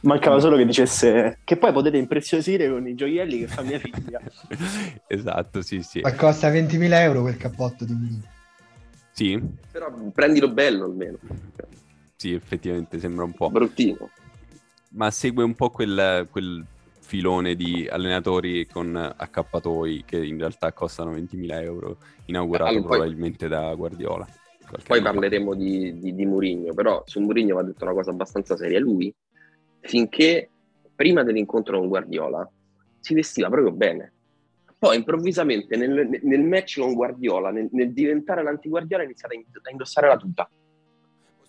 Mancava 0.00 0.40
solo 0.40 0.58
che 0.58 0.66
dicesse 0.66 1.38
che 1.42 1.56
poi 1.56 1.72
potete 1.72 1.96
impreziosire 1.96 2.68
con 2.68 2.86
i 2.86 2.94
gioielli 2.94 3.38
che 3.40 3.46
fa 3.46 3.62
mia 3.62 3.78
figlia. 3.78 4.20
esatto, 5.08 5.62
sì, 5.62 5.82
sì. 5.82 6.00
Ma 6.00 6.12
costa 6.12 6.50
20.000 6.50 6.92
euro 7.00 7.22
quel 7.22 7.38
cappotto 7.38 7.86
di 7.86 7.92
Murigno. 7.94 8.28
Sì. 9.12 9.42
Però 9.72 9.90
prendilo 10.12 10.50
bello 10.50 10.84
almeno. 10.84 11.18
Sì, 12.16 12.32
effettivamente 12.32 12.98
sembra 12.98 13.24
un 13.24 13.32
po'. 13.32 13.50
Bruttino. 13.50 14.10
Ma 14.90 15.10
segue 15.10 15.44
un 15.44 15.54
po' 15.54 15.70
quel, 15.70 16.26
quel 16.30 16.64
filone 17.00 17.54
di 17.54 17.86
allenatori 17.88 18.66
con 18.66 18.96
accappatoi 18.96 20.04
che 20.04 20.24
in 20.24 20.38
realtà 20.38 20.72
costano 20.72 21.14
20.000 21.14 21.62
euro, 21.62 21.98
inaugurato 22.26 22.70
allora, 22.70 22.88
probabilmente 22.88 23.48
da 23.48 23.74
Guardiola. 23.74 24.26
Poi 24.84 25.00
parleremo 25.00 25.54
di, 25.54 25.98
di, 25.98 26.14
di 26.14 26.26
Murigno, 26.26 26.74
però 26.74 27.02
su 27.06 27.20
Murigno 27.20 27.54
va 27.54 27.62
detto 27.62 27.84
una 27.84 27.92
cosa 27.92 28.10
abbastanza 28.10 28.56
seria. 28.56 28.80
Lui, 28.80 29.14
finché 29.80 30.50
prima 30.94 31.22
dell'incontro 31.22 31.78
con 31.78 31.88
Guardiola, 31.88 32.50
si 32.98 33.14
vestiva 33.14 33.48
proprio 33.48 33.72
bene. 33.72 34.12
Poi 34.78 34.96
improvvisamente 34.96 35.76
nel, 35.76 36.20
nel 36.22 36.42
match 36.42 36.80
con 36.80 36.94
Guardiola, 36.94 37.50
nel, 37.50 37.68
nel 37.70 37.92
diventare 37.92 38.42
l'antiguardiola, 38.42 39.02
ha 39.02 39.06
iniziato 39.06 39.34
a 39.34 39.70
indossare 39.70 40.08
la 40.08 40.16
tuta. 40.16 40.50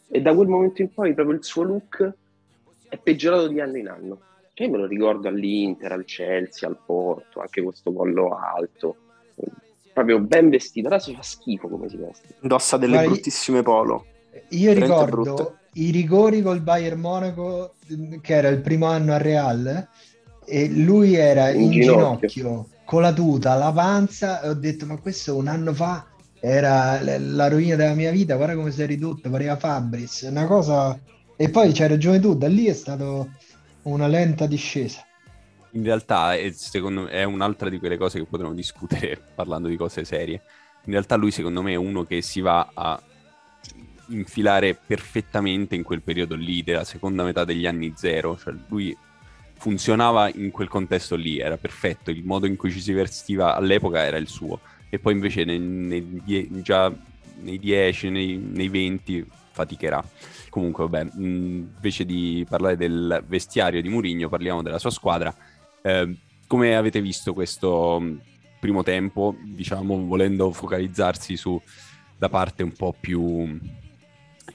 E 0.10 0.22
da 0.22 0.34
quel 0.34 0.48
momento 0.48 0.82
in 0.82 0.94
poi 0.94 1.14
proprio 1.14 1.36
il 1.36 1.44
suo 1.44 1.64
look 1.64 2.14
è 2.90 2.98
peggiorato 2.98 3.48
di 3.48 3.60
anno 3.60 3.78
in 3.78 3.88
anno. 3.88 4.20
Io 4.56 4.70
me 4.70 4.78
lo 4.78 4.86
ricordo 4.88 5.28
all'Inter, 5.28 5.92
al 5.92 6.06
Chelsea, 6.06 6.68
al 6.68 6.80
Porto, 6.84 7.42
anche 7.42 7.62
questo 7.62 7.94
collo 7.94 8.30
alto, 8.30 8.96
proprio 9.94 10.20
ben 10.20 10.50
vestito. 10.50 10.88
Adesso 10.88 11.14
fa 11.14 11.22
schifo 11.22 11.68
come 11.68 11.90
si 11.90 11.98
veste. 11.98 12.36
Indossa 12.42 12.78
delle 12.78 12.94
Guarda, 12.94 13.12
bruttissime 13.12 13.62
polo. 13.62 14.06
Io 14.50 14.74
ricordo 14.74 15.24
brutte. 15.24 15.54
i 15.74 15.92
rigori 15.92 16.42
col 16.42 16.62
Bayern 16.62 17.00
Monaco, 17.00 17.76
che 18.22 18.34
era 18.34 18.48
il 18.48 18.62
primo 18.62 18.88
anno 18.88 19.14
a 19.14 19.18
Real, 19.18 19.88
e 20.44 20.70
lui 20.70 21.14
era 21.14 21.50
in, 21.50 21.62
in 21.64 21.72
ginocchio. 21.72 22.28
ginocchio. 22.28 22.76
con 22.84 23.02
la 23.02 23.14
tuta, 23.14 23.56
la 23.56 23.72
panza, 23.72 24.42
e 24.42 24.50
ho 24.50 24.54
detto, 24.56 24.88
ma 24.88 24.98
questo 24.98 25.36
un 25.36 25.48
anno 25.48 25.74
fa 25.74 26.04
era 26.48 27.02
la 27.02 27.50
rovina 27.50 27.76
della 27.76 27.94
mia 27.94 28.12
vita, 28.12 28.36
guarda 28.36 28.56
come 28.56 28.72
si 28.72 28.82
è 28.82 28.86
ridotto, 28.86 29.30
pareva 29.30 29.58
Fabris, 29.58 30.28
una 30.30 30.46
cosa... 30.46 30.98
E 31.36 31.50
poi 31.50 31.72
c'era 31.72 31.98
gioventù, 31.98 32.36
da 32.36 32.48
lì 32.48 32.66
è 32.66 32.74
stato 32.74 33.30
una 33.84 34.08
lenta 34.08 34.48
discesa. 34.48 35.06
In 35.72 35.84
realtà, 35.84 36.36
è, 36.36 36.50
secondo 36.52 37.02
me, 37.02 37.10
è 37.10 37.24
un'altra 37.24 37.70
di 37.70 37.78
quelle 37.78 37.98
cose 37.98 38.18
che 38.18 38.26
potremmo 38.26 38.54
discutere 38.54 39.22
parlando 39.36 39.68
di 39.68 39.76
cose 39.76 40.04
serie. 40.06 40.42
In 40.86 40.94
realtà 40.94 41.16
lui, 41.16 41.32
secondo 41.32 41.62
me, 41.62 41.74
è 41.74 41.76
uno 41.76 42.06
che 42.06 42.22
si 42.22 42.40
va 42.40 42.72
a 42.74 43.00
infilare 44.08 44.74
perfettamente 44.74 45.76
in 45.76 45.84
quel 45.84 46.02
periodo 46.02 46.36
lì, 46.36 46.64
della 46.64 46.86
seconda 46.86 47.24
metà 47.24 47.44
degli 47.44 47.68
anni 47.68 47.94
zero. 47.96 48.38
Cioè, 48.38 48.56
lui 48.70 48.98
funzionava 49.58 50.30
in 50.34 50.50
quel 50.50 50.70
contesto 50.70 51.16
lì, 51.16 51.40
era 51.40 51.58
perfetto, 51.58 52.10
il 52.10 52.24
modo 52.24 52.48
in 52.48 52.56
cui 52.56 52.72
ci 52.72 52.80
si 52.80 52.94
vestiva 52.94 53.54
all'epoca 53.56 54.04
era 54.04 54.18
il 54.18 54.28
suo. 54.28 54.60
E 54.90 55.00
poi 55.00 55.14
invece 55.14 55.44
nei, 55.44 55.60
nei, 55.60 56.62
già 56.62 56.94
nei 57.42 57.60
10, 57.60 58.10
nei, 58.10 58.38
nei 58.38 58.70
20 58.70 59.26
faticherà. 59.52 60.04
Comunque, 60.50 60.88
vabbè, 60.88 61.12
invece 61.18 62.06
di 62.06 62.46
parlare 62.48 62.78
del 62.78 63.24
vestiario 63.28 63.82
di 63.82 63.90
Mourinho, 63.90 64.30
parliamo 64.30 64.62
della 64.62 64.80
sua 64.80 64.92
squadra. 64.92 65.34
Eh, 65.82 66.16
come 66.48 66.76
avete 66.76 67.02
visto 67.02 67.34
questo 67.34 68.02
primo 68.60 68.84
tempo, 68.84 69.36
diciamo, 69.44 70.06
volendo 70.06 70.52
focalizzarsi 70.52 71.36
sulla 71.36 72.30
parte 72.30 72.64
un 72.64 72.72
po' 72.72 72.96
più 72.98 73.60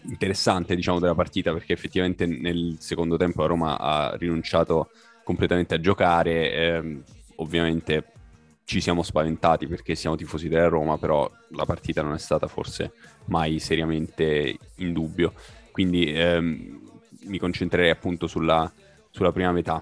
interessante, 0.04 0.74
diciamo, 0.74 0.98
della 0.98 1.14
partita, 1.14 1.52
perché 1.52 1.72
effettivamente 1.72 2.26
nel 2.26 2.76
secondo 2.78 3.16
tempo 3.16 3.42
la 3.42 3.46
Roma 3.46 3.78
ha 3.78 4.16
rinunciato 4.16 4.90
completamente 5.22 5.74
a 5.74 5.80
giocare, 5.80 6.52
eh, 6.52 7.00
ovviamente 7.36 8.11
ci 8.64 8.80
siamo 8.80 9.02
spaventati 9.02 9.66
perché 9.66 9.94
siamo 9.94 10.16
tifosi 10.16 10.48
della 10.48 10.68
Roma, 10.68 10.98
però 10.98 11.30
la 11.50 11.64
partita 11.64 12.02
non 12.02 12.14
è 12.14 12.18
stata 12.18 12.46
forse 12.46 12.92
mai 13.26 13.58
seriamente 13.58 14.56
in 14.76 14.92
dubbio. 14.92 15.34
Quindi 15.70 16.12
ehm, 16.12 16.80
mi 17.24 17.38
concentrerei 17.38 17.90
appunto 17.90 18.26
sulla, 18.26 18.70
sulla 19.10 19.32
prima 19.32 19.52
metà. 19.52 19.80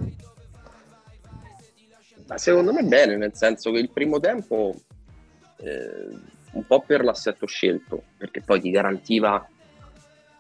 Ma 2.26 2.39
secondo 2.39 2.72
me 2.72 2.83
bene, 2.83 3.16
nel 3.16 3.35
senso 3.35 3.72
che 3.72 3.78
il 3.78 3.91
primo 3.91 4.20
tempo, 4.20 4.74
eh, 5.57 6.09
un 6.53 6.66
po' 6.66 6.81
per 6.81 7.03
l'assetto 7.03 7.47
scelto, 7.47 8.05
perché 8.16 8.41
poi 8.41 8.61
ti 8.61 8.70
garantiva 8.70 9.47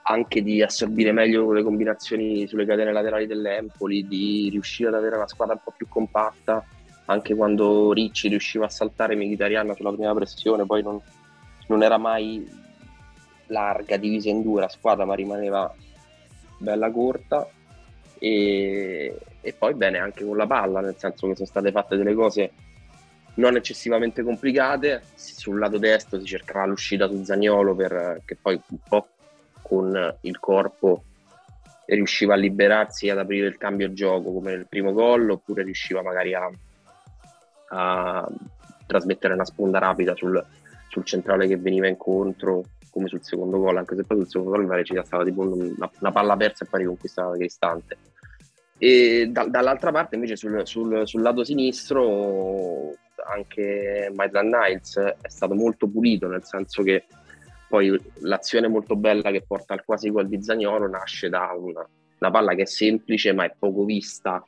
anche 0.02 0.42
di 0.42 0.62
assorbire 0.62 1.12
meglio 1.12 1.52
le 1.52 1.62
combinazioni 1.62 2.46
sulle 2.46 2.64
catene 2.64 2.92
laterali 2.92 3.26
dell'Empoli, 3.26 4.06
di 4.06 4.48
riuscire 4.50 4.88
ad 4.88 4.94
avere 4.94 5.16
una 5.16 5.28
squadra 5.28 5.54
un 5.54 5.60
po' 5.62 5.74
più 5.76 5.88
compatta, 5.88 6.64
anche 7.10 7.34
quando 7.34 7.92
Ricci 7.92 8.28
riusciva 8.28 8.66
a 8.66 8.70
saltare 8.70 9.16
Mkhitaryan 9.16 9.74
sulla 9.74 9.92
prima 9.92 10.14
pressione, 10.14 10.64
poi 10.64 10.82
non, 10.82 11.00
non 11.66 11.82
era 11.82 11.98
mai 11.98 12.48
larga, 13.46 13.96
divisa 13.96 14.28
in 14.28 14.42
due 14.42 14.60
la 14.60 14.68
squadra, 14.68 15.04
ma 15.04 15.14
rimaneva 15.14 15.74
bella 16.58 16.90
corta. 16.90 17.48
E, 18.16 19.18
e, 19.40 19.52
poi 19.54 19.74
bene 19.74 19.98
anche 19.98 20.24
con 20.24 20.36
la 20.36 20.46
palla, 20.46 20.80
nel 20.80 20.94
senso 20.98 21.26
che 21.26 21.34
sono 21.34 21.48
state 21.48 21.72
fatte 21.72 21.96
delle 21.96 22.14
cose 22.14 22.52
non 23.34 23.56
eccessivamente 23.56 24.22
complicate. 24.22 25.02
Sul 25.14 25.58
lato 25.58 25.78
destro 25.78 26.20
si 26.20 26.26
cercava 26.26 26.66
l'uscita 26.66 27.08
su 27.08 27.24
Zagnolo 27.24 27.74
per, 27.74 28.22
che 28.24 28.36
poi 28.40 28.60
un 28.68 28.78
po' 28.88 29.08
con 29.62 30.16
il 30.20 30.38
corpo 30.38 31.02
riusciva 31.86 32.34
a 32.34 32.36
liberarsi 32.36 33.06
e 33.06 33.10
ad 33.10 33.18
aprire 33.18 33.48
il 33.48 33.56
cambio 33.56 33.92
gioco 33.92 34.32
come 34.32 34.52
nel 34.52 34.68
primo 34.68 34.92
gol, 34.92 35.28
oppure 35.28 35.64
riusciva 35.64 36.02
magari 36.02 36.34
a, 36.34 36.48
a 37.70 38.28
trasmettere 38.86 39.34
una 39.34 39.44
sponda 39.44 39.78
rapida 39.78 40.14
sul, 40.14 40.44
sul 40.88 41.04
centrale 41.04 41.46
che 41.46 41.56
veniva 41.56 41.86
incontro 41.86 42.64
come 42.90 43.08
sul 43.08 43.22
secondo 43.22 43.58
gol, 43.58 43.76
anche 43.76 43.94
se 43.94 44.04
poi 44.04 44.18
sul 44.18 44.28
secondo 44.28 44.50
gol 44.50 44.62
invece 44.62 44.94
c'era 44.94 45.04
stata 45.04 45.24
tipo 45.24 45.42
una, 45.42 45.90
una, 45.98 46.12
palla 46.12 46.36
persa 46.36 46.64
e 46.64 46.68
poi 46.68 46.80
riconquistata 46.80 47.30
da 47.30 47.36
Cristante. 47.36 47.96
E 48.78 49.28
da, 49.30 49.44
dall'altra 49.44 49.92
parte 49.92 50.16
invece 50.16 50.36
sul, 50.36 50.66
sul, 50.66 51.02
sul, 51.06 51.22
lato 51.22 51.44
sinistro 51.44 52.94
anche 53.30 54.10
Maitland 54.14 54.52
Niles 54.52 54.96
è 54.96 55.28
stato 55.28 55.54
molto 55.54 55.86
pulito, 55.86 56.26
nel 56.26 56.44
senso 56.44 56.82
che 56.82 57.04
poi 57.68 57.96
l'azione 58.20 58.66
molto 58.66 58.96
bella 58.96 59.30
che 59.30 59.44
porta 59.46 59.74
al 59.74 59.84
quasi 59.84 60.10
gol 60.10 60.26
di 60.26 60.42
Zagnolo 60.42 60.88
nasce 60.88 61.28
da 61.28 61.52
una, 61.56 61.86
una 62.18 62.30
palla 62.30 62.54
che 62.54 62.62
è 62.62 62.66
semplice 62.66 63.32
ma 63.32 63.44
è 63.44 63.54
poco 63.56 63.84
vista 63.84 64.42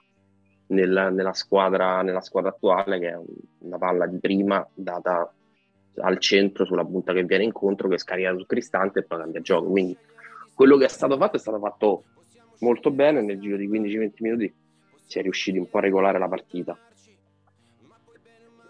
nel, 0.72 1.10
nella, 1.12 1.32
squadra, 1.32 2.02
nella 2.02 2.20
squadra 2.20 2.50
attuale, 2.50 2.98
che 2.98 3.10
è 3.10 3.18
una 3.58 3.78
palla 3.78 4.06
di 4.06 4.18
prima 4.18 4.66
data 4.74 5.32
al 5.96 6.18
centro 6.18 6.64
sulla 6.64 6.84
punta 6.84 7.12
che 7.12 7.24
viene 7.24 7.44
incontro 7.44 7.88
che 7.88 7.98
scarica 7.98 8.32
sul 8.32 8.46
Cristante 8.46 9.00
e 9.00 9.02
poi 9.04 9.18
cambia 9.18 9.40
gioco. 9.40 9.70
Quindi 9.70 9.96
quello 10.54 10.76
che 10.76 10.86
è 10.86 10.88
stato 10.88 11.16
fatto 11.16 11.36
è 11.36 11.38
stato 11.38 11.58
fatto 11.58 12.04
molto 12.60 12.90
bene. 12.90 13.22
Nel 13.22 13.38
giro 13.38 13.56
di 13.56 13.68
15-20 13.68 14.10
minuti 14.18 14.54
si 15.06 15.18
è 15.18 15.22
riusciti 15.22 15.58
un 15.58 15.68
po' 15.68 15.78
a 15.78 15.82
regolare 15.82 16.18
la 16.18 16.28
partita. 16.28 16.76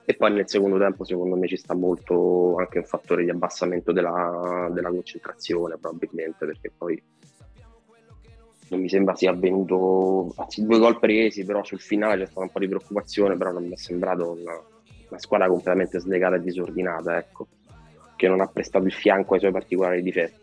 E 0.05 0.15
poi 0.15 0.33
nel 0.33 0.49
secondo 0.49 0.79
tempo 0.79 1.05
secondo 1.05 1.37
me 1.37 1.47
ci 1.47 1.57
sta 1.57 1.75
molto 1.75 2.57
anche 2.57 2.79
un 2.79 2.85
fattore 2.85 3.23
di 3.23 3.31
abbassamento 3.31 3.93
della, 3.93 4.69
della 4.73 4.91
concentrazione 4.91 5.79
probabilmente 5.79 6.45
perché 6.45 6.73
poi 6.77 7.01
non 8.73 8.81
mi 8.81 8.89
sembra 8.89 9.15
sia 9.15 9.31
avvenuto 9.31 10.33
anzi 10.37 10.65
due 10.65 10.79
gol 10.79 10.99
presi 10.99 11.45
però 11.45 11.63
sul 11.63 11.81
finale 11.81 12.25
c'è 12.25 12.31
stata 12.31 12.41
un 12.41 12.51
po' 12.51 12.59
di 12.59 12.69
preoccupazione 12.69 13.37
però 13.37 13.53
non 13.53 13.65
mi 13.65 13.75
è 13.75 13.77
sembrato 13.77 14.31
una, 14.31 14.61
una 15.13 15.21
squadra 15.21 15.47
completamente 15.47 16.01
slegata 16.01 16.37
e 16.37 16.41
disordinata, 16.41 17.19
ecco, 17.19 17.47
che 18.17 18.29
non 18.29 18.41
ha 18.41 18.47
prestato 18.47 18.87
il 18.87 18.93
fianco 18.93 19.35
ai 19.35 19.41
suoi 19.41 19.53
particolari 19.53 20.03
difetti. 20.03 20.41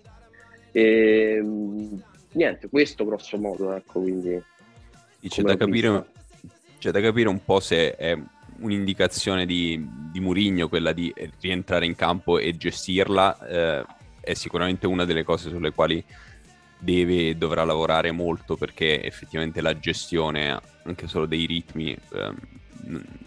E, 0.72 1.38
ehm, 1.40 2.04
niente, 2.34 2.70
questo 2.70 3.04
grosso 3.04 3.38
modo, 3.38 3.74
ecco, 3.74 4.00
quindi... 4.00 4.42
C'è 5.28 5.42
da, 5.42 5.58
capire, 5.58 6.06
c'è 6.78 6.92
da 6.92 7.02
capire 7.02 7.28
un 7.28 7.44
po' 7.44 7.60
se 7.60 7.96
è 7.96 8.18
un'indicazione 8.60 9.46
di, 9.46 9.86
di 10.12 10.20
Murigno 10.20 10.70
quella 10.70 10.94
di 10.94 11.14
rientrare 11.42 11.86
in 11.86 11.96
campo 11.96 12.38
e 12.38 12.56
gestirla, 12.56 13.48
eh, 13.48 13.86
è 14.22 14.34
sicuramente 14.34 14.86
una 14.86 15.04
delle 15.04 15.24
cose 15.24 15.50
sulle 15.50 15.74
quali 15.74 16.04
deve 16.80 17.30
e 17.30 17.36
dovrà 17.36 17.64
lavorare 17.64 18.12
molto 18.12 18.56
perché 18.56 19.04
effettivamente 19.04 19.62
la 19.62 19.78
gestione 19.78 20.60
anche 20.84 21.08
solo 21.08 21.26
dei 21.26 21.46
ritmi 21.46 21.96
ehm, 22.14 22.38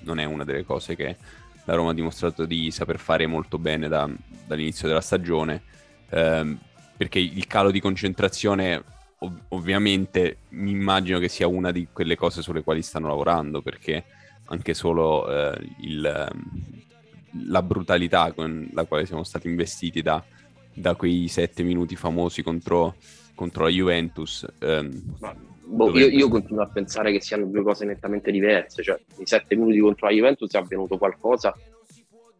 non 0.00 0.18
è 0.18 0.24
una 0.24 0.44
delle 0.44 0.64
cose 0.64 0.96
che 0.96 1.16
la 1.64 1.74
Roma 1.74 1.90
ha 1.90 1.94
dimostrato 1.94 2.44
di 2.44 2.70
saper 2.70 2.98
fare 2.98 3.26
molto 3.26 3.59
bene 3.59 3.88
da, 3.88 4.09
dall'inizio 4.46 4.88
della 4.88 5.00
stagione. 5.00 5.62
Ehm, 6.11 6.59
perché 6.96 7.18
il 7.18 7.46
calo 7.46 7.70
di 7.70 7.80
concentrazione 7.80 8.82
ov- 9.18 9.40
ovviamente 9.48 10.38
mi 10.50 10.70
immagino 10.70 11.18
che 11.18 11.28
sia 11.28 11.46
una 11.46 11.70
di 11.70 11.88
quelle 11.92 12.16
cose 12.16 12.42
sulle 12.42 12.62
quali 12.62 12.82
stanno 12.82 13.09
lavorando 13.09 13.62
perché 13.62 14.05
anche 14.46 14.74
solo 14.74 15.28
eh, 15.30 15.59
il, 15.80 16.30
la 17.48 17.62
brutalità 17.62 18.32
con 18.32 18.68
la 18.72 18.84
quale 18.84 19.07
siamo 19.07 19.24
stati 19.24 19.48
investiti 19.48 20.03
da, 20.03 20.22
da 20.72 20.94
quei 20.94 21.28
sette 21.28 21.62
minuti 21.62 21.96
famosi 21.96 22.42
contro, 22.42 22.96
contro 23.43 23.64
la 23.64 23.70
Juventus. 23.70 24.47
Ehm, 24.61 25.03
boh, 25.64 25.90
io, 25.99 26.07
io, 26.07 26.28
continuo 26.28 26.62
a 26.62 26.68
pensare 26.68 27.11
che 27.11 27.20
siano 27.20 27.47
due 27.47 27.62
cose 27.62 27.84
nettamente 27.84 28.30
diverse, 28.30 28.84
cioè 28.84 29.01
i 29.18 29.26
sette 29.26 29.57
minuti 29.57 29.80
contro 29.80 30.07
la 30.07 30.14
Juventus 30.14 30.53
è 30.53 30.59
avvenuto 30.59 30.97
qualcosa, 30.97 31.53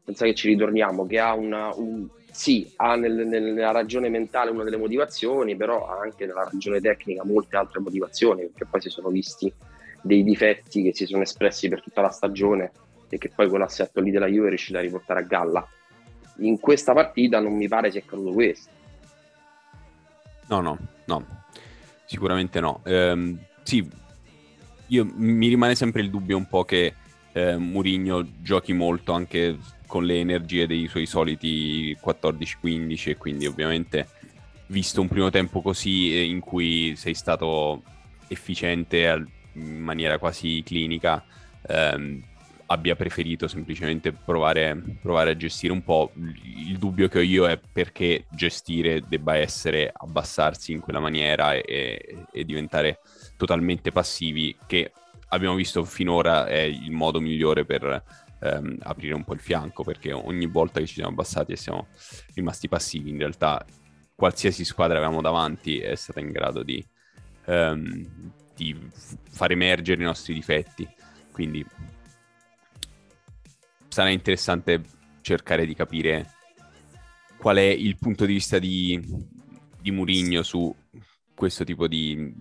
pensa 0.05 0.25
che 0.25 0.35
ci 0.35 0.49
ritorniamo, 0.49 1.07
che 1.07 1.19
ha 1.19 1.35
una... 1.35 1.71
Un, 1.75 2.09
sì, 2.31 2.73
ha 2.77 2.95
nel, 2.95 3.27
nella 3.27 3.73
ragione 3.73 4.09
mentale 4.09 4.51
una 4.51 4.65
delle 4.65 4.79
motivazioni, 4.79 5.55
però 5.55 5.87
ha 5.87 5.99
anche 6.01 6.25
nella 6.25 6.49
ragione 6.51 6.81
tecnica 6.81 7.25
molte 7.25 7.57
altre 7.57 7.81
motivazioni, 7.81 8.47
perché 8.47 8.67
poi 8.71 8.81
si 8.81 8.89
sono 8.89 9.09
visti 9.09 9.53
dei 10.01 10.23
difetti 10.23 10.83
che 10.83 10.95
si 10.95 11.05
sono 11.05 11.23
espressi 11.23 11.69
per 11.69 11.83
tutta 11.83 12.01
la 12.01 12.09
stagione 12.09 12.73
e 13.11 13.19
che 13.19 13.29
poi 13.29 13.49
quell'assetto 13.49 14.01
lì 14.01 14.11
della 14.11 14.27
Juve 14.29 14.47
è 14.47 14.49
riuscito 14.49 14.79
a 14.79 14.81
riportare 14.81 15.21
a 15.21 15.25
galla. 15.25 15.69
In 16.39 16.59
questa 16.59 16.95
partita 16.95 17.39
non 17.41 17.55
mi 17.55 17.69
pare 17.69 17.91
sia 17.91 18.01
accaduto 18.01 18.33
questo. 18.33 18.71
No, 20.53 20.61
no, 20.61 20.79
no, 21.07 21.25
sicuramente 22.05 22.61
no. 22.61 22.83
Ehm, 22.85 23.39
sì, 23.63 23.89
io, 24.89 25.11
mi 25.15 25.49
rimane 25.49 25.75
sempre 25.75 26.03
il 26.03 26.11
dubbio 26.11 26.37
un 26.37 26.47
po' 26.47 26.67
che 26.67 26.95
eh, 27.33 27.57
Murigno 27.57 28.23
giochi 28.43 28.75
molto 28.75 29.15
anche 29.15 29.57
con 29.87 30.05
le 30.05 30.21
energie 30.21 30.67
dei 30.67 30.89
suoi 30.89 31.07
soliti 31.07 31.97
14-15 32.05 33.09
e 33.09 33.17
quindi 33.17 33.47
ovviamente 33.47 34.09
visto 34.67 35.01
un 35.01 35.09
primo 35.09 35.31
tempo 35.31 35.63
così 35.63 36.15
eh, 36.15 36.25
in 36.25 36.41
cui 36.41 36.97
sei 36.97 37.15
stato 37.15 37.83
efficiente 38.29 39.25
in 39.55 39.81
maniera 39.81 40.19
quasi 40.19 40.63
clinica 40.63 41.25
ehm, 41.67 42.23
abbia 42.73 42.97
preferito 42.97 43.49
semplicemente 43.49 44.13
provare, 44.13 44.99
provare, 45.01 45.33
a 45.33 45.37
gestire 45.37 45.73
un 45.73 45.85
po'. 45.85 46.13
Il 46.15 46.79
dubbio 46.79 47.09
che 47.09 47.19
ho 47.19 47.23
io 47.23 47.47
è 47.47 47.59
perché 47.59 48.25
gestire 48.31 49.03
debba 49.07 49.37
essere 49.37 49.93
abbassarsi 49.95 50.73
in 50.73 50.81
quella 50.81 51.01
maniera 51.01 51.53
e, 51.55 52.25
e 52.33 52.45
diventare 52.45 53.01
totalmente 53.37 53.93
passivi, 53.93 54.57
che 54.67 54.93
abbiamo 55.29 55.55
visto 55.55 55.85
finora 55.85 56.47
è 56.47 56.61
il 56.61 56.91
modo 56.91 57.21
migliore 57.21 57.65
per 57.65 58.03
ehm, 58.41 58.79
aprire 58.81 59.15
un 59.15 59.25
po' 59.25 59.35
il 59.35 59.41
fianco, 59.41 59.85
perché 59.85 60.13
ogni 60.13 60.47
volta 60.47 60.81
che 60.81 60.87
ci 60.87 60.95
siamo 60.95 61.11
abbassati 61.11 61.53
e 61.53 61.57
siamo 61.57 61.89
rimasti 62.35 62.69
passivi, 62.69 63.11
in 63.11 63.19
realtà 63.19 63.65
qualsiasi 64.15 64.65
squadra 64.65 64.97
avevamo 64.97 65.21
davanti 65.21 65.79
è 65.79 65.95
stata 65.95 66.21
in 66.21 66.31
grado 66.31 66.63
di, 66.63 66.85
ehm, 67.47 68.33
di 68.55 68.79
far 69.29 69.51
emergere 69.51 70.01
i 70.01 70.07
nostri 70.07 70.33
difetti. 70.33 70.89
Quindi 71.33 71.65
sarà 73.93 74.09
interessante 74.09 74.83
cercare 75.21 75.67
di 75.67 75.75
capire 75.75 76.31
qual 77.37 77.59
è 77.59 77.61
il 77.61 77.99
punto 77.99 78.25
di 78.25 78.33
vista 78.33 78.59
di, 78.59 78.99
di 79.79 79.91
Murigno 79.91 80.43
su 80.43 80.75
questo 81.35 81.63
tipo 81.63 81.87
di, 81.87 82.33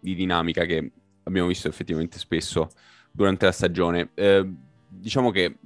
di, 0.00 0.14
dinamica 0.16 0.64
che 0.64 0.90
abbiamo 1.22 1.46
visto 1.46 1.68
effettivamente 1.68 2.18
spesso 2.18 2.70
durante 3.12 3.44
la 3.44 3.52
stagione. 3.52 4.10
Eh, 4.14 4.50
diciamo 4.88 5.30
che 5.30 5.56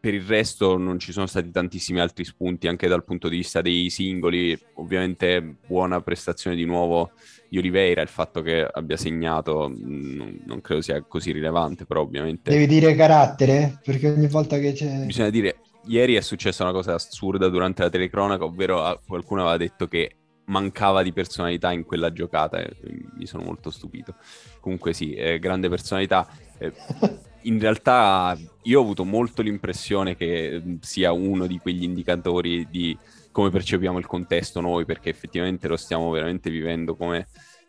per 0.00 0.14
il 0.14 0.24
resto 0.24 0.76
non 0.76 0.98
ci 0.98 1.12
sono 1.12 1.26
stati 1.26 1.52
tantissimi 1.52 2.00
altri 2.00 2.24
spunti 2.24 2.66
anche 2.66 2.88
dal 2.88 3.04
punto 3.04 3.28
di 3.28 3.36
vista 3.36 3.60
dei 3.60 3.88
singoli. 3.88 4.58
Ovviamente 4.74 5.58
buona 5.64 6.00
prestazione 6.00 6.56
di 6.56 6.64
nuovo 6.64 7.12
di 7.56 7.58
Oliveira, 7.58 8.02
il 8.02 8.08
fatto 8.08 8.42
che 8.42 8.68
abbia 8.70 8.96
segnato 8.96 9.68
non, 9.68 10.42
non, 10.44 10.60
credo 10.60 10.82
sia 10.82 11.02
così 11.02 11.32
rilevante, 11.32 11.86
però 11.86 12.02
ovviamente... 12.02 12.50
Devi 12.50 12.66
dire 12.66 12.94
carattere, 12.94 13.80
perché 13.82 14.10
ogni 14.10 14.28
volta 14.28 14.58
che 14.58 14.72
c'è... 14.72 15.04
Bisogna 15.06 15.30
dire, 15.30 15.60
ieri 15.86 16.14
è 16.14 16.20
successa 16.20 16.64
una 16.64 16.72
cosa 16.72 16.94
assurda 16.94 17.48
durante 17.48 17.82
la 17.82 17.90
telecronaca, 17.90 18.44
ovvero 18.44 18.82
ah, 18.82 19.00
qualcuno 19.04 19.42
aveva 19.42 19.56
detto 19.56 19.88
che 19.88 20.16
mancava 20.46 21.02
di 21.02 21.12
personalità 21.12 21.72
in 21.72 21.84
quella 21.84 22.12
giocata 22.12 22.58
e 22.58 22.76
mi 23.16 23.26
sono 23.26 23.42
molto 23.44 23.70
stupito. 23.70 24.14
Comunque 24.60 24.92
sì, 24.92 25.14
eh, 25.14 25.38
grande 25.38 25.68
personalità. 25.68 26.28
Eh, 26.58 26.72
in 27.42 27.58
realtà 27.58 28.36
io 28.62 28.78
ho 28.78 28.82
avuto 28.82 29.04
molto 29.04 29.42
l'impressione 29.42 30.14
che 30.14 30.60
mm, 30.62 30.76
sia 30.80 31.12
uno 31.12 31.46
di 31.46 31.58
quegli 31.58 31.82
indicatori 31.82 32.66
di 32.70 32.96
come 33.36 33.50
percepiamo 33.50 33.98
il 33.98 34.06
contesto 34.06 34.62
noi, 34.62 34.86
perché 34.86 35.10
effettivamente 35.10 35.68
lo 35.68 35.76
stiamo 35.76 36.10
veramente 36.10 36.48
vivendo 36.48 36.96
come 36.96 37.26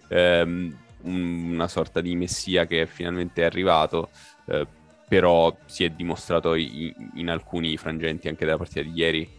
ehm, 0.08 0.76
una 1.02 1.68
sorta 1.68 2.02
di 2.02 2.16
messia 2.16 2.66
che 2.66 2.86
finalmente 2.88 3.42
è 3.42 3.46
arrivato, 3.46 4.10
eh, 4.46 4.66
però 5.08 5.56
si 5.66 5.84
è 5.84 5.90
dimostrato 5.90 6.56
in, 6.56 6.94
in, 7.16 7.30
alcuni 7.30 7.78
frangenti 7.78 8.28
anche 8.28 8.46
della 8.46 8.58
partita 8.58 8.82
di 8.82 8.92
ieri. 8.94 9.30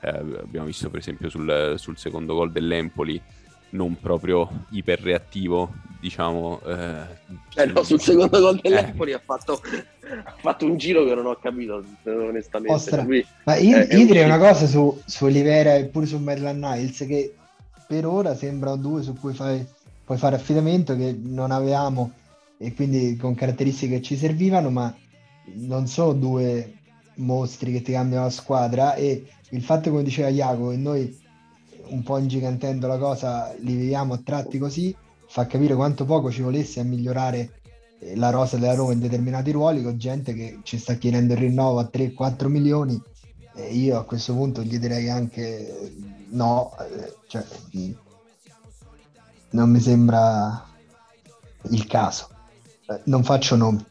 Eh, 0.00 0.08
abbiamo 0.08 0.66
visto 0.66 0.88
per 0.90 1.00
esempio 1.00 1.28
sul, 1.28 1.74
sul 1.78 1.96
secondo 1.96 2.34
gol 2.34 2.52
dell'Empoli 2.52 3.20
non 3.70 3.98
proprio 3.98 4.66
iperreattivo, 4.70 5.72
diciamo. 6.00 6.60
Eh, 6.64 7.62
eh 7.62 7.66
no, 7.66 7.82
sul 7.82 8.00
secondo 8.00 8.40
gol 8.40 8.60
dell'Empoli 8.60 9.10
eh. 9.10 9.14
ha, 9.14 9.22
fatto, 9.24 9.60
ha, 10.24 10.34
fatto, 10.38 10.66
un 10.66 10.76
giro 10.76 11.04
che 11.04 11.14
non 11.14 11.26
ho 11.26 11.36
capito, 11.36 11.84
onestamente. 12.04 13.02
Lui, 13.02 13.26
Ma 13.44 13.56
io, 13.56 13.78
io 13.78 14.06
direi 14.06 14.22
un... 14.22 14.30
una 14.30 14.38
cosa 14.38 14.66
su, 14.66 15.00
su 15.04 15.24
Olivera 15.24 15.74
e 15.74 15.86
pure 15.86 16.06
su 16.06 16.18
Merlan 16.18 16.58
Niles, 16.58 16.98
che 16.98 17.34
per 17.86 18.06
ora 18.06 18.34
sembrano 18.34 18.76
due 18.76 19.02
su 19.02 19.14
cui 19.14 19.34
fai, 19.34 19.64
puoi 20.06 20.18
fare 20.18 20.36
affidamento 20.36 20.96
che 20.96 21.18
non 21.20 21.50
avevamo 21.50 22.12
e 22.58 22.72
quindi 22.72 23.16
con 23.16 23.34
caratteristiche 23.34 23.96
che 23.96 24.02
ci 24.02 24.16
servivano, 24.16 24.70
ma 24.70 24.94
non 25.54 25.88
sono 25.88 26.12
due 26.12 26.74
mostri 27.16 27.72
che 27.72 27.82
ti 27.82 27.90
cambiano 27.90 28.24
la 28.24 28.30
squadra. 28.30 28.94
E 28.94 29.26
il 29.50 29.62
fatto 29.62 29.90
come 29.90 30.04
diceva 30.04 30.28
Iago 30.28 30.70
e 30.70 30.76
noi 30.76 31.18
un 31.88 32.02
po' 32.04 32.18
ingigantendo 32.18 32.86
la 32.86 32.98
cosa, 32.98 33.52
li 33.58 33.76
vediamo 33.76 34.14
a 34.14 34.20
tratti 34.24 34.58
così, 34.58 34.94
fa 35.26 35.46
capire 35.46 35.74
quanto 35.74 36.04
poco 36.04 36.30
ci 36.30 36.42
volesse 36.42 36.78
a 36.80 36.84
migliorare 36.84 37.60
eh, 37.98 38.16
la 38.16 38.30
rosa 38.30 38.56
della 38.56 38.74
Roma 38.74 38.92
in 38.92 39.00
determinati 39.00 39.50
ruoli 39.50 39.82
con 39.82 39.98
gente 39.98 40.34
che 40.34 40.60
ci 40.62 40.78
sta 40.78 40.94
chiedendo 40.94 41.32
il 41.32 41.40
rinnovo 41.40 41.80
a 41.80 41.90
3-4 41.92 42.46
milioni. 42.46 43.00
E 43.56 43.74
io 43.74 43.98
a 43.98 44.04
questo 44.04 44.34
punto 44.34 44.62
gli 44.62 44.78
direi 44.78 45.08
anche 45.10 45.92
no, 46.30 46.72
eh, 46.78 47.12
cioè, 47.26 47.44
non 49.56 49.70
mi 49.70 49.80
sembra 49.80 50.66
il 51.70 51.86
caso. 51.86 52.28
Eh, 52.88 53.00
non 53.04 53.24
faccio 53.24 53.56
nomi. 53.56 53.82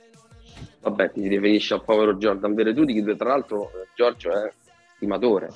Vabbè, 0.81 1.11
ti 1.11 1.27
riferisci 1.27 1.73
al 1.73 1.83
povero 1.83 2.13
Jordan 2.13 2.53
Veretout, 2.53 2.87
che 2.87 3.15
tra 3.15 3.29
l'altro 3.29 3.71
Giorgio 3.95 4.31
è 4.31 4.51
stimatore 4.95 5.49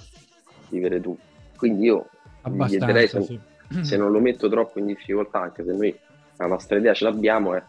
di 0.68 0.80
Veretout. 0.80 1.20
Quindi 1.56 1.86
io 1.86 2.08
mi 2.46 2.66
chiederei 2.66 3.08
se, 3.08 3.22
sì. 3.22 3.40
se, 3.82 3.98
non 3.98 4.12
lo 4.12 4.20
metto 4.20 4.50
troppo 4.50 4.80
in 4.80 4.88
difficoltà, 4.88 5.42
anche 5.42 5.64
se 5.64 5.74
noi 5.74 5.96
la 6.38 6.48
nostra 6.48 6.80
idea 6.80 6.96
ce 6.96 7.04
l'abbiamo, 7.04 7.54
è 7.54 7.64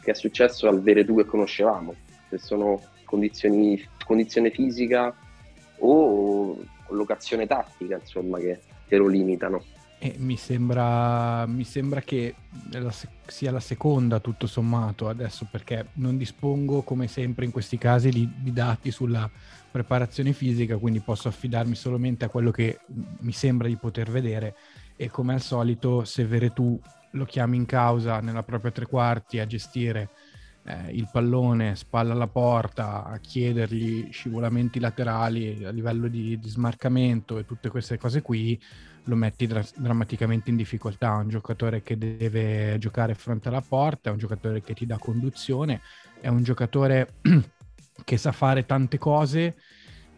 che 0.00 0.12
è 0.12 0.14
successo 0.14 0.68
al 0.68 0.80
Veretù 0.80 1.16
che 1.16 1.24
conoscevamo, 1.24 1.96
se 2.28 2.38
sono 2.38 2.80
condizioni, 3.04 3.84
condizione 4.06 4.50
fisica 4.50 5.12
o 5.78 6.56
locazione 6.90 7.48
tattica, 7.48 7.96
insomma, 7.96 8.38
che, 8.38 8.60
che 8.86 8.96
lo 8.96 9.08
limitano. 9.08 9.64
Eh, 10.02 10.14
mi, 10.16 10.38
sembra, 10.38 11.44
mi, 11.44 11.62
sembra, 11.62 12.00
che 12.00 12.34
la, 12.70 12.90
sia 13.26 13.50
la 13.50 13.60
seconda 13.60 14.18
tutto 14.18 14.46
sommato 14.46 15.10
adesso 15.10 15.46
perché 15.50 15.88
non 15.96 16.16
dispongo 16.16 16.80
come 16.80 17.06
sempre 17.06 17.44
in 17.44 17.50
questi 17.50 17.76
casi 17.76 18.08
di, 18.08 18.26
di, 18.38 18.50
dati 18.50 18.90
sulla 18.90 19.30
preparazione 19.70 20.32
fisica 20.32 20.78
quindi 20.78 21.00
posso 21.00 21.28
affidarmi 21.28 21.74
solamente 21.74 22.24
a 22.24 22.30
quello 22.30 22.50
che 22.50 22.78
mi 23.18 23.32
sembra 23.32 23.68
di 23.68 23.76
poter 23.76 24.10
vedere. 24.10 24.54
E 24.96 25.10
come 25.10 25.34
al 25.34 25.42
solito 25.42 26.06
se 26.06 26.24
Veretù 26.24 26.80
lo 27.10 27.24
chiami 27.26 27.58
in 27.58 27.66
causa 27.66 28.20
nella 28.20 28.42
propria 28.42 28.70
tre 28.70 28.86
quarti 28.86 29.38
a 29.38 29.46
gestire 29.46 30.08
eh, 30.64 30.92
il 30.92 31.10
pallone 31.12 31.76
spalla 31.76 32.14
alla 32.14 32.26
porta 32.26 33.04
a 33.04 33.18
chiedergli 33.18 34.10
scivolamenti 34.10 34.80
laterali 34.80 35.62
a 35.62 35.70
livello 35.70 36.08
di, 36.08 36.38
di 36.38 36.48
smarcamento 36.48 37.36
e 37.36 37.44
tutte 37.44 37.68
queste 37.68 37.98
cose 37.98 38.22
qui 38.22 38.58
lo 39.04 39.16
metti 39.16 39.46
dra- 39.46 39.64
drammaticamente 39.76 40.50
in 40.50 40.56
difficoltà. 40.56 41.14
Un 41.14 41.28
giocatore 41.28 41.82
che 41.82 41.96
deve 41.96 42.76
giocare 42.78 43.14
fronte 43.14 43.48
alla 43.48 43.62
porta, 43.62 44.10
è 44.10 44.12
un 44.12 44.18
giocatore 44.18 44.60
che 44.62 44.74
ti 44.74 44.86
dà 44.86 44.98
conduzione, 44.98 45.80
è 46.20 46.28
un 46.28 46.42
giocatore 46.42 47.14
che 48.04 48.16
sa 48.16 48.32
fare 48.32 48.66
tante 48.66 48.98
cose 48.98 49.56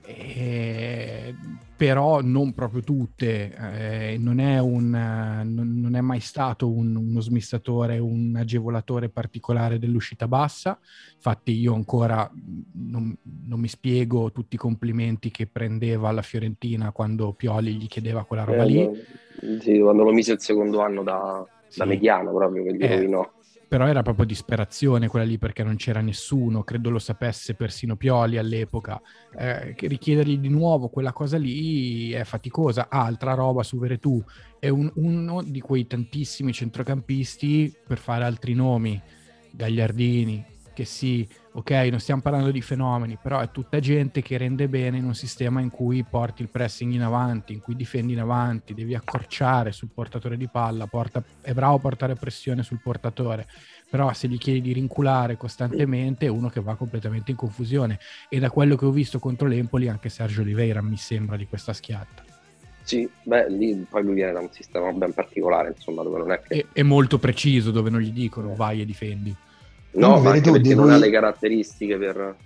eh, 0.05 1.35
però 1.77 2.21
non 2.21 2.53
proprio 2.53 2.83
tutte. 2.83 3.55
Eh, 3.55 4.17
non, 4.19 4.39
è 4.39 4.59
un, 4.61 4.91
non, 4.91 5.95
è 5.95 6.01
mai 6.01 6.21
stato 6.21 6.71
un, 6.71 6.95
uno 6.95 7.21
smistatore, 7.21 7.99
un 7.99 8.35
agevolatore 8.37 9.09
particolare 9.09 9.79
dell'uscita 9.79 10.29
bassa. 10.29 10.79
Infatti, 11.15 11.53
io 11.53 11.75
ancora 11.75 12.31
non, 12.75 13.17
non, 13.47 13.59
mi 13.59 13.69
spiego 13.69 14.31
tutti 14.31 14.55
i 14.55 14.59
complimenti 14.59 15.31
che 15.31 15.47
prendeva 15.47 16.09
alla 16.09 16.23
Fiorentina 16.23 16.93
quando 16.93 17.33
Pioli 17.33 17.75
gli 17.75 17.87
chiedeva 17.87 18.25
quella 18.25 18.45
roba 18.45 18.63
eh, 18.63 18.67
lì. 18.67 18.91
Sì, 19.61 19.79
quando 19.81 20.05
lo 20.05 20.13
mise 20.13 20.33
il 20.33 20.41
secondo 20.41 20.81
anno 20.81 21.03
da, 21.03 21.45
sì. 21.67 21.79
da 21.81 21.85
mediano 21.85 22.33
proprio 22.33 22.63
che 22.63 22.77
gli 22.77 22.83
eh, 22.83 22.95
rovinò 22.95 23.29
però 23.73 23.87
era 23.87 24.03
proprio 24.03 24.27
disperazione 24.27 25.09
quella 25.09 25.25
lì 25.25 25.39
perché 25.39 25.63
non 25.63 25.77
c'era 25.77 26.03
nessuno, 26.03 26.63
credo 26.63 26.91
lo 26.91 26.99
sapesse 26.99 27.55
persino 27.55 27.97
Pioli 27.97 28.37
all'epoca. 28.37 29.01
Eh, 29.35 29.75
richiedergli 29.75 30.37
di 30.37 30.51
nuovo 30.51 30.91
quella 30.91 31.15
cosa 31.15 31.39
lì 31.39 32.11
è 32.11 32.23
faticosa. 32.25 32.89
Altra 32.91 33.33
roba 33.33 33.63
su 33.63 33.79
Veretù, 33.79 34.23
è 34.59 34.69
un, 34.69 34.93
uno 34.97 35.43
di 35.43 35.61
quei 35.61 35.87
tantissimi 35.87 36.53
centrocampisti 36.53 37.75
per 37.87 37.97
fare 37.97 38.25
altri 38.25 38.53
nomi, 38.53 39.01
Gagliardini, 39.53 40.45
che 40.75 40.85
sì, 40.85 41.27
ok, 41.55 41.71
non 41.91 42.01
stiamo 42.01 42.23
parlando 42.23 42.51
di 42.51 42.63
fenomeni, 42.63 43.19
però 43.21 43.41
è 43.41 43.51
tutta 43.51 43.79
gente 43.79 44.23
che 44.23 44.39
rende 44.39 44.69
bene 44.69 44.97
in 44.97 45.05
un 45.05 45.15
sistema 45.15 45.61
in 45.61 45.71
cui 45.71 46.03
porti 46.03 46.43
il 46.43 46.49
pressing 46.49 46.93
in 46.93 47.03
avanti, 47.03 47.53
in 47.53 47.61
cui 47.61 47.77
difendi 47.77 48.15
in 48.15 48.21
avanti, 48.21 48.75
devi 48.75 48.95
accorciare 48.95 49.73
sul 49.73 49.91
portatore 49.93 50.37
di 50.37 50.49
palla, 50.49 50.87
porta, 50.87 51.23
è 51.41 51.53
bravo 51.53 51.75
a 51.75 51.79
portare 51.79 52.15
pressione 52.15 52.63
sul 52.63 52.81
portatore, 52.83 53.47
però 53.91 54.13
se 54.15 54.29
gli 54.29 54.39
chiedi 54.39 54.63
di 54.63 54.73
rinculare 54.73 55.37
costantemente 55.37 56.27
è 56.27 56.31
uno 56.31 56.49
che 56.49 56.61
va 56.61 56.75
completamente 56.75 57.33
in 57.33 57.37
confusione 57.37 57.99
e 58.31 58.39
da 58.39 58.51
quello 58.51 58.75
che 58.75 58.87
ho 58.87 58.91
visto 58.91 59.19
contro 59.19 59.47
l'Empoli 59.47 59.89
anche 59.89 60.09
Sergio 60.09 60.41
Oliveira 60.41 60.81
mi 60.81 60.97
sembra 60.97 61.37
di 61.37 61.47
questa 61.47 61.75
schiatta. 61.75 62.25
Sì, 62.85 63.09
beh, 63.23 63.49
lì 63.51 63.87
poi 63.89 64.03
lui 64.03 64.15
viene 64.15 64.33
da 64.33 64.41
un 64.41 64.51
sistema 64.51 64.91
ben 64.91 65.13
particolare, 65.13 65.69
insomma, 65.77 66.03
dove 66.03 66.19
non 66.19 66.33
è 66.33 66.41
che... 66.41 66.67
È, 66.73 66.81
è 66.81 66.83
molto 66.83 67.19
preciso, 67.19 67.71
dove 67.71 67.91
non 67.91 68.01
gli 68.01 68.11
dicono 68.11 68.55
vai 68.55 68.81
e 68.81 68.85
difendi. 68.85 69.37
No, 69.93 70.21
ma 70.21 70.31
anche 70.31 70.51
perché 70.51 70.75
non 70.75 70.91
ha 70.91 70.97
le 70.97 71.11
caratteristiche 71.11 71.97
per, 71.97 72.37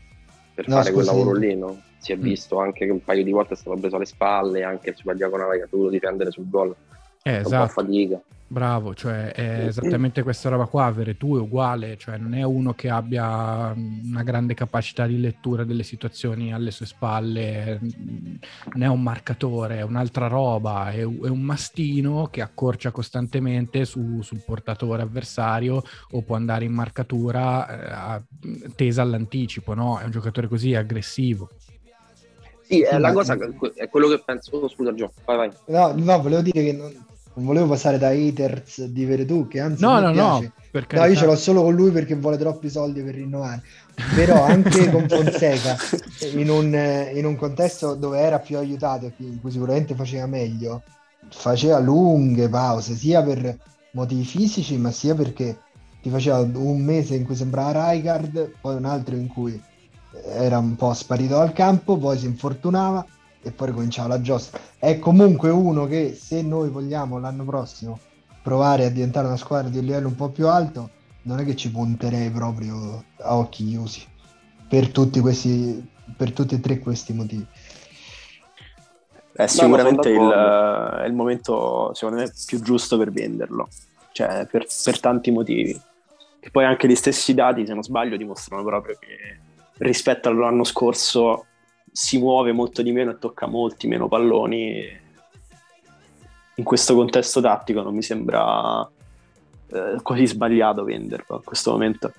per 0.55 0.69
no, 0.69 0.77
fare 0.77 0.93
quel 0.93 1.05
lavoro 1.05 1.33
lì, 1.35 1.55
no? 1.55 1.81
Si 1.99 2.13
è 2.13 2.17
mm. 2.17 2.21
visto 2.21 2.59
anche 2.59 2.87
che 2.87 2.91
un 2.91 3.03
paio 3.03 3.23
di 3.23 3.31
volte 3.31 3.55
è 3.55 3.57
stato 3.57 3.79
preso 3.79 3.97
alle 3.97 4.07
spalle, 4.07 4.63
anche 4.63 4.95
super 4.95 5.17
diagonale 5.17 5.59
che 5.59 5.65
ha 5.65 5.69
dovuto 5.71 5.91
difendere 5.91 6.31
sul 6.31 6.49
gol. 6.49 6.75
Eh, 7.23 7.37
esatto. 7.37 7.69
fatica. 7.69 8.21
Bravo, 8.49 8.95
cioè 8.95 9.33
è 9.33 9.67
esattamente 9.67 10.23
questa 10.23 10.49
roba 10.49 10.67
qua, 10.67 10.85
avere 10.85 11.17
tu 11.17 11.37
è 11.37 11.41
uguale, 11.41 11.97
cioè 11.97 12.17
non 12.17 12.33
è 12.33 12.45
uno 12.45 12.75
che 12.75 12.89
abbia 12.89 13.75
una 13.75 14.23
grande 14.23 14.55
capacità 14.55 15.05
di 15.05 15.19
lettura 15.19 15.65
delle 15.65 15.83
situazioni 15.83 16.55
alle 16.55 16.71
sue 16.71 16.87
spalle, 16.87 17.81
non 17.81 18.83
è 18.83 18.87
un 18.87 19.03
marcatore, 19.03 19.79
è 19.79 19.83
un'altra 19.83 20.29
roba, 20.29 20.93
è, 20.93 21.01
è 21.01 21.03
un 21.03 21.41
mastino 21.41 22.29
che 22.31 22.41
accorcia 22.41 22.93
costantemente 22.93 23.85
su, 23.85 24.23
sul 24.23 24.43
portatore 24.47 25.03
avversario 25.03 25.83
o 26.13 26.23
può 26.23 26.37
andare 26.37 26.67
in 26.67 26.73
marcatura 26.73 28.19
eh, 28.19 28.23
tesa 28.77 29.03
all'anticipo, 29.03 29.75
no? 29.75 29.99
È 29.99 30.05
un 30.05 30.13
giocatore 30.13 30.47
così 30.47 30.73
aggressivo. 30.73 31.51
Sì, 32.63 32.83
è 32.83 32.97
la 32.99 33.13
cosa, 33.13 33.37
è 33.75 33.89
quello 33.89 34.09
che 34.09 34.23
penso. 34.25 34.57
Oh, 34.57 34.69
scusa, 34.69 34.95
Gio, 34.95 35.13
vai, 35.25 35.37
vai. 35.37 35.51
No, 35.67 35.93
no, 35.97 36.21
volevo 36.21 36.43
dire 36.43 36.65
che 36.65 36.73
non, 36.73 37.07
non 37.37 37.45
volevo 37.45 37.69
passare 37.69 37.99
da 37.99 38.09
haters 38.09 38.85
di 38.85 39.05
Veretù, 39.05 39.47
che 39.47 39.61
anzi 39.61 39.83
no, 39.83 40.01
no, 40.01 40.11
piace. 40.11 40.53
no, 40.73 40.83
no, 40.91 41.05
io 41.05 41.15
ce 41.15 41.27
l'ho 41.27 41.37
solo 41.37 41.63
con 41.63 41.75
lui 41.75 41.91
perché 41.91 42.15
vuole 42.15 42.39
troppi 42.39 42.71
soldi 42.71 43.03
per 43.03 43.15
rinnovare. 43.15 43.63
Però 44.15 44.43
anche 44.43 44.91
con 44.91 45.07
Fonseca, 45.09 45.77
in 46.33 46.49
un, 46.49 47.11
in 47.13 47.25
un, 47.27 47.37
contesto 47.37 47.95
dove 47.95 48.19
era 48.19 48.39
più 48.39 48.57
aiutato 48.57 49.07
e 49.07 49.13
in 49.19 49.41
cui 49.41 49.51
sicuramente 49.51 49.95
faceva 49.95 50.27
meglio, 50.27 50.83
faceva 51.29 51.79
lunghe 51.79 52.49
pause, 52.49 52.95
sia 52.95 53.23
per 53.23 53.55
motivi 53.93 54.25
fisici, 54.25 54.79
ma 54.79 54.91
sia 54.91 55.15
perché 55.15 55.59
ti 56.01 56.09
faceva 56.09 56.39
un 56.39 56.81
mese 56.81 57.17
in 57.17 57.27
cui 57.27 57.37
sembrava 57.37 57.91
Rijkaard, 57.91 58.53
poi 58.63 58.77
un 58.77 58.87
altro 58.87 59.15
in 59.15 59.29
cui 59.29 59.61
era 60.25 60.57
un 60.57 60.75
po' 60.75 60.95
sparito 60.95 61.37
dal 61.37 61.53
campo, 61.53 61.99
poi 61.99 62.17
si 62.17 62.25
infortunava 62.25 63.05
e 63.47 63.53
poi 63.53 63.69
ricominciava 63.69 64.09
la 64.09 64.21
giostra. 64.21 64.59
È 64.77 64.99
comunque 64.99 65.51
uno 65.51 65.87
che 65.87 66.19
se 66.21 66.43
noi 66.43 66.69
vogliamo 66.69 67.19
l'anno 67.19 67.45
prossimo 67.45 67.99
provare 68.43 68.87
a 68.87 68.91
diventare 68.91 69.29
una 69.29 69.37
squadra 69.37 69.71
di 69.71 69.79
un 69.79 69.85
livello 69.85 70.09
un 70.09 70.17
po' 70.17 70.31
più 70.31 70.49
alto, 70.49 70.91
non 71.23 71.39
è 71.39 71.45
che 71.45 71.55
ci 71.55 71.71
punterei 71.71 72.31
proprio 72.31 73.05
a 73.21 73.37
occhi 73.37 73.67
chiusi 73.67 74.05
per 74.69 74.91
tutti 74.91 75.21
questi 75.21 75.95
per 76.17 76.33
tutti 76.33 76.55
e 76.55 76.61
tre 76.61 76.79
questi 76.79 77.13
motivi. 77.13 77.47
È 79.33 79.47
sicuramente 79.47 80.09
il, 80.09 81.05
il, 81.07 81.13
momento 81.13 81.93
secondo 81.95 82.23
me 82.23 82.33
più 82.47 82.61
giusto 82.61 82.97
per 82.97 83.11
venderlo, 83.11 83.69
cioè 84.13 84.47
per, 84.51 84.67
per 84.85 85.01
tanti 85.01 85.31
motivi. 85.31 85.79
E 86.41 86.51
poi 86.51 86.65
anche 86.65 86.89
gli 86.89 86.95
stessi 86.95 87.35
dati, 87.35 87.67
se 87.67 87.75
non 87.75 87.83
sbaglio, 87.83 88.17
dimostrano 88.17 88.63
proprio 88.65 88.97
che 88.99 89.41
rispetto 89.79 90.29
all'anno 90.29 90.65
scorso 90.65 91.47
si 91.97 92.19
muove 92.19 92.53
molto 92.53 92.83
di 92.83 92.93
meno 92.93 93.13
e 93.13 93.19
tocca 93.19 93.47
molti 93.47 93.87
meno 93.87 94.07
palloni. 94.07 94.87
In 96.57 96.65
questo 96.65 96.95
contesto 96.95 97.41
tattico 97.41 97.81
non 97.81 97.95
mi 97.95 98.03
sembra 98.03 98.87
eh, 99.69 99.97
così 100.03 100.27
sbagliato 100.27 100.85
venderlo 100.85 101.37
a 101.37 101.43
questo 101.43 101.71
momento. 101.71 102.13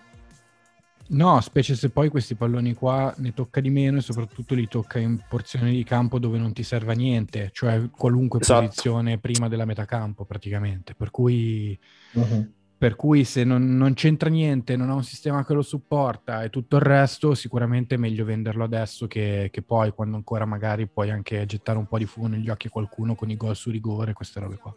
No, 1.10 1.40
specie 1.42 1.76
se 1.76 1.92
poi 1.92 2.10
questi 2.10 2.34
palloni 2.34 2.74
qua 2.74 3.14
ne 3.18 3.36
tocca 3.36 3.62
di 3.62 3.70
meno 3.70 4.00
e 4.00 4.02
soprattutto 4.02 4.56
li 4.56 4.68
tocca 4.68 4.98
in 4.98 5.20
porzioni 5.30 5.72
di 5.72 5.84
campo 5.84 6.18
dove 6.18 6.40
non 6.40 6.54
ti 6.54 6.64
serve 6.64 6.94
a 6.94 6.96
niente, 6.96 7.52
cioè 7.54 7.88
qualunque 7.92 8.40
esatto. 8.40 8.62
posizione 8.62 9.20
prima 9.20 9.48
della 9.48 9.66
metà 9.66 9.86
campo 9.86 10.26
praticamente. 10.26 10.96
Per 10.96 11.12
cui 11.12 11.80
uh-huh. 12.14 12.52
Per 12.80 12.96
cui 12.96 13.24
se 13.24 13.44
non, 13.44 13.76
non, 13.76 13.96
c'entra 13.96 14.30
niente, 14.30 14.76
non 14.76 14.92
ha 14.92 14.94
un 14.94 15.04
sistema 15.04 15.44
che 15.44 15.54
lo 15.54 15.64
supporta 15.64 16.44
e 16.44 16.52
tutto 16.52 16.76
il 16.76 16.84
resto, 16.84 17.34
sicuramente 17.34 17.96
è 17.96 17.98
meglio 17.98 18.24
venderlo 18.24 18.64
adesso 18.64 19.08
che, 19.08 19.50
che 19.52 19.64
poi, 19.64 19.92
quando 19.92 20.16
ancora 20.16 20.46
magari 20.46 20.86
puoi 20.86 21.10
anche 21.10 21.44
gettare 21.48 21.80
un 21.80 21.88
po' 21.88 21.98
di 21.98 22.06
fumo 22.06 22.28
negli 22.28 22.50
occhi 22.50 22.68
a 22.68 22.70
qualcuno 22.70 23.16
con 23.16 23.32
i 23.32 23.36
gol 23.36 23.56
su 23.56 23.72
rigore, 23.72 24.14
queste 24.14 24.40
robe 24.40 24.58
qua. 24.58 24.76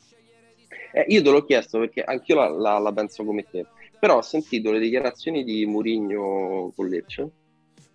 Eh, 0.93 1.05
io 1.09 1.23
te 1.23 1.31
l'ho 1.31 1.45
chiesto 1.45 1.79
perché 1.79 2.03
anch'io 2.03 2.37
la, 2.37 2.49
la, 2.49 2.79
la, 2.79 2.93
penso 2.93 3.23
come 3.23 3.45
te, 3.49 3.67
però 3.99 4.17
ho 4.17 4.23
sentito 4.23 4.73
le 4.73 4.79
dichiarazioni 4.79 5.45
di 5.45 5.67
Murigno 5.67 6.73
con 6.75 6.89
Lecce 6.89 7.31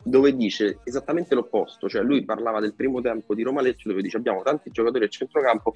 dove 0.03 0.35
dice 0.35 0.81
esattamente 0.83 1.33
l'opposto, 1.33 1.89
cioè 1.89 2.03
lui 2.03 2.23
parlava 2.23 2.59
del 2.59 2.75
primo 2.75 3.01
tempo 3.01 3.33
di 3.33 3.41
Roma-Lecce 3.41 3.89
dove 3.89 4.03
dice 4.03 4.17
abbiamo 4.17 4.43
tanti 4.43 4.69
giocatori 4.69 5.05
a 5.05 5.07
centrocampo 5.07 5.73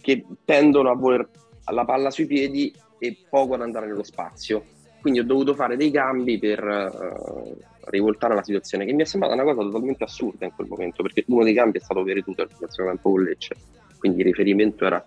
che 0.00 0.24
tendono 0.46 0.90
a 0.90 0.94
voler 0.94 1.28
la 1.66 1.84
palla 1.84 2.10
sui 2.10 2.24
piedi 2.24 2.72
e 3.00 3.16
poco 3.28 3.54
ad 3.54 3.62
andare 3.62 3.86
nello 3.86 4.04
spazio. 4.04 4.62
Quindi 5.00 5.20
ho 5.20 5.24
dovuto 5.24 5.54
fare 5.54 5.76
dei 5.76 5.90
cambi 5.90 6.38
per 6.38 6.62
uh, 6.62 7.56
rivoltare 7.86 8.34
la 8.34 8.42
situazione, 8.42 8.84
che 8.84 8.92
mi 8.92 9.02
è 9.02 9.06
sembrata 9.06 9.34
una 9.34 9.44
cosa 9.44 9.62
totalmente 9.62 10.04
assurda 10.04 10.44
in 10.44 10.52
quel 10.54 10.68
momento, 10.68 11.02
perché 11.02 11.24
uno 11.28 11.42
dei 11.42 11.54
cambi 11.54 11.78
è 11.78 11.80
stato 11.80 12.02
Veretuto 12.02 12.42
al 12.42 12.48
tempo 12.50 13.10
con 13.10 13.22
Lecce, 13.22 13.56
quindi 13.98 14.20
il 14.20 14.26
riferimento 14.26 14.84
era, 14.84 15.04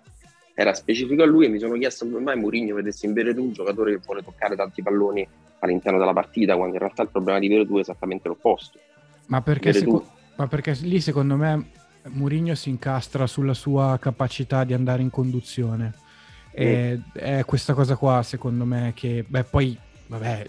era, 0.52 0.74
specifico 0.74 1.22
a 1.22 1.26
lui 1.26 1.46
e 1.46 1.48
mi 1.48 1.60
sono 1.60 1.74
chiesto 1.74 2.08
come 2.08 2.20
mai 2.20 2.36
Mourinho 2.36 2.74
vedesse 2.74 3.06
in 3.06 3.12
Veretù 3.12 3.44
un 3.44 3.52
giocatore 3.52 3.92
che 3.92 4.00
vuole 4.04 4.22
toccare 4.24 4.56
tanti 4.56 4.82
palloni 4.82 5.26
all'interno 5.60 5.98
della 5.98 6.12
partita, 6.12 6.56
quando 6.56 6.74
in 6.74 6.80
realtà 6.80 7.02
il 7.02 7.10
problema 7.10 7.38
di 7.38 7.46
Veretù 7.46 7.76
è 7.76 7.80
esattamente 7.80 8.26
l'opposto. 8.26 8.80
Ma 9.26 9.40
perché, 9.42 9.72
seco- 9.72 10.04
ma 10.36 10.48
perché 10.48 10.76
lì 10.82 11.00
secondo 11.00 11.36
me 11.36 11.70
Mourinho 12.08 12.56
si 12.56 12.68
incastra 12.68 13.28
sulla 13.28 13.54
sua 13.54 13.96
capacità 14.00 14.64
di 14.64 14.74
andare 14.74 15.02
in 15.02 15.10
conduzione 15.10 16.02
e, 16.54 17.00
è 17.12 17.44
questa 17.44 17.74
cosa 17.74 17.96
qua, 17.96 18.22
secondo 18.22 18.64
me, 18.64 18.92
che 18.94 19.24
beh, 19.26 19.44
poi, 19.44 19.76
vabbè, 20.06 20.48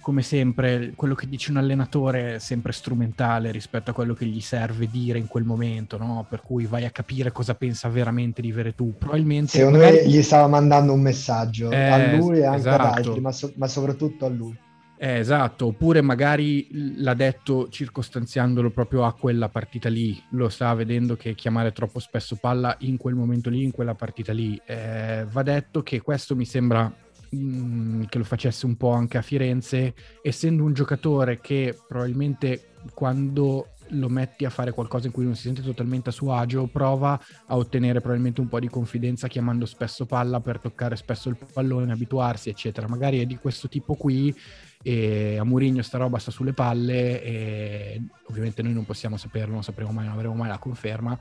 come 0.00 0.22
sempre, 0.22 0.92
quello 0.96 1.14
che 1.14 1.28
dice 1.28 1.50
un 1.50 1.58
allenatore 1.58 2.34
è 2.34 2.38
sempre 2.38 2.72
strumentale 2.72 3.50
rispetto 3.50 3.90
a 3.90 3.94
quello 3.94 4.14
che 4.14 4.26
gli 4.26 4.40
serve 4.40 4.88
dire 4.90 5.18
in 5.18 5.26
quel 5.26 5.44
momento, 5.44 5.98
no? 5.98 6.26
Per 6.28 6.42
cui 6.42 6.66
vai 6.66 6.84
a 6.84 6.90
capire 6.90 7.32
cosa 7.32 7.54
pensa 7.54 7.88
veramente 7.88 8.40
di 8.40 8.50
Veretù. 8.50 8.94
Probabilmente... 8.98 9.58
Secondo 9.58 9.78
magari... 9.78 9.96
me 9.96 10.08
gli 10.08 10.22
stava 10.22 10.48
mandando 10.48 10.92
un 10.92 11.00
messaggio 11.00 11.70
eh, 11.70 11.88
a 11.88 12.16
lui 12.16 12.38
e 12.38 12.44
anche 12.44 12.58
esatto. 12.60 12.82
ad 12.82 12.96
altri, 12.96 13.20
ma, 13.20 13.32
so- 13.32 13.52
ma 13.56 13.68
soprattutto 13.68 14.26
a 14.26 14.28
lui. 14.28 14.58
Eh, 15.02 15.16
esatto, 15.16 15.68
oppure 15.68 16.02
magari 16.02 16.68
l'ha 16.98 17.14
detto 17.14 17.70
circostanziandolo 17.70 18.68
proprio 18.68 19.06
a 19.06 19.14
quella 19.14 19.48
partita 19.48 19.88
lì, 19.88 20.22
lo 20.32 20.50
sta 20.50 20.74
vedendo 20.74 21.16
che 21.16 21.34
chiamare 21.34 21.72
troppo 21.72 22.00
spesso 22.00 22.36
palla 22.36 22.76
in 22.80 22.98
quel 22.98 23.14
momento 23.14 23.48
lì, 23.48 23.62
in 23.62 23.70
quella 23.70 23.94
partita 23.94 24.34
lì. 24.34 24.60
Eh, 24.66 25.24
va 25.26 25.42
detto 25.42 25.82
che 25.82 26.02
questo 26.02 26.36
mi 26.36 26.44
sembra 26.44 26.94
mm, 27.34 28.02
che 28.10 28.18
lo 28.18 28.24
facesse 28.24 28.66
un 28.66 28.76
po' 28.76 28.90
anche 28.90 29.16
a 29.16 29.22
Firenze, 29.22 29.94
essendo 30.20 30.64
un 30.64 30.74
giocatore 30.74 31.40
che 31.40 31.74
probabilmente 31.88 32.72
quando 32.92 33.68
lo 33.90 34.08
metti 34.08 34.44
a 34.44 34.50
fare 34.50 34.72
qualcosa 34.72 35.06
in 35.06 35.12
cui 35.12 35.24
non 35.24 35.34
si 35.34 35.42
sente 35.42 35.62
totalmente 35.62 36.10
a 36.10 36.12
suo 36.12 36.34
agio, 36.34 36.66
prova 36.66 37.18
a 37.46 37.56
ottenere 37.56 38.00
probabilmente 38.00 38.40
un 38.40 38.48
po' 38.48 38.60
di 38.60 38.68
confidenza 38.68 39.28
chiamando 39.28 39.66
spesso 39.66 40.06
palla 40.06 40.40
per 40.40 40.58
toccare 40.58 40.96
spesso 40.96 41.28
il 41.28 41.36
pallone, 41.52 41.92
abituarsi, 41.92 42.48
eccetera. 42.48 42.88
Magari 42.88 43.20
è 43.20 43.26
di 43.26 43.36
questo 43.36 43.68
tipo 43.68 43.94
qui 43.94 44.34
e 44.82 45.36
a 45.38 45.44
Mourinho 45.44 45.82
sta 45.82 45.98
roba 45.98 46.18
sta 46.18 46.30
sulle 46.30 46.52
palle 46.52 47.22
e 47.22 48.02
ovviamente 48.28 48.62
noi 48.62 48.72
non 48.72 48.84
possiamo 48.84 49.16
saperlo, 49.16 49.54
non 49.54 49.62
sapremo 49.62 49.92
mai, 49.92 50.06
non 50.06 50.14
avremo 50.14 50.34
mai 50.34 50.48
la 50.48 50.58
conferma 50.58 51.18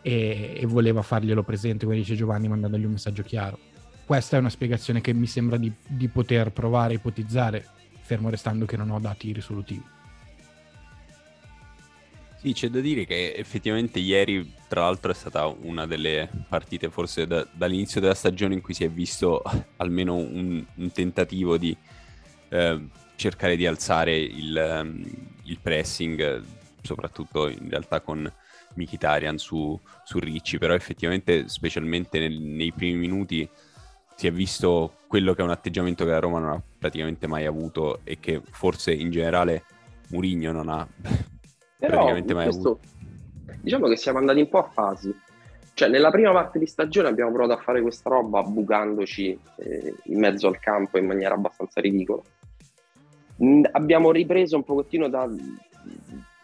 e, 0.00 0.54
e 0.56 0.66
voleva 0.66 1.02
farglielo 1.02 1.42
presente, 1.42 1.84
come 1.84 1.96
dice 1.96 2.14
Giovanni, 2.14 2.48
mandandogli 2.48 2.84
un 2.84 2.92
messaggio 2.92 3.22
chiaro. 3.22 3.58
Questa 4.04 4.36
è 4.36 4.40
una 4.40 4.50
spiegazione 4.50 5.00
che 5.00 5.12
mi 5.12 5.26
sembra 5.26 5.56
di, 5.56 5.72
di 5.86 6.08
poter 6.08 6.52
provare 6.52 6.94
a 6.94 6.96
ipotizzare, 6.96 7.64
fermo 8.00 8.28
restando 8.28 8.66
che 8.66 8.76
non 8.76 8.90
ho 8.90 8.98
dati 8.98 9.32
risolutivi. 9.32 10.00
Sì, 12.42 12.54
c'è 12.54 12.70
da 12.70 12.80
dire 12.80 13.04
che 13.04 13.34
effettivamente 13.36 14.00
ieri, 14.00 14.54
tra 14.66 14.80
l'altro, 14.80 15.12
è 15.12 15.14
stata 15.14 15.46
una 15.46 15.86
delle 15.86 16.28
partite 16.48 16.90
forse 16.90 17.24
da, 17.24 17.46
dall'inizio 17.52 18.00
della 18.00 18.16
stagione 18.16 18.54
in 18.54 18.60
cui 18.60 18.74
si 18.74 18.82
è 18.82 18.90
visto 18.90 19.44
almeno 19.78 20.16
un, 20.16 20.66
un 20.74 20.90
tentativo 20.90 21.56
di 21.56 21.76
eh, 22.48 22.88
cercare 23.14 23.54
di 23.54 23.64
alzare 23.64 24.16
il, 24.18 24.56
ehm, 24.56 25.04
il, 25.44 25.58
pressing, 25.62 26.42
soprattutto 26.82 27.46
in 27.46 27.68
realtà 27.70 28.00
con 28.00 28.28
Mkhitaryan 28.74 29.38
su, 29.38 29.80
su 30.02 30.18
Ricci, 30.18 30.58
però 30.58 30.74
effettivamente, 30.74 31.46
specialmente 31.46 32.18
nel, 32.18 32.40
nei 32.40 32.72
primi 32.72 32.98
minuti, 32.98 33.48
si 34.16 34.26
è 34.26 34.32
visto 34.32 34.94
quello 35.06 35.32
che 35.34 35.42
è 35.42 35.44
un 35.44 35.52
atteggiamento 35.52 36.04
che 36.04 36.10
la 36.10 36.18
Roma 36.18 36.40
non 36.40 36.50
ha 36.50 36.62
praticamente 36.76 37.28
mai 37.28 37.46
avuto 37.46 38.00
e 38.02 38.18
che 38.18 38.42
forse 38.50 38.92
in 38.92 39.12
generale 39.12 39.64
Murigno 40.08 40.50
non 40.50 40.68
ha 40.70 40.88
però 41.86 41.94
praticamente 41.94 42.34
mai 42.34 42.44
questo, 42.44 42.68
avuto. 42.68 42.80
Diciamo 43.60 43.88
che 43.88 43.96
siamo 43.96 44.18
andati 44.18 44.40
un 44.40 44.48
po' 44.48 44.58
a 44.58 44.68
fasi. 44.72 45.14
Cioè, 45.74 45.88
nella 45.88 46.10
prima 46.10 46.32
parte 46.32 46.58
di 46.58 46.66
stagione 46.66 47.08
abbiamo 47.08 47.32
provato 47.32 47.58
a 47.58 47.62
fare 47.62 47.80
questa 47.80 48.10
roba 48.10 48.42
bucandoci 48.42 49.38
eh, 49.56 49.94
in 50.04 50.18
mezzo 50.18 50.46
al 50.46 50.58
campo 50.58 50.98
in 50.98 51.06
maniera 51.06 51.34
abbastanza 51.34 51.80
ridicola. 51.80 52.22
Mm, 53.42 53.64
abbiamo 53.72 54.10
ripreso 54.12 54.56
un 54.56 54.64
pochettino 54.64 55.08
da... 55.08 55.26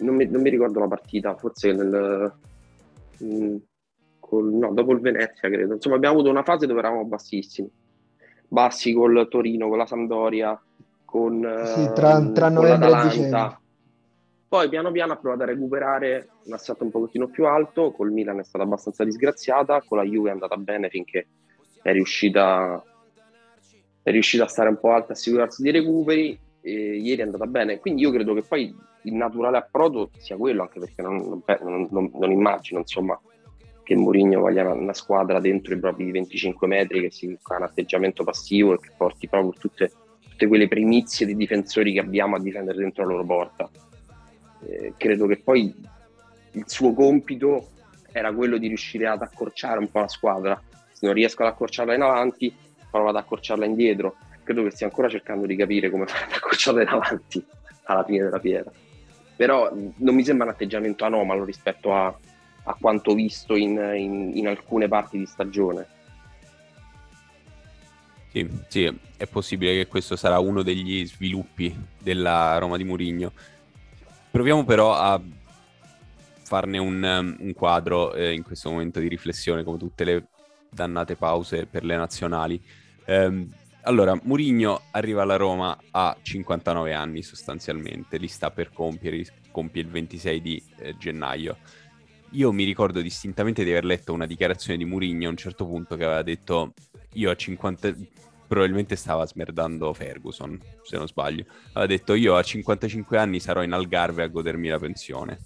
Non 0.00 0.14
mi, 0.14 0.26
non 0.26 0.40
mi 0.40 0.50
ricordo 0.50 0.80
la 0.80 0.88
partita, 0.88 1.34
forse 1.36 1.72
nel... 1.72 2.32
Mm, 3.22 3.56
col, 4.18 4.52
no, 4.52 4.72
dopo 4.72 4.92
il 4.92 5.00
Venezia, 5.00 5.48
credo. 5.48 5.74
Insomma, 5.74 5.96
abbiamo 5.96 6.16
avuto 6.16 6.30
una 6.30 6.42
fase 6.42 6.66
dove 6.66 6.78
eravamo 6.80 7.04
bassissimi. 7.04 7.70
Bassi 8.48 8.92
col 8.92 9.26
Torino, 9.28 9.68
con 9.68 9.78
la 9.78 9.86
Sampdoria, 9.86 10.60
con, 11.04 11.62
sì, 11.64 11.90
tra, 11.94 12.20
tra 12.30 12.50
con 12.50 12.66
l'Atalanta. 12.66 13.60
Poi 14.48 14.70
piano 14.70 14.90
piano 14.90 15.12
ha 15.12 15.16
provato 15.16 15.42
a 15.42 15.46
recuperare 15.46 16.28
un 16.44 16.54
assetto 16.54 16.82
un 16.82 16.90
pochettino 16.90 17.28
più 17.28 17.44
alto, 17.44 17.92
col 17.92 18.10
Milan 18.10 18.40
è 18.40 18.44
stata 18.44 18.64
abbastanza 18.64 19.04
disgraziata, 19.04 19.82
con 19.86 19.98
la 19.98 20.04
Juve 20.04 20.30
è 20.30 20.32
andata 20.32 20.56
bene 20.56 20.88
finché 20.88 21.26
è 21.82 21.92
riuscita, 21.92 22.82
è 24.02 24.10
riuscita 24.10 24.44
a 24.44 24.48
stare 24.48 24.70
un 24.70 24.78
po' 24.80 24.92
alta, 24.92 25.12
assicurarsi 25.12 25.62
dei 25.62 25.72
recuperi, 25.72 26.38
ieri 26.62 27.20
è 27.20 27.24
andata 27.24 27.44
bene, 27.44 27.78
quindi 27.78 28.00
io 28.00 28.10
credo 28.10 28.32
che 28.32 28.40
poi 28.40 28.74
il 29.02 29.14
naturale 29.14 29.58
approdo 29.58 30.10
sia 30.16 30.38
quello, 30.38 30.62
anche 30.62 30.80
perché 30.80 31.02
non, 31.02 31.42
non, 31.60 31.88
non, 31.90 32.10
non 32.14 32.30
immagino 32.30 32.80
insomma, 32.80 33.20
che 33.82 33.96
Mourinho 33.96 34.40
voglia 34.40 34.72
una, 34.72 34.94
squadra 34.94 35.40
dentro 35.40 35.74
i 35.74 35.78
propri 35.78 36.10
25 36.10 36.66
metri 36.66 37.02
che 37.02 37.10
si 37.10 37.38
ha 37.38 37.56
un 37.56 37.62
atteggiamento 37.64 38.24
passivo 38.24 38.72
e 38.72 38.78
che 38.80 38.92
porti 38.96 39.28
proprio 39.28 39.52
tutte, 39.58 39.90
tutte 40.26 40.46
quelle 40.46 40.68
primizie 40.68 41.26
di 41.26 41.36
difensori 41.36 41.92
che 41.92 42.00
abbiamo 42.00 42.36
a 42.36 42.40
difendere 42.40 42.78
dentro 42.78 43.04
la 43.04 43.10
loro 43.10 43.24
porta 43.24 43.70
eh, 44.68 44.94
credo 44.96 45.26
che 45.26 45.38
poi 45.38 45.74
il 46.52 46.64
suo 46.66 46.92
compito 46.92 47.70
era 48.12 48.32
quello 48.32 48.58
di 48.58 48.68
riuscire 48.68 49.06
ad 49.06 49.22
accorciare 49.22 49.78
un 49.78 49.90
po' 49.90 50.00
la 50.00 50.08
squadra. 50.08 50.62
Se 50.92 51.06
non 51.06 51.14
riesco 51.14 51.42
ad 51.42 51.48
accorciarla 51.48 51.94
in 51.94 52.02
avanti, 52.02 52.54
provo 52.90 53.08
ad 53.08 53.16
accorciarla 53.16 53.64
indietro. 53.64 54.16
Credo 54.42 54.62
che 54.64 54.70
stia 54.70 54.86
ancora 54.86 55.08
cercando 55.08 55.46
di 55.46 55.56
capire 55.56 55.90
come 55.90 56.04
fare 56.06 56.24
ad 56.24 56.32
accorciarla 56.32 56.82
in 56.82 56.88
avanti 56.88 57.44
alla 57.84 58.04
fine 58.04 58.24
della 58.24 58.40
fiera. 58.40 58.70
Però 59.36 59.72
non 59.72 60.14
mi 60.14 60.24
sembra 60.24 60.46
un 60.46 60.52
atteggiamento 60.52 61.04
anomalo 61.04 61.44
rispetto 61.44 61.94
a, 61.94 62.06
a 62.64 62.76
quanto 62.78 63.14
visto 63.14 63.54
in, 63.54 63.78
in, 63.94 64.32
in 64.34 64.48
alcune 64.48 64.88
parti 64.88 65.18
di 65.18 65.26
stagione. 65.26 65.86
Sì, 68.30 68.48
sì, 68.68 68.98
è 69.16 69.26
possibile 69.26 69.74
che 69.74 69.86
questo 69.86 70.16
sarà 70.16 70.38
uno 70.38 70.62
degli 70.62 71.06
sviluppi 71.06 71.74
della 71.98 72.58
Roma 72.58 72.76
di 72.76 72.84
Murigno. 72.84 73.32
Proviamo 74.38 74.64
però 74.64 74.94
a 74.94 75.20
farne 76.44 76.78
un, 76.78 77.36
un 77.40 77.52
quadro 77.54 78.14
eh, 78.14 78.34
in 78.34 78.44
questo 78.44 78.70
momento 78.70 79.00
di 79.00 79.08
riflessione, 79.08 79.64
come 79.64 79.78
tutte 79.78 80.04
le 80.04 80.28
dannate 80.70 81.16
pause 81.16 81.66
per 81.66 81.82
le 81.82 81.96
nazionali. 81.96 82.62
Eh, 83.04 83.48
allora, 83.82 84.16
Murigno 84.22 84.82
arriva 84.92 85.22
alla 85.22 85.34
Roma 85.34 85.76
a 85.90 86.16
59 86.22 86.94
anni 86.94 87.22
sostanzialmente, 87.22 88.16
li 88.16 88.28
sta 88.28 88.52
per 88.52 88.70
compiere, 88.72 89.24
compie 89.50 89.82
il 89.82 89.88
26 89.88 90.40
di 90.40 90.62
eh, 90.76 90.96
gennaio. 90.96 91.56
Io 92.30 92.52
mi 92.52 92.62
ricordo 92.62 93.00
distintamente 93.00 93.64
di 93.64 93.70
aver 93.70 93.86
letto 93.86 94.12
una 94.12 94.26
dichiarazione 94.26 94.78
di 94.78 94.84
Murigno 94.84 95.26
a 95.26 95.30
un 95.32 95.36
certo 95.36 95.66
punto 95.66 95.96
che 95.96 96.04
aveva 96.04 96.22
detto 96.22 96.74
io 97.14 97.32
a 97.32 97.34
50 97.34 97.92
probabilmente 98.48 98.96
stava 98.96 99.26
smerdando 99.26 99.92
Ferguson, 99.92 100.58
se 100.82 100.96
non 100.96 101.06
sbaglio. 101.06 101.44
Aveva 101.74 101.86
detto 101.86 102.14
io 102.14 102.34
a 102.34 102.42
55 102.42 103.18
anni 103.18 103.38
sarò 103.38 103.62
in 103.62 103.72
Algarve 103.72 104.24
a 104.24 104.28
godermi 104.28 104.68
la 104.68 104.78
pensione. 104.78 105.38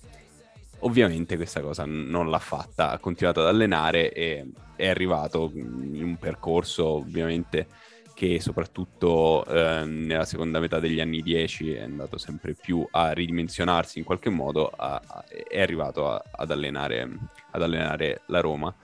Ovviamente 0.84 1.36
questa 1.36 1.60
cosa 1.60 1.84
non 1.84 2.30
l'ha 2.30 2.38
fatta, 2.38 2.90
ha 2.90 2.98
continuato 2.98 3.40
ad 3.40 3.46
allenare 3.46 4.12
e 4.12 4.46
è 4.76 4.88
arrivato 4.88 5.50
in 5.54 6.02
un 6.02 6.16
percorso 6.16 6.86
ovviamente 6.86 7.66
che 8.14 8.40
soprattutto 8.40 9.44
eh, 9.46 9.84
nella 9.84 10.24
seconda 10.24 10.60
metà 10.60 10.78
degli 10.78 11.00
anni 11.00 11.22
10 11.22 11.74
è 11.74 11.82
andato 11.82 12.18
sempre 12.18 12.54
più 12.54 12.86
a 12.90 13.12
ridimensionarsi 13.12 13.98
in 13.98 14.04
qualche 14.04 14.30
modo, 14.30 14.68
a, 14.68 15.00
a, 15.04 15.24
è 15.26 15.60
arrivato 15.60 16.10
a, 16.10 16.22
ad, 16.30 16.50
allenare, 16.50 17.08
ad 17.50 17.62
allenare 17.62 18.22
la 18.26 18.40
Roma. 18.40 18.74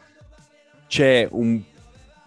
C'è 0.87 1.27
un 1.31 1.63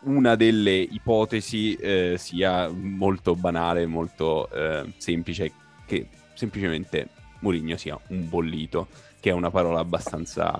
una 0.03 0.35
delle 0.35 0.75
ipotesi 0.75 1.75
eh, 1.75 2.15
sia 2.17 2.69
molto 2.69 3.35
banale, 3.35 3.85
molto 3.85 4.49
eh, 4.49 4.93
semplice, 4.97 5.51
che 5.85 6.07
semplicemente 6.33 7.09
Mourinho 7.39 7.77
sia 7.77 7.99
un 8.07 8.27
bollito, 8.27 8.87
che 9.19 9.29
è 9.29 9.33
una 9.33 9.51
parola 9.51 9.79
abbastanza 9.79 10.59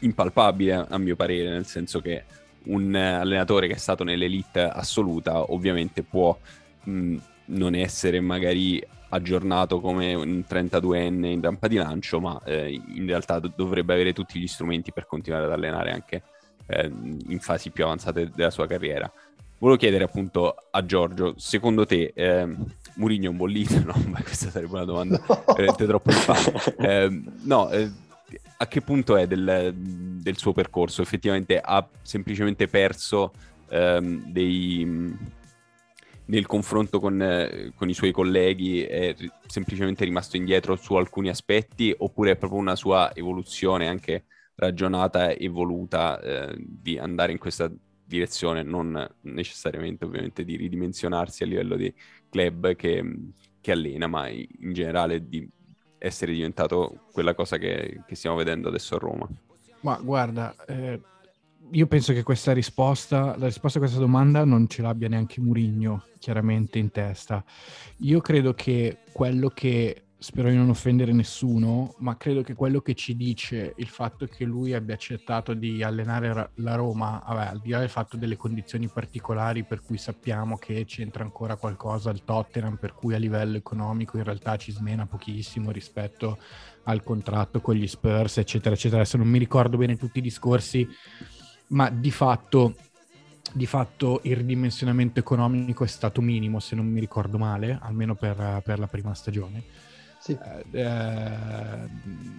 impalpabile 0.00 0.86
a 0.88 0.98
mio 0.98 1.16
parere, 1.16 1.50
nel 1.50 1.66
senso 1.66 2.00
che 2.00 2.24
un 2.64 2.94
allenatore 2.94 3.66
che 3.68 3.74
è 3.74 3.78
stato 3.78 4.04
nell'elite 4.04 4.62
assoluta 4.62 5.52
ovviamente 5.52 6.02
può 6.02 6.36
mh, 6.84 7.16
non 7.46 7.74
essere 7.74 8.20
magari 8.20 8.84
aggiornato 9.10 9.80
come 9.80 10.14
un 10.14 10.44
32enne 10.48 11.26
in 11.26 11.40
rampa 11.40 11.68
di 11.68 11.76
lancio, 11.76 12.20
ma 12.20 12.40
eh, 12.44 12.70
in 12.70 13.06
realtà 13.06 13.38
do- 13.38 13.52
dovrebbe 13.54 13.92
avere 13.92 14.12
tutti 14.12 14.38
gli 14.38 14.46
strumenti 14.46 14.92
per 14.92 15.06
continuare 15.06 15.46
ad 15.46 15.52
allenare 15.52 15.92
anche 15.92 16.22
eh, 16.70 16.90
in 17.28 17.40
fasi 17.40 17.70
più 17.70 17.84
avanzate 17.84 18.30
della 18.34 18.50
sua 18.50 18.66
carriera. 18.66 19.10
Volevo 19.58 19.78
chiedere 19.78 20.04
appunto 20.04 20.54
a 20.70 20.86
Giorgio, 20.86 21.34
secondo 21.36 21.84
te 21.84 22.12
eh, 22.14 22.48
Murigno 22.94 23.26
è 23.26 23.30
un 23.30 23.36
bollito? 23.36 23.78
No, 23.84 23.94
ma 24.06 24.22
questa 24.22 24.50
sarebbe 24.50 24.72
una 24.72 24.84
domanda 24.84 25.22
no. 25.26 25.44
veramente 25.46 25.86
troppo 25.86 26.10
infame. 26.12 26.76
Eh, 26.78 27.22
no, 27.42 27.70
eh, 27.70 27.90
a 28.56 28.66
che 28.66 28.80
punto 28.80 29.16
è 29.16 29.26
del, 29.26 29.74
del, 29.74 30.36
suo 30.38 30.52
percorso? 30.52 31.02
Effettivamente 31.02 31.58
ha 31.58 31.86
semplicemente 32.02 32.68
perso 32.68 33.32
ehm, 33.68 34.30
dei, 34.30 35.16
nel 36.26 36.46
confronto 36.46 37.00
con, 37.00 37.20
eh, 37.20 37.72
con, 37.74 37.88
i 37.88 37.94
suoi 37.94 38.12
colleghi, 38.12 38.82
è 38.82 39.14
semplicemente 39.46 40.04
rimasto 40.04 40.36
indietro 40.36 40.76
su 40.76 40.94
alcuni 40.94 41.28
aspetti 41.28 41.94
oppure 41.98 42.32
è 42.32 42.36
proprio 42.36 42.60
una 42.60 42.76
sua 42.76 43.14
evoluzione 43.14 43.88
anche 43.88 44.24
ragionata 44.60 45.30
e 45.30 45.48
voluta 45.48 46.20
eh, 46.20 46.54
di 46.58 46.98
andare 46.98 47.32
in 47.32 47.38
questa 47.38 47.70
direzione, 48.04 48.62
non 48.62 49.08
necessariamente 49.22 50.04
ovviamente 50.04 50.44
di 50.44 50.56
ridimensionarsi 50.56 51.42
a 51.42 51.46
livello 51.46 51.76
di 51.76 51.92
club 52.28 52.74
che, 52.76 53.02
che 53.60 53.72
allena, 53.72 54.06
ma 54.06 54.28
in 54.28 54.72
generale 54.72 55.26
di 55.26 55.48
essere 55.96 56.32
diventato 56.32 57.04
quella 57.12 57.34
cosa 57.34 57.56
che, 57.56 58.02
che 58.06 58.14
stiamo 58.14 58.36
vedendo 58.36 58.68
adesso 58.68 58.96
a 58.96 58.98
Roma. 58.98 59.28
Ma 59.80 59.98
guarda, 60.02 60.54
eh, 60.66 61.00
io 61.70 61.86
penso 61.86 62.12
che 62.12 62.22
questa 62.22 62.52
risposta, 62.52 63.36
la 63.38 63.46
risposta 63.46 63.78
a 63.78 63.80
questa 63.80 64.00
domanda 64.00 64.44
non 64.44 64.68
ce 64.68 64.82
l'abbia 64.82 65.08
neanche 65.08 65.40
Murigno 65.40 66.04
chiaramente 66.18 66.78
in 66.78 66.90
testa. 66.90 67.42
Io 67.98 68.20
credo 68.20 68.52
che 68.52 68.98
quello 69.12 69.48
che 69.48 70.02
spero 70.22 70.50
di 70.50 70.56
non 70.56 70.68
offendere 70.68 71.12
nessuno, 71.12 71.94
ma 72.00 72.18
credo 72.18 72.42
che 72.42 72.52
quello 72.52 72.82
che 72.82 72.92
ci 72.92 73.16
dice 73.16 73.72
il 73.78 73.88
fatto 73.88 74.26
che 74.26 74.44
lui 74.44 74.74
abbia 74.74 74.94
accettato 74.94 75.54
di 75.54 75.82
allenare 75.82 76.50
la 76.56 76.74
Roma, 76.74 77.24
vabbè, 77.26 77.46
al 77.46 77.60
di 77.60 77.70
là 77.70 77.78
del 77.78 77.88
fatto 77.88 78.18
delle 78.18 78.36
condizioni 78.36 78.86
particolari 78.88 79.64
per 79.64 79.80
cui 79.80 79.96
sappiamo 79.96 80.58
che 80.58 80.84
c'entra 80.84 81.24
ancora 81.24 81.56
qualcosa 81.56 82.10
al 82.10 82.22
Tottenham, 82.22 82.76
per 82.76 82.92
cui 82.92 83.14
a 83.14 83.18
livello 83.18 83.56
economico 83.56 84.18
in 84.18 84.24
realtà 84.24 84.58
ci 84.58 84.72
smena 84.72 85.06
pochissimo 85.06 85.70
rispetto 85.70 86.36
al 86.84 87.02
contratto 87.02 87.62
con 87.62 87.74
gli 87.74 87.86
Spurs, 87.86 88.36
eccetera, 88.36 88.74
eccetera. 88.74 89.00
Adesso 89.00 89.16
non 89.16 89.26
mi 89.26 89.38
ricordo 89.38 89.78
bene 89.78 89.96
tutti 89.96 90.18
i 90.18 90.22
discorsi, 90.22 90.86
ma 91.68 91.88
di 91.88 92.10
fatto 92.10 92.74
di 93.52 93.66
fatto 93.66 94.20
il 94.24 94.36
ridimensionamento 94.36 95.18
economico 95.18 95.82
è 95.82 95.88
stato 95.88 96.20
minimo, 96.20 96.60
se 96.60 96.76
non 96.76 96.86
mi 96.86 97.00
ricordo 97.00 97.36
male, 97.38 97.78
almeno 97.80 98.14
per, 98.14 98.60
per 98.62 98.78
la 98.78 98.86
prima 98.86 99.14
stagione. 99.14 99.89
Sì. 100.20 100.38
Eh, 100.72 100.78
eh, 100.78 100.88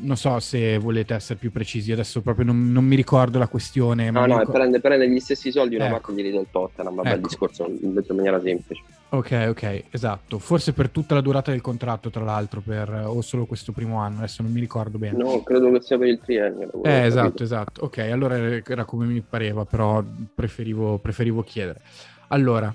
non 0.01 0.15
so 0.15 0.39
se 0.39 0.77
volete 0.77 1.15
essere 1.15 1.39
più 1.39 1.51
precisi, 1.51 1.91
adesso 1.91 2.21
proprio 2.21 2.45
non, 2.45 2.71
non 2.71 2.85
mi 2.85 2.95
ricordo 2.95 3.39
la 3.39 3.47
questione. 3.47 4.11
No, 4.11 4.19
no, 4.19 4.25
ricordo... 4.37 4.51
prende, 4.51 4.79
prende, 4.79 5.09
gli 5.09 5.19
stessi 5.19 5.51
soldi 5.51 5.75
una 5.75 5.85
ecco. 5.85 5.93
parte 5.93 6.13
glieli 6.13 6.29
del 6.29 6.45
Tottenham, 6.51 6.93
vabbè, 6.93 7.07
ecco. 7.07 7.17
il 7.17 7.23
discorso 7.23 7.65
in 7.65 8.03
maniera 8.09 8.39
semplice. 8.39 8.83
Ok, 9.09 9.47
ok, 9.49 9.83
esatto. 9.89 10.37
Forse 10.37 10.73
per 10.73 10.89
tutta 10.89 11.15
la 11.15 11.21
durata 11.21 11.49
del 11.49 11.61
contratto, 11.61 12.11
tra 12.11 12.23
l'altro, 12.23 12.61
per, 12.61 13.03
o 13.07 13.19
solo 13.21 13.47
questo 13.47 13.71
primo 13.71 13.97
anno, 13.97 14.19
adesso 14.19 14.43
non 14.43 14.51
mi 14.51 14.59
ricordo 14.59 14.99
bene. 14.99 15.17
No, 15.17 15.41
credo 15.41 15.71
che 15.71 15.81
sia 15.81 15.97
per 15.97 16.07
il 16.07 16.19
triennio. 16.19 16.83
Eh, 16.83 17.05
esatto, 17.05 17.41
esatto. 17.41 17.85
Ok, 17.85 17.97
allora 17.97 18.37
era 18.37 18.85
come 18.85 19.07
mi 19.07 19.21
pareva, 19.21 19.65
però 19.65 20.03
preferivo, 20.35 20.99
preferivo 20.99 21.41
chiedere. 21.41 21.81
Allora, 22.27 22.73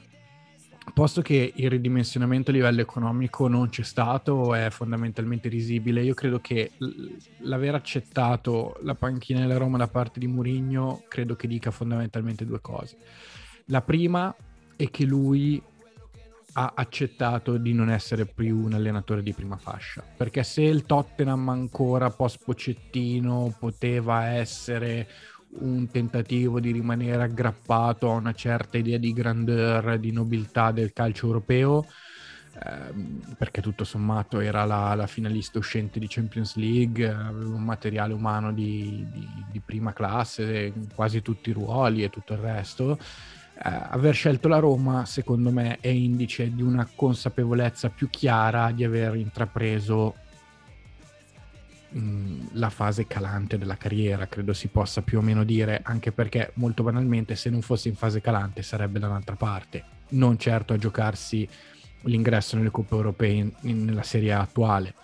posto 0.92 1.20
che 1.22 1.52
il 1.54 1.70
ridimensionamento 1.70 2.50
a 2.50 2.54
livello 2.54 2.80
economico 2.80 3.48
non 3.48 3.68
c'è 3.68 3.82
stato, 3.82 4.54
è 4.54 4.70
fondamentalmente 4.70 5.48
risibile, 5.48 6.02
io 6.02 6.14
credo 6.14 6.40
che 6.40 6.72
l'aver 7.40 7.74
accettato 7.74 8.78
la 8.82 8.94
panchina 8.94 9.40
della 9.40 9.58
Roma 9.58 9.76
da 9.76 9.88
parte 9.88 10.18
di 10.20 10.26
Mourinho, 10.26 11.04
credo 11.08 11.36
che 11.36 11.48
dica 11.48 11.70
fondamentalmente 11.70 12.46
due 12.46 12.60
cose. 12.60 12.96
La 13.66 13.82
prima 13.82 14.34
è 14.76 14.90
che 14.90 15.04
lui 15.04 15.62
ha 16.58 16.72
accettato 16.74 17.58
di 17.58 17.74
non 17.74 17.90
essere 17.90 18.24
più 18.24 18.64
un 18.64 18.72
allenatore 18.72 19.22
di 19.22 19.34
prima 19.34 19.58
fascia, 19.58 20.02
perché 20.16 20.42
se 20.42 20.62
il 20.62 20.86
Tottenham 20.86 21.48
ancora 21.50 22.08
post 22.08 22.42
Pocettino 22.42 23.54
poteva 23.58 24.28
essere 24.28 25.06
un 25.60 25.88
tentativo 25.90 26.60
di 26.60 26.72
rimanere 26.72 27.22
aggrappato 27.22 28.10
a 28.10 28.14
una 28.14 28.32
certa 28.32 28.78
idea 28.78 28.98
di 28.98 29.12
grandeur, 29.12 29.98
di 29.98 30.12
nobiltà 30.12 30.70
del 30.72 30.92
calcio 30.92 31.26
europeo, 31.26 31.86
ehm, 32.64 33.34
perché 33.38 33.60
tutto 33.60 33.84
sommato 33.84 34.40
era 34.40 34.64
la, 34.64 34.94
la, 34.94 35.06
finalista 35.06 35.58
uscente 35.58 35.98
di 35.98 36.06
Champions 36.08 36.56
League, 36.56 37.08
aveva 37.08 37.54
un 37.54 37.64
materiale 37.64 38.12
umano 38.12 38.52
di, 38.52 39.06
di, 39.12 39.28
di 39.50 39.60
prima 39.60 39.92
classe, 39.92 40.72
quasi 40.94 41.22
tutti 41.22 41.50
i 41.50 41.52
ruoli 41.52 42.02
e 42.02 42.10
tutto 42.10 42.32
il 42.32 42.40
resto. 42.40 42.98
Eh, 43.58 43.60
aver 43.62 44.14
scelto 44.14 44.48
la 44.48 44.58
Roma, 44.58 45.06
secondo 45.06 45.50
me, 45.50 45.78
è 45.80 45.88
indice 45.88 46.54
di 46.54 46.62
una 46.62 46.86
consapevolezza 46.94 47.88
più 47.88 48.10
chiara 48.10 48.70
di 48.70 48.84
aver 48.84 49.16
intrapreso 49.16 50.14
la 52.52 52.70
fase 52.70 53.06
calante 53.06 53.58
della 53.58 53.76
carriera, 53.76 54.26
credo 54.26 54.52
si 54.52 54.68
possa 54.68 55.02
più 55.02 55.18
o 55.18 55.22
meno 55.22 55.44
dire, 55.44 55.80
anche 55.82 56.12
perché 56.12 56.52
molto 56.54 56.82
banalmente 56.82 57.36
se 57.36 57.50
non 57.50 57.62
fosse 57.62 57.88
in 57.88 57.94
fase 57.96 58.20
calante 58.20 58.62
sarebbe 58.62 58.98
da 58.98 59.08
un'altra 59.08 59.36
parte, 59.36 59.84
non 60.10 60.38
certo 60.38 60.72
a 60.72 60.78
giocarsi 60.78 61.48
l'ingresso 62.02 62.56
nelle 62.56 62.70
coppe 62.70 62.94
europee 62.94 63.32
in, 63.32 63.52
in, 63.62 63.84
nella 63.84 64.02
serie 64.02 64.32
attuale, 64.32 64.94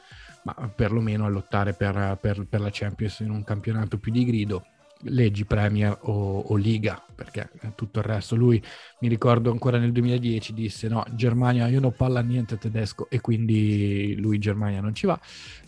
ma 0.45 0.55
perlomeno 0.75 1.25
a 1.25 1.29
lottare 1.29 1.73
per, 1.73 2.19
per, 2.21 2.47
per 2.47 2.61
la 2.61 2.71
Champions 2.71 3.21
in 3.21 3.31
un 3.31 3.45
campionato 3.45 3.99
più 3.99 4.13
di 4.13 4.25
grido 4.25 4.67
leggi 5.05 5.45
Premier 5.45 5.99
o, 6.03 6.41
o, 6.41 6.57
Liga, 6.57 7.05
perché 7.15 7.51
tutto 7.75 7.99
il 7.99 8.05
resto. 8.05 8.37
Lui, 8.37 8.63
mi 9.01 9.09
ricordo 9.09 9.51
ancora 9.51 9.79
nel 9.79 9.93
2010, 9.93 10.53
disse 10.53 10.89
no, 10.89 11.05
Germania, 11.13 11.69
io 11.69 11.81
non 11.81 11.95
parlo 11.95 12.21
niente 12.21 12.59
tedesco 12.59 13.09
e 13.11 13.21
quindi 13.21 14.15
lui 14.19 14.39
Germania 14.39 14.81
non 14.81 14.95
ci 14.95 15.07
va, 15.07 15.19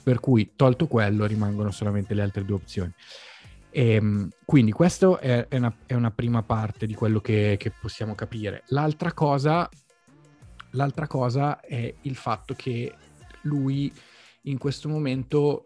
per 0.03 0.21
cui 0.21 0.53
tolto 0.57 0.87
quello 0.87 1.27
rimangono 1.27 1.71
solamente 1.71 2.15
le 2.15 2.23
altre 2.23 2.45
due 2.45 2.57
opzioni. 2.57 2.93
E, 3.71 3.95
ehm, 3.95 4.29
quindi 4.45 4.71
questa 4.71 5.19
è, 5.19 5.49
è, 5.49 5.61
è, 5.87 5.95
una, 5.95 6.11
prima 6.11 6.43
parte 6.43 6.87
di 6.87 6.95
quello 6.95 7.21
che, 7.21 7.57
che 7.59 7.73
possiamo 7.73 8.15
capire. 8.15 8.63
L'altra 8.69 9.13
cosa, 9.13 9.69
l'altra 10.71 11.07
cosa 11.09 11.61
è 11.61 11.93
il 12.03 12.15
fatto 12.15 12.55
che 12.55 12.95
lui 13.43 13.93
in 14.43 14.59
questo 14.59 14.89
momento 14.89 15.65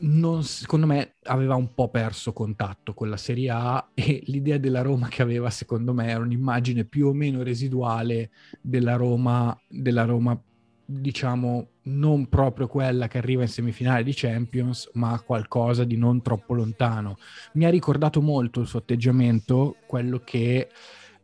non, 0.00 0.42
secondo 0.44 0.86
me 0.86 1.14
aveva 1.24 1.54
un 1.54 1.74
po' 1.74 1.88
perso 1.88 2.32
contatto 2.32 2.94
con 2.94 3.08
la 3.08 3.16
Serie 3.16 3.50
A 3.50 3.90
e 3.94 4.22
l'idea 4.26 4.58
della 4.58 4.82
Roma 4.82 5.08
che 5.08 5.22
aveva 5.22 5.50
secondo 5.50 5.92
me 5.92 6.08
era 6.08 6.20
un'immagine 6.20 6.84
più 6.84 7.08
o 7.08 7.12
meno 7.12 7.42
residuale 7.42 8.30
della 8.60 8.96
Roma, 8.96 9.56
della 9.68 10.04
Roma 10.04 10.38
diciamo 10.86 11.68
non 11.84 12.28
proprio 12.28 12.66
quella 12.66 13.08
che 13.08 13.18
arriva 13.18 13.42
in 13.42 13.48
semifinale 13.48 14.02
di 14.02 14.12
Champions 14.14 14.90
ma 14.94 15.20
qualcosa 15.20 15.84
di 15.84 15.96
non 15.96 16.22
troppo 16.22 16.54
lontano. 16.54 17.16
Mi 17.54 17.64
ha 17.64 17.70
ricordato 17.70 18.20
molto 18.20 18.60
il 18.60 18.66
suo 18.66 18.80
atteggiamento 18.80 19.76
quello 19.86 20.20
che 20.24 20.68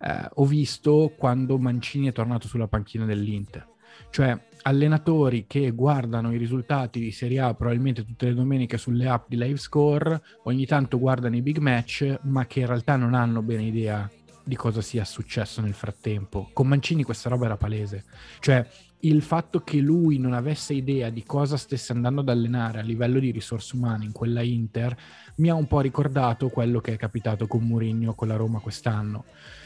eh, 0.02 0.28
ho 0.34 0.44
visto 0.46 1.12
quando 1.16 1.58
Mancini 1.58 2.08
è 2.08 2.12
tornato 2.12 2.46
sulla 2.46 2.68
panchina 2.68 3.04
dell'Inter. 3.04 3.68
Cioè 4.10 4.48
allenatori 4.62 5.44
che 5.46 5.70
guardano 5.70 6.32
i 6.32 6.38
risultati 6.38 7.00
di 7.00 7.10
Serie 7.10 7.40
A 7.40 7.54
probabilmente 7.54 8.04
tutte 8.04 8.26
le 8.26 8.34
domeniche 8.34 8.78
sulle 8.78 9.08
app 9.08 9.28
di 9.28 9.36
live 9.36 9.58
score, 9.58 10.20
ogni 10.44 10.66
tanto 10.66 10.98
guardano 10.98 11.36
i 11.36 11.42
big 11.42 11.58
match, 11.58 12.18
ma 12.22 12.46
che 12.46 12.60
in 12.60 12.66
realtà 12.66 12.96
non 12.96 13.14
hanno 13.14 13.42
bene 13.42 13.64
idea 13.64 14.10
di 14.42 14.56
cosa 14.56 14.80
sia 14.80 15.04
successo 15.04 15.60
nel 15.60 15.74
frattempo. 15.74 16.50
Con 16.52 16.66
Mancini 16.66 17.02
questa 17.02 17.28
roba 17.28 17.46
era 17.46 17.56
palese. 17.56 18.04
Cioè, 18.40 18.66
il 19.00 19.22
fatto 19.22 19.60
che 19.60 19.78
lui 19.78 20.18
non 20.18 20.32
avesse 20.32 20.74
idea 20.74 21.08
di 21.10 21.24
cosa 21.24 21.56
stesse 21.56 21.92
andando 21.92 22.20
ad 22.20 22.28
allenare 22.28 22.80
a 22.80 22.82
livello 22.82 23.18
di 23.18 23.30
risorse 23.30 23.76
umane 23.76 24.04
in 24.04 24.12
quella 24.12 24.42
Inter 24.42 24.96
mi 25.36 25.48
ha 25.48 25.54
un 25.54 25.66
po' 25.66 25.80
ricordato 25.80 26.48
quello 26.48 26.80
che 26.80 26.94
è 26.94 26.96
capitato 26.96 27.46
con 27.46 27.62
Mourinho 27.62 28.14
con 28.14 28.28
la 28.28 28.36
Roma 28.36 28.58
quest'anno. 28.60 29.24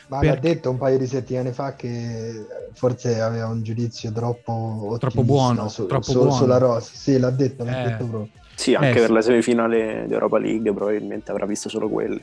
Ma 0.08 0.18
per... 0.18 0.30
ha 0.30 0.36
detto 0.36 0.70
un 0.70 0.76
paio 0.76 0.98
di 0.98 1.06
settimane 1.06 1.52
fa 1.52 1.74
che 1.74 2.46
forse 2.74 3.20
aveva 3.20 3.48
un 3.48 3.62
giudizio 3.62 4.12
troppo, 4.12 4.96
troppo 5.00 5.22
buono, 5.22 5.68
su, 5.68 5.86
troppo 5.86 6.04
su, 6.04 6.18
buono. 6.18 6.32
sulla 6.32 6.58
Rosa. 6.58 6.90
Sì, 6.92 7.18
l'ha 7.18 7.30
detto, 7.30 7.64
l'ha 7.64 7.80
eh. 7.80 7.88
detto 7.88 8.04
proprio. 8.06 8.30
Sì, 8.54 8.74
anche 8.74 8.90
Eh, 8.90 8.92
per 8.92 9.06
sì. 9.06 9.12
la 9.12 9.22
semifinale 9.22 10.04
di 10.06 10.12
Europa 10.12 10.38
League 10.38 10.72
probabilmente 10.72 11.30
avrà 11.30 11.46
visto 11.46 11.68
solo 11.68 11.88
quelle. 11.88 12.20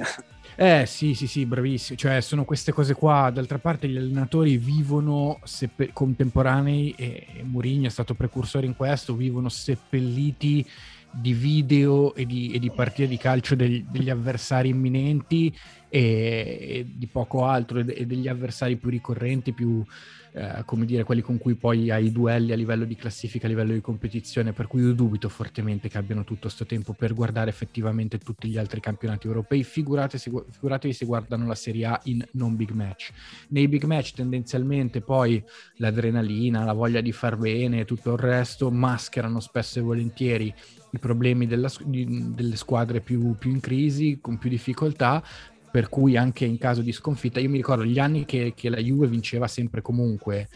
Eh 0.63 0.85
sì, 0.85 1.15
sì, 1.15 1.25
sì, 1.25 1.47
bravissimo. 1.47 1.97
Cioè, 1.97 2.21
sono 2.21 2.45
queste 2.45 2.71
cose 2.71 2.93
qua. 2.93 3.31
D'altra 3.31 3.57
parte, 3.57 3.87
gli 3.87 3.97
allenatori 3.97 4.57
vivono 4.57 5.39
seppe- 5.43 5.89
contemporanei 5.91 6.93
e 6.95 7.25
Mourinho 7.41 7.87
è 7.87 7.89
stato 7.89 8.13
precursore 8.13 8.67
in 8.67 8.75
questo. 8.75 9.15
Vivono 9.15 9.49
seppelliti 9.49 10.63
di 11.09 11.33
video 11.33 12.13
e 12.13 12.27
di, 12.27 12.51
e 12.51 12.59
di 12.59 12.69
partite 12.69 13.07
di 13.07 13.17
calcio 13.17 13.55
degli, 13.55 13.83
degli 13.89 14.11
avversari 14.11 14.69
imminenti 14.69 15.51
e, 15.89 15.99
e 15.99 16.85
di 16.93 17.07
poco 17.07 17.43
altro 17.45 17.79
e, 17.79 17.85
e 17.97 18.05
degli 18.05 18.27
avversari 18.27 18.75
più 18.77 18.89
ricorrenti, 18.91 19.53
più 19.53 19.83
eh, 20.33 20.63
come 20.65 20.85
dire, 20.85 21.03
quelli 21.03 21.21
con 21.21 21.37
cui 21.37 21.55
poi 21.55 21.91
hai 21.91 22.11
duelli 22.11 22.53
a 22.53 22.55
livello 22.55 22.85
di 22.85 22.95
classifica, 22.95 23.47
a 23.47 23.49
livello 23.49 23.73
di 23.73 23.81
competizione, 23.81 24.53
per 24.53 24.67
cui 24.67 24.81
io 24.81 24.93
dubito 24.93 25.27
fortemente 25.27 25.89
che 25.89 25.97
abbiano 25.97 26.23
tutto 26.23 26.41
questo 26.41 26.65
tempo 26.65 26.93
per 26.93 27.13
guardare 27.13 27.49
effettivamente 27.49 28.17
tutti 28.17 28.47
gli 28.47 28.57
altri 28.57 28.79
campionati 28.79 29.27
europei, 29.27 29.63
figurate 29.63 30.17
figuratevi 30.17 30.93
se 30.93 31.05
guardano 31.05 31.45
la 31.47 31.55
Serie 31.55 31.85
A 31.85 31.99
in 32.05 32.25
non 32.31 32.55
big 32.55 32.71
match. 32.71 33.11
Nei 33.49 33.67
big 33.67 33.83
match 33.83 34.13
tendenzialmente 34.13 35.01
poi 35.01 35.43
l'adrenalina, 35.75 36.63
la 36.63 36.73
voglia 36.73 37.01
di 37.01 37.11
far 37.11 37.37
bene 37.37 37.81
e 37.81 37.85
tutto 37.85 38.13
il 38.13 38.19
resto 38.19 38.71
mascherano 38.71 39.39
spesso 39.39 39.79
e 39.79 39.81
volentieri 39.81 40.53
i 40.93 40.99
problemi 40.99 41.47
della, 41.47 41.69
delle 41.85 42.55
squadre 42.55 42.99
più, 42.99 43.35
più 43.37 43.51
in 43.51 43.59
crisi, 43.59 44.19
con 44.21 44.37
più 44.37 44.49
difficoltà, 44.49 45.23
per 45.71 45.89
cui 45.89 46.17
anche 46.17 46.45
in 46.45 46.57
caso 46.57 46.81
di 46.81 46.91
sconfitta, 46.91 47.39
io 47.39 47.49
mi 47.49 47.57
ricordo 47.57 47.85
gli 47.85 47.97
anni 47.97 48.25
che, 48.25 48.53
che 48.55 48.69
la 48.69 48.79
Juve 48.79 49.07
vinceva 49.07 49.47
sempre 49.47 49.81
comunque, 49.81 50.49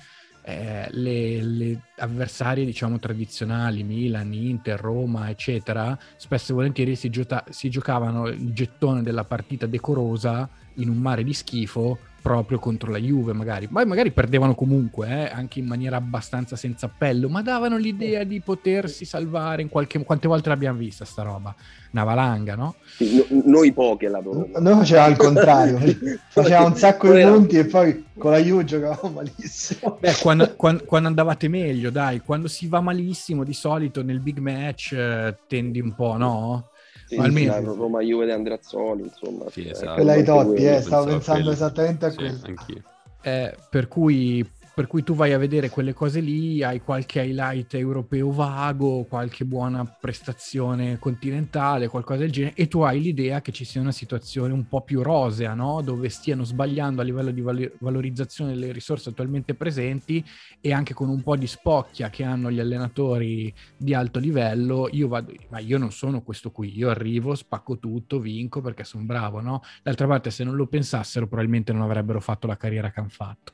eh, 0.44 0.88
le, 0.92 1.42
le, 1.42 1.82
avversarie 1.98 2.66
diciamo 2.66 3.00
tradizionali, 3.00 3.84
Milan, 3.84 4.32
Inter, 4.34 4.80
Roma, 4.80 5.30
eccetera, 5.30 5.98
spesso 6.18 6.52
e 6.52 6.56
volentieri 6.56 6.96
si, 6.96 7.10
giota- 7.10 7.46
si 7.50 7.70
giocavano 7.70 8.28
il 8.28 8.54
gettone 8.54 9.02
della 9.02 9.24
partita 9.24 9.66
decorosa 9.66 10.48
in 10.76 10.90
un 10.90 10.98
mare 10.98 11.24
di 11.24 11.34
schifo 11.34 11.98
proprio 12.26 12.58
contro 12.58 12.90
la 12.90 12.98
Juve 12.98 13.34
magari, 13.34 13.68
ma 13.70 13.86
magari 13.86 14.10
perdevano 14.10 14.56
comunque, 14.56 15.08
eh, 15.08 15.32
anche 15.32 15.60
in 15.60 15.68
maniera 15.68 15.98
abbastanza 15.98 16.56
senza 16.56 16.88
appello, 16.88 17.30
ma 17.30 17.44
davano 17.44 17.78
l'idea 17.78 18.24
di 18.24 18.42
potersi 18.42 19.06
salvare 19.06 19.62
in 19.62 19.70
qualche... 19.70 20.04
Quante 20.04 20.28
volte 20.28 20.50
l'abbiamo 20.50 20.80
vista 20.80 21.06
sta 21.06 21.22
roba? 21.22 21.54
Una 21.92 22.04
valanga, 22.04 22.56
no? 22.56 22.78
No- 22.98 23.44
noi 23.46 23.72
pochi 23.74 24.08
alla 24.08 24.22
Roma. 24.24 24.60
Noi 24.60 24.74
facevamo 24.74 25.10
il 25.12 25.18
contrario, 25.18 25.78
faceva 26.30 26.66
un 26.66 26.76
sacco 26.76 27.14
di 27.14 27.22
punti 27.22 27.60
e 27.60 27.66
poi 27.66 28.06
con 28.18 28.32
la 28.32 28.40
Juve 28.40 28.64
giocavamo 28.64 29.14
malissimo. 29.14 29.98
Beh, 30.00 30.16
quando, 30.20 30.56
quan- 30.56 30.82
quando 30.84 31.08
andavate 31.08 31.48
meglio, 31.48 31.92
dai, 31.92 32.22
quando 32.22 32.48
si 32.48 32.66
va 32.66 32.82
malissimo 32.82 33.44
di 33.44 33.54
solito 33.54 34.02
nel 34.02 34.20
big 34.20 34.40
match 34.40 34.94
eh, 34.94 35.38
tendi 35.48 35.80
un 35.80 35.94
po', 35.94 36.18
no? 36.18 36.70
Sì, 37.08 37.16
almeno- 37.18 37.54
sì, 37.54 37.66
la 37.66 37.72
Roma 37.74 38.02
Juve 38.02 38.26
di 38.26 38.32
Andrazzoli, 38.32 39.04
insomma. 39.04 39.50
Sì, 39.50 39.62
Eh, 39.66 39.70
esatto. 39.70 39.94
Quella 39.94 40.12
anche 40.14 40.24
Totti, 40.26 40.66
eh, 40.66 40.82
stavo 40.82 41.06
pensando 41.06 41.42
quello. 41.42 41.52
esattamente 41.52 42.06
a 42.06 42.10
Sì, 42.10 42.16
quello. 42.18 42.84
Eh, 43.22 43.56
per 43.70 43.88
cui 43.88 44.48
per 44.76 44.88
cui 44.88 45.04
tu 45.04 45.16
vai 45.16 45.32
a 45.32 45.38
vedere 45.38 45.70
quelle 45.70 45.94
cose 45.94 46.20
lì, 46.20 46.62
hai 46.62 46.82
qualche 46.82 47.22
highlight 47.24 47.76
europeo 47.76 48.30
vago, 48.32 49.06
qualche 49.06 49.46
buona 49.46 49.86
prestazione 49.86 51.00
continentale, 51.00 51.88
qualcosa 51.88 52.20
del 52.20 52.32
genere, 52.32 52.56
e 52.56 52.68
tu 52.68 52.82
hai 52.82 53.00
l'idea 53.00 53.40
che 53.40 53.54
ci 53.54 53.64
sia 53.64 53.80
una 53.80 53.94
situazione 53.94 54.52
un 54.52 54.68
po' 54.68 54.82
più 54.82 55.02
rosea, 55.02 55.54
no? 55.54 55.82
dove 55.82 56.10
stiano 56.10 56.44
sbagliando 56.44 57.00
a 57.00 57.06
livello 57.06 57.32
di 57.32 57.40
val- 57.40 57.72
valorizzazione 57.80 58.52
delle 58.52 58.74
risorse 58.74 59.10
attualmente 59.10 59.54
presenti 59.54 60.22
e 60.60 60.74
anche 60.74 60.94
con 60.94 61.08
un 61.08 61.24
po' 61.24 61.38
di 61.38 61.48
spocchia 61.48 62.10
che 62.10 62.26
hanno 62.26 62.52
gli 62.52 62.60
allenatori 62.60 63.54
di 63.78 63.94
alto 63.94 64.20
livello, 64.20 64.90
io 64.92 65.08
vado, 65.08 65.32
ma 65.52 65.60
io 65.60 65.78
non 65.78 65.94
sono 65.94 66.22
questo 66.22 66.52
qui, 66.52 66.78
io 66.78 66.90
arrivo, 66.90 67.34
spacco 67.34 67.80
tutto, 67.80 68.20
vinco 68.20 68.60
perché 68.60 68.84
sono 68.84 69.06
bravo, 69.06 69.40
no? 69.40 69.62
D'altra 69.84 70.06
parte 70.06 70.32
se 70.32 70.44
non 70.44 70.58
lo 70.58 70.68
pensassero 70.68 71.28
probabilmente 71.28 71.72
non 71.72 71.84
avrebbero 71.84 72.20
fatto 72.20 72.46
la 72.46 72.58
carriera 72.58 72.92
che 72.92 73.00
hanno 73.00 73.08
fatto. 73.08 73.54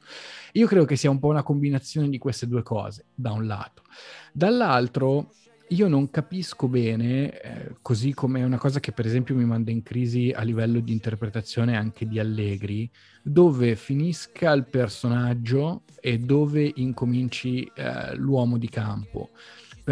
Io 0.53 0.67
credo 0.67 0.85
che 0.85 0.95
sia 0.95 1.09
un 1.09 1.19
po' 1.19 1.27
una 1.27 1.43
combinazione 1.43 2.09
di 2.09 2.17
queste 2.17 2.47
due 2.47 2.63
cose, 2.63 3.05
da 3.13 3.31
un 3.31 3.45
lato. 3.45 3.83
Dall'altro, 4.33 5.31
io 5.69 5.87
non 5.87 6.09
capisco 6.09 6.67
bene, 6.67 7.39
eh, 7.39 7.75
così 7.81 8.13
come 8.13 8.41
è 8.41 8.43
una 8.43 8.57
cosa 8.57 8.79
che 8.79 8.91
per 8.91 9.05
esempio 9.05 9.35
mi 9.35 9.45
manda 9.45 9.71
in 9.71 9.83
crisi 9.83 10.31
a 10.35 10.41
livello 10.41 10.79
di 10.79 10.91
interpretazione 10.91 11.77
anche 11.77 12.07
di 12.07 12.19
Allegri, 12.19 12.89
dove 13.23 13.75
finisca 13.75 14.51
il 14.51 14.65
personaggio 14.65 15.83
e 16.01 16.19
dove 16.19 16.69
incominci 16.75 17.71
eh, 17.73 18.15
l'uomo 18.15 18.57
di 18.57 18.67
campo 18.67 19.29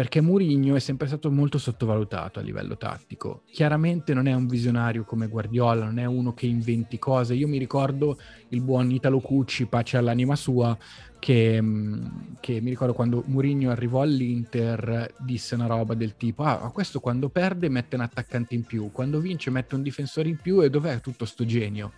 perché 0.00 0.22
Mourinho 0.22 0.76
è 0.76 0.80
sempre 0.80 1.08
stato 1.08 1.30
molto 1.30 1.58
sottovalutato 1.58 2.38
a 2.38 2.42
livello 2.42 2.78
tattico. 2.78 3.42
Chiaramente 3.52 4.14
non 4.14 4.26
è 4.26 4.32
un 4.32 4.46
visionario 4.46 5.04
come 5.04 5.26
Guardiola, 5.26 5.84
non 5.84 5.98
è 5.98 6.06
uno 6.06 6.32
che 6.32 6.46
inventi 6.46 6.98
cose. 6.98 7.34
Io 7.34 7.46
mi 7.46 7.58
ricordo 7.58 8.16
il 8.48 8.62
buon 8.62 8.90
Italo 8.92 9.20
Cucci, 9.20 9.66
pace 9.66 9.98
all'anima 9.98 10.36
sua, 10.36 10.74
che, 11.18 11.60
mm, 11.60 12.06
che 12.40 12.62
mi 12.62 12.70
ricordo 12.70 12.94
quando 12.94 13.22
Mourinho 13.26 13.70
arrivò 13.70 14.00
all'Inter 14.00 15.12
disse 15.18 15.54
una 15.54 15.66
roba 15.66 15.92
del 15.92 16.16
tipo 16.16 16.44
ah, 16.44 16.70
questo 16.72 16.98
quando 16.98 17.28
perde 17.28 17.68
mette 17.68 17.96
un 17.96 18.00
attaccante 18.00 18.54
in 18.54 18.64
più, 18.64 18.90
quando 18.92 19.20
vince 19.20 19.50
mette 19.50 19.74
un 19.74 19.82
difensore 19.82 20.30
in 20.30 20.38
più 20.38 20.62
e 20.62 20.70
dov'è 20.70 21.02
tutto 21.02 21.26
sto 21.26 21.44
genio? 21.44 21.92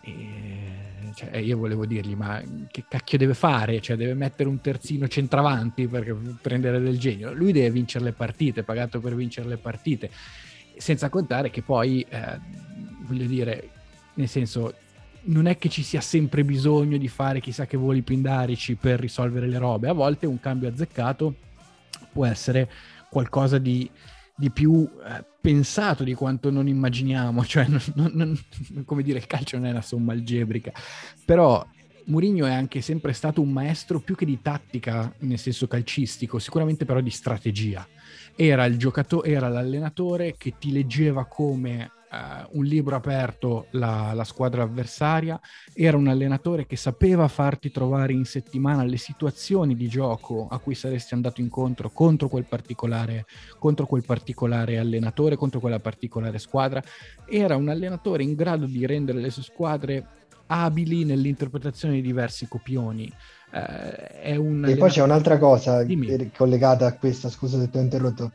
E, 0.00 0.93
cioè, 1.14 1.36
io 1.36 1.56
volevo 1.56 1.86
dirgli, 1.86 2.14
ma 2.14 2.42
che 2.70 2.84
cacchio 2.88 3.18
deve 3.18 3.34
fare? 3.34 3.80
Cioè, 3.80 3.96
deve 3.96 4.14
mettere 4.14 4.48
un 4.48 4.60
terzino 4.60 5.08
centravanti 5.08 5.86
per 5.86 6.14
prendere 6.40 6.80
del 6.80 6.98
genio. 6.98 7.32
Lui 7.32 7.52
deve 7.52 7.70
vincere 7.70 8.04
le 8.04 8.12
partite, 8.12 8.62
pagato 8.62 9.00
per 9.00 9.14
vincere 9.14 9.48
le 9.48 9.56
partite. 9.56 10.10
Senza 10.76 11.08
contare 11.08 11.50
che 11.50 11.62
poi, 11.62 12.04
eh, 12.08 12.38
voglio 13.02 13.26
dire, 13.26 13.68
nel 14.14 14.28
senso, 14.28 14.74
non 15.26 15.46
è 15.46 15.56
che 15.56 15.68
ci 15.68 15.82
sia 15.82 16.00
sempre 16.00 16.44
bisogno 16.44 16.98
di 16.98 17.08
fare 17.08 17.40
chissà 17.40 17.66
che 17.66 17.76
voli 17.76 18.02
pindarici 18.02 18.74
per 18.74 19.00
risolvere 19.00 19.46
le 19.46 19.58
robe. 19.58 19.88
A 19.88 19.92
volte 19.92 20.26
un 20.26 20.40
cambio 20.40 20.68
azzeccato 20.68 21.34
può 22.12 22.26
essere 22.26 22.68
qualcosa 23.08 23.58
di 23.58 23.88
di 24.36 24.50
più 24.50 24.88
eh, 25.06 25.24
pensato 25.40 26.04
di 26.04 26.14
quanto 26.14 26.50
non 26.50 26.66
immaginiamo, 26.66 27.44
cioè 27.46 27.66
non, 27.66 27.80
non, 27.94 28.12
non, 28.14 28.84
come 28.84 29.02
dire 29.02 29.18
il 29.18 29.26
calcio 29.26 29.56
non 29.56 29.66
è 29.66 29.70
una 29.70 29.82
somma 29.82 30.12
algebrica, 30.12 30.72
però 31.24 31.66
Mourinho 32.06 32.44
è 32.46 32.52
anche 32.52 32.80
sempre 32.80 33.12
stato 33.12 33.40
un 33.40 33.50
maestro 33.50 34.00
più 34.00 34.14
che 34.14 34.26
di 34.26 34.40
tattica 34.42 35.12
nel 35.20 35.38
senso 35.38 35.66
calcistico, 35.66 36.38
sicuramente 36.38 36.84
però 36.84 37.00
di 37.00 37.10
strategia. 37.10 37.86
Era, 38.36 38.64
il 38.64 38.76
giocatore, 38.76 39.30
era 39.30 39.48
l'allenatore 39.48 40.34
che 40.36 40.54
ti 40.58 40.72
leggeva 40.72 41.24
come 41.24 41.90
uh, 42.14 42.58
un 42.58 42.64
libro 42.64 42.96
aperto 42.96 43.66
la, 43.70 44.12
la, 44.14 44.24
squadra 44.24 44.62
avversaria, 44.62 45.40
era 45.72 45.96
un 45.96 46.08
allenatore 46.08 46.66
che 46.66 46.76
sapeva 46.76 47.28
farti 47.28 47.70
trovare 47.70 48.12
in 48.12 48.24
settimana 48.24 48.84
le 48.84 48.96
situazioni 48.96 49.74
di 49.74 49.88
gioco 49.88 50.46
a 50.48 50.58
cui 50.58 50.74
saresti 50.74 51.14
andato 51.14 51.40
incontro 51.40 51.90
contro 51.90 52.28
quel 52.28 52.44
particolare, 52.44 53.26
contro 53.58 53.86
quel 53.86 54.04
particolare 54.04 54.78
allenatore, 54.78 55.36
contro 55.36 55.60
quella 55.60 55.80
particolare 55.80 56.38
squadra. 56.38 56.82
Era 57.26 57.56
un 57.56 57.68
allenatore 57.68 58.22
in 58.22 58.34
grado 58.34 58.66
di 58.66 58.86
rendere 58.86 59.20
le 59.20 59.30
sue 59.30 59.42
squadre 59.42 60.06
abili 60.46 61.04
nell'interpretazione 61.04 61.94
di 61.94 62.02
diversi 62.02 62.46
copioni. 62.46 63.10
Eh, 63.52 64.36
un 64.36 64.64
e 64.66 64.76
poi 64.76 64.90
c'è 64.90 65.02
un'altra 65.02 65.38
cosa 65.38 65.82
Dimmi. 65.84 66.30
collegata 66.36 66.86
a 66.86 66.94
questa, 66.94 67.28
scusa 67.28 67.58
se 67.58 67.70
ti 67.70 67.78
ho 67.78 67.80
interrotto 67.80 68.32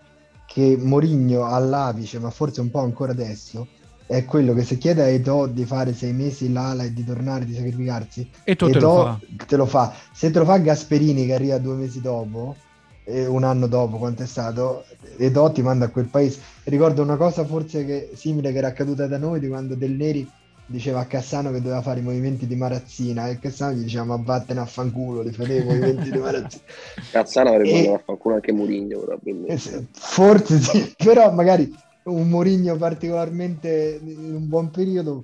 che 0.51 0.77
Mourinho 0.81 1.45
all'apice, 1.45 2.17
ma 2.17 2.31
forse 2.31 2.59
un 2.59 2.71
po' 2.71 2.79
ancora 2.79 3.11
adesso, 3.11 3.67
è 4.07 4.25
quello 4.25 4.55
che 4.55 4.63
se 4.63 4.79
chiede 4.79 5.03
a 5.03 5.07
Eto 5.07 5.45
di 5.45 5.63
fare 5.63 5.93
sei 5.93 6.11
mesi 6.11 6.51
l'ala 6.51 6.83
e 6.83 6.91
di 6.91 7.03
tornare, 7.03 7.45
di 7.45 7.53
sacrificarsi, 7.53 8.27
Eto, 8.43 8.67
te, 8.67 8.79
lo 8.79 9.03
fa. 9.03 9.19
te 9.45 9.55
lo 9.55 9.65
fa. 9.67 9.93
Se 10.11 10.31
te 10.31 10.39
lo 10.39 10.45
fa 10.45 10.57
Gasperini 10.57 11.27
che 11.27 11.35
arriva 11.35 11.59
due 11.59 11.75
mesi 11.75 12.01
dopo, 12.01 12.55
e 13.03 13.27
un 13.27 13.43
anno 13.43 13.67
dopo 13.67 13.97
quanto 13.97 14.23
è 14.23 14.25
stato, 14.25 14.85
Eto 15.17 15.51
ti 15.51 15.61
manda 15.61 15.85
a 15.85 15.89
quel 15.89 16.07
paese. 16.07 16.39
Ricordo 16.63 17.03
una 17.03 17.15
cosa 17.15 17.45
forse 17.45 17.85
che, 17.85 18.11
simile 18.15 18.51
che 18.51 18.57
era 18.57 18.69
accaduta 18.69 19.05
da 19.05 19.19
noi 19.19 19.39
di 19.39 19.47
quando 19.47 19.75
Del 19.75 19.91
Neri 19.91 20.27
diceva 20.69 20.99
a 20.99 21.05
Cassano 21.05 21.51
che 21.51 21.61
doveva 21.61 21.81
fare 21.81 21.99
i 21.99 22.03
movimenti 22.03 22.45
di 22.45 22.55
Marazzina 22.55 23.27
e 23.27 23.39
Cassano 23.39 23.73
gli 23.73 23.81
diceva 23.81 24.03
ma 24.03 24.17
vattene 24.17 24.59
a 24.59 24.65
fanculo 24.65 25.21
li 25.21 25.31
fate 25.31 25.55
i 25.55 25.63
movimenti 25.63 26.11
di 26.11 26.17
Marazzina 26.19 26.63
Cassano 27.09 27.49
avrebbe 27.49 27.85
e... 27.85 27.93
a 27.93 27.97
fanculo 27.97 28.35
anche 28.35 28.51
Murigno 28.51 28.99
probabilmente 28.99 29.87
forse 29.91 30.59
sì 30.59 30.93
però 31.03 31.31
magari 31.33 31.75
un 32.03 32.29
Murigno 32.29 32.75
particolarmente 32.75 33.99
in 34.03 34.35
un 34.35 34.47
buon 34.47 34.69
periodo 34.69 35.23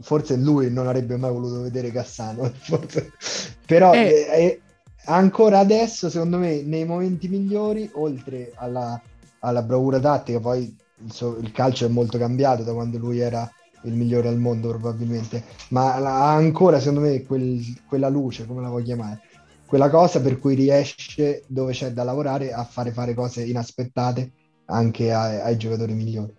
forse 0.00 0.36
lui 0.36 0.70
non 0.70 0.86
avrebbe 0.86 1.16
mai 1.16 1.32
voluto 1.32 1.62
vedere 1.62 1.90
Cassano 1.90 2.48
forse. 2.54 3.12
però 3.66 3.92
eh. 3.92 4.26
Eh, 4.30 4.60
ancora 5.06 5.58
adesso 5.58 6.08
secondo 6.08 6.38
me 6.38 6.62
nei 6.62 6.84
momenti 6.84 7.26
migliori 7.26 7.90
oltre 7.94 8.52
alla, 8.54 9.00
alla 9.40 9.62
bravura 9.62 9.98
tattica 9.98 10.38
poi 10.38 10.78
il, 11.04 11.12
suo, 11.12 11.38
il 11.38 11.50
calcio 11.50 11.86
è 11.86 11.88
molto 11.88 12.18
cambiato 12.18 12.62
da 12.62 12.72
quando 12.72 12.98
lui 12.98 13.18
era 13.18 13.50
il 13.84 13.94
migliore 13.94 14.28
al 14.28 14.38
mondo 14.38 14.68
probabilmente, 14.68 15.44
ma 15.68 15.94
ha 15.94 16.34
ancora 16.34 16.78
secondo 16.78 17.00
me 17.00 17.22
quel, 17.22 17.60
quella 17.86 18.08
luce, 18.08 18.46
come 18.46 18.62
la 18.62 18.68
vuoi 18.68 18.82
chiamare, 18.82 19.20
quella 19.66 19.88
cosa 19.88 20.20
per 20.20 20.38
cui 20.38 20.54
riesce 20.54 21.44
dove 21.46 21.72
c'è 21.72 21.92
da 21.92 22.04
lavorare 22.04 22.52
a 22.52 22.64
fare 22.64 22.92
fare 22.92 23.14
cose 23.14 23.42
inaspettate 23.42 24.32
anche 24.66 25.12
ai, 25.12 25.40
ai 25.40 25.56
giocatori 25.56 25.94
migliori. 25.94 26.34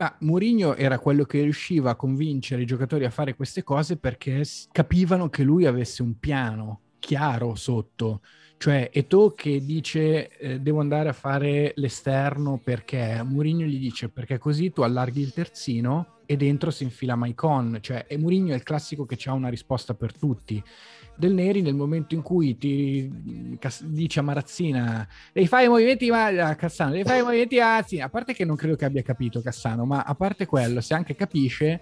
Ah, 0.00 0.14
Mourinho 0.20 0.76
era 0.76 0.98
quello 0.98 1.24
che 1.24 1.42
riusciva 1.42 1.90
a 1.90 1.96
convincere 1.96 2.62
i 2.62 2.66
giocatori 2.66 3.04
a 3.04 3.10
fare 3.10 3.34
queste 3.34 3.64
cose 3.64 3.96
perché 3.96 4.44
capivano 4.70 5.28
che 5.28 5.42
lui 5.42 5.66
avesse 5.66 6.02
un 6.02 6.18
piano 6.18 6.80
chiaro 7.00 7.54
sotto. 7.54 8.20
Cioè, 8.58 8.90
Eto 8.92 9.32
che 9.34 9.64
dice 9.64 10.36
eh, 10.36 10.60
devo 10.60 10.80
andare 10.80 11.08
a 11.08 11.12
fare 11.12 11.72
l'esterno 11.76 12.60
perché 12.62 13.22
Mourinho 13.24 13.64
gli 13.64 13.78
dice 13.78 14.08
perché 14.08 14.38
così 14.38 14.70
tu 14.72 14.82
allarghi 14.82 15.20
il 15.20 15.32
terzino 15.32 16.17
e 16.30 16.36
dentro 16.36 16.70
si 16.70 16.82
infila 16.82 17.16
Maicon, 17.16 17.78
cioè 17.80 18.04
e 18.06 18.18
Mourinho 18.18 18.52
è 18.52 18.54
il 18.54 18.62
classico 18.62 19.06
che 19.06 19.16
ha 19.24 19.32
una 19.32 19.48
risposta 19.48 19.94
per 19.94 20.14
tutti. 20.14 20.62
Del 21.16 21.32
Neri 21.32 21.62
nel 21.62 21.74
momento 21.74 22.14
in 22.14 22.20
cui 22.20 22.58
ti 22.58 23.56
cas- 23.58 23.82
dice 23.82 24.20
a 24.20 24.22
Marazzina 24.22 25.08
devi 25.32 25.46
fare 25.46 25.64
i 25.64 25.68
movimenti 25.68 26.10
a 26.10 26.54
Cassano, 26.54 26.90
devi 26.90 27.04
fare 27.04 27.20
i 27.20 27.22
movimenti 27.22 27.58
a 27.58 27.64
Marazzina, 27.64 28.04
a 28.04 28.08
parte 28.10 28.34
che 28.34 28.44
non 28.44 28.56
credo 28.56 28.76
che 28.76 28.84
abbia 28.84 29.00
capito 29.00 29.40
Cassano, 29.40 29.86
ma 29.86 30.02
a 30.02 30.14
parte 30.14 30.44
quello, 30.44 30.82
se 30.82 30.92
anche 30.92 31.14
capisce, 31.14 31.80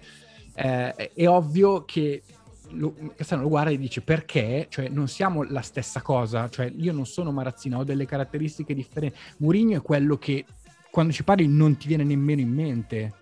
eh, 0.55 1.11
è 1.13 1.27
ovvio 1.27 1.83
che 1.83 2.23
lo, 2.69 2.95
Cassano 3.17 3.41
lo 3.41 3.49
guarda 3.49 3.71
e 3.71 3.77
dice 3.77 3.99
perché, 3.99 4.67
cioè 4.69 4.87
non 4.87 5.09
siamo 5.09 5.43
la 5.43 5.59
stessa 5.59 6.01
cosa, 6.01 6.47
cioè 6.47 6.71
io 6.73 6.93
non 6.93 7.05
sono 7.05 7.33
Marazzina, 7.33 7.79
ho 7.79 7.83
delle 7.83 8.05
caratteristiche 8.05 8.73
differenti. 8.73 9.17
Mourinho 9.39 9.75
è 9.75 9.81
quello 9.81 10.17
che 10.17 10.45
quando 10.89 11.11
ci 11.11 11.25
parli 11.25 11.47
non 11.47 11.75
ti 11.75 11.89
viene 11.89 12.05
nemmeno 12.05 12.39
in 12.39 12.49
mente 12.49 13.13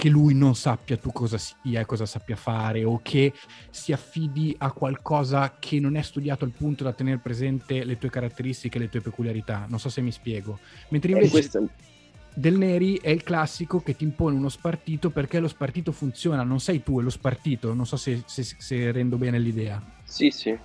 che 0.00 0.08
lui 0.08 0.32
non 0.32 0.54
sappia 0.54 0.96
tu 0.96 1.12
cosa 1.12 1.36
sia 1.36 1.80
e 1.80 1.84
cosa 1.84 2.06
sappia 2.06 2.34
fare 2.34 2.84
o 2.84 3.00
che 3.02 3.34
si 3.68 3.92
affidi 3.92 4.54
a 4.56 4.72
qualcosa 4.72 5.56
che 5.58 5.78
non 5.78 5.94
è 5.94 6.00
studiato 6.00 6.46
al 6.46 6.52
punto 6.52 6.84
da 6.84 6.94
tenere 6.94 7.18
presente 7.18 7.84
le 7.84 7.98
tue 7.98 8.08
caratteristiche 8.08 8.78
le 8.78 8.88
tue 8.88 9.02
peculiarità. 9.02 9.66
Non 9.68 9.78
so 9.78 9.90
se 9.90 10.00
mi 10.00 10.10
spiego. 10.10 10.58
Mentre 10.88 11.12
invece 11.12 11.30
questo... 11.30 11.68
Del 12.32 12.56
Neri 12.56 12.98
è 12.98 13.10
il 13.10 13.22
classico 13.22 13.80
che 13.80 13.94
ti 13.94 14.04
impone 14.04 14.36
uno 14.36 14.48
spartito 14.48 15.10
perché 15.10 15.38
lo 15.38 15.48
spartito 15.48 15.92
funziona, 15.92 16.44
non 16.44 16.60
sei 16.60 16.82
tu, 16.82 16.98
è 16.98 17.02
lo 17.02 17.10
spartito. 17.10 17.74
Non 17.74 17.84
so 17.84 17.98
se, 17.98 18.22
se, 18.24 18.42
se 18.42 18.92
rendo 18.92 19.18
bene 19.18 19.38
l'idea. 19.38 19.84
Sì, 20.04 20.30
sì. 20.30 20.56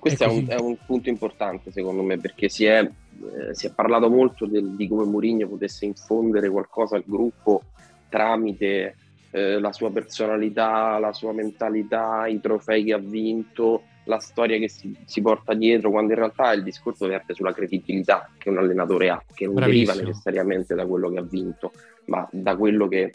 Questo 0.00 0.24
è, 0.24 0.26
è, 0.26 0.30
un, 0.32 0.46
è, 0.48 0.58
un, 0.58 0.76
punto 0.84 1.08
importante 1.08 1.70
secondo 1.70 2.02
me 2.02 2.18
perché 2.18 2.48
si 2.48 2.64
è, 2.64 2.80
eh, 2.80 3.54
si 3.54 3.66
è 3.68 3.70
parlato 3.72 4.10
molto 4.10 4.46
del, 4.46 4.74
di 4.74 4.88
come 4.88 5.04
Mourinho 5.04 5.46
potesse 5.46 5.84
infondere 5.84 6.50
qualcosa 6.50 6.96
al 6.96 7.04
gruppo 7.06 7.62
tramite 8.10 8.96
eh, 9.30 9.58
la 9.58 9.72
sua 9.72 9.90
personalità, 9.90 10.98
la 10.98 11.12
sua 11.12 11.32
mentalità, 11.32 12.26
i 12.26 12.40
trofei 12.40 12.84
che 12.84 12.92
ha 12.92 12.98
vinto, 12.98 13.84
la 14.04 14.18
storia 14.18 14.58
che 14.58 14.68
si, 14.68 14.94
si, 15.06 15.22
porta 15.22 15.54
dietro, 15.54 15.90
quando 15.90 16.12
in 16.12 16.18
realtà 16.18 16.52
il 16.52 16.62
discorso 16.62 17.06
verte 17.06 17.32
sulla 17.32 17.54
credibilità 17.54 18.28
che 18.36 18.50
un 18.50 18.58
allenatore 18.58 19.08
ha, 19.08 19.22
che 19.32 19.46
non 19.46 19.54
Bravissimo. 19.54 19.92
deriva 19.92 20.08
necessariamente 20.08 20.74
da 20.74 20.84
quello 20.84 21.10
che 21.10 21.18
ha 21.18 21.22
vinto, 21.22 21.72
ma 22.06 22.28
da 22.32 22.56
quello 22.56 22.88
che 22.88 23.12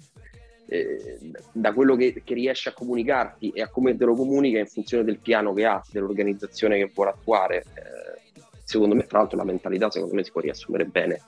eh, 0.67 1.19
da 1.51 1.73
quello 1.73 1.95
che, 1.95 2.21
che, 2.23 2.33
riesce 2.33 2.69
a 2.69 2.73
comunicarti 2.73 3.51
e 3.51 3.61
a 3.61 3.69
come 3.69 3.95
te 3.95 4.03
lo 4.05 4.15
comunica 4.15 4.57
in 4.57 4.65
funzione 4.65 5.03
del 5.03 5.19
piano 5.19 5.53
che 5.53 5.63
ha, 5.63 5.83
dell'organizzazione 5.91 6.77
che 6.77 6.91
vuole 6.91 7.11
attuare. 7.11 7.65
Eh, 7.75 8.41
secondo 8.63 8.95
me, 8.95 9.05
tra 9.05 9.19
l'altro, 9.19 9.37
la 9.37 9.43
mentalità 9.43 9.91
secondo 9.91 10.15
me 10.15 10.23
si 10.23 10.31
può 10.31 10.41
riassumere 10.41 10.85
bene 10.85 11.21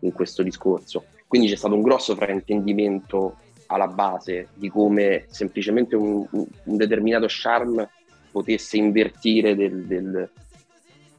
in 0.00 0.12
questo 0.12 0.42
discorso. 0.42 1.04
Quindi 1.28 1.48
c'è 1.48 1.56
stato 1.56 1.74
un 1.74 1.82
grosso 1.82 2.16
fraintendimento 2.16 3.36
alla 3.66 3.86
base 3.86 4.48
di 4.54 4.70
come 4.70 5.26
semplicemente 5.28 5.94
un, 5.94 6.26
un 6.30 6.76
determinato 6.76 7.26
charme 7.28 7.90
potesse 8.32 8.78
invertire 8.78 9.54
del, 9.54 9.84
del, 9.84 10.30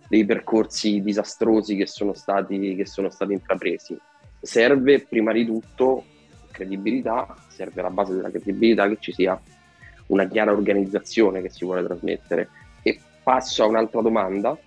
dei 0.07 0.25
percorsi 0.25 1.01
disastrosi 1.01 1.75
che 1.75 1.85
sono, 1.85 2.13
stati, 2.13 2.75
che 2.75 2.87
sono 2.87 3.11
stati 3.11 3.33
intrapresi. 3.33 3.97
Serve 4.41 5.01
prima 5.01 5.31
di 5.31 5.45
tutto 5.45 6.03
credibilità, 6.51 7.35
serve 7.47 7.81
alla 7.81 7.91
base 7.91 8.15
della 8.15 8.31
credibilità 8.31 8.87
che 8.89 8.97
ci 8.99 9.13
sia 9.13 9.39
una 10.07 10.27
chiara 10.27 10.51
organizzazione 10.51 11.41
che 11.41 11.49
si 11.49 11.65
vuole 11.65 11.83
trasmettere. 11.83 12.49
E 12.81 12.99
passo 13.21 13.63
a 13.63 13.67
un'altra 13.67 14.01
domanda, 14.01 14.57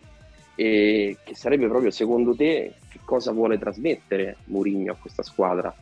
eh, 0.55 1.16
che 1.24 1.34
sarebbe 1.34 1.66
proprio 1.66 1.90
secondo 1.90 2.34
te 2.36 2.74
cosa 3.12 3.30
vuole 3.30 3.58
trasmettere 3.58 4.38
Mourinho 4.44 4.92
a 4.92 4.96
questa 4.98 5.22
squadra 5.22 5.74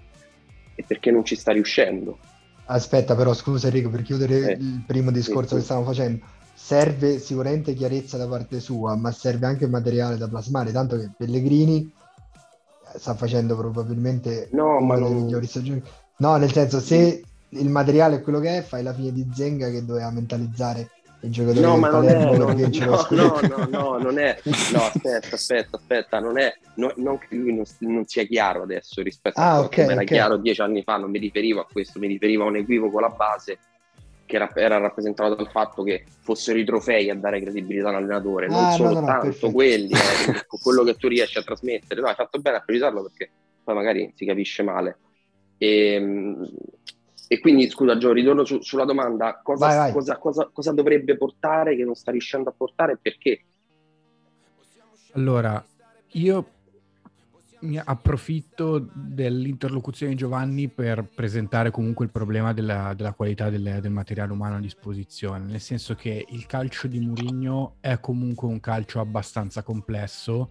e 0.75 0.83
perché 0.85 1.13
non 1.13 1.25
ci 1.25 1.37
sta 1.37 1.53
riuscendo? 1.53 2.19
Aspetta 2.65 3.15
però 3.15 3.33
scusa 3.35 3.69
Enrico 3.69 3.89
per 3.89 4.03
chiudere 4.03 4.49
eh, 4.49 4.53
il 4.55 4.83
primo 4.85 5.13
discorso 5.13 5.51
sì, 5.51 5.55
che 5.57 5.61
stavamo 5.63 5.87
facendo 5.87 6.27
serve 6.53 7.21
sicuramente 7.21 7.75
chiarezza 7.75 8.17
da 8.17 8.27
parte 8.27 8.59
sua, 8.59 8.97
ma 8.97 9.13
serve 9.13 9.47
anche 9.47 9.69
materiale 9.69 10.17
da 10.17 10.27
plasmare, 10.27 10.73
tanto 10.73 10.99
che 10.99 11.11
Pellegrini 11.17 11.89
eh, 12.93 12.99
sta 12.99 13.15
facendo 13.15 13.57
probabilmente 13.57 14.49
no, 14.51 14.79
una 14.79 14.97
delle 14.97 15.09
non... 15.09 15.23
migliori 15.23 15.47
stagioni. 15.47 15.81
No, 16.17 16.37
nel 16.37 16.51
senso, 16.51 16.81
se 16.81 17.23
il 17.49 17.69
materiale 17.69 18.17
è 18.17 18.23
quello 18.23 18.41
che 18.41 18.59
è, 18.59 18.63
fai 18.63 18.83
la 18.83 18.93
fine 18.93 19.13
di 19.13 19.25
Zenga 19.33 19.71
che 19.71 19.85
doveva 19.85 20.11
mentalizzare 20.11 20.91
il 21.23 21.31
giocatore 21.31 21.67
no, 21.67 21.77
ma 21.77 21.91
non 21.91 22.09
è, 22.09 22.25
no, 22.25 22.33
no, 22.37 22.55
no, 22.55 23.41
no, 23.41 23.69
no, 23.69 23.99
non 23.99 24.19
è, 24.19 24.41
no, 24.73 24.85
aspetta, 24.85 25.35
aspetta, 25.35 25.77
aspetta, 25.77 26.19
non 26.19 26.39
è, 26.39 26.55
no, 26.77 26.93
non 26.97 27.19
che 27.19 27.35
lui 27.35 27.55
non, 27.55 27.65
non, 27.81 28.07
sia 28.07 28.25
chiaro 28.25 28.63
adesso 28.63 29.03
rispetto 29.03 29.39
ah, 29.39 29.53
a 29.53 29.61
okay, 29.61 29.83
come 29.83 29.93
era 29.93 30.03
okay. 30.03 30.17
chiaro 30.17 30.37
dieci 30.39 30.61
anni 30.63 30.83
fa, 30.83 30.97
non 30.97 31.11
mi 31.11 31.19
riferivo 31.19 31.61
a 31.61 31.67
questo, 31.71 31.99
mi 31.99 32.07
riferivo 32.07 32.45
a 32.45 32.47
un 32.47 32.57
equivoco 32.57 32.99
alla 32.99 33.11
base 33.11 33.59
che 34.31 34.37
era, 34.37 34.51
era 34.55 34.79
rappresentato 34.79 35.35
dal 35.35 35.51
fatto 35.51 35.83
che 35.83 36.05
fossero 36.21 36.59
i 36.59 36.65
trofei 36.65 37.11
a 37.11 37.17
dare 37.17 37.41
credibilità 37.41 37.89
all'allenatore, 37.89 38.47
non 38.47 38.65
ah, 38.65 38.71
solo 38.71 38.93
no, 38.93 39.01
no, 39.01 39.07
tanto 39.07 39.25
perfetto. 39.25 39.51
quelli, 39.51 39.91
eh, 39.91 40.47
quello 40.63 40.85
che 40.85 40.95
tu 40.95 41.09
riesci 41.09 41.37
a 41.37 41.43
trasmettere. 41.43 42.01
No, 42.01 42.07
hai 42.07 42.15
fatto 42.15 42.39
bene 42.39 42.59
a 42.59 42.61
precisarlo 42.61 43.03
perché 43.03 43.31
poi 43.65 43.75
magari 43.75 44.13
si 44.15 44.25
capisce 44.25 44.63
male. 44.63 44.99
E, 45.59 45.95
ehm, 45.95 46.49
e 47.33 47.39
quindi, 47.39 47.71
scusa 47.71 47.97
Gio, 47.97 48.11
ritorno 48.11 48.45
su, 48.45 48.61
sulla 48.61 48.85
domanda, 48.85 49.41
cosa, 49.41 49.67
vai, 49.67 49.77
vai. 49.77 49.93
Cosa, 49.93 50.19
cosa, 50.19 50.51
cosa 50.53 50.73
dovrebbe 50.73 51.17
portare 51.17 51.77
che 51.77 51.85
non 51.85 51.95
sta 51.95 52.11
riuscendo 52.11 52.49
a 52.49 52.55
portare 52.57 52.95
e 52.95 52.99
perché? 53.01 53.45
Allora, 55.13 55.65
io 56.15 56.49
mi 57.61 57.79
approfitto 57.79 58.89
dell'interlocuzione 58.93 60.11
di 60.11 60.19
Giovanni 60.19 60.67
per 60.67 61.05
presentare 61.05 61.71
comunque 61.71 62.05
il 62.05 62.11
problema 62.11 62.53
della, 62.53 62.95
della 62.97 63.13
qualità 63.13 63.49
del, 63.49 63.79
del, 63.81 63.93
materiale 63.93 64.33
umano 64.33 64.57
a 64.57 64.61
disposizione, 64.61 65.45
nel 65.45 65.61
senso 65.61 65.95
che 65.95 66.27
il 66.31 66.47
calcio 66.47 66.89
di 66.89 66.99
Mourinho 66.99 67.77
è 67.79 68.01
comunque 68.01 68.49
un 68.49 68.59
calcio 68.59 68.99
abbastanza 68.99 69.63
complesso 69.63 70.51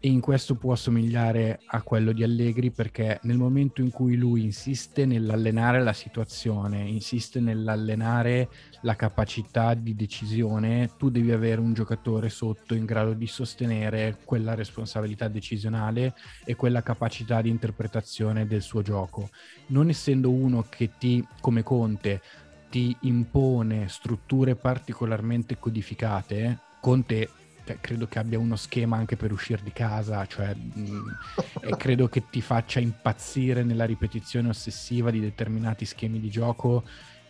e 0.00 0.08
in 0.08 0.20
questo 0.20 0.54
può 0.54 0.76
somigliare 0.76 1.60
a 1.66 1.82
quello 1.82 2.12
di 2.12 2.22
Allegri 2.22 2.70
perché 2.70 3.18
nel 3.22 3.36
momento 3.36 3.80
in 3.80 3.90
cui 3.90 4.14
lui 4.14 4.44
insiste 4.44 5.06
nell'allenare 5.06 5.82
la 5.82 5.92
situazione, 5.92 6.82
insiste 6.82 7.40
nell'allenare 7.40 8.48
la 8.82 8.94
capacità 8.94 9.74
di 9.74 9.96
decisione, 9.96 10.92
tu 10.96 11.10
devi 11.10 11.32
avere 11.32 11.60
un 11.60 11.74
giocatore 11.74 12.28
sotto 12.28 12.74
in 12.74 12.84
grado 12.84 13.12
di 13.12 13.26
sostenere 13.26 14.18
quella 14.24 14.54
responsabilità 14.54 15.26
decisionale 15.26 16.14
e 16.44 16.54
quella 16.54 16.82
capacità 16.82 17.42
di 17.42 17.48
interpretazione 17.48 18.46
del 18.46 18.62
suo 18.62 18.82
gioco. 18.82 19.30
Non 19.68 19.88
essendo 19.88 20.30
uno 20.30 20.64
che 20.68 20.90
ti, 20.96 21.26
come 21.40 21.64
Conte, 21.64 22.22
ti 22.70 22.96
impone 23.00 23.88
strutture 23.88 24.54
particolarmente 24.54 25.58
codificate, 25.58 26.60
Conte 26.80 27.28
cioè, 27.68 27.80
credo 27.80 28.06
che 28.06 28.18
abbia 28.18 28.38
uno 28.38 28.56
schema 28.56 28.96
anche 28.96 29.16
per 29.16 29.30
uscire 29.30 29.62
di 29.62 29.72
casa, 29.72 30.24
cioè, 30.24 30.54
mh, 30.54 31.18
e 31.60 31.76
credo 31.76 32.08
che 32.08 32.24
ti 32.30 32.40
faccia 32.40 32.80
impazzire 32.80 33.62
nella 33.62 33.84
ripetizione 33.84 34.48
ossessiva 34.48 35.10
di 35.10 35.20
determinati 35.20 35.84
schemi 35.84 36.18
di 36.18 36.30
gioco 36.30 36.84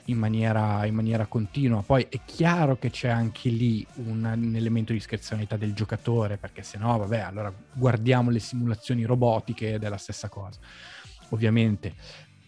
in 0.04 0.16
maniera, 0.16 0.86
in 0.86 0.94
maniera 0.94 1.26
continua. 1.26 1.82
Poi 1.82 2.06
è 2.08 2.20
chiaro 2.24 2.78
che 2.78 2.90
c'è 2.90 3.08
anche 3.08 3.48
lì 3.48 3.84
un, 3.94 4.24
un 4.24 4.54
elemento 4.54 4.92
di 4.92 4.98
discrezionalità 4.98 5.56
del 5.56 5.74
giocatore, 5.74 6.36
perché 6.36 6.62
se 6.62 6.78
no, 6.78 6.96
vabbè, 6.96 7.18
allora 7.18 7.52
guardiamo 7.72 8.30
le 8.30 8.38
simulazioni 8.38 9.02
robotiche 9.02 9.74
ed 9.74 9.82
è 9.82 9.88
la 9.88 9.96
stessa 9.96 10.28
cosa, 10.28 10.60
ovviamente. 11.30 11.94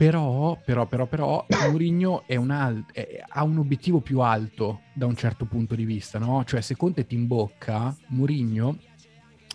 Però, 0.00 0.58
però, 0.64 0.86
però, 0.86 1.04
però, 1.04 1.46
Mourinho 1.68 2.24
al- 2.48 2.86
è, 2.90 3.22
ha 3.28 3.42
un 3.42 3.58
obiettivo 3.58 4.00
più 4.00 4.20
alto 4.20 4.80
da 4.94 5.04
un 5.04 5.14
certo 5.14 5.44
punto 5.44 5.74
di 5.74 5.84
vista, 5.84 6.18
no? 6.18 6.42
Cioè, 6.42 6.62
se 6.62 6.74
Conte 6.74 7.04
ti 7.04 7.16
imbocca, 7.16 7.94
Mourinho, 8.06 8.78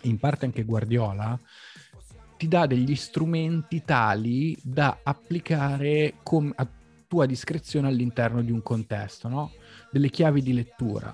in 0.02 0.18
parte 0.18 0.44
anche 0.44 0.62
Guardiola, 0.62 1.36
ti 2.36 2.46
dà 2.46 2.66
degli 2.66 2.94
strumenti 2.94 3.82
tali 3.84 4.56
da 4.62 5.00
applicare 5.02 6.14
com- 6.22 6.52
a 6.54 6.68
tua 7.08 7.26
discrezione 7.26 7.88
all'interno 7.88 8.40
di 8.40 8.52
un 8.52 8.62
contesto, 8.62 9.26
no? 9.26 9.50
Delle 9.90 10.10
chiavi 10.10 10.42
di 10.42 10.52
lettura. 10.52 11.12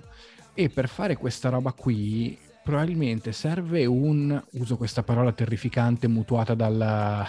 E 0.53 0.69
per 0.69 0.91
fare 0.91 1.17
questa 1.17 1.49
roba 1.49 1.73
qui, 1.73 2.39
probabilmente 2.63 3.33
serve 3.33 3.87
un, 3.87 4.39
uso 4.51 4.77
questa 4.77 5.03
parola 5.03 5.33
terrificante 5.33 6.07
mutuata 6.07 6.53
dal 6.53 7.27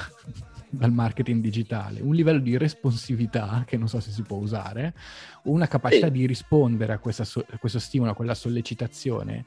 dal 0.75 0.91
marketing 0.91 1.41
digitale, 1.41 2.01
un 2.01 2.15
livello 2.15 2.39
di 2.39 2.57
responsività, 2.57 3.63
che 3.65 3.77
non 3.77 3.87
so 3.87 3.99
se 3.99 4.09
si 4.09 4.23
può 4.23 4.37
usare, 4.37 4.93
una 5.43 5.67
capacità 5.67 6.07
sì. 6.07 6.13
di 6.13 6.25
rispondere 6.25 6.93
a, 6.93 7.23
so- 7.23 7.45
a 7.47 7.57
questo 7.57 7.77
stimolo, 7.77 8.11
a 8.11 8.15
quella 8.15 8.33
sollecitazione, 8.33 9.45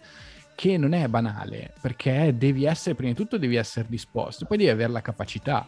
che 0.55 0.79
non 0.79 0.93
è 0.93 1.09
banale, 1.09 1.73
perché 1.81 2.33
devi 2.37 2.65
essere, 2.65 2.95
prima 2.95 3.11
di 3.11 3.19
tutto 3.19 3.39
devi 3.39 3.57
essere 3.57 3.87
disposto, 3.89 4.47
poi 4.47 4.57
devi 4.57 4.71
avere 4.71 4.93
la 4.93 5.03
capacità. 5.03 5.67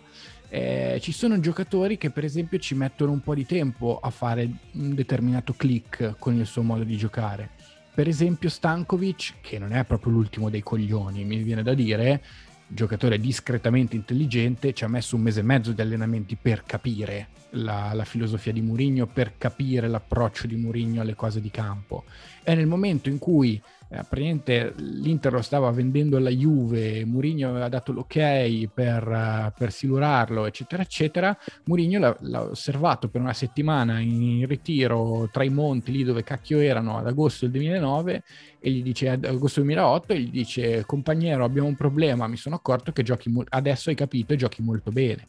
Eh, 0.48 0.98
ci 1.02 1.12
sono 1.12 1.38
giocatori 1.40 1.98
che 1.98 2.10
per 2.10 2.24
esempio 2.24 2.58
ci 2.58 2.74
mettono 2.74 3.12
un 3.12 3.20
po' 3.20 3.34
di 3.34 3.44
tempo 3.44 3.98
a 4.00 4.08
fare 4.08 4.48
un 4.72 4.94
determinato 4.94 5.52
click 5.54 6.14
con 6.18 6.34
il 6.36 6.46
suo 6.46 6.62
modo 6.62 6.84
di 6.84 6.96
giocare. 6.96 7.50
Per 7.92 8.06
esempio 8.06 8.48
Stankovic, 8.48 9.40
che 9.40 9.58
non 9.58 9.72
è 9.72 9.84
proprio 9.84 10.12
l'ultimo 10.12 10.50
dei 10.50 10.62
coglioni, 10.62 11.24
mi 11.24 11.42
viene 11.42 11.64
da 11.64 11.74
dire, 11.74 12.22
giocatore 12.68 13.18
discretamente 13.18 13.96
intelligente, 13.96 14.72
ci 14.72 14.84
ha 14.84 14.88
messo 14.88 15.16
un 15.16 15.22
mese 15.22 15.40
e 15.40 15.42
mezzo 15.42 15.72
di 15.72 15.80
allenamenti 15.80 16.36
per 16.36 16.62
capire 16.64 17.28
la, 17.50 17.92
la 17.94 18.04
filosofia 18.04 18.52
di 18.52 18.60
Mourinho, 18.60 19.06
per 19.06 19.32
capire 19.38 19.88
l'approccio 19.88 20.46
di 20.46 20.56
Mourinho 20.56 21.00
alle 21.00 21.14
cose 21.14 21.40
di 21.40 21.50
campo. 21.50 22.04
E 22.42 22.54
nel 22.54 22.66
momento 22.66 23.08
in 23.08 23.18
cui 23.18 23.60
eh, 23.90 24.72
l'Inter 24.76 25.32
lo 25.32 25.42
stava 25.42 25.70
vendendo 25.70 26.16
alla 26.18 26.30
Juve, 26.30 27.04
Mourinho 27.04 27.48
aveva 27.48 27.68
dato 27.68 27.92
l'ok 27.92 28.68
per, 28.72 29.06
uh, 29.06 29.52
per 29.56 29.72
silurarlo, 29.72 30.46
eccetera, 30.46 30.82
eccetera, 30.82 31.36
Mourinho 31.64 31.98
l'ha, 31.98 32.16
l'ha, 32.20 32.42
osservato 32.42 33.08
per 33.08 33.20
una 33.20 33.32
settimana 33.32 33.98
in 34.00 34.46
ritiro 34.46 35.28
tra 35.32 35.42
i 35.42 35.48
monti, 35.48 35.92
lì 35.92 36.04
dove 36.04 36.22
cacchio 36.22 36.58
erano, 36.58 36.98
ad 36.98 37.06
agosto 37.06 37.46
del 37.46 37.60
2009, 37.60 38.22
e 38.60 38.70
gli 38.70 38.82
dice, 38.82 39.08
ad 39.08 39.24
agosto 39.24 39.60
2008, 39.60 40.12
e 40.12 40.20
gli 40.20 40.30
dice, 40.30 40.84
compagnero, 40.84 41.44
abbiamo 41.44 41.68
un 41.68 41.76
problema, 41.76 42.26
mi 42.26 42.36
sono 42.36 42.56
accorto 42.56 42.92
che 42.92 43.02
giochi, 43.02 43.30
mo- 43.30 43.44
adesso 43.48 43.88
hai 43.88 43.96
capito 43.96 44.34
giochi 44.34 44.62
molto 44.62 44.90
bene 44.90 45.28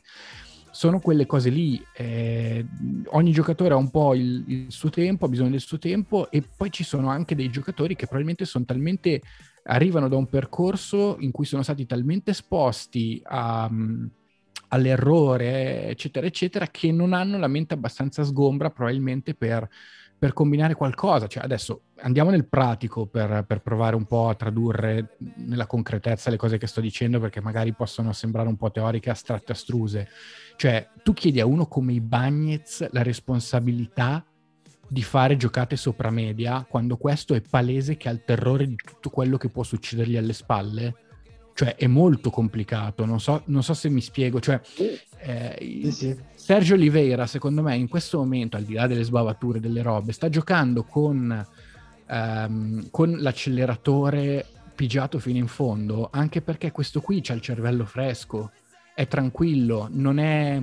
sono 0.80 1.02
quelle 1.02 1.26
cose 1.26 1.50
lì. 1.50 1.86
Eh, 1.92 2.66
ogni 3.08 3.34
giocatore 3.34 3.74
ha 3.74 3.76
un 3.76 3.90
po' 3.90 4.16
il, 4.16 4.46
il, 4.48 4.72
suo 4.72 4.90
tempo, 4.90 5.26
ha 5.26 5.28
bisogno 5.28 5.50
del 5.50 5.60
suo 5.60 5.78
tempo 5.78 6.32
e 6.32 6.42
poi 6.42 6.72
ci 6.72 6.86
sono 6.86 7.10
anche 7.10 7.36
dei 7.36 7.50
giocatori 7.50 7.96
che 7.96 8.06
probabilmente 8.06 8.46
sono 8.46 8.64
talmente 8.64 9.22
arrivano 9.64 10.08
da 10.08 10.16
un 10.16 10.28
percorso 10.28 11.18
in 11.20 11.32
cui 11.32 11.44
sono 11.44 11.64
stati 11.64 11.86
talmente 11.86 12.32
esposti 12.32 13.22
a, 13.26 13.70
all'errore, 14.70 15.90
eccetera, 15.90 16.26
eccetera, 16.26 16.68
che 16.68 16.94
non 16.94 17.12
hanno 17.12 17.38
la 17.38 17.48
mente 17.48 17.74
abbastanza 17.74 18.24
sgombra 18.24 18.70
probabilmente 18.70 19.36
per, 19.36 19.68
per 20.20 20.34
combinare 20.34 20.76
qualcosa. 20.76 21.28
Cioè, 21.28 21.44
adesso 21.44 21.84
andiamo 22.02 22.30
nel 22.30 22.48
pratico 22.48 23.08
per, 23.08 23.46
per, 23.48 23.62
provare 23.62 23.96
un 23.96 24.06
po' 24.06 24.28
a 24.28 24.36
tradurre 24.36 25.16
nella 25.38 25.66
concretezza 25.66 26.30
le 26.30 26.38
cose 26.38 26.58
che 26.58 26.68
sto 26.68 26.82
dicendo, 26.82 27.20
perché 27.20 27.41
magari 27.41 27.74
possono 27.74 28.12
sembrare 28.12 28.50
un 28.50 28.58
po' 28.58 28.70
teoriche, 28.70 29.10
astratte, 29.10 29.54
astruse. 29.54 30.10
Cioè, 30.58 30.90
tu 31.02 31.14
chiedi 31.14 31.40
a 31.40 31.46
uno 31.46 31.68
come 31.68 31.94
i 31.94 32.02
Bagnets 32.02 32.88
la 32.91 33.02
responsabilità 33.02 34.24
di 34.91 35.04
fare 35.04 35.38
giocate 35.38 35.76
sopra 35.76 36.10
media 36.10 36.66
quando 36.68 36.98
questo 36.98 37.36
è 37.36 37.41
palese 37.41 37.96
che 37.96 38.10
ha 38.10 38.12
il 38.12 38.24
terrore 38.26 38.68
di 38.68 38.76
tutto 38.76 39.10
quello 39.12 39.38
che 39.38 39.50
può 39.50 39.64
succedergli 39.64 40.18
alle 40.18 40.34
spalle? 40.34 40.96
cioè 41.60 41.76
è 41.76 41.88
molto 41.88 42.30
complicato, 42.30 43.04
non 43.04 43.20
so, 43.20 43.41
non 43.48 43.64
so 43.64 43.74
se 43.74 43.90
mi 43.90 44.00
spiego, 44.00 44.40
cioè 44.40 44.62
eh, 45.18 45.58
sì, 45.60 45.91
sì. 45.91 46.18
Sergio 46.50 46.74
Oliveira 46.74 47.28
secondo 47.28 47.62
me 47.62 47.76
in 47.76 47.88
questo 47.88 48.18
momento, 48.18 48.58
al 48.58 48.64
di 48.64 48.74
là 48.74 48.88
delle 48.88 49.04
sbavature 49.04 49.60
delle 49.60 49.84
robe, 49.84 50.14
sta 50.14 50.30
giocando 50.30 50.84
con, 50.84 51.46
ehm, 52.08 52.88
con 52.90 53.18
l'acceleratore 53.20 54.48
pigiato 54.74 55.20
fino 55.20 55.38
in 55.38 55.46
fondo, 55.46 56.10
anche 56.12 56.42
perché 56.42 56.72
questo 56.72 57.02
qui 57.02 57.22
c'ha 57.22 57.36
il 57.36 57.42
cervello 57.42 57.86
fresco, 57.86 58.50
è 58.96 59.08
tranquillo, 59.08 59.90
non 59.92 60.18
è 60.18 60.60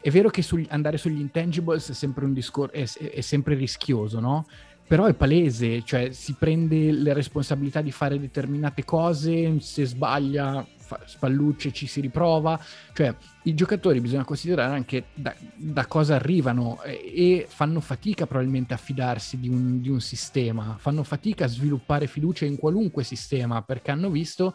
è 0.00 0.10
vero 0.10 0.30
che 0.30 0.40
sugli, 0.40 0.66
andare 0.70 0.96
sugli 0.96 1.20
intangibles 1.20 1.90
è 1.90 1.92
sempre 1.92 2.24
un 2.24 2.32
discorso, 2.32 2.72
è, 2.72 2.88
è, 2.88 3.20
sempre 3.20 3.54
rischioso, 3.54 4.18
no? 4.18 4.46
Però 4.88 5.04
è 5.04 5.12
palese, 5.12 5.82
cioè 5.82 6.10
si 6.12 6.36
prende 6.38 6.90
le 6.90 7.12
responsabilità 7.12 7.82
di 7.82 7.90
fare 7.90 8.18
determinate 8.18 8.82
cose, 8.86 9.60
se 9.60 9.84
sbaglia 9.84 10.66
fa, 10.86 11.00
spallucce 11.04 11.72
ci 11.72 11.86
si 11.86 12.00
riprova, 12.00 12.58
cioè 12.94 13.14
i 13.42 13.54
giocatori 13.54 14.00
bisogna 14.00 14.24
considerare 14.24 14.72
anche 14.74 15.06
da, 15.12 15.34
da 15.54 15.86
cosa 15.86 16.14
arrivano 16.14 16.80
e, 16.82 17.12
e, 17.14 17.46
fanno 17.48 17.80
fatica 17.80 18.26
probabilmente 18.26 18.72
a 18.72 18.78
fidarsi 18.78 19.38
di 19.38 19.48
un, 19.48 19.80
di 19.80 19.88
un 19.88 20.00
sistema, 20.00 20.76
fanno 20.78 21.02
fatica 21.02 21.44
a 21.44 21.48
sviluppare 21.48 22.06
fiducia 22.06 22.44
in 22.44 22.56
qualunque 22.56 23.02
sistema 23.02 23.62
perché 23.62 23.90
hanno 23.90 24.10
visto 24.10 24.54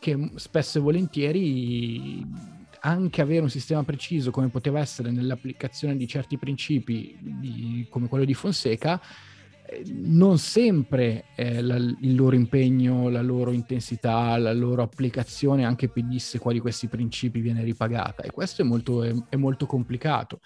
che 0.00 0.30
spesso 0.36 0.78
e 0.78 0.80
volentieri 0.80 2.26
anche 2.80 3.20
avere 3.20 3.42
un 3.42 3.50
sistema 3.50 3.82
preciso 3.82 4.30
come 4.30 4.48
poteva 4.48 4.78
essere 4.80 5.10
nell'applicazione 5.10 5.96
di 5.96 6.06
certi 6.06 6.38
principi 6.38 7.18
di, 7.20 7.86
come 7.90 8.08
quello 8.08 8.24
di 8.24 8.34
Fonseca 8.34 9.00
non 9.92 10.38
sempre 10.38 11.24
eh, 11.34 11.60
la, 11.60 11.76
il 11.76 12.14
loro 12.14 12.34
impegno, 12.34 13.08
la 13.08 13.20
loro 13.20 13.52
intensità, 13.52 14.36
la 14.38 14.52
loro 14.52 14.82
applicazione 14.82 15.64
anche 15.64 15.88
pedisse 15.88 16.38
quali 16.38 16.58
questi 16.58 16.88
principi 16.88 17.40
viene 17.40 17.62
ripagata 17.62 18.22
e 18.22 18.30
questo 18.30 18.62
è 18.62 18.64
molto, 18.64 19.02
è, 19.02 19.14
è 19.28 19.36
molto 19.36 19.66
complicato. 19.66 20.40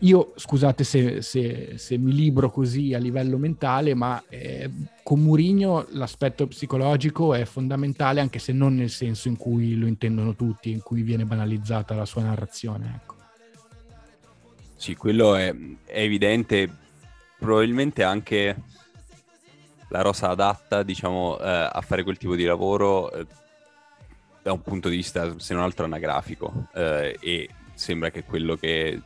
Io 0.00 0.34
scusate 0.36 0.84
se, 0.84 1.22
se, 1.22 1.72
se, 1.76 1.96
mi 1.96 2.12
libro 2.12 2.50
così 2.50 2.92
a 2.92 2.98
livello 2.98 3.38
mentale, 3.38 3.94
ma 3.94 4.22
eh, 4.28 4.70
con 5.02 5.20
Murigno 5.20 5.86
l'aspetto 5.92 6.46
psicologico 6.46 7.32
è 7.32 7.44
fondamentale 7.44 8.20
anche 8.20 8.38
se 8.38 8.52
non 8.52 8.74
nel 8.74 8.90
senso 8.90 9.28
in 9.28 9.36
cui 9.36 9.74
lo 9.74 9.86
intendono 9.86 10.34
tutti, 10.34 10.70
in 10.70 10.82
cui 10.82 11.02
viene 11.02 11.24
banalizzata 11.24 11.94
la 11.94 12.04
sua 12.04 12.22
narrazione. 12.22 13.00
Ecco. 13.02 13.14
Sì, 14.76 14.94
quello 14.94 15.34
è, 15.34 15.54
è 15.86 16.00
evidente 16.00 16.84
probabilmente 17.38 18.02
anche 18.02 18.56
la 19.88 20.02
rosa 20.02 20.30
adatta, 20.30 20.82
diciamo, 20.82 21.38
eh, 21.38 21.68
a 21.72 21.80
fare 21.80 22.02
quel 22.02 22.18
tipo 22.18 22.34
di 22.34 22.44
lavoro 22.44 23.12
eh, 23.12 23.26
da 24.42 24.52
un 24.52 24.62
punto 24.62 24.88
di 24.88 24.96
vista, 24.96 25.38
se 25.38 25.54
non 25.54 25.62
altro, 25.62 25.84
anagrafico. 25.84 26.68
Eh, 26.74 27.16
e 27.20 27.48
sembra 27.74 28.10
che 28.10 28.24
quello 28.24 28.56
che 28.56 29.00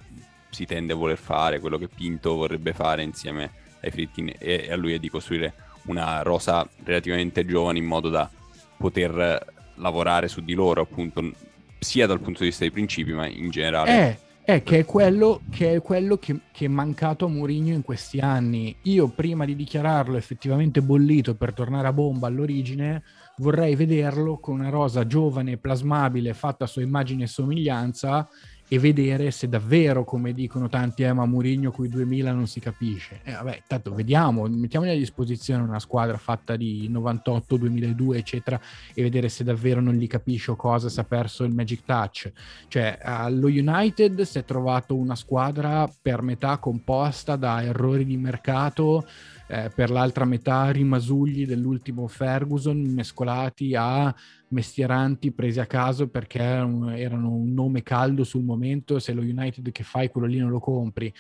si 0.51 0.65
tende 0.67 0.93
a 0.93 0.97
voler 0.97 1.19
fare, 1.19 1.61
quello 1.61 1.79
che 1.79 1.89
Pinto 1.89 2.35
vorrebbe 2.35 2.73
fare 2.73 3.03
insieme 3.03 3.51
ai 3.83 3.91
Fritkin 3.91 4.29
e, 4.39 4.67
e 4.67 4.73
a 4.73 4.77
lui 4.77 4.95
è 4.95 4.99
di 4.99 5.09
costruire 5.09 5.55
una 5.85 6.23
rosa 6.23 6.69
relativamente 6.85 7.47
giovane 7.47 7.79
in 7.79 7.87
modo 7.87 8.09
da 8.09 8.29
poter 8.77 9.47
lavorare 9.77 10.29
su 10.29 10.43
di 10.43 10.55
loro, 10.55 10.83
appunto, 10.83 11.31
sia 11.79 12.07
dal 12.07 12.21
punto 12.21 12.41
di 12.41 12.47
vista 12.47 12.65
dei 12.65 12.73
principi, 12.73 13.13
ma 13.13 13.27
in 13.27 13.51
generale. 13.51 13.93
È 14.43 14.63
che 14.63 14.79
è 14.81 14.85
quello, 14.85 15.43
che, 15.51 15.75
è, 15.75 15.83
quello 15.83 16.17
che, 16.17 16.41
che, 16.51 16.65
è 16.65 16.69
mancato 16.69 17.27
a 17.27 17.29
Mourinho 17.29 17.73
in 17.73 17.83
questi 17.83 18.19
anni. 18.19 18.75
Io 18.83 19.09
prima 19.09 19.45
di 19.45 19.55
dichiararlo 19.55 20.17
effettivamente 20.17 20.83
bollito 20.83 21.35
per 21.35 21.53
tornare 21.53 21.87
a 21.87 21.93
bomba 21.93 22.27
all'origine, 22.27 23.03
vorrei 23.37 23.77
vederlo 23.77 24.39
con 24.39 24.59
una 24.59 24.71
rosa 24.71 25.07
giovane, 25.07 25.59
plasmabile, 25.59 26.35
fatta 26.35 26.65
a 26.65 26.67
sua 26.67 26.83
immagine 26.83 27.25
e 27.25 27.29
somiglianza 27.29 28.29
e 28.73 28.79
vedere 28.79 29.33
se 29.33 29.49
davvero, 29.49 30.05
come 30.05 30.33
dicono 30.33 30.69
tanti, 30.69 31.03
eh, 31.03 31.13
ma 31.13 31.27
Mourinho 31.27 31.73
con 31.73 31.87
i 31.87 31.89
2000 31.89 32.31
non 32.31 32.47
si 32.47 32.61
capisce. 32.61 33.19
Eh, 33.25 33.33
vabbè, 33.33 33.57
intanto 33.57 33.93
vediamo, 33.93 34.47
mettiamogli 34.47 34.91
a 34.91 34.95
disposizione 34.95 35.65
una 35.65 35.81
squadra 35.81 36.17
fatta 36.17 36.55
di 36.55 36.87
98, 36.89 37.57
2002, 37.57 38.17
eccetera, 38.19 38.61
e 38.95 39.03
vedere 39.03 39.29
se 39.29 39.43
davvero 39.43 39.81
non 39.81 39.95
gli 39.95 40.07
capisce 40.07 40.53
o 40.53 40.57
cosa, 40.57 40.89
se 40.89 41.01
ha 41.01 41.05
perso 41.05 41.43
il 41.43 41.53
magic 41.53 41.83
touch. 41.85 42.31
Cioè, 42.69 43.01
allo 43.03 43.49
United 43.49 44.23
si 44.23 44.39
è 44.39 44.45
trovato 44.45 44.95
una 44.95 45.17
squadra 45.17 45.91
per 46.01 46.23
metà 46.23 46.59
composta 46.59 47.35
da 47.35 47.65
errori 47.65 48.05
di 48.05 48.17
mercato, 48.17 49.05
eh, 49.51 49.69
per 49.75 49.91
l'altra 49.91 50.25
metà 50.25 50.71
rimasugli 50.71 51.45
dell'ultimo 51.45 52.07
Ferguson 52.07 52.79
mescolati 52.79 53.75
a 53.75 54.15
mestieranti 54.49 55.33
presi 55.33 55.59
a 55.59 55.67
caso 55.67 56.07
perché 56.07 56.39
erano 56.39 57.33
un 57.33 57.53
nome 57.53 57.83
caldo 57.83 58.23
sul 58.23 58.45
momento, 58.45 59.01
se 59.01 59.13
lo 59.13 59.23
United 59.23 59.73
che 59.73 59.83
fai 59.83 60.09
quello 60.09 60.29
lì 60.29 60.39
non 60.39 60.51
lo 60.51 60.61
compri. 60.61 61.13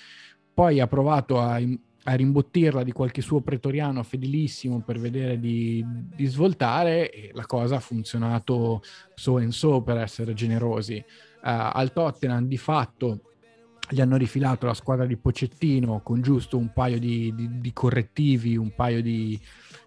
Poi 0.55 0.79
ha 0.79 0.87
provato 0.87 1.41
a, 1.41 1.55
a 1.57 2.15
rimbottirla 2.15 2.85
di 2.85 2.93
qualche 2.93 3.21
suo 3.21 3.41
pretoriano 3.41 4.05
fedelissimo 4.05 4.81
per 4.81 5.01
vedere 5.01 5.41
di, 5.41 5.85
di, 6.15 6.27
svoltare 6.27 7.11
e 7.11 7.31
la 7.35 7.47
cosa 7.47 7.77
ha 7.77 7.81
funzionato 7.81 8.81
so 9.13 9.41
in 9.41 9.51
so 9.51 9.83
per 9.83 9.97
essere 9.99 10.35
generosi. 10.35 11.05
Uh, 11.43 11.73
al 11.73 11.93
Tottenham 11.93 12.47
di 12.47 12.59
fatto 12.59 13.30
gli 13.91 14.01
hanno 14.01 14.17
rifilato 14.17 14.67
la 14.67 14.75
squadra 14.75 15.05
di 15.05 15.17
Pocettino 15.17 16.01
con 16.03 16.23
giusto 16.23 16.57
un 16.57 16.73
paio 16.73 16.99
di, 16.99 17.35
di, 17.35 17.61
di 17.61 17.73
correttivi, 17.73 18.57
un 18.57 18.73
paio 18.75 19.03
di, 19.03 19.39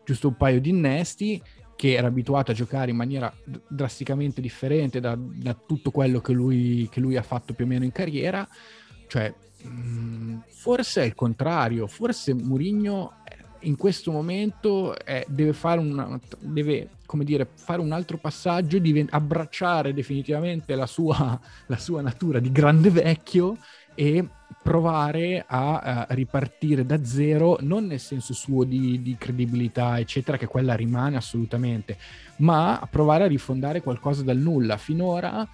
giusto 0.04 0.28
un 0.28 0.36
paio 0.36 0.60
di 0.60 0.70
innesti, 0.70 1.42
che 1.76 1.94
era 1.94 2.08
abituato 2.08 2.52
a 2.52 2.54
giocare 2.54 2.92
in 2.92 2.98
maniera 2.98 3.34
drasticamente 3.68 4.42
differente 4.42 5.00
da, 5.00 5.18
da 5.18 5.54
tutto 5.54 5.92
quello 5.92 6.20
che 6.20 6.34
lui, 6.34 6.88
che 6.92 7.00
lui, 7.00 7.16
ha 7.16 7.24
fatto 7.24 7.54
più 7.54 7.66
o 7.66 7.68
meno 7.68 7.84
in 7.84 7.92
carriera. 7.92 8.48
Cioè, 9.08 9.34
mh, 9.64 9.70
mm, 9.70 10.38
forse 10.50 11.02
è 11.02 11.06
il 11.06 11.16
contrario, 11.16 11.88
forse 11.88 12.34
Mourinho 12.34 13.14
eh, 13.24 13.38
in 13.62 13.78
questo 13.78 14.12
momento 14.12 14.98
eh, 14.98 15.26
deve, 15.30 15.54
fare, 15.54 15.80
una, 15.80 16.20
deve 16.40 16.90
dire, 17.22 17.48
fare 17.54 17.82
un 17.82 17.92
altro 17.92 18.18
passaggio, 18.18 18.80
div- 18.80 19.12
abbracciare 19.12 19.94
definitivamente 19.94 20.76
la 20.76 20.88
sua, 20.88 21.40
la 21.68 21.78
sua 21.78 22.02
natura 22.02 22.40
di 22.40 22.52
grande 22.52 22.90
vecchio 22.90 23.58
e 23.95 24.28
provare 24.61 25.44
a, 25.45 25.80
a, 25.80 26.07
ripartire 26.11 26.86
da 26.86 27.03
zero, 27.03 27.57
non 27.61 27.86
nel 27.86 27.99
senso 27.99 28.34
suo 28.34 28.64
di, 28.64 29.02
di, 29.02 29.15
credibilità, 29.18 29.99
eccetera, 29.99 30.38
che 30.38 30.48
quella 30.48 30.74
rimane 30.74 31.18
assolutamente, 31.18 31.98
ma 32.38 32.80
a 32.80 32.88
provare 32.88 33.26
a 33.26 33.28
rifondare 33.28 33.82
qualcosa 33.82 34.24
dal 34.24 34.38
nulla. 34.38 34.78
Finora 34.78 35.45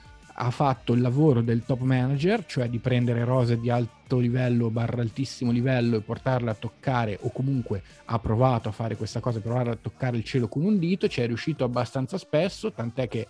ha 0.41 0.51
fatto 0.51 0.93
il 0.93 1.01
lavoro 1.01 1.41
del 1.41 1.65
top 1.65 1.81
manager, 1.81 2.45
cioè 2.45 2.69
di 2.69 2.77
prendere 2.77 3.25
rose 3.25 3.59
di 3.59 3.69
alto 3.69 4.19
livello 4.19 4.69
barra 4.69 5.01
altissimo 5.01 5.51
livello 5.51 5.97
e 5.97 6.01
portarle 6.01 6.51
a 6.51 6.55
toccare, 6.55 7.17
o 7.21 7.31
comunque 7.31 7.81
ha 8.05 8.19
provato 8.19 8.69
a 8.69 8.71
fare 8.71 8.95
questa 8.95 9.19
cosa, 9.19 9.41
provare 9.41 9.71
a 9.71 9.77
toccare 9.79 10.17
il 10.17 10.23
cielo 10.23 10.47
con 10.47 10.63
un 10.63 10.79
dito, 10.79 11.07
ci 11.07 11.21
è 11.21 11.27
riuscito 11.27 11.63
abbastanza 11.63 12.17
spesso, 12.17 12.71
tant'è 12.71 13.07
che 13.07 13.27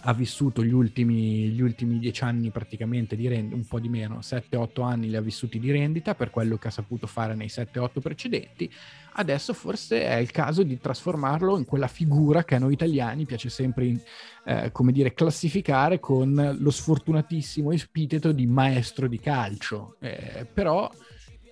ha 0.00 0.12
vissuto 0.12 0.62
gli 0.62 0.72
ultimi, 0.72 1.48
gli 1.48 1.60
ultimi 1.60 1.98
dieci 1.98 2.22
anni 2.22 2.50
praticamente 2.50 3.16
di 3.16 3.26
rendita, 3.28 3.56
un 3.56 3.66
po' 3.66 3.80
di 3.80 3.88
meno, 3.88 4.18
7-8 4.18 4.82
anni 4.82 5.08
li 5.08 5.16
ha 5.16 5.20
vissuti 5.20 5.58
di 5.58 5.70
rendita 5.70 6.14
per 6.14 6.30
quello 6.30 6.56
che 6.58 6.68
ha 6.68 6.70
saputo 6.70 7.06
fare 7.06 7.34
nei 7.34 7.48
7-8 7.48 8.00
precedenti, 8.00 8.70
adesso 9.14 9.52
forse 9.52 10.04
è 10.04 10.16
il 10.16 10.30
caso 10.30 10.62
di 10.62 10.78
trasformarlo 10.78 11.58
in 11.58 11.64
quella 11.64 11.88
figura 11.88 12.44
che 12.44 12.54
a 12.54 12.58
noi 12.58 12.74
italiani 12.74 13.24
piace 13.24 13.48
sempre, 13.48 14.02
eh, 14.44 14.70
come 14.70 14.92
dire, 14.92 15.14
classificare 15.14 15.98
con 15.98 16.56
lo 16.58 16.70
sfortunatissimo 16.70 17.72
epiteto 17.72 18.32
di 18.32 18.46
maestro 18.46 19.08
di 19.08 19.18
calcio, 19.18 19.96
eh, 20.00 20.46
però 20.52 20.90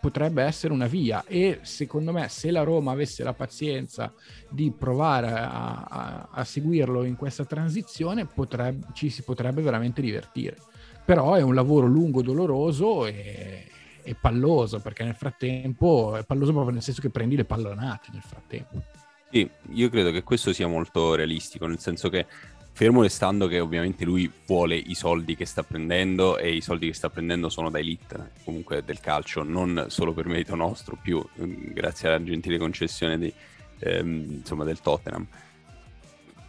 potrebbe 0.04 0.42
essere 0.42 0.74
una 0.74 0.86
via 0.86 1.24
e 1.26 1.60
secondo 1.62 2.12
me 2.12 2.28
se 2.28 2.50
la 2.50 2.62
Roma 2.62 2.92
avesse 2.92 3.24
la 3.24 3.32
pazienza 3.32 4.12
di 4.50 4.70
provare 4.70 5.28
a, 5.28 5.86
a, 5.88 6.28
a 6.30 6.44
seguirlo 6.44 7.04
in 7.04 7.16
questa 7.16 7.46
transizione 7.46 8.26
potrebbe, 8.26 8.88
ci 8.92 9.08
si 9.08 9.22
potrebbe 9.22 9.62
veramente 9.62 10.02
divertire. 10.02 10.58
Però 11.06 11.32
è 11.32 11.40
un 11.40 11.54
lavoro 11.54 11.86
lungo, 11.86 12.20
doloroso 12.20 13.06
e, 13.06 13.64
e 14.02 14.14
palloso 14.14 14.78
perché 14.80 15.04
nel 15.04 15.14
frattempo 15.14 16.16
è 16.16 16.24
palloso 16.26 16.52
proprio 16.52 16.74
nel 16.74 16.82
senso 16.82 17.00
che 17.00 17.08
prendi 17.08 17.36
le 17.36 17.46
pallonate 17.46 18.10
nel 18.12 18.20
frattempo. 18.22 18.82
Sì, 19.30 19.50
io 19.70 19.88
credo 19.88 20.10
che 20.10 20.22
questo 20.22 20.52
sia 20.52 20.68
molto 20.68 21.14
realistico, 21.14 21.66
nel 21.66 21.80
senso 21.80 22.10
che 22.10 22.26
Fermo 22.76 23.02
restando 23.02 23.46
che 23.46 23.60
ovviamente 23.60 24.04
lui 24.04 24.28
vuole 24.46 24.74
i 24.74 24.94
soldi 24.94 25.36
che 25.36 25.46
sta 25.46 25.62
prendendo 25.62 26.38
e 26.38 26.52
i 26.52 26.60
soldi 26.60 26.88
che 26.88 26.92
sta 26.92 27.08
prendendo 27.08 27.48
sono 27.48 27.70
da 27.70 27.78
elite, 27.78 28.32
comunque 28.42 28.82
del 28.84 28.98
calcio, 28.98 29.44
non 29.44 29.86
solo 29.90 30.12
per 30.12 30.26
merito 30.26 30.56
nostro, 30.56 30.98
più 31.00 31.24
mm, 31.40 31.72
grazie 31.72 32.08
alla 32.08 32.20
gentile 32.24 32.58
concessione 32.58 33.16
di, 33.16 33.32
ehm, 33.78 34.38
insomma, 34.38 34.64
del 34.64 34.80
Tottenham. 34.80 35.24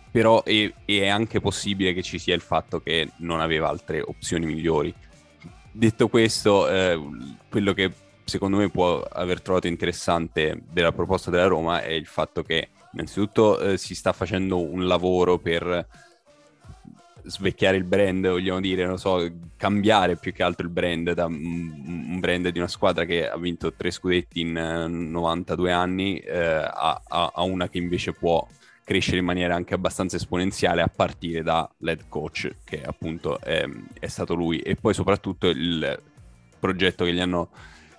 Però 0.10 0.41
è, 0.41 0.73
è, 0.84 1.07
anche 1.07 1.39
possibile 1.39 1.93
che 1.93 2.02
ci 2.02 2.18
sia 2.18 2.34
il 2.34 2.41
fatto 2.41 2.81
che 2.81 3.11
non 3.18 3.39
aveva 3.39 3.69
altre 3.69 4.02
opzioni 4.02 4.47
migliori. 4.47 4.91
Detto 5.72 6.07
questo, 6.07 6.68
eh, 6.68 6.99
quello 7.49 7.73
che 7.73 7.91
secondo 8.23 8.57
me 8.57 8.72
può 8.72 8.99
aver 8.99 9.41
trovato 9.41 9.68
interessante 9.68 10.60
della 10.72 10.91
proposta 10.91 11.30
della 11.30 11.45
Roma 11.45 11.84
è 11.84 11.91
il 11.91 12.07
fatto 12.07 12.41
che 12.41 12.69
innanzitutto 12.93 13.60
eh, 13.60 13.77
si 13.77 13.93
sta 13.93 14.11
facendo 14.11 14.60
un 14.60 14.88
lavoro 14.88 15.38
per 15.38 15.88
svecchiare 17.26 17.77
il 17.77 17.84
brand, 17.84 18.27
vogliamo 18.27 18.60
dire, 18.60 18.85
non 18.85 18.97
so, 18.97 19.27
cambiare 19.57 20.18
più 20.18 20.31
che 20.31 20.43
altro 20.43 20.65
il 20.65 20.72
brand 20.72 21.11
da 21.14 21.26
un 21.26 22.19
brand 22.19 22.47
di 22.49 22.60
una 22.60 22.68
squadra 22.68 23.06
che 23.06 23.27
ha 23.27 23.38
vinto 23.38 23.73
tre 23.73 23.91
scudetti 23.91 24.41
in 24.41 24.53
92 24.53 25.69
eh, 25.69 25.72
anni 25.72 26.18
eh, 26.18 26.38
a, 26.39 27.02
a, 27.07 27.41
una 27.43 27.69
che 27.69 27.77
invece 27.77 28.14
può 28.14 28.47
crescere 28.84 29.18
in 29.18 29.26
maniera 29.26 29.56
anche 29.56 29.73
abbastanza 29.73 30.15
esponenziale 30.15 30.81
a 30.81 30.88
partire 30.88 31.41
da 31.41 31.68
lead 31.80 32.06
coach 32.07 32.57
che 32.64 32.84
appunto 32.84 33.39
è, 33.39 33.65
è 33.99 34.07
stato 34.07 34.35
lui. 34.35 34.60
E 34.60 34.76
poi 34.76 34.93
soprattutto 34.93 35.47
il 35.47 35.99
progetto 36.60 37.03
che 37.06 37.14
gli 37.14 37.19
hanno 37.19 37.49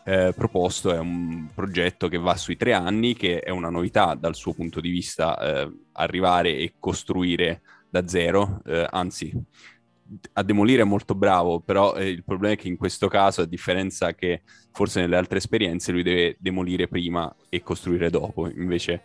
eh, 0.05 0.33
proposto 0.37 0.93
è 0.93 0.99
un 0.99 1.49
progetto 1.53 2.07
che 2.07 2.19
va 2.19 2.37
sui 2.37 2.57
tre 2.57 2.73
anni 2.73 3.15
che 3.15 3.41
è 3.41 3.51
una 3.51 3.71
novità 3.71 4.15
dal 4.15 4.37
suo 4.37 4.55
punto 4.55 4.81
di 4.81 4.91
vista 4.91 5.37
eh, 5.39 5.73
arrivare 5.93 6.57
e 6.57 6.75
costruire 6.79 7.63
da 8.01 8.07
zero, 8.07 8.61
eh, 8.67 8.87
anzi 8.91 9.33
a 10.35 10.43
demolire 10.43 10.83
è 10.83 10.85
molto 10.85 11.15
bravo, 11.15 11.61
però 11.61 11.95
eh, 11.95 12.09
il 12.09 12.23
problema 12.23 12.55
è 12.55 12.57
che 12.57 12.69
in 12.69 12.77
questo 12.77 13.09
caso, 13.09 13.43
a 13.43 13.47
differenza 13.47 14.15
che 14.15 14.43
forse 14.73 15.01
nelle 15.01 15.17
altre 15.17 15.39
esperienze, 15.39 15.93
lui 15.93 16.03
deve 16.03 16.37
demolire 16.39 16.87
prima 16.87 17.35
e 17.49 17.63
costruire 17.63 18.11
dopo. 18.11 18.49
Invece 18.49 19.03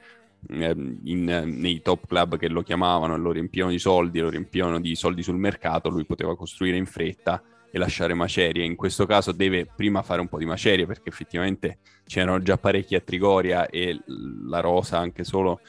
ehm, 0.50 1.00
in, 1.06 1.24
nei 1.60 1.82
top 1.82 2.06
club 2.08 2.38
che 2.38 2.50
lo 2.50 2.62
chiamavano, 2.62 3.18
lo 3.18 3.32
riempivano 3.32 3.72
di 3.72 3.80
soldi, 3.80 4.20
lo 4.20 4.30
riempivano 4.30 4.80
di 4.80 4.96
soldi 4.96 5.24
sul 5.24 5.38
mercato, 5.38 5.90
lui 5.90 6.06
poteva 6.06 6.36
costruire 6.36 6.78
in 6.78 6.86
fretta 6.86 7.42
e 7.72 7.78
lasciare 7.80 8.14
macerie. 8.14 8.66
In 8.66 8.76
questo 8.76 9.06
caso 9.06 9.32
deve 9.32 9.66
prima 9.66 10.04
fare 10.04 10.22
un 10.22 10.28
po' 10.28 10.38
di 10.38 10.46
macerie 10.46 10.86
perché 10.86 11.10
effettivamente 11.10 11.80
c'erano 12.06 12.42
già 12.42 12.58
parecchi 12.58 12.96
a 12.96 13.00
Trigoria 13.00 13.68
e 13.68 14.00
la 14.06 14.60
rosa 14.60 15.00
anche 15.00 15.24
solo 15.24 15.62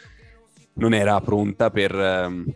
non 0.74 0.92
era 0.92 1.18
pronta 1.20 1.70
per... 1.70 1.94
Ehm, 1.94 2.54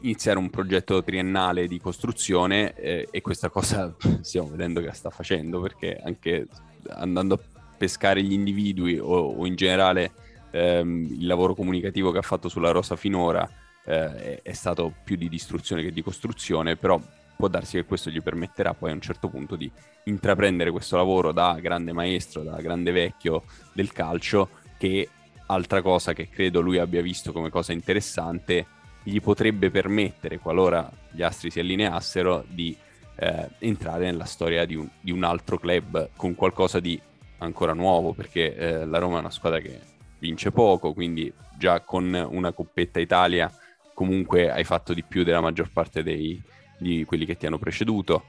iniziare 0.00 0.38
un 0.38 0.50
progetto 0.50 1.02
triennale 1.02 1.66
di 1.66 1.80
costruzione 1.80 2.74
eh, 2.74 3.08
e 3.10 3.20
questa 3.20 3.48
cosa 3.48 3.94
stiamo 4.20 4.48
vedendo 4.48 4.80
che 4.80 4.86
la 4.86 4.92
sta 4.92 5.10
facendo 5.10 5.60
perché 5.60 6.00
anche 6.02 6.46
andando 6.88 7.34
a 7.34 7.38
pescare 7.76 8.22
gli 8.22 8.32
individui 8.32 8.98
o, 8.98 9.06
o 9.06 9.46
in 9.46 9.54
generale 9.54 10.12
ehm, 10.50 11.16
il 11.18 11.26
lavoro 11.26 11.54
comunicativo 11.54 12.10
che 12.10 12.18
ha 12.18 12.22
fatto 12.22 12.48
sulla 12.48 12.70
rosa 12.70 12.96
finora 12.96 13.48
eh, 13.84 14.14
è, 14.14 14.42
è 14.42 14.52
stato 14.52 14.92
più 15.04 15.16
di 15.16 15.28
distruzione 15.28 15.82
che 15.82 15.92
di 15.92 16.02
costruzione, 16.02 16.76
però 16.76 17.00
può 17.36 17.48
darsi 17.48 17.76
che 17.76 17.84
questo 17.84 18.10
gli 18.10 18.20
permetterà 18.20 18.74
poi 18.74 18.90
a 18.90 18.94
un 18.94 19.00
certo 19.00 19.28
punto 19.28 19.56
di 19.56 19.70
intraprendere 20.04 20.70
questo 20.70 20.96
lavoro 20.96 21.32
da 21.32 21.58
grande 21.60 21.92
maestro, 21.92 22.42
da 22.42 22.60
grande 22.60 22.92
vecchio 22.92 23.44
del 23.72 23.92
calcio, 23.92 24.50
che 24.76 25.08
altra 25.46 25.82
cosa 25.82 26.12
che 26.12 26.28
credo 26.28 26.60
lui 26.60 26.78
abbia 26.78 27.02
visto 27.02 27.32
come 27.32 27.50
cosa 27.50 27.72
interessante 27.72 28.66
gli 29.02 29.20
potrebbe 29.20 29.70
permettere, 29.70 30.38
qualora 30.38 30.90
gli 31.10 31.22
astri 31.22 31.50
si 31.50 31.60
allineassero, 31.60 32.44
di 32.48 32.76
eh, 33.16 33.48
entrare 33.58 34.04
nella 34.04 34.24
storia 34.24 34.64
di 34.64 34.74
un, 34.74 34.88
di 35.00 35.10
un, 35.10 35.24
altro 35.24 35.58
club 35.58 36.10
con 36.16 36.34
qualcosa 36.34 36.80
di 36.80 37.00
ancora 37.38 37.72
nuovo, 37.72 38.12
perché 38.12 38.54
eh, 38.54 38.84
la 38.86 38.98
Roma 38.98 39.16
è 39.16 39.20
una 39.20 39.30
squadra 39.30 39.60
che 39.60 39.78
vince 40.18 40.50
poco, 40.50 40.92
quindi 40.92 41.32
già 41.56 41.80
con 41.80 42.12
una 42.30 42.52
coppetta 42.52 43.00
Italia 43.00 43.52
comunque 43.94 44.50
hai 44.50 44.64
fatto 44.64 44.94
di 44.94 45.02
più 45.02 45.24
della 45.24 45.40
maggior 45.40 45.70
parte 45.70 46.02
dei, 46.02 46.42
di 46.78 47.04
quelli 47.04 47.26
che 47.26 47.36
ti 47.36 47.46
hanno 47.46 47.58
preceduto. 47.58 48.24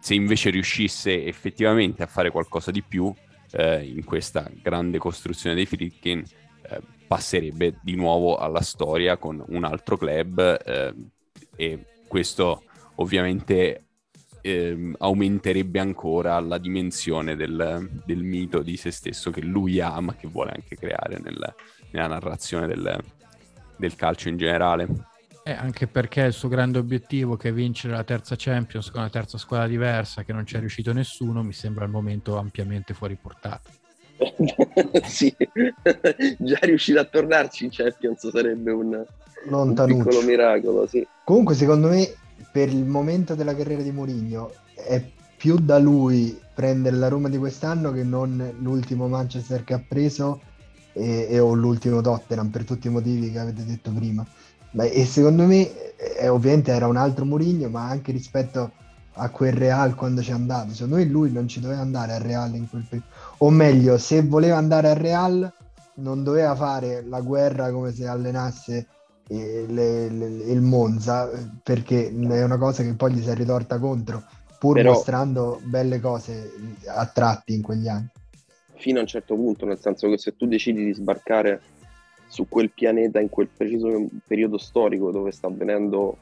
Se 0.00 0.14
invece 0.14 0.50
riuscisse 0.50 1.26
effettivamente 1.26 2.02
a 2.02 2.06
fare 2.06 2.30
qualcosa 2.30 2.70
di 2.70 2.82
più 2.82 3.12
eh, 3.52 3.84
in 3.84 4.04
questa 4.04 4.50
grande 4.62 4.98
costruzione 4.98 5.54
dei 5.54 5.66
Fritkin, 5.66 6.24
passerebbe 7.06 7.78
di 7.82 7.94
nuovo 7.94 8.36
alla 8.36 8.62
storia 8.62 9.16
con 9.16 9.42
un 9.48 9.64
altro 9.64 9.96
club 9.96 10.58
eh, 10.64 10.94
e 11.56 11.84
questo 12.08 12.62
ovviamente 12.96 13.84
eh, 14.40 14.92
aumenterebbe 14.98 15.78
ancora 15.78 16.38
la 16.40 16.58
dimensione 16.58 17.36
del, 17.36 18.00
del, 18.04 18.22
mito 18.22 18.60
di 18.60 18.76
se 18.76 18.90
stesso 18.90 19.30
che 19.30 19.40
lui 19.40 19.80
ha 19.80 19.98
ma 20.00 20.14
che 20.14 20.26
vuole 20.26 20.52
anche 20.54 20.76
creare 20.76 21.18
nel, 21.20 21.54
nella 21.90 22.08
narrazione 22.08 22.66
del, 22.66 23.02
del 23.76 23.94
calcio 23.94 24.28
in 24.28 24.36
generale. 24.36 24.88
Eh, 25.44 25.52
anche 25.52 25.86
perché 25.88 26.22
il 26.22 26.32
suo 26.32 26.48
grande 26.48 26.78
obiettivo 26.78 27.36
che 27.36 27.48
è 27.48 27.52
vincere 27.52 27.94
la 27.94 28.04
terza 28.04 28.36
Champions 28.38 28.90
con 28.90 29.00
una 29.00 29.10
terza 29.10 29.38
squadra 29.38 29.66
diversa 29.66 30.22
che 30.22 30.32
non 30.32 30.44
c'è 30.44 30.60
riuscito 30.60 30.92
nessuno 30.92 31.42
mi 31.42 31.52
sembra 31.52 31.84
al 31.84 31.90
momento 31.90 32.36
ampiamente 32.36 32.94
fuori 32.94 33.16
portata. 33.16 33.70
sì, 35.04 35.34
già 36.38 36.58
riuscire 36.62 37.00
a 37.00 37.04
tornarci 37.04 37.64
in 37.64 37.70
Champions 37.70 38.30
sarebbe 38.30 38.70
un, 38.70 39.04
un 39.48 39.84
piccolo 39.86 40.22
miracolo. 40.22 40.86
Sì. 40.86 41.06
Comunque, 41.24 41.54
secondo 41.54 41.88
me, 41.88 42.12
per 42.50 42.68
il 42.68 42.84
momento 42.84 43.34
della 43.34 43.54
carriera 43.54 43.82
di 43.82 43.90
Mourinho, 43.90 44.52
è 44.74 45.02
più 45.36 45.58
da 45.58 45.78
lui 45.78 46.38
prendere 46.54 46.96
la 46.96 47.08
Roma 47.08 47.28
di 47.28 47.38
quest'anno 47.38 47.92
che 47.92 48.04
non 48.04 48.54
l'ultimo 48.60 49.08
Manchester 49.08 49.64
che 49.64 49.74
ha 49.74 49.82
preso 49.86 50.40
e, 50.92 51.26
e 51.30 51.38
o 51.38 51.54
l'ultimo 51.54 52.00
Tottenham 52.00 52.48
per 52.48 52.64
tutti 52.64 52.86
i 52.86 52.90
motivi 52.90 53.30
che 53.30 53.38
avete 53.38 53.64
detto 53.64 53.90
prima. 53.90 54.24
Beh, 54.70 54.90
e 54.90 55.04
secondo 55.04 55.44
me, 55.44 55.96
eh, 55.96 56.28
ovviamente 56.28 56.72
era 56.72 56.86
un 56.86 56.96
altro 56.96 57.24
Mourinho, 57.24 57.68
ma 57.68 57.88
anche 57.88 58.12
rispetto 58.12 58.72
a 59.14 59.28
quel 59.28 59.52
Real 59.52 59.94
quando 59.94 60.22
ci 60.22 60.30
è 60.30 60.34
andato. 60.34 60.72
Secondo 60.72 60.96
me 60.96 61.04
lui 61.04 61.30
non 61.30 61.48
ci 61.48 61.60
doveva 61.60 61.80
andare 61.80 62.12
al 62.12 62.20
Real 62.20 62.54
in 62.54 62.68
quel 62.68 62.84
periodo. 62.88 63.11
O 63.42 63.50
meglio, 63.50 63.98
se 63.98 64.22
voleva 64.22 64.56
andare 64.56 64.90
al 64.90 64.96
Real 64.96 65.52
non 65.94 66.22
doveva 66.22 66.54
fare 66.54 67.02
la 67.02 67.20
guerra 67.20 67.72
come 67.72 67.90
se 67.90 68.06
allenasse 68.06 68.86
eh, 69.26 69.66
le, 69.68 70.08
le, 70.10 70.26
il 70.26 70.60
Monza, 70.60 71.28
perché 71.60 72.08
è 72.08 72.44
una 72.44 72.56
cosa 72.56 72.84
che 72.84 72.94
poi 72.94 73.12
gli 73.12 73.20
si 73.20 73.30
è 73.30 73.34
ritorta 73.34 73.80
contro, 73.80 74.22
pur 74.60 74.76
Però, 74.76 74.92
mostrando 74.92 75.60
belle 75.64 75.98
cose 75.98 76.52
a 76.86 77.04
tratti 77.06 77.54
in 77.54 77.62
quegli 77.62 77.88
anni. 77.88 78.08
Fino 78.74 78.98
a 78.98 79.02
un 79.02 79.08
certo 79.08 79.34
punto, 79.34 79.66
nel 79.66 79.80
senso 79.80 80.08
che 80.08 80.18
se 80.18 80.36
tu 80.36 80.46
decidi 80.46 80.84
di 80.84 80.94
sbarcare 80.94 81.60
su 82.28 82.46
quel 82.48 82.70
pianeta 82.70 83.18
in 83.18 83.28
quel 83.28 83.48
preciso 83.48 84.06
periodo 84.24 84.56
storico 84.56 85.10
dove 85.10 85.32
sta 85.32 85.48
avvenendo 85.48 86.16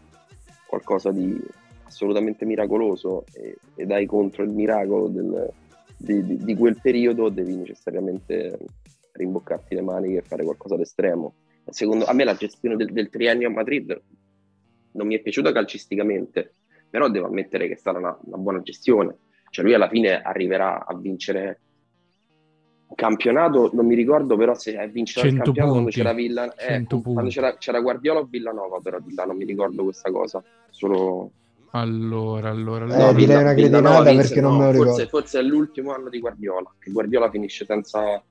qualcosa 0.67 1.11
di 1.11 1.39
assolutamente 1.85 2.47
miracoloso 2.47 3.27
e, 3.35 3.59
ed 3.75 3.91
hai 3.91 4.07
contro 4.07 4.43
il 4.43 4.51
miracolo 4.51 5.09
del, 5.09 5.53
di, 6.01 6.25
di, 6.25 6.37
di, 6.39 6.55
quel 6.57 6.81
periodo, 6.81 7.29
devi 7.29 7.55
necessariamente 7.57 8.59
rimboccarti 9.13 9.75
le 9.75 9.83
mani 9.83 10.17
e 10.17 10.23
fare 10.23 10.45
qualcosa 10.45 10.77
d'estremo. 10.77 11.35
Secondo 11.69 12.07
a 12.07 12.15
me 12.15 12.25
la 12.25 12.35
gestione 12.35 12.77
del, 12.77 12.91
del 12.91 13.11
triennio 13.11 13.49
a 13.49 13.53
Madrid 13.53 14.01
non 14.93 15.07
mi 15.07 15.15
è 15.15 15.21
piaciuta 15.21 15.53
calcisticamente, 15.53 16.55
però 16.89 17.09
devo 17.09 17.27
ammettere 17.27 17.67
che 17.67 17.75
è 17.75 17.77
stata 17.77 17.99
una, 17.99 18.19
una 18.23 18.37
buona 18.39 18.63
gestione. 18.63 19.17
Cioè 19.51 19.65
lui 19.65 19.75
alla 19.75 19.89
fine 19.89 20.23
arriverà 20.23 20.87
a 20.87 20.97
vincere 20.97 21.61
un 22.87 22.95
campionato, 22.97 23.71
non 23.75 23.87
mi 23.87 23.95
ricordo 23.95 24.37
però 24.37 24.55
se 24.55 24.75
è 24.75 24.89
vincere 24.89 25.29
il 25.29 25.37
campionato 25.37 25.73
quando 25.73 25.91
c'era 25.91 26.13
Villa, 26.13 26.55
eh, 26.55 26.85
quando 26.87 27.29
c'era, 27.29 27.57
c'era 27.57 27.81
Guardiola 27.81 28.21
o 28.21 28.25
Villanova 28.25 28.81
però 28.81 28.99
di 28.99 29.15
là, 29.15 29.25
non 29.25 29.37
mi 29.37 29.45
ricordo 29.45 29.85
questa 29.85 30.11
cosa, 30.11 30.43
solo 30.71 31.31
allora, 31.73 32.51
allora, 32.51 32.85
allora. 32.85 32.99
Eh, 32.99 33.07
no, 33.07 33.13
direi 33.13 33.43
una 33.43 33.55
cretinata 33.55 34.03
perché 34.03 34.41
non 34.41 34.57
me 34.57 34.65
lo 34.65 34.71
ricordo. 34.71 34.93
Forse, 34.93 35.09
forse, 35.09 35.39
è 35.39 35.43
l'ultimo 35.43 35.95
anno 35.95 36.09
di 36.09 36.19
Guardiola, 36.19 36.73
che 36.79 36.91
Guardiola 36.91 37.31
finisce 37.31 37.65
senza... 37.65 38.23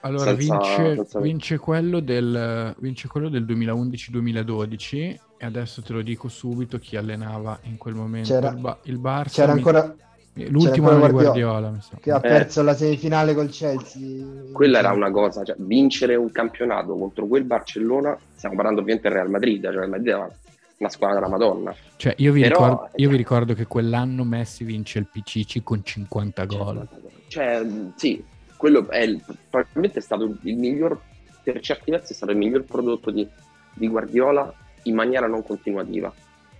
Allora, 0.00 0.36
senza, 0.36 0.58
vince, 0.58 0.94
senza... 0.96 1.20
Vince, 1.20 1.58
quello 1.58 2.00
del, 2.00 2.74
vince 2.78 3.08
quello 3.08 3.28
del 3.30 3.44
2011-2012 3.44 4.96
e 5.38 5.46
adesso 5.46 5.82
te 5.82 5.92
lo 5.94 6.02
dico 6.02 6.28
subito 6.28 6.78
chi 6.78 6.96
allenava 6.96 7.58
in 7.62 7.78
quel 7.78 7.94
momento 7.94 8.28
c'era, 8.28 8.50
il, 8.50 8.56
ba- 8.58 8.78
il 8.82 9.00
Barça. 9.00 9.32
C'era 9.32 9.52
ancora... 9.52 9.96
L'ultimo 10.48 10.90
anno 10.90 10.98
Guardiola, 10.98 11.32
di 11.32 11.40
Guardiola 11.40 11.80
che 12.00 12.10
ha 12.10 12.18
perso 12.18 12.60
eh, 12.60 12.64
la 12.64 12.74
semifinale 12.74 13.34
col 13.34 13.48
Chelsea. 13.50 14.50
Quella 14.52 14.80
era 14.80 14.92
una 14.92 15.10
cosa, 15.12 15.44
cioè, 15.44 15.54
vincere 15.58 16.16
un 16.16 16.30
campionato 16.32 16.96
contro 16.96 17.26
quel 17.26 17.44
Barcellona, 17.44 18.18
stiamo 18.34 18.56
parlando 18.56 18.80
ovviamente 18.80 19.08
del 19.08 19.16
Real 19.18 19.30
Madrid, 19.30 19.62
cioè 19.72 19.84
il 19.84 19.90
Madrid 19.90 20.08
aveva 20.08 20.34
una 20.78 20.88
squadra 20.88 21.16
della 21.16 21.28
Madonna. 21.28 21.74
Cioè, 21.96 22.14
io 22.18 22.32
vi, 22.32 22.42
Però, 22.42 22.66
ricordo, 22.66 22.90
io 22.96 23.08
vi 23.08 23.16
ricordo 23.16 23.54
che 23.54 23.66
quell'anno 23.66 24.24
Messi 24.24 24.64
vince 24.64 24.98
il 24.98 25.06
PCC 25.06 25.62
con 25.62 25.84
50 25.84 26.44
gol. 26.46 26.88
Cioè, 27.28 27.66
sì, 27.96 28.24
quello 28.56 28.88
è 28.88 29.00
il, 29.00 29.22
probabilmente 29.48 29.98
è 29.98 30.02
stato 30.02 30.24
il 30.24 30.56
miglior, 30.56 31.00
per 31.42 31.60
certi 31.60 31.90
versi 31.90 32.12
è 32.12 32.16
stato 32.16 32.32
il 32.32 32.38
miglior 32.38 32.64
prodotto 32.64 33.10
di, 33.10 33.26
di 33.72 33.88
Guardiola 33.88 34.52
in 34.84 34.94
maniera 34.94 35.26
non 35.26 35.44
continuativa. 35.44 36.12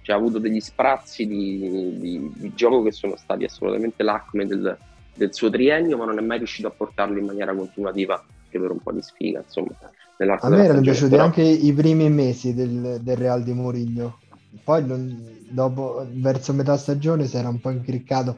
Cioè, 0.02 0.14
ha 0.14 0.18
avuto 0.18 0.38
degli 0.38 0.60
sprazzi 0.60 1.26
di, 1.26 1.98
di, 1.98 2.30
di 2.34 2.54
gioco 2.54 2.82
che 2.82 2.92
sono 2.92 3.16
stati 3.16 3.44
assolutamente 3.44 4.02
l'acme 4.02 4.46
del, 4.46 4.76
del 5.14 5.34
suo 5.34 5.50
triennio, 5.50 5.96
ma 5.96 6.04
non 6.04 6.18
è 6.18 6.22
mai 6.22 6.38
riuscito 6.38 6.68
a 6.68 6.72
portarlo 6.72 7.18
in 7.18 7.24
maniera 7.24 7.54
continuativa, 7.54 8.22
che 8.48 8.60
per 8.60 8.70
un 8.70 8.80
po' 8.80 8.92
di 8.92 9.02
sfiga, 9.02 9.40
insomma. 9.40 9.74
A 10.16 10.48
me 10.48 10.64
erano 10.64 10.80
piaciuti 10.80 11.10
però... 11.10 11.24
anche 11.24 11.42
i 11.42 11.72
primi 11.72 12.08
mesi 12.08 12.54
del, 12.54 13.00
del 13.00 13.16
Real 13.16 13.42
di 13.42 13.52
Mourinho. 13.52 14.18
Poi 14.62 14.86
non, 14.86 15.34
dopo, 15.48 16.06
verso 16.12 16.52
metà 16.52 16.76
stagione 16.76 17.26
si 17.26 17.36
era 17.36 17.48
un 17.48 17.60
po' 17.60 17.70
incriccato. 17.70 18.36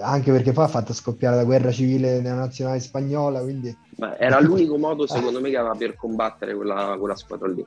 anche 0.00 0.32
perché 0.32 0.52
poi 0.52 0.64
ha 0.64 0.68
fatto 0.68 0.94
scoppiare 0.94 1.36
la 1.36 1.44
guerra 1.44 1.70
civile 1.70 2.20
nella 2.20 2.36
nazionale 2.36 2.80
spagnola, 2.80 3.40
quindi... 3.40 3.76
Ma 3.96 4.18
era 4.18 4.40
l'unico 4.40 4.78
modo, 4.78 5.06
secondo 5.06 5.40
me, 5.40 5.50
che 5.50 5.58
aveva 5.58 5.74
per 5.74 5.94
combattere 5.94 6.54
quella, 6.54 6.96
quella 6.98 7.16
squadra 7.16 7.48
lì. 7.48 7.64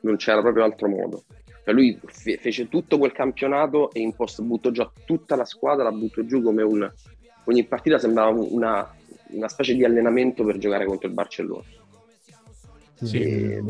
Non 0.00 0.16
c'era 0.16 0.40
proprio 0.40 0.64
altro 0.64 0.88
modo. 0.88 1.22
Cioè 1.64 1.72
lui 1.72 1.98
fe- 2.04 2.38
fece 2.38 2.68
tutto 2.68 2.98
quel 2.98 3.12
campionato 3.12 3.90
e 3.92 4.00
in 4.00 4.14
post 4.14 4.42
buttò 4.42 4.70
già 4.70 4.90
tutta 5.04 5.36
la 5.36 5.44
squadra, 5.44 5.84
la 5.84 5.92
buttò 5.92 6.22
giù 6.22 6.42
come 6.42 6.62
un... 6.62 6.92
Ogni 7.46 7.64
partita 7.64 7.98
sembrava 7.98 8.30
una, 8.30 8.90
una 9.30 9.48
specie 9.48 9.74
di 9.74 9.84
allenamento 9.84 10.44
per 10.44 10.58
giocare 10.58 10.86
contro 10.86 11.08
il 11.08 11.14
Barcellona. 11.14 11.64
Sì. 13.04 13.18
E- 13.22 13.64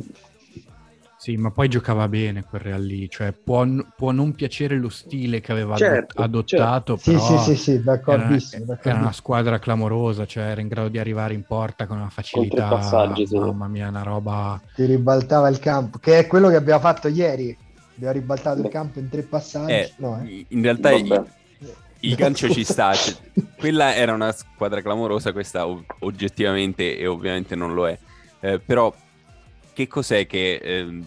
Sì, 1.25 1.39
ma 1.39 1.51
poi 1.51 1.69
giocava 1.69 2.07
bene 2.07 2.45
quel 2.45 2.61
Real 2.61 2.83
lì, 2.83 3.09
cioè 3.09 3.33
può, 3.33 3.65
può 3.97 4.11
non 4.11 4.35
piacere 4.35 4.77
lo 4.77 4.91
stile 4.91 5.41
che 5.41 5.53
aveva 5.53 5.75
Certo, 5.75 6.21
adott- 6.21 6.53
adottato, 6.53 6.97
Sì, 6.99 7.13
però 7.13 7.39
sì, 7.39 7.55
sì, 7.55 7.57
sì, 7.57 7.71
era, 7.73 7.83
d'accordissimo. 7.83 8.65
era 8.65 8.75
d'accordissimo. 8.75 9.01
una 9.01 9.13
squadra 9.13 9.59
clamorosa, 9.59 10.27
cioè 10.27 10.45
era 10.45 10.61
in 10.61 10.69
grado 10.69 10.89
di 10.89 10.99
arrivare 10.99 11.33
in 11.33 11.45
porta 11.45 11.87
con 11.87 11.97
una 11.97 12.11
facilità, 12.11 12.69
passaggi, 12.69 13.27
sì. 13.27 13.39
mamma 13.39 13.69
mia, 13.69 13.89
una 13.89 14.03
roba... 14.03 14.61
Ti 14.75 14.85
ribaltava 14.85 15.49
il 15.49 15.59
campo, 15.61 15.97
che 15.97 16.19
è 16.19 16.27
quello 16.27 16.51
che 16.51 16.57
abbiamo 16.57 16.81
fatto 16.81 17.09
ieri. 17.09 17.57
Abbiamo 17.97 18.13
ribaltato 18.13 18.61
il 18.61 18.69
campo 18.69 18.99
in 18.99 19.09
tre 19.09 19.23
passaggi. 19.23 19.73
Eh, 19.73 19.93
no, 19.99 20.21
eh. 20.23 20.45
in 20.47 20.61
realtà 20.61 20.91
Vabbè. 20.91 21.01
il, 21.01 21.27
il 22.01 22.15
gancio 22.17 22.51
ci 22.51 22.65
sta. 22.65 22.93
cioè, 22.93 23.15
quella 23.57 23.95
era 23.95 24.13
una 24.13 24.31
squadra 24.33 24.83
clamorosa, 24.83 25.33
questa 25.33 25.67
oggettivamente 26.01 26.99
e 26.99 27.07
ovviamente 27.07 27.55
non 27.55 27.73
lo 27.73 27.89
è. 27.89 27.99
Eh, 28.41 28.59
però 28.59 28.93
che 29.75 29.87
cos'è 29.87 30.27
che... 30.27 30.55
ehm, 30.63 31.05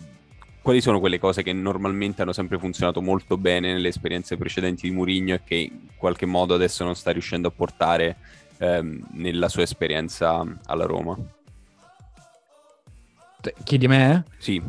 quali 0.61 0.81
sono 0.81 0.99
quelle 0.99 1.17
cose 1.17 1.43
che 1.43 1.53
normalmente 1.53 2.21
hanno 2.21 2.33
sempre 2.33 2.59
funzionato 2.59 3.01
molto 3.01 3.37
bene 3.37 3.71
nelle 3.71 3.87
esperienze 3.87 4.35
precedenti 4.35 4.89
di 4.89 4.93
Mourinho 4.93 5.33
e 5.33 5.41
che 5.45 5.55
in 5.55 5.95
qualche 5.95 6.25
modo 6.25 6.53
adesso 6.53 6.83
non 6.83 6.93
sta 6.93 7.11
riuscendo 7.11 7.47
a 7.47 7.51
portare 7.51 8.17
ehm, 8.57 9.07
nella 9.13 9.47
sua 9.47 9.63
esperienza 9.63 10.45
alla 10.65 10.85
Roma? 10.85 11.17
Chiedi 13.63 13.85
a 13.85 13.89
me? 13.89 14.25
Sì, 14.39 14.61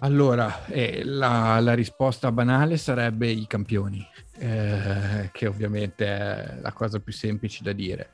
Allora, 0.00 0.64
eh, 0.66 1.02
la, 1.04 1.58
la 1.60 1.74
risposta 1.74 2.30
banale 2.30 2.76
sarebbe 2.76 3.28
i 3.28 3.46
campioni, 3.46 4.06
eh, 4.38 5.28
che 5.32 5.46
ovviamente 5.46 6.06
è 6.06 6.54
la 6.60 6.72
cosa 6.72 7.00
più 7.00 7.12
semplice 7.12 7.62
da 7.62 7.72
dire. 7.72 8.10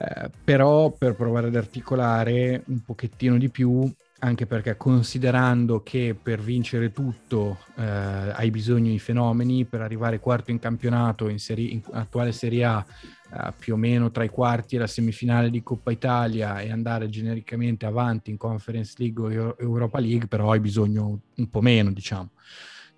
Eh, 0.00 0.30
però 0.44 0.92
per 0.96 1.14
provare 1.16 1.48
ad 1.48 1.56
articolare 1.56 2.62
un 2.66 2.82
pochettino 2.84 3.36
di 3.36 3.50
più, 3.50 3.90
anche 4.20 4.46
perché 4.46 4.76
considerando 4.76 5.82
che 5.82 6.16
per 6.20 6.40
vincere 6.40 6.92
tutto 6.92 7.58
eh, 7.76 7.82
hai 7.82 8.50
bisogno 8.50 8.90
di 8.92 8.98
fenomeni, 9.00 9.64
per 9.64 9.80
arrivare 9.80 10.20
quarto 10.20 10.52
in 10.52 10.60
campionato 10.60 11.28
in, 11.28 11.40
serie, 11.40 11.70
in 11.70 11.82
attuale 11.92 12.30
Serie 12.30 12.64
A, 12.64 12.86
eh, 13.32 13.52
più 13.58 13.74
o 13.74 13.76
meno 13.76 14.10
tra 14.12 14.22
i 14.22 14.28
quarti 14.28 14.76
e 14.76 14.78
la 14.78 14.86
semifinale 14.86 15.50
di 15.50 15.62
Coppa 15.64 15.90
Italia 15.90 16.60
e 16.60 16.70
andare 16.70 17.08
genericamente 17.08 17.84
avanti 17.84 18.30
in 18.30 18.36
Conference 18.36 18.94
League 18.98 19.24
o 19.24 19.30
Eu- 19.30 19.56
Europa 19.58 19.98
League, 19.98 20.28
però 20.28 20.52
hai 20.52 20.60
bisogno 20.60 21.22
un 21.34 21.50
po' 21.50 21.60
meno, 21.60 21.90
diciamo, 21.92 22.30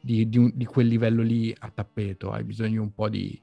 di, 0.01 0.29
di 0.29 0.39
un- 0.39 0.51
di 0.55 0.65
quel 0.67 0.87
livello 0.87 1.23
lì 1.23 1.55
a 1.59 1.71
tappeto, 1.73 2.31
hai 2.31 2.45
bisogno 2.45 2.83
un 2.83 2.93
po' 2.93 3.09
di... 3.09 3.41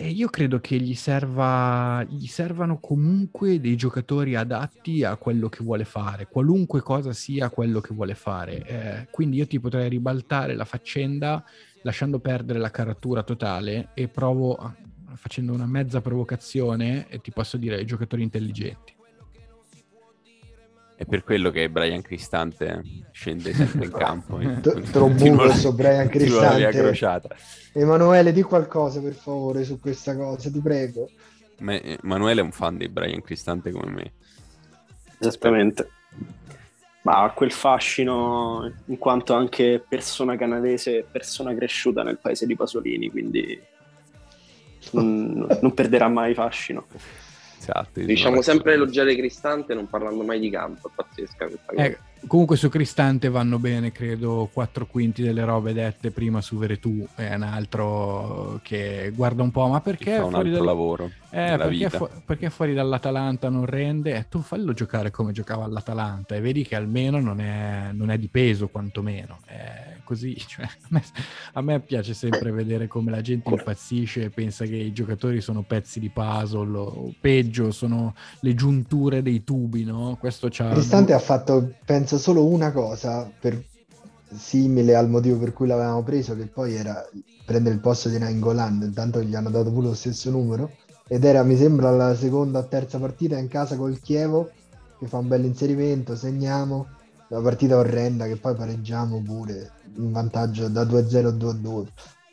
E 0.00 0.10
io 0.10 0.28
credo 0.28 0.60
che 0.60 0.76
gli, 0.78 0.94
serva, 0.94 2.04
gli 2.08 2.28
servano 2.28 2.78
comunque 2.78 3.58
dei 3.58 3.74
giocatori 3.74 4.36
adatti 4.36 5.02
a 5.02 5.16
quello 5.16 5.48
che 5.48 5.64
vuole 5.64 5.84
fare, 5.84 6.28
qualunque 6.28 6.82
cosa 6.82 7.12
sia 7.12 7.50
quello 7.50 7.80
che 7.80 7.92
vuole 7.92 8.14
fare. 8.14 8.64
Eh, 8.64 9.08
quindi 9.10 9.38
io 9.38 9.48
ti 9.48 9.58
potrei 9.58 9.88
ribaltare 9.88 10.54
la 10.54 10.64
faccenda 10.64 11.42
lasciando 11.82 12.20
perdere 12.20 12.60
la 12.60 12.70
caratura 12.70 13.24
totale 13.24 13.90
e 13.94 14.06
provo, 14.06 14.76
facendo 15.14 15.52
una 15.52 15.66
mezza 15.66 16.00
provocazione, 16.00 17.08
e 17.08 17.20
ti 17.20 17.32
posso 17.32 17.56
dire 17.56 17.84
giocatori 17.84 18.22
intelligenti. 18.22 18.97
È 20.98 21.04
per 21.04 21.22
quello 21.22 21.50
che 21.52 21.70
Brian 21.70 22.02
Cristante 22.02 22.82
scende 23.12 23.54
sempre 23.54 23.84
in 23.84 23.92
campo. 23.92 24.40
eh. 24.40 24.58
La- 25.46 25.54
sto 25.54 25.72
Brian 25.72 26.08
Cristante. 26.08 27.28
Emanuele, 27.72 28.32
di 28.32 28.42
qualcosa 28.42 29.00
per 29.00 29.12
favore 29.12 29.62
su 29.62 29.78
questa 29.78 30.16
cosa, 30.16 30.50
ti 30.50 30.60
prego. 30.60 31.08
Ma- 31.58 31.80
Emanuele 31.80 32.40
è 32.40 32.42
un 32.42 32.50
fan 32.50 32.76
di 32.78 32.88
Brian 32.88 33.22
Cristante 33.22 33.70
come 33.70 33.92
me. 33.92 34.12
Esattamente. 35.20 35.88
Ma 37.02 37.22
ha 37.22 37.30
quel 37.30 37.52
fascino 37.52 38.68
in 38.86 38.98
quanto 38.98 39.34
anche 39.34 39.80
persona 39.88 40.34
canadese, 40.36 41.06
persona 41.08 41.54
cresciuta 41.54 42.02
nel 42.02 42.18
paese 42.18 42.44
di 42.44 42.56
Pasolini, 42.56 43.08
quindi 43.08 43.56
non, 44.90 45.46
non 45.60 45.74
perderà 45.74 46.08
mai 46.08 46.34
fascino. 46.34 46.86
Esatto. 47.58 48.00
Diciamo 48.00 48.40
sempre 48.42 48.74
elogiare 48.74 49.16
Cristante 49.16 49.74
non 49.74 49.88
parlando 49.88 50.22
mai 50.24 50.40
di 50.40 50.50
campo, 50.50 50.88
è 50.88 50.90
pazzesca 50.94 51.46
questa 51.46 51.72
cosa. 51.72 51.84
Eh, 51.84 51.98
comunque 52.26 52.56
su 52.56 52.68
Cristante 52.68 53.28
vanno 53.28 53.58
bene, 53.58 53.92
credo, 53.92 54.48
quattro 54.52 54.86
quinti 54.86 55.22
delle 55.22 55.44
robe 55.44 55.72
dette 55.72 56.10
prima 56.10 56.40
su 56.40 56.56
Veretù, 56.56 57.06
è 57.14 57.34
un 57.34 57.42
altro 57.42 58.60
che 58.62 59.12
guarda 59.14 59.42
un 59.42 59.50
po', 59.50 59.66
ma 59.66 59.80
perché 59.80 60.16
fa 60.16 60.24
un 60.24 60.30
fuori 60.30 60.48
altro 60.48 60.64
dal- 60.64 60.74
lavoro 60.74 61.10
Eh, 61.30 61.56
perché, 61.58 61.90
fu- 61.90 62.08
perché 62.24 62.50
fuori 62.50 62.74
dall'Atalanta 62.74 63.48
non 63.48 63.66
rende? 63.66 64.14
Eh, 64.16 64.26
tu 64.28 64.40
fallo 64.40 64.72
giocare 64.72 65.10
come 65.10 65.32
giocava 65.32 65.64
all'Atalanta 65.64 66.34
e 66.36 66.40
vedi 66.40 66.62
che 66.64 66.76
almeno 66.76 67.20
non 67.20 67.40
è, 67.40 67.90
non 67.92 68.10
è 68.10 68.18
di 68.18 68.28
peso, 68.28 68.68
quantomeno. 68.68 69.40
È 69.44 69.96
così. 70.08 70.34
cioè, 70.48 70.64
a, 70.64 70.86
me, 70.88 71.02
a 71.52 71.60
me 71.60 71.80
piace 71.80 72.14
sempre 72.14 72.50
vedere 72.50 72.86
come 72.86 73.10
la 73.10 73.20
gente 73.20 73.50
impazzisce 73.50 74.22
e 74.24 74.30
pensa 74.30 74.64
che 74.64 74.76
i 74.76 74.92
giocatori 74.92 75.42
sono 75.42 75.62
pezzi 75.62 76.00
di 76.00 76.08
puzzle 76.08 76.78
o 76.78 77.14
peggio, 77.20 77.70
sono 77.70 78.14
le 78.40 78.54
giunture 78.54 79.20
dei 79.20 79.44
tubi, 79.44 79.84
no? 79.84 80.16
Questo 80.18 80.48
c'ha... 80.50 80.70
Cristante 80.70 81.12
ha 81.12 81.18
fatto, 81.18 81.74
penso, 81.84 82.16
solo 82.16 82.46
una 82.46 82.72
cosa 82.72 83.30
per- 83.38 83.62
simile 84.30 84.94
al 84.94 85.08
motivo 85.08 85.38
per 85.38 85.52
cui 85.52 85.66
l'avevamo 85.66 86.02
preso, 86.02 86.34
che 86.34 86.46
poi 86.46 86.74
era 86.74 87.06
prendere 87.44 87.74
il 87.74 87.80
posto 87.80 88.08
di 88.08 88.18
Nainggolan, 88.18 88.80
intanto 88.82 89.22
gli 89.22 89.34
hanno 89.34 89.50
dato 89.50 89.70
pure 89.70 89.88
lo 89.88 89.94
stesso 89.94 90.30
numero, 90.30 90.70
ed 91.06 91.24
era, 91.24 91.42
mi 91.42 91.56
sembra, 91.56 91.90
la 91.90 92.14
seconda 92.14 92.58
o 92.58 92.66
terza 92.66 92.98
partita 92.98 93.38
in 93.38 93.48
casa 93.48 93.76
col 93.76 93.98
Chievo, 94.00 94.50
che 94.98 95.06
fa 95.06 95.18
un 95.18 95.28
bel 95.28 95.44
inserimento, 95.44 96.14
segniamo, 96.14 96.86
la 97.28 97.40
partita 97.40 97.76
orrenda 97.76 98.26
che 98.26 98.36
poi 98.36 98.54
pareggiamo 98.54 99.22
pure, 99.22 99.72
in 99.96 100.12
vantaggio 100.12 100.68
da 100.68 100.84
2-0 100.84 101.26
a 101.26 101.30
2-2. 101.30 101.86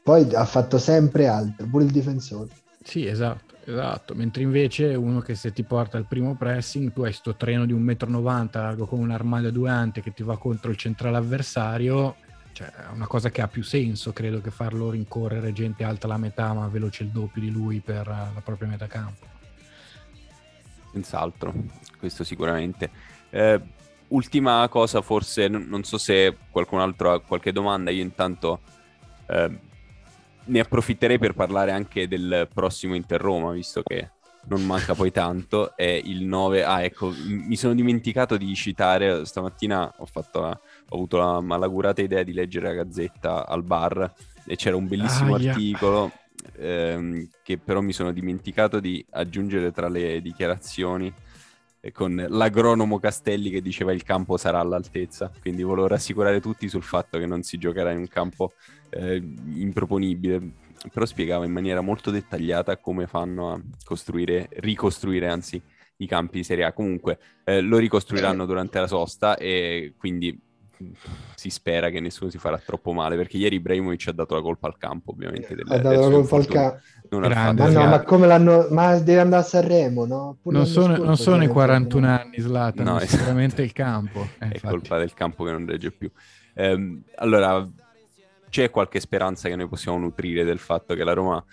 Poi 0.04 0.36
ha 0.36 0.46
fatto 0.46 0.78
sempre 0.78 1.28
altro, 1.28 1.66
pure 1.66 1.86
il 1.86 1.92
difensore. 1.92 2.50
Sì, 2.84 3.08
esatto, 3.08 3.56
esatto. 3.66 4.14
Mentre 4.14 4.44
invece 4.44 4.94
uno 4.94 5.20
che 5.20 5.34
se 5.34 5.52
ti 5.52 5.64
porta 5.64 5.98
al 5.98 6.06
primo 6.06 6.36
pressing, 6.36 6.94
tu 6.94 7.02
hai 7.02 7.14
sto 7.14 7.36
treno 7.36 7.66
di 7.66 7.74
1,90 7.74 8.08
m 8.08 8.50
largo 8.52 8.86
come 8.86 9.02
un'armadia 9.02 9.50
a 9.50 9.52
due 9.52 9.70
ante 9.70 10.02
che 10.02 10.14
ti 10.14 10.22
va 10.22 10.38
contro 10.38 10.70
il 10.70 10.78
centrale 10.78 11.18
avversario, 11.18 12.18
cioè 12.52 12.72
è 12.72 12.94
una 12.94 13.08
cosa 13.08 13.32
che 13.32 13.42
ha 13.42 13.48
più 13.48 13.64
senso, 13.64 14.14
credo, 14.14 14.40
che 14.40 14.52
farlo 14.52 14.92
rincorrere 14.92 15.52
gente 15.52 15.84
alta 15.84 16.08
la 16.08 16.18
metà 16.18 16.54
ma 16.54 16.68
veloce 16.68 17.04
il 17.04 17.10
doppio 17.10 17.42
di 17.42 17.52
lui 17.52 17.80
per 17.80 18.08
eh, 18.08 18.34
la 18.34 18.42
propria 18.44 18.70
metà 18.70 18.88
campo. 18.88 19.26
Senz'altro, 20.94 21.54
questo 21.98 22.24
sicuramente. 22.24 22.90
Eh, 23.30 23.60
ultima 24.10 24.68
cosa, 24.70 25.02
forse, 25.02 25.48
n- 25.48 25.66
non 25.68 25.84
so 25.84 25.98
se 25.98 26.36
qualcun 26.52 26.80
altro 26.80 27.12
ha 27.12 27.22
qualche 27.22 27.52
domanda, 27.52 27.92
io 27.92 28.02
intanto 28.02 28.62
eh, 29.28 29.60
ne 30.46 30.60
approfitterei 30.60 31.18
per 31.18 31.34
parlare 31.34 31.72
anche 31.72 32.08
del 32.08 32.48
prossimo 32.54 32.96
Inter 32.96 33.20
Roma, 33.20 33.52
visto 33.52 33.82
che 33.84 34.12
non 34.48 34.64
manca 34.64 34.94
poi 34.94 35.12
tanto, 35.12 35.76
è 35.76 36.00
il 36.04 36.24
9... 36.24 36.64
Ah, 36.64 36.84
ecco, 36.84 37.10
m- 37.10 37.46
mi 37.48 37.56
sono 37.56 37.74
dimenticato 37.74 38.38
di 38.38 38.54
citare, 38.54 39.26
stamattina 39.26 39.92
ho, 39.98 40.06
fatto 40.06 40.42
la- 40.42 40.60
ho 40.90 40.96
avuto 40.96 41.18
la 41.18 41.40
malaugurata 41.42 42.02
idea 42.02 42.24
di 42.24 42.34
leggere 42.34 42.68
la 42.68 42.84
gazzetta 42.84 43.48
al 43.48 43.64
bar 43.64 44.14
e 44.46 44.56
c'era 44.56 44.76
un 44.76 44.88
bellissimo 44.88 45.34
Aia. 45.34 45.52
articolo 45.52 46.12
ehm, 46.58 47.28
che 47.44 47.58
però 47.58 47.82
mi 47.82 47.94
sono 47.94 48.12
dimenticato 48.12 48.80
di 48.80 49.04
aggiungere 49.12 49.72
tra 49.72 49.88
le 49.88 50.22
dichiarazioni 50.22 51.12
con 51.92 52.26
l'agronomo 52.30 53.00
Castelli 53.00 53.50
che 53.50 53.62
diceva 53.62 53.94
il 53.94 54.04
campo 54.04 54.38
sarà 54.38 54.60
all'altezza, 54.60 55.32
quindi 55.42 55.64
volevo 55.64 55.88
rassicurare 55.88 56.42
tutti 56.42 56.68
sul 56.68 56.84
fatto 56.84 57.18
che 57.18 57.26
non 57.26 57.44
si 57.44 57.58
giocherà 57.58 57.92
in 57.92 58.00
un 58.00 58.08
campo 58.08 58.54
eh, 58.90 59.22
improponibile, 59.54 60.42
però 60.92 61.06
spiegava 61.06 61.46
in 61.46 61.52
maniera 61.52 61.82
molto 61.82 62.12
dettagliata 62.12 62.78
come 62.78 63.08
fanno 63.08 63.52
a 63.52 63.62
costruire, 63.84 64.48
ricostruire 64.54 65.28
anzi 65.28 65.62
i 65.98 66.08
campi 66.08 66.38
di 66.38 66.44
Serie 66.44 66.66
A. 66.66 66.74
Comunque 66.74 67.20
eh, 67.44 67.62
lo 67.62 67.78
ricostruiranno 67.78 68.46
durante 68.46 68.80
la 68.80 68.88
sosta 68.88 69.38
e 69.38 69.94
quindi 69.98 70.38
si 71.36 71.50
spera 71.50 71.90
che 71.90 72.00
nessuno 72.00 72.30
si 72.30 72.38
farà 72.38 72.58
troppo 72.58 72.92
male 72.94 73.16
perché 73.16 73.38
ieri 73.38 73.56
Ibrahimovic 73.56 74.08
ha 74.08 74.12
dato 74.12 74.36
la 74.36 74.42
colpa 74.42 74.68
al 74.68 74.78
campo 74.78 75.12
ovviamente 75.12 75.56
del, 75.56 75.66
Ha 75.70 75.78
dato 75.78 76.00
la 76.02 76.10
colpa 76.10 76.36
al 76.38 76.46
campo. 76.48 76.80
Ma 77.10 77.30
fatto- 77.30 77.62
no, 77.62 77.68
Esatto. 77.70 77.90
ma 77.90 78.02
come 78.02 78.28
l'hanno... 78.28 78.68
Ma 78.72 78.98
deve 78.98 79.20
andare 79.22 79.42
a 79.44 79.46
Sanremo, 79.46 80.06
no? 80.06 80.38
Pure 80.42 80.58
Non 80.58 80.66
sono, 80.66 80.88
scorso 80.96 81.04
non 81.04 81.18
sono 81.18 81.36
i 81.38 81.40
c'era 81.42 81.54
41 81.54 82.06
infortunato. 82.08 82.24
anni, 82.24 82.42
Zlatan, 82.42 82.86
No, 82.86 82.98
è 82.98 83.04
esatto. 83.04 83.18
sicuramente 83.18 83.62
il 83.62 83.72
campo. 83.74 84.22
Eh, 84.22 84.28
è 84.40 84.46
infatti. 84.46 84.68
colpa 84.68 84.98
del 84.98 85.14
campo 85.14 85.44
che 85.44 85.52
non 85.52 85.66
regge 85.68 85.92
più. 85.92 86.10
Ehm, 86.56 87.04
allora, 87.16 87.70
c'è 88.50 88.70
qualche 88.70 89.00
speranza 89.00 89.50
che 89.50 89.56
noi 89.56 89.68
possiamo 89.68 89.98
nutrire 90.00 90.44
del 90.44 90.60
fatto 90.60 90.96
che 90.96 91.04
la 91.04 91.14
Roma 91.14 91.44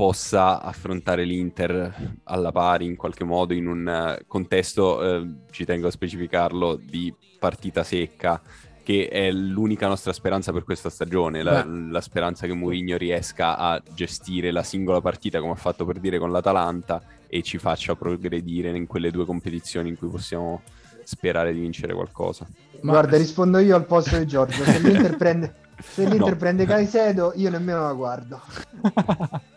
possa 0.00 0.62
affrontare 0.62 1.24
l'Inter 1.24 2.20
alla 2.24 2.52
pari 2.52 2.86
in 2.86 2.96
qualche 2.96 3.22
modo 3.22 3.52
in 3.52 3.66
un 3.66 3.86
eh, 3.86 4.24
contesto, 4.26 5.02
eh, 5.02 5.30
ci 5.50 5.66
tengo 5.66 5.88
a 5.88 5.90
specificarlo, 5.90 6.76
di 6.82 7.14
partita 7.38 7.82
secca, 7.82 8.40
che 8.82 9.08
è 9.08 9.30
l'unica 9.30 9.88
nostra 9.88 10.14
speranza 10.14 10.52
per 10.52 10.64
questa 10.64 10.88
stagione, 10.88 11.42
la, 11.42 11.66
la 11.66 12.00
speranza 12.00 12.46
che 12.46 12.54
Mourinho 12.54 12.96
riesca 12.96 13.58
a 13.58 13.82
gestire 13.92 14.50
la 14.52 14.62
singola 14.62 15.02
partita 15.02 15.38
come 15.38 15.52
ha 15.52 15.56
fatto 15.56 15.84
per 15.84 15.98
dire 15.98 16.18
con 16.18 16.32
l'Atalanta 16.32 17.02
e 17.26 17.42
ci 17.42 17.58
faccia 17.58 17.94
progredire 17.94 18.74
in 18.74 18.86
quelle 18.86 19.10
due 19.10 19.26
competizioni 19.26 19.90
in 19.90 19.98
cui 19.98 20.08
possiamo 20.08 20.62
sperare 21.04 21.52
di 21.52 21.60
vincere 21.60 21.92
qualcosa. 21.92 22.48
Ma... 22.80 22.92
Guarda, 22.92 23.18
rispondo 23.18 23.58
io 23.58 23.76
al 23.76 23.84
posto 23.84 24.16
di 24.16 24.26
Giorgio, 24.26 24.64
se 24.64 24.78
l'Inter 24.78 25.16
prende, 25.18 25.54
se 25.82 26.08
l'Inter 26.08 26.30
no. 26.30 26.36
prende 26.36 26.66
Caicedo 26.66 27.32
io 27.36 27.50
nemmeno 27.50 27.82
la 27.82 27.92
guardo. 27.92 28.40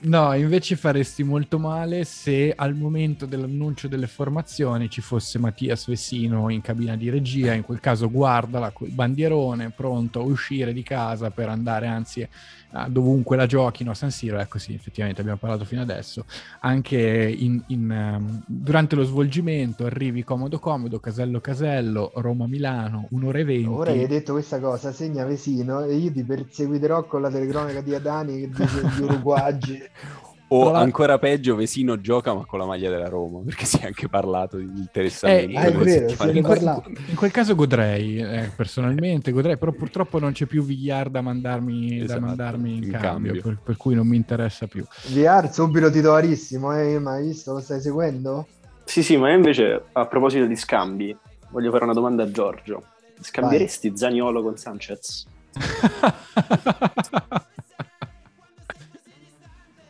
No, 0.00 0.34
invece 0.34 0.76
faresti 0.76 1.22
molto 1.22 1.58
male 1.58 2.04
se 2.04 2.52
al 2.54 2.74
momento 2.74 3.24
dell'annuncio 3.24 3.88
delle 3.88 4.06
formazioni 4.06 4.90
ci 4.90 5.00
fosse 5.00 5.38
Mattias 5.38 5.86
Vessino 5.86 6.50
in 6.50 6.60
cabina 6.60 6.94
di 6.94 7.08
regia, 7.08 7.54
in 7.54 7.62
quel 7.62 7.80
caso 7.80 8.10
guardala 8.10 8.70
col 8.70 8.90
bandierone 8.90 9.70
pronto 9.70 10.20
a 10.20 10.24
uscire 10.24 10.74
di 10.74 10.82
casa 10.82 11.30
per 11.30 11.48
andare 11.48 11.86
anzi 11.86 12.28
dovunque 12.88 13.36
la 13.36 13.46
giochino 13.46 13.92
a 13.92 13.94
San 13.94 14.10
Siro, 14.10 14.38
ecco 14.38 14.58
sì, 14.58 14.74
effettivamente 14.74 15.20
abbiamo 15.20 15.38
parlato 15.38 15.64
fino 15.64 15.80
adesso, 15.80 16.24
anche 16.60 16.98
in, 16.98 17.62
in, 17.68 17.88
um, 17.90 18.42
durante 18.46 18.96
lo 18.96 19.04
svolgimento 19.04 19.84
arrivi 19.84 20.24
comodo 20.24 20.58
comodo, 20.58 20.98
casello 20.98 21.40
casello, 21.40 22.10
Roma-Milano, 22.16 23.06
un'ora 23.10 23.38
e 23.38 23.44
venti. 23.44 23.68
Ora 23.68 23.92
che 23.92 24.00
hai 24.00 24.06
detto 24.06 24.32
questa 24.32 24.58
cosa, 24.58 24.92
segna 24.92 25.24
Vesino 25.24 25.84
e 25.84 25.94
io 25.94 26.10
ti 26.10 26.24
perseguiterò 26.24 27.04
con 27.04 27.22
la 27.22 27.30
telecronaca 27.30 27.80
di 27.80 27.94
Adani 27.94 28.40
che 28.40 28.48
dice 28.48 28.82
gli 28.96 29.02
uruguaggi. 29.04 29.82
O 30.56 30.70
la... 30.70 30.78
ancora 30.78 31.18
peggio, 31.18 31.56
Vesino 31.56 32.00
gioca 32.00 32.32
ma 32.32 32.44
con 32.44 32.60
la 32.60 32.64
maglia 32.64 32.88
della 32.88 33.08
Roma, 33.08 33.40
perché 33.44 33.64
si 33.64 33.78
è 33.78 33.86
anche 33.86 34.08
parlato 34.08 34.56
di 34.56 34.64
interessamento. 34.64 35.58
Eh, 35.58 35.60
vero, 35.60 35.82
in, 36.30 36.42
quel, 36.44 36.82
in, 37.06 37.16
quel, 37.16 37.32
caso 37.32 37.56
godrei, 37.56 38.18
eh, 38.18 38.52
personalmente 38.54 39.32
godrei, 39.32 39.58
però 39.58 39.72
purtroppo 39.72 40.20
non 40.20 40.30
c'è 40.30 40.46
più 40.46 40.62
Villar 40.62 41.10
da 41.10 41.22
mandarmi, 41.22 42.02
esatto, 42.02 42.20
da 42.20 42.26
mandarmi 42.26 42.76
in, 42.76 42.84
in, 42.84 42.90
cambio, 42.92 43.32
cambio. 43.32 43.42
Per, 43.42 43.58
per, 43.64 43.76
cui 43.76 43.96
non 43.96 44.06
mi 44.06 44.14
interessa 44.14 44.68
più. 44.68 44.84
Villar 45.08 45.52
subito 45.52 45.90
titolarissimo, 45.90 46.72
eh, 46.78 47.00
ma 47.00 47.14
hai 47.14 47.26
visto, 47.26 47.52
lo 47.52 47.60
stai 47.60 47.80
seguendo? 47.80 48.46
Sì, 48.84 49.02
sì, 49.02 49.16
ma 49.16 49.32
invece 49.32 49.86
a 49.90 50.06
proposito 50.06 50.46
di 50.46 50.54
scambi, 50.54 51.16
voglio 51.50 51.72
fare 51.72 51.82
una 51.82 51.94
domanda 51.94 52.22
a 52.22 52.30
Giorgio. 52.30 52.80
Scambieresti 53.20 53.88
Vai. 53.88 53.98
Zaniolo 53.98 54.42
con 54.42 54.56
Sanchez? 54.56 55.26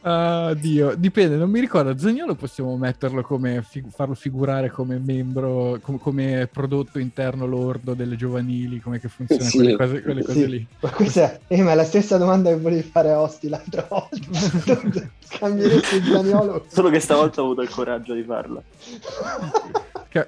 Uh, 0.04 0.52
Dio, 0.56 0.94
dipende, 0.96 1.36
non 1.36 1.48
mi 1.48 1.60
ricordo. 1.60 1.96
Zagnolo 1.96 2.34
possiamo 2.34 2.76
metterlo 2.76 3.22
come 3.22 3.62
fig- 3.62 3.88
farlo 3.88 4.14
figurare 4.14 4.68
come 4.68 4.98
membro, 4.98 5.78
com- 5.80 5.98
come 5.98 6.46
prodotto 6.52 6.98
interno 6.98 7.46
lordo 7.46 7.94
delle 7.94 8.14
giovanili, 8.14 8.80
come 8.80 9.00
che 9.00 9.08
funziona 9.08 9.42
sì, 9.44 9.56
quelle 9.56 9.76
cose, 9.76 10.02
quelle 10.02 10.22
cose 10.22 10.46
lì. 10.46 10.66
Ma 10.80 10.90
questa 10.90 11.32
è, 11.32 11.40
eh, 11.46 11.62
ma 11.62 11.72
è 11.72 11.74
la 11.74 11.84
stessa 11.84 12.18
domanda 12.18 12.50
che 12.50 12.58
volevi 12.58 12.82
fare 12.82 13.12
a 13.12 13.20
Osti 13.22 13.48
l'altra 13.48 13.86
volta. 13.88 15.08
Scambieresti 15.24 16.02
Zagnolo? 16.02 16.66
Solo 16.68 16.90
che 16.90 17.00
stavolta 17.00 17.40
ho 17.40 17.44
avuto 17.44 17.62
il 17.62 17.70
coraggio 17.70 18.12
di 18.12 18.24
farla. 18.24 18.62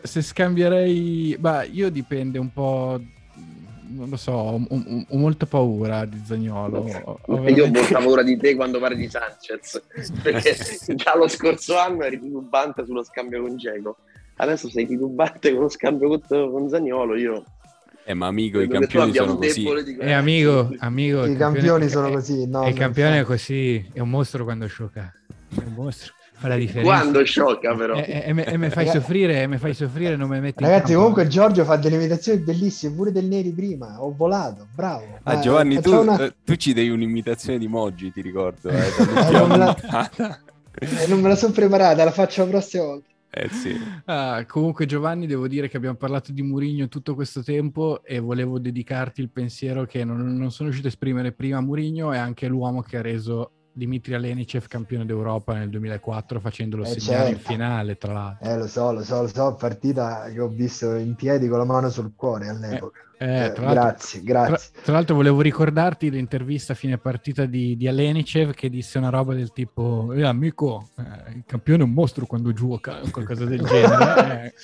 Se 0.03 0.23
scambierei, 0.23 1.37
beh, 1.39 1.67
io 1.67 1.91
dipende 1.91 2.39
un 2.39 2.51
po' 2.51 2.99
non 3.89 4.09
lo 4.09 4.17
so, 4.17 4.33
ho, 4.33 4.61
ho, 4.69 5.05
ho 5.09 5.17
molta 5.17 5.47
paura 5.47 6.05
di 6.05 6.21
Zagnolo. 6.25 6.85
Ho, 7.05 7.19
veramente... 7.27 7.61
Io 7.61 7.67
ho 7.67 7.71
molta 7.71 7.99
paura 7.99 8.23
di 8.23 8.37
te 8.37 8.55
quando 8.55 8.79
parli 8.79 8.97
di 8.97 9.09
Sanchez, 9.09 9.83
perché 10.23 10.57
già 10.95 11.17
lo 11.17 11.29
scorso 11.29 11.79
anno 11.79 12.05
eri 12.05 12.21
titubante 12.21 12.85
sullo 12.85 13.03
scambio 13.03 13.43
con 13.43 13.57
Geco. 13.57 13.97
Adesso 14.37 14.69
sei 14.69 14.87
titubante 14.87 15.53
con 15.53 15.63
lo 15.63 15.69
scambio 15.69 16.09
con, 16.09 16.51
con 16.51 16.69
Zagnolo, 16.69 17.17
io... 17.17 17.45
Eh, 18.05 18.15
ma 18.15 18.27
amico, 18.27 18.61
i 18.61 18.69
campioni 18.69 19.13
sono 19.13 19.37
così. 19.37 19.67
Eh, 19.99 20.13
amico, 20.13 20.73
amico, 20.79 21.25
i 21.25 21.37
campioni, 21.37 21.89
sono 21.89 22.11
così. 22.11 22.47
No, 22.47 22.69
il 22.69 22.75
campione 22.75 23.21
è 23.21 23.25
così, 23.25 23.85
è 23.93 23.99
un 23.99 24.11
mostro 24.11 24.45
quando 24.45 24.67
sciocca. 24.67 25.13
È 25.49 25.63
un 25.65 25.73
mostro 25.75 26.13
fa 26.37 26.49
la 26.49 26.57
differenza. 26.57 26.91
Quando 26.91 27.25
sciocca 27.25 27.75
però. 27.75 27.95
E, 27.97 28.25
e, 28.27 28.45
e 28.47 28.59
mi 28.59 28.71
fai 28.71 28.89
soffrire, 28.89 29.43
e 29.43 29.47
mi 29.47 29.59
fai 29.59 29.75
soffrire, 29.75 30.17
non 30.17 30.29
mi 30.29 30.41
metti 30.41 30.63
Ragazzi, 30.63 30.95
comunque 30.95 31.27
Giorgio 31.27 31.65
fa 31.65 31.77
delle 31.77 31.97
imitazioni 31.97 32.41
bellissime, 32.41 32.95
pure 32.95 33.11
del 33.11 33.25
Neri 33.25 33.51
prima, 33.51 34.03
ho 34.03 34.15
volato, 34.15 34.67
bravo. 34.75 35.19
Ah, 35.23 35.39
Giovanni, 35.41 35.81
tu, 35.81 35.95
una... 35.95 36.19
Eh, 36.19 36.35
tu, 36.45 36.55
ci 36.57 36.73
devi 36.73 36.91
un'imitazione 36.91 37.59
di 37.59 37.67
Moggi, 37.69 38.13
ti 38.13 38.21
ricordo. 38.21 38.69
Eh, 38.69 38.77
eh, 38.87 39.31
non, 39.31 39.49
me 39.49 39.57
la... 39.57 40.11
eh, 40.79 41.07
non 41.09 41.21
me 41.21 41.29
la 41.29 41.37
sono 41.37 41.53
preparata, 41.53 42.05
la 42.05 42.11
faccio 42.11 42.45
la 42.45 42.51
prossima 42.51 42.85
volta. 42.85 43.09
Eh 43.39 43.49
sì. 43.51 43.77
Ah, 44.07 44.47
comunque 44.47 44.87
Giovanni, 44.87 45.27
devo 45.27 45.47
dire 45.47 45.69
che 45.69 45.77
abbiamo 45.77 45.97
parlato 45.97 46.33
di 46.33 46.41
Murigno 46.41 46.89
tutto 46.89 47.15
questo 47.15 47.43
tempo 47.43 48.03
e 48.03 48.19
volevo 48.19 48.59
dedicarti 48.59 49.21
il 49.21 49.29
pensiero 49.29 49.85
che 49.85 50.05
non, 50.05 50.37
non 50.37 50.51
sono 50.51 50.69
riuscito 50.69 50.87
a 50.87 50.91
esprimere 50.91 51.33
prima. 51.33 51.61
Murigno 51.61 52.13
è 52.13 52.19
anche 52.19 52.47
l'uomo 52.47 52.81
che 52.81 52.97
ha 52.97 53.03
reso 53.03 53.56
Dimitri 53.77 54.15
Alenicev 54.15 54.69
campione 54.69 55.05
d'Europa 55.05 55.53
nel 55.53 55.69
2004 55.69 56.41
facendolo 56.41 56.85
eh 56.85 56.99
segnare 56.99 57.25
certo. 57.25 57.31
in 57.33 57.39
finale 57.41 57.99
tra 57.99 58.13
l'altro. 58.15 58.49
Eh 58.49 58.57
lo 58.57 58.67
so, 58.67 58.91
lo 58.91 59.05
so, 59.05 59.21
lo 59.21 59.29
so, 59.29 59.55
partita 59.55 60.31
che 60.33 60.41
ho 60.41 60.49
visto 60.49 60.95
in 60.95 61.15
piedi 61.15 61.47
con 61.47 61.59
la 61.59 61.67
mano 61.67 61.91
sul 61.91 62.15
cuore 62.17 62.49
all'epoca. 62.49 63.06
Eh, 63.19 63.45
eh, 63.47 63.53
grazie, 63.53 64.23
grazie. 64.23 64.71
Tra, 64.73 64.83
tra, 64.83 64.93
l'altro 64.93 65.15
volevo 65.15 65.41
ricordarti 65.41 66.11
l'intervista 66.11 66.75
a 66.75 66.77
fine 66.77 66.99
partita 66.99 67.47
di, 67.47 67.77
di 67.77 67.89
Alenicev 67.89 68.53
che 68.53 68.69
disse 68.69 68.99
una 68.99 69.09
roba 69.09 69.33
del 69.35 69.53
tipo 69.53 70.13
eh, 70.13 70.23
amico, 70.23 70.91
eh, 70.99 71.33
il 71.35 71.45
campione 71.47 71.83
è 71.83 71.87
un 71.87 71.93
mostro 71.93 72.27
quando 72.27 72.53
gioca, 72.53 73.01
o 73.03 73.11
qualcosa 73.11 73.47
del 73.47 73.63
genere. 73.65 74.55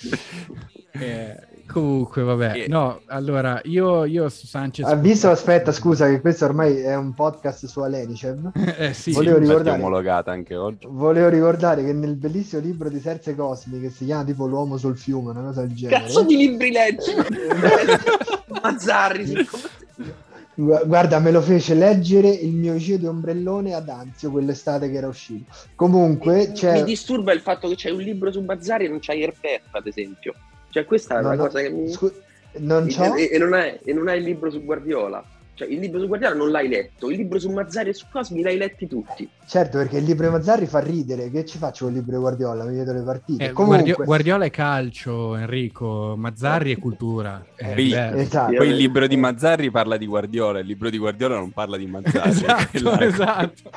Eh, 0.92 1.00
eh, 1.00 1.46
Comunque, 1.72 2.22
vabbè, 2.22 2.66
no, 2.68 3.00
allora 3.06 3.58
io, 3.64 4.04
io 4.04 4.28
su 4.28 4.46
Sanchez. 4.46 4.86
Ha 4.86 4.94
visto? 4.94 5.30
Aspetta, 5.30 5.72
scusa, 5.72 6.06
che 6.06 6.20
questo 6.20 6.44
ormai 6.44 6.80
è 6.80 6.94
un 6.94 7.14
podcast 7.14 7.64
su 7.64 7.80
Alenicev. 7.80 8.50
eh 8.76 8.92
sì, 8.92 9.12
volevo 9.12 9.38
ricordare, 9.38 9.78
omologata 9.78 10.30
anche 10.32 10.54
oggi. 10.54 10.86
Volevo 10.90 11.28
ricordare 11.28 11.82
che 11.82 11.94
nel 11.94 12.16
bellissimo 12.16 12.60
libro 12.60 12.90
di 12.90 13.00
Serse 13.00 13.34
Cosmi, 13.34 13.80
che 13.80 13.88
si 13.90 14.04
chiama 14.04 14.24
tipo 14.24 14.46
L'uomo 14.46 14.76
sul 14.76 14.98
fiume, 14.98 15.30
una 15.30 15.40
cosa 15.42 15.62
del 15.62 15.74
genere. 15.74 16.02
Cazzo 16.02 16.24
di 16.24 16.36
libri 16.36 16.70
leggi! 16.72 17.12
Mazzarri, 18.60 19.46
Guarda, 20.54 21.18
me 21.18 21.30
lo 21.30 21.40
fece 21.40 21.74
leggere 21.74 22.28
il 22.28 22.52
mio 22.52 22.74
di 22.74 23.06
ombrellone 23.06 23.72
ad 23.72 23.88
Anzio 23.88 24.30
quell'estate 24.30 24.90
che 24.90 24.96
era 24.98 25.06
uscito. 25.06 25.50
Comunque, 25.74 26.48
mi, 26.48 26.52
c'è... 26.52 26.72
mi 26.74 26.84
disturba 26.84 27.32
il 27.32 27.40
fatto 27.40 27.68
che 27.68 27.74
c'è 27.74 27.90
un 27.90 28.00
libro 28.00 28.30
su 28.30 28.42
Mazzari 28.42 28.84
e 28.84 28.88
non 28.88 28.98
c'hai 29.00 29.22
Erpef, 29.22 29.62
ad 29.70 29.86
esempio. 29.86 30.34
Cioè, 30.68 30.84
questa 30.84 31.18
è 31.18 31.22
no, 31.22 31.28
una 31.28 31.36
no, 31.36 31.44
cosa 31.44 31.60
che 31.60 31.70
mi. 31.70 31.90
Scu- 31.90 32.20
non 32.58 32.86
c'ho... 32.86 33.14
e, 33.14 33.30
e, 33.32 33.38
non 33.38 33.54
hai, 33.54 33.78
e 33.82 33.92
non 33.94 34.08
hai 34.08 34.18
il 34.18 34.24
libro 34.24 34.50
su 34.50 34.62
Guardiola. 34.62 35.24
Cioè, 35.54 35.68
il 35.68 35.80
libro 35.80 36.00
su 36.00 36.06
Guardiola 36.06 36.34
non 36.34 36.50
l'hai 36.50 36.66
letto, 36.66 37.10
il 37.10 37.16
libro 37.18 37.38
su 37.38 37.50
Mazzari 37.50 37.90
e 37.90 37.92
su 37.92 38.06
Cosmi 38.10 38.40
l'hai 38.40 38.56
letti 38.56 38.86
tutti. 38.86 39.28
Certo, 39.46 39.76
perché 39.76 39.98
il 39.98 40.04
libro 40.04 40.26
di 40.26 40.32
Mazzari 40.32 40.66
fa 40.66 40.78
ridere. 40.78 41.30
Che 41.30 41.44
ci 41.44 41.58
faccio 41.58 41.84
con 41.84 41.92
il 41.92 42.00
libro 42.00 42.16
di 42.16 42.22
Guardiola? 42.22 42.64
Mi 42.64 42.76
vedo 42.76 42.92
le 42.94 43.02
partite. 43.02 43.44
Eh, 43.44 43.52
Comunque... 43.52 44.04
Guardiola 44.04 44.46
è 44.46 44.50
calcio, 44.50 45.36
Enrico. 45.36 46.14
Mazzarri 46.16 46.72
è 46.72 46.78
cultura. 46.78 47.44
Eh, 47.54 47.74
poi, 47.74 47.92
esatto. 47.92 48.54
poi, 48.54 48.68
il 48.68 48.76
libro 48.76 49.06
di 49.06 49.16
Mazzarri 49.16 49.70
parla 49.70 49.98
di 49.98 50.06
Guardiola, 50.06 50.58
il 50.58 50.66
libro 50.66 50.88
di 50.88 50.96
Guardiola 50.96 51.36
non 51.36 51.50
parla 51.50 51.76
di 51.76 51.86
Mazzarri. 51.86 52.30
esatto, 52.32 53.00
esatto. 53.00 53.70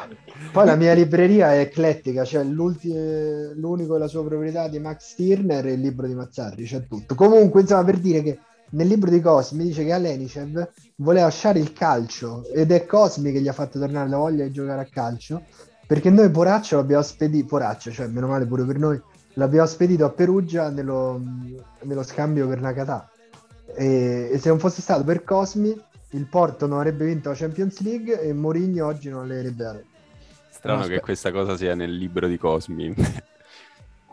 Poi 0.54 0.66
la 0.66 0.76
mia 0.76 0.94
libreria 0.94 1.54
è 1.54 1.60
eclettica, 1.60 2.24
cioè 2.24 2.44
l'unico 2.46 3.96
e 3.96 4.00
la 4.00 4.08
sua 4.08 4.24
proprietà 4.24 4.70
di 4.70 4.80
Max 4.80 5.12
Stirner 5.12 5.66
è 5.66 5.72
il 5.72 5.82
libro 5.82 6.08
di 6.08 6.14
Mazzarri, 6.14 6.64
c'è 6.64 6.88
tutto. 6.88 7.16
Comunque, 7.16 7.62
insomma, 7.62 7.84
per 7.84 7.98
dire 7.98 8.24
che 8.24 8.40
nel 8.76 8.88
libro 8.88 9.10
di 9.10 9.22
Cosmi 9.22 9.64
dice 9.64 9.84
che 9.84 9.94
Alenicev 9.94 10.70
voleva 10.98 11.26
lasciare 11.26 11.60
il 11.60 11.74
calcio 11.74 12.46
ed 12.54 12.72
è 12.72 12.86
Cosmi 12.86 13.32
che 13.32 13.42
gli 13.42 13.48
ha 13.48 13.54
fatto 13.54 13.80
tornare 13.80 14.10
la 14.10 14.18
voglia 14.18 14.44
di 14.44 14.52
giocare 14.52 14.82
a 14.82 14.88
calcio 14.90 15.44
perché 15.88 16.10
noi 16.10 16.30
Poraccio 16.30 16.76
l'abbiamo 16.78 17.04
spedito, 17.04 17.46
Poraccio, 17.46 17.92
cioè 17.92 18.08
meno 18.08 18.28
male 18.28 18.46
pure 18.46 18.64
per 18.64 18.78
noi, 18.78 19.00
l'abbiamo 19.34 19.68
spedito 19.68 20.04
a 20.04 20.10
Perugia 20.10 20.70
nello, 20.70 21.22
nello 21.82 22.04
scambio 22.04 22.48
per 22.48 22.60
Nakata. 22.60 23.10
E, 23.76 24.30
e, 24.32 24.38
se 24.40 24.50
non 24.50 24.58
fosse 24.58 24.82
stato 24.82 25.04
per 25.04 25.24
Cosmi, 25.24 25.80
il 26.12 26.26
Porto 26.26 26.66
non 26.66 26.80
avrebbe 26.80 27.06
vinto 27.06 27.30
la 27.30 27.36
Champions 27.36 27.82
League 27.82 28.20
e 28.20 28.34
Mourinho 28.34 28.86
oggi 28.86 29.10
non 29.10 29.28
le 29.28 29.38
avrebbe 29.38 29.64
dato. 29.64 29.84
Strano 30.50 30.82
no, 30.82 30.88
che 30.88 31.00
questa 31.02 31.32
cosa 31.32 31.56
sia 31.56 31.76
nel 31.76 31.96
libro 31.96 32.28
di 32.28 32.38
Cosmi. 32.38 32.96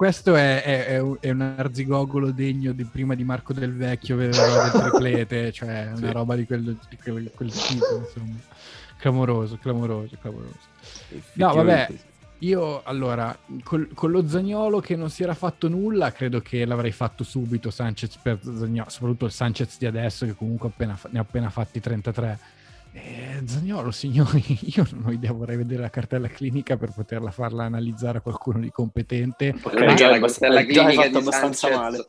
Questo 0.02 0.34
è, 0.34 0.64
è, 0.64 1.00
è, 1.20 1.30
un, 1.30 1.54
arzigogolo 1.56 2.32
degno 2.32 2.72
di 2.72 2.82
prima 2.82 3.14
di 3.14 3.22
Marco 3.22 3.52
Del 3.52 3.72
Vecchio 3.72 4.16
del 4.16 4.32
triplete, 4.32 5.52
cioè 5.54 5.92
una 5.94 6.08
sì. 6.08 6.12
roba 6.12 6.34
di 6.34 6.44
quel, 6.44 6.76
di 6.88 6.96
quel, 7.00 7.30
quel 7.32 7.52
tipo, 7.52 7.98
insomma. 7.98 8.36
Clamoroso, 8.96 9.58
clamoroso, 9.58 10.16
clamoroso. 10.20 10.58
No, 11.34 11.54
vabbè, 11.54 11.88
io 12.38 12.82
allora, 12.82 13.38
col, 13.62 13.90
con 13.94 14.10
lo 14.10 14.26
Zagnolo 14.26 14.80
che 14.80 14.96
non 14.96 15.08
si 15.08 15.22
era 15.22 15.34
fatto 15.34 15.68
nulla, 15.68 16.10
credo 16.10 16.40
che 16.40 16.64
l'avrei 16.64 16.90
fatto 16.90 17.22
subito 17.22 17.70
Sanchez 17.70 18.16
per 18.16 18.40
Zagnolo, 18.42 18.90
soprattutto 18.90 19.26
il 19.26 19.32
Sanchez 19.32 19.78
di 19.78 19.86
adesso 19.86 20.26
che 20.26 20.34
comunque 20.34 20.66
appena, 20.66 20.98
ne 21.10 21.18
ha 21.20 21.22
appena 21.22 21.48
fatti 21.48 21.78
33 21.78 22.38
Eh, 22.94 23.40
Zagnolo, 23.46 23.90
signori, 23.90 24.42
io 24.76 24.86
non 24.92 25.04
ho 25.06 25.12
idea, 25.12 25.32
vorrei 25.32 25.56
vedere 25.56 25.80
la 25.80 25.88
cartella 25.88 26.28
clinica 26.28 26.76
per 26.76 26.92
poterla 26.94 27.30
farla 27.30 27.64
analizzare 27.64 28.18
a 28.18 28.20
qualcuno 28.20 28.58
di 28.60 28.70
competente. 28.70 29.48
È 29.48 29.94
che 29.94 30.06
la 30.06 30.18
cartella 30.18 30.60
già 30.66 30.84
clinica 30.84 31.08
di 31.08 31.16
abbastanza 31.16 31.68
Sanchez, 31.68 31.78
male. 31.78 32.06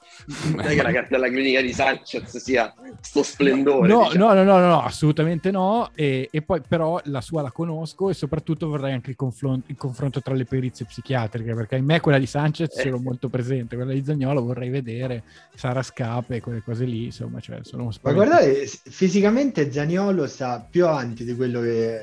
non 0.56 0.60
è 0.66 0.76
che 0.76 0.82
la 0.82 0.92
cartella 0.92 1.28
clinica 1.30 1.62
di 1.62 1.72
Sanchez 1.72 2.36
sia 2.38 2.74
sto 3.00 3.24
splendore. 3.24 3.88
No, 3.88 4.10
diciamo. 4.12 4.34
no, 4.34 4.44
no, 4.44 4.44
no, 4.44 4.68
no, 4.68 4.82
assolutamente 4.84 5.52
no. 5.52 5.90
E, 5.96 6.28
e 6.30 6.42
poi 6.42 6.62
però 6.68 7.00
la 7.06 7.22
sua 7.22 7.42
la 7.42 7.52
conosco 7.52 8.10
e 8.10 8.14
soprattutto 8.14 8.68
vorrei 8.68 8.92
anche 8.92 9.12
il, 9.12 9.16
conflon- 9.16 9.64
il 9.68 9.78
confronto 9.78 10.22
tra 10.22 10.34
le 10.34 10.44
perizie 10.44 10.86
psichiatriche, 10.86 11.54
perché 11.54 11.78
in 11.78 11.86
me 11.86 12.02
quella 12.02 12.20
di 12.20 12.26
Sanchez 12.26 12.78
Eh. 12.78 12.82
ce 12.82 12.90
l'ho 12.90 13.00
molto 13.00 13.30
presente, 13.30 13.78
quella 13.78 13.94
di 13.94 14.04
Zagnolo 14.04 14.44
vorrei 14.44 14.70
vedere, 14.70 15.24
Sara 15.56 15.82
Scape, 15.82 16.42
quelle 16.42 16.62
cose 16.62 16.84
lì, 16.84 17.06
insomma, 17.06 17.40
cioè, 17.40 17.60
sono 17.62 17.90
Ma 18.02 18.12
guardate, 18.12 18.68
s- 18.68 18.82
fisicamente 18.90 19.72
Zaniolo 19.72 20.28
sta 20.28 20.68
più 20.74 20.88
avanti 20.88 21.24
di 21.24 21.36
quello 21.36 21.62
che 21.62 22.02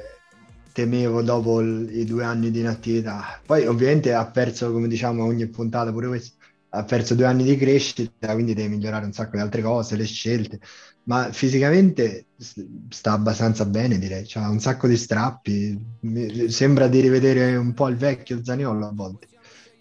temevo 0.73 1.23
dopo 1.23 1.61
il- 1.61 1.89
i 1.93 2.05
due 2.05 2.23
anni 2.23 2.53
di 2.53 2.61
inattività. 2.61 3.41
Poi 3.45 3.67
ovviamente 3.67 4.13
ha 4.15 4.31
perso, 4.31 4.71
come 4.71 4.87
diciamo 4.87 5.25
ogni 5.25 5.49
puntata, 5.49 5.91
pure 5.91 6.07
questo, 6.07 6.37
ha 6.69 6.85
perso 6.85 7.17
due 7.17 7.27
anni 7.27 7.43
di 7.43 7.57
crescita, 7.57 8.33
quindi 8.33 8.55
deve 8.55 8.69
migliorare 8.69 9.05
un 9.05 9.13
sacco 9.13 9.33
di 9.37 9.43
altre 9.43 9.61
cose, 9.63 9.97
le 9.97 10.05
scelte, 10.05 10.61
ma 11.05 11.33
fisicamente 11.33 12.29
sta 12.37 13.13
abbastanza 13.13 13.65
bene, 13.67 13.99
direi. 13.99 14.25
C'ha 14.27 14.49
un 14.49 14.61
sacco 14.61 14.87
di 14.87 14.97
strappi, 14.97 15.77
mi- 16.03 16.49
sembra 16.51 16.87
di 16.87 17.01
rivedere 17.01 17.57
un 17.57 17.75
po' 17.75 17.89
il 17.89 17.97
vecchio 17.97 18.45
Zaniolo 18.45 18.87
a 18.87 18.93
volte. 18.95 19.27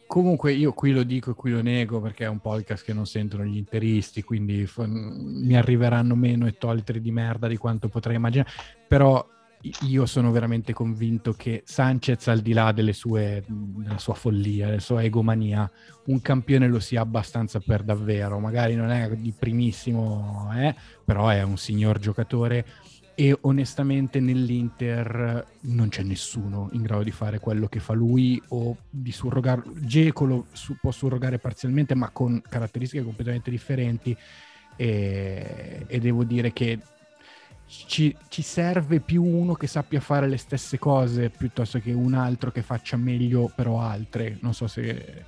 Comunque 0.10 0.54
io 0.54 0.74
qui 0.74 0.92
lo 0.92 1.04
dico 1.04 1.30
e 1.30 1.34
qui 1.36 1.52
lo 1.52 1.62
nego 1.62 2.02
perché 2.02 2.24
è 2.24 2.28
un 2.28 2.40
podcast 2.40 2.84
che 2.84 2.94
non 2.94 3.06
sentono 3.06 3.44
gli 3.44 3.58
interisti, 3.58 4.24
quindi 4.24 4.66
f- 4.66 4.88
mi 4.88 5.56
arriveranno 5.56 6.16
meno 6.16 6.48
ettolitri 6.48 7.00
di 7.00 7.12
merda 7.12 7.48
di 7.48 7.58
quanto 7.58 7.90
potrei 7.90 8.16
immaginare, 8.16 8.50
però 8.88 9.24
io 9.82 10.08
sono 10.08 10.32
veramente 10.32 10.74
convinto 10.74 11.34
che 11.34 11.62
Sanchez, 11.64 12.28
al 12.28 12.40
di 12.40 12.54
là 12.54 12.74
sue, 12.92 13.44
della 13.48 14.00
sua 14.00 14.16
follia, 14.16 14.66
della 14.66 14.80
sua 14.80 15.04
egomania, 15.04 15.70
un 16.06 16.20
campione 16.24 16.68
lo 16.68 16.80
sia 16.80 17.02
abbastanza 17.02 17.60
per 17.60 17.84
davvero, 17.84 18.40
magari 18.40 18.74
non 18.74 18.90
è 18.90 19.16
di 19.16 19.32
primissimo, 19.38 20.50
eh, 20.56 20.74
però 21.06 21.28
è 21.28 21.44
un 21.44 21.58
signor 21.58 22.00
giocatore 22.00 22.66
e 23.20 23.38
onestamente 23.42 24.22
nell'Inter 24.22 25.46
non 25.64 25.90
c'è 25.90 26.04
nessuno 26.04 26.70
in 26.72 26.84
grado 26.84 27.04
di 27.04 27.12
fare 27.12 27.38
quello 27.38 27.68
che 27.68 27.82
fa 27.82 27.92
lui 27.92 28.42
o 28.50 28.78
di 28.90 29.12
surrogare 29.12 29.62
Geco 29.82 30.24
lo 30.24 30.46
su- 30.54 30.78
può 30.80 30.92
surrogare 30.92 31.38
parzialmente 31.38 31.96
ma 31.96 32.12
con 32.12 32.42
caratteristiche 32.42 33.04
completamente 33.04 33.52
differenti. 33.52 34.16
E, 34.78 35.84
e 35.86 36.00
devo 36.00 36.24
dire 36.24 36.54
che 36.54 36.80
ci, 37.66 38.16
ci 38.30 38.42
serve 38.42 39.02
più 39.02 39.22
uno 39.22 39.54
che 39.54 39.68
sappia 39.68 40.00
fare 40.00 40.26
le 40.30 40.38
stesse 40.38 40.80
cose 40.80 41.30
piuttosto 41.30 41.80
che 41.80 41.92
un 41.92 42.14
altro 42.14 42.52
che 42.52 42.62
faccia 42.62 42.96
meglio 42.96 43.52
però 43.54 43.82
altre. 43.82 44.38
Non 44.40 44.54
so 44.54 44.68
se 44.68 45.26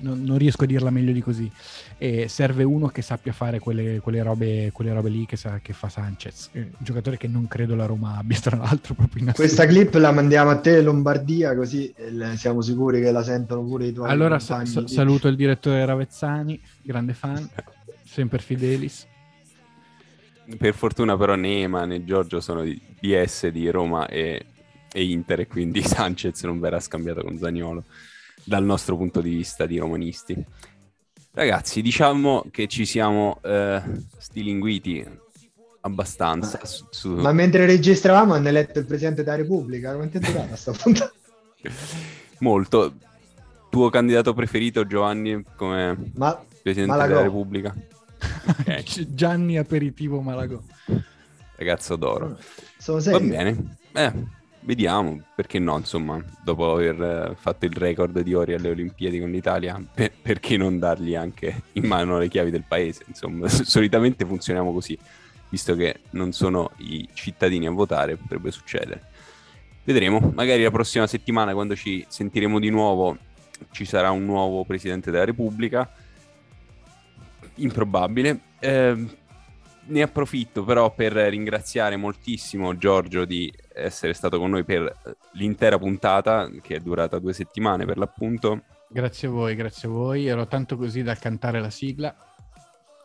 non, 0.00 0.22
non 0.22 0.38
riesco 0.38 0.64
a 0.64 0.66
dirla 0.66 0.90
meglio 0.90 1.12
di 1.12 1.20
così. 1.20 1.50
E 1.96 2.28
serve 2.28 2.64
uno 2.64 2.88
che 2.88 3.02
sappia 3.02 3.32
fare 3.32 3.58
quelle, 3.58 4.00
quelle 4.00 4.22
robe, 4.22 4.70
quelle 4.72 4.92
robe 4.92 5.08
lì 5.08 5.26
che, 5.26 5.36
sa, 5.36 5.58
che 5.60 5.72
fa 5.72 5.88
Sanchez, 5.88 6.50
Eh, 6.52 6.60
un 6.60 6.70
giocatore 6.78 7.16
che 7.16 7.28
non 7.28 7.48
credo 7.48 7.74
la 7.74 7.86
Roma 7.86 8.16
abbia, 8.16 8.38
tra 8.38 8.56
l'altro, 8.56 8.94
proprio 8.94 9.24
in 9.24 9.32
Questa 9.34 9.66
clip 9.66 9.94
la 9.94 10.12
mandiamo 10.12 10.50
a 10.50 10.58
te 10.58 10.80
Lombardia, 10.80 11.54
così 11.54 11.92
eh, 11.96 12.36
siamo 12.36 12.60
sicuri 12.60 13.00
che 13.00 13.10
la 13.10 13.22
sentono 13.22 13.64
pure 13.64 13.86
i 13.86 13.92
tuoi 13.92 14.08
Allora 14.08 14.38
sa- 14.38 14.64
saluto 14.64 15.28
il 15.28 15.36
direttore 15.36 15.84
Ravezzani, 15.84 16.60
grande 16.82 17.14
fan, 17.14 17.48
sempre 18.04 18.38
Fidelis. 18.38 19.06
Per 20.56 20.74
fortuna 20.74 21.16
però 21.16 21.34
né 21.34 21.60
Ema 21.60 21.84
né 21.84 22.04
Giorgio 22.04 22.40
sono 22.40 22.62
di 22.62 22.80
DS 23.00 23.48
di 23.48 23.68
Roma 23.68 24.06
e, 24.08 24.46
e 24.90 25.04
Inter 25.04 25.40
e 25.40 25.46
quindi 25.46 25.82
Sanchez 25.84 26.42
non 26.44 26.58
verrà 26.58 26.80
scambiato 26.80 27.22
con 27.22 27.36
Zaniolo 27.36 27.84
dal 28.48 28.64
nostro 28.64 28.96
punto 28.96 29.20
di 29.20 29.30
vista 29.34 29.66
di 29.66 29.76
romanisti. 29.78 30.34
Ragazzi, 31.32 31.82
diciamo 31.82 32.46
che 32.50 32.66
ci 32.66 32.86
siamo 32.86 33.38
eh, 33.42 33.82
stilinguiti 34.16 35.06
abbastanza 35.82 36.64
su, 36.64 36.86
su- 36.90 37.10
Ma 37.14 37.32
mentre 37.32 37.66
registravamo 37.66 38.34
hanno 38.34 38.48
eletto 38.48 38.78
il 38.78 38.86
Presidente 38.86 39.22
della 39.22 39.36
Repubblica, 39.36 39.94
quanto 39.94 40.16
è 40.16 40.20
durata 40.20 40.56
sta 40.56 40.72
puntata? 40.72 41.12
molto. 42.38 42.94
Tuo 43.70 43.90
candidato 43.90 44.32
preferito 44.32 44.86
Giovanni 44.86 45.44
come 45.54 46.10
Ma 46.14 46.32
Presidente 46.62 46.86
Malagò. 46.92 47.08
della 47.08 47.22
Repubblica? 47.22 47.74
Ok. 48.48 49.12
Gianni 49.14 49.58
Aperitivo 49.58 50.22
Malagò. 50.22 50.58
Ragazzo 51.56 51.96
d'oro. 51.96 52.38
sono 52.78 52.96
Va 52.96 53.02
serio. 53.02 53.28
bene, 53.28 53.76
eh, 53.92 54.12
vediamo, 54.60 55.20
perché 55.34 55.58
no, 55.58 55.76
insomma, 55.76 56.22
dopo 56.42 56.72
aver 56.72 57.02
eh, 57.02 57.34
fatto 57.36 57.64
il 57.64 57.72
record 57.72 58.20
di 58.20 58.34
ori 58.34 58.54
alle 58.54 58.70
Olimpiadi 58.70 59.20
con 59.20 59.30
l'Italia, 59.30 59.80
per- 59.92 60.12
perché 60.20 60.56
non 60.56 60.78
dargli 60.78 61.14
anche 61.14 61.62
in 61.72 61.86
mano 61.86 62.18
le 62.18 62.28
chiavi 62.28 62.50
del 62.50 62.64
paese? 62.66 63.04
Insomma, 63.06 63.48
solitamente 63.48 64.24
funzioniamo 64.24 64.72
così, 64.72 64.98
visto 65.48 65.74
che 65.74 66.00
non 66.10 66.32
sono 66.32 66.70
i 66.78 67.08
cittadini 67.12 67.66
a 67.66 67.70
votare, 67.70 68.16
potrebbe 68.16 68.50
succedere. 68.50 69.02
Vedremo, 69.84 70.32
magari 70.34 70.62
la 70.62 70.70
prossima 70.70 71.06
settimana, 71.06 71.54
quando 71.54 71.74
ci 71.74 72.04
sentiremo 72.06 72.58
di 72.58 72.68
nuovo, 72.68 73.16
ci 73.70 73.84
sarà 73.84 74.10
un 74.10 74.24
nuovo 74.24 74.64
Presidente 74.64 75.10
della 75.10 75.24
Repubblica. 75.24 75.90
Improbabile. 77.54 78.40
Eh, 78.58 79.06
ne 79.88 80.02
approfitto 80.02 80.64
però 80.64 80.94
per 80.94 81.12
ringraziare 81.12 81.96
moltissimo 81.96 82.76
Giorgio 82.76 83.24
di 83.24 83.52
essere 83.74 84.12
stato 84.12 84.38
con 84.38 84.50
noi 84.50 84.64
per 84.64 85.16
l'intera 85.32 85.78
puntata, 85.78 86.50
che 86.62 86.76
è 86.76 86.80
durata 86.80 87.18
due 87.18 87.32
settimane 87.32 87.84
per 87.84 87.98
l'appunto. 87.98 88.62
Grazie 88.88 89.28
a 89.28 89.30
voi, 89.30 89.54
grazie 89.54 89.88
a 89.88 89.90
voi. 89.90 90.26
Ero 90.26 90.46
tanto 90.46 90.76
così 90.76 91.02
da 91.02 91.14
cantare 91.14 91.60
la 91.60 91.70
sigla. 91.70 92.14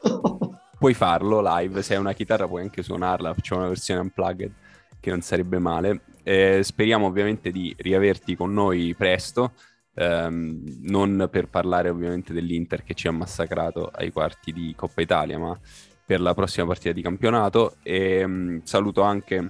Puoi 0.80 0.94
farlo 0.94 1.42
live, 1.42 1.82
se 1.82 1.94
hai 1.94 2.00
una 2.00 2.12
chitarra 2.12 2.46
puoi 2.46 2.62
anche 2.62 2.84
suonarla, 2.84 3.34
facciamo 3.34 3.62
una 3.62 3.70
versione 3.70 4.02
unplugged 4.02 4.52
che 5.00 5.10
non 5.12 5.22
sarebbe 5.22 5.58
male. 5.58 6.02
Eh, 6.24 6.60
speriamo 6.62 7.06
ovviamente 7.06 7.52
di 7.52 7.74
riaverti 7.78 8.36
con 8.36 8.52
noi 8.52 8.94
presto, 8.94 9.54
ehm, 9.94 10.80
non 10.82 11.30
per 11.32 11.48
parlare 11.48 11.88
ovviamente 11.88 12.34
dell'Inter 12.34 12.84
che 12.84 12.96
ci 12.96 13.08
ha 13.08 13.12
massacrato 13.12 13.88
ai 13.94 14.12
quarti 14.12 14.52
di 14.52 14.74
Coppa 14.76 15.02
Italia, 15.02 15.40
ma 15.40 15.58
per 16.06 16.22
la 16.22 16.34
prossima 16.34 16.68
partita 16.68 16.92
di 16.92 17.02
campionato. 17.02 17.76
E, 17.84 18.26
mm, 18.26 18.60
saluto 18.64 19.02
anche 19.02 19.48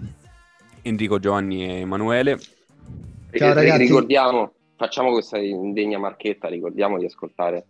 Enrico, 0.82 1.20
Giovanni 1.20 1.66
e 1.66 1.80
Emanuele. 1.80 2.40
Ciao, 3.32 3.52
E- 3.52 3.54
ragazzi. 3.54 3.84
Ricordiamo, 3.84 4.54
facciamo 4.76 5.12
questa 5.12 5.38
indegna 5.38 5.98
marchetta, 5.98 6.48
ricordiamo 6.48 6.98
di 7.00 7.06
ascoltare 7.06 7.66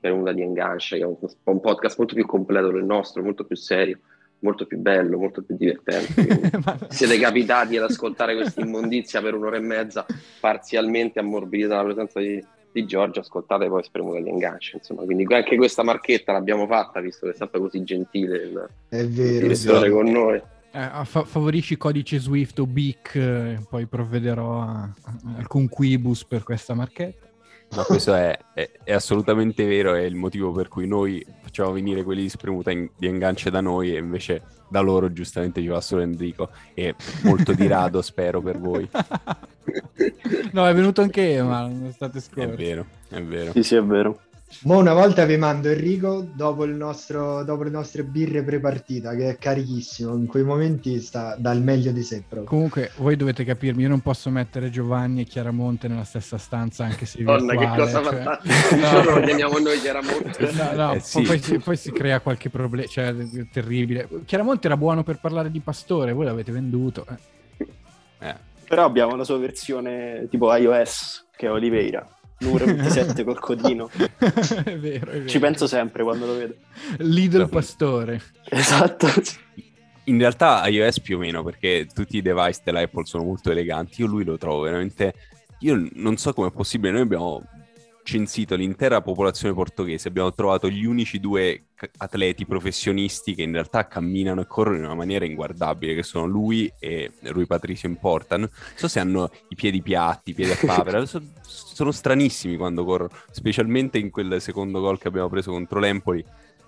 per 0.00 0.12
una 0.12 0.32
di 0.32 0.42
Enganche, 0.42 0.96
che 0.96 1.02
è 1.02 1.04
un, 1.04 1.16
un 1.44 1.60
podcast 1.60 1.98
molto 1.98 2.14
più 2.14 2.26
completo 2.26 2.70
del 2.70 2.84
nostro, 2.84 3.22
molto 3.22 3.44
più 3.44 3.56
serio, 3.56 4.00
molto 4.40 4.66
più 4.66 4.78
bello, 4.78 5.18
molto 5.18 5.42
più 5.42 5.56
divertente. 5.56 6.58
Ma- 6.64 6.78
siete 6.88 7.18
capitati 7.18 7.76
ad 7.76 7.84
ascoltare 7.84 8.34
questa 8.34 8.62
immondizia 8.62 9.20
per 9.20 9.34
un'ora 9.34 9.56
e 9.56 9.60
mezza, 9.60 10.04
parzialmente 10.40 11.20
ammorbidita 11.20 11.68
dalla 11.68 11.84
presenza 11.84 12.18
di, 12.18 12.44
di 12.72 12.84
Giorgio, 12.86 13.20
ascoltate 13.20 13.68
poi 13.68 13.82
Spremuta 13.82 14.20
di 14.20 14.28
Enganche. 14.28 14.76
Insomma, 14.76 15.02
quindi 15.04 15.24
anche 15.34 15.56
questa 15.56 15.82
marchetta 15.82 16.32
l'abbiamo 16.32 16.66
fatta, 16.66 17.00
visto 17.00 17.26
che 17.26 17.32
è 17.32 17.34
stato 17.34 17.58
così 17.60 17.82
gentile 17.84 18.36
il, 18.36 18.68
È 18.88 18.96
il 18.96 19.08
vero. 19.10 19.46
direttore 19.46 19.80
vero. 19.88 19.94
con 19.94 20.10
noi. 20.10 20.42
Eh, 20.74 21.04
fa- 21.04 21.24
favorisci 21.24 21.76
codice 21.76 22.18
Swift 22.18 22.58
o 22.58 22.66
BIC, 22.66 23.14
eh, 23.16 23.58
poi 23.68 23.86
provvederò 23.86 24.60
a, 24.62 24.80
a 24.82 24.92
alcun 25.36 25.68
quibus 25.68 26.24
per 26.24 26.42
questa 26.42 26.72
marchetta. 26.74 27.28
Ma 27.74 27.84
questo 27.84 28.12
è, 28.14 28.38
è- 28.54 28.70
è 28.84 28.92
assolutamente 28.92 29.64
vero, 29.66 29.94
è 29.94 30.00
il 30.02 30.14
motivo 30.14 30.52
per 30.52 30.68
cui 30.68 30.86
noi 30.86 31.24
facciamo 31.40 31.72
venire 31.72 32.02
quelli 32.02 32.22
di 32.22 32.28
Spremuta 32.28 32.70
in- 32.70 32.88
di 32.98 33.06
Engance 33.06 33.50
da 33.50 33.60
noi 33.60 33.94
e 33.94 33.98
invece 33.98 34.42
da 34.68 34.80
loro 34.80 35.12
giustamente 35.12 35.60
ci 35.60 35.66
va 35.68 35.80
solo 35.80 36.02
Enrico 36.02 36.48
e 36.74 36.94
molto 37.24 37.52
di 37.52 37.66
rado 37.66 38.00
spero 38.02 38.40
per 38.42 38.58
voi. 38.58 38.88
no, 40.52 40.66
è 40.66 40.74
venuto 40.74 41.00
anche 41.02 41.32
Ema, 41.34 41.66
non 41.66 41.92
state 41.92 42.18
È 42.18 42.20
scorsi. 42.20 42.56
vero, 42.62 42.86
è 43.08 43.22
vero. 43.22 43.52
Sì, 43.52 43.62
sì, 43.62 43.74
è 43.76 43.82
vero. 43.82 44.20
Mo 44.64 44.76
una 44.76 44.92
volta 44.92 45.24
vi 45.24 45.38
mando 45.38 45.70
Enrico 45.70 46.28
dopo, 46.34 46.64
il 46.64 46.74
nostro, 46.74 47.42
dopo 47.42 47.62
le 47.62 47.70
nostre 47.70 48.04
birre 48.04 48.42
pre-partita, 48.42 49.14
che 49.14 49.30
è 49.30 49.38
carichissimo. 49.38 50.14
In 50.14 50.26
quei 50.26 50.44
momenti 50.44 51.00
sta 51.00 51.36
dal 51.38 51.62
meglio 51.62 51.90
di 51.90 52.02
sé 52.02 52.16
proprio. 52.28 52.44
Comunque, 52.50 52.90
voi 52.98 53.16
dovete 53.16 53.44
capirmi, 53.44 53.84
io 53.84 53.88
non 53.88 54.00
posso 54.00 54.28
mettere 54.28 54.68
Giovanni 54.68 55.22
e 55.22 55.24
Chiaramonte 55.24 55.88
nella 55.88 56.04
stessa 56.04 56.36
stanza, 56.36 56.84
anche 56.84 57.06
se 57.06 57.22
Donna, 57.24 57.56
che 57.56 57.66
cosa 57.66 58.02
cioè- 58.02 58.12
fantastica. 58.22 58.74
Un 58.76 58.80
No. 58.82 58.90
giorno 58.90 59.18
lo 59.20 59.24
chiamiamo 59.24 59.58
noi 59.58 59.80
chiaramente. 59.80 60.52
No, 60.52 60.72
no, 60.74 60.92
Eh, 60.92 60.96
poi- 60.96 61.00
sì. 61.00 61.22
poi, 61.22 61.38
si, 61.42 61.58
poi 61.58 61.76
si 61.78 61.90
crea 61.90 62.20
qualche 62.20 62.50
problema, 62.50 62.86
cioè 62.88 63.16
è 63.16 63.46
terribile. 63.50 64.06
Chiaramonte 64.26 64.66
era 64.66 64.76
buono 64.76 65.02
per 65.02 65.18
parlare 65.18 65.50
di 65.50 65.60
Pastore, 65.60 66.12
voi 66.12 66.26
l'avete 66.26 66.52
venduto. 66.52 67.06
eh. 67.08 67.30
Eh, 68.28 68.34
Però 68.72 68.86
abbiamo 68.86 69.16
la 69.16 69.24
sua 69.24 69.36
versione 69.36 70.28
tipo 70.30 70.50
iOS, 70.56 71.26
che 71.36 71.44
è 71.44 71.50
Oliveira, 71.50 72.08
numero 72.38 72.64
27 72.64 73.22
col 73.22 73.38
codino. 73.38 73.90
è 73.92 74.78
vero, 74.78 75.10
è 75.10 75.18
vero. 75.18 75.26
Ci 75.26 75.38
penso 75.38 75.66
sempre 75.66 76.02
quando 76.02 76.24
lo 76.24 76.38
vedo. 76.38 76.54
Lidl 77.00 77.50
Pastore. 77.50 78.18
Esatto. 78.48 79.08
in 80.04 80.16
realtà 80.16 80.66
iOS 80.68 81.00
più 81.00 81.16
o 81.16 81.20
meno, 81.20 81.44
perché 81.44 81.86
tutti 81.92 82.16
i 82.16 82.22
device 82.22 82.62
della 82.64 82.80
Apple 82.80 83.04
sono 83.04 83.24
molto 83.24 83.50
eleganti. 83.50 84.00
Io 84.00 84.06
lui 84.06 84.24
lo 84.24 84.38
trovo 84.38 84.60
veramente... 84.60 85.12
Io 85.58 85.90
non 85.92 86.16
so 86.16 86.32
come 86.32 86.48
è 86.48 86.50
possibile, 86.50 86.92
noi 86.92 87.02
abbiamo 87.02 87.46
censito 88.02 88.54
l'intera 88.56 89.00
popolazione 89.00 89.54
portoghese, 89.54 90.08
abbiamo 90.08 90.32
trovato 90.32 90.68
gli 90.68 90.84
unici 90.84 91.20
due 91.20 91.66
atleti 91.98 92.46
professionisti 92.46 93.34
che 93.34 93.42
in 93.42 93.52
realtà 93.52 93.86
camminano 93.86 94.40
e 94.40 94.46
corrono 94.46 94.76
in 94.76 94.84
una 94.84 94.94
maniera 94.94 95.24
inguardabile, 95.24 95.94
che 95.94 96.02
sono 96.02 96.26
lui 96.26 96.72
e 96.78 97.12
Rui 97.22 97.46
Patricio 97.46 97.86
Important. 97.86 98.40
Non 98.40 98.50
so 98.74 98.88
se 98.88 99.00
hanno 99.00 99.30
i 99.48 99.54
piedi 99.54 99.82
piatti, 99.82 100.30
i 100.30 100.34
piedi 100.34 100.52
a 100.52 100.58
papera, 100.60 101.04
so, 101.06 101.22
sono 101.42 101.92
stranissimi 101.92 102.56
quando 102.56 102.84
corrono, 102.84 103.10
specialmente 103.30 103.98
in 103.98 104.10
quel 104.10 104.40
secondo 104.40 104.80
gol 104.80 104.98
che 104.98 105.08
abbiamo 105.08 105.28
preso 105.28 105.50
contro 105.50 105.78
l'Empoli. 105.78 106.24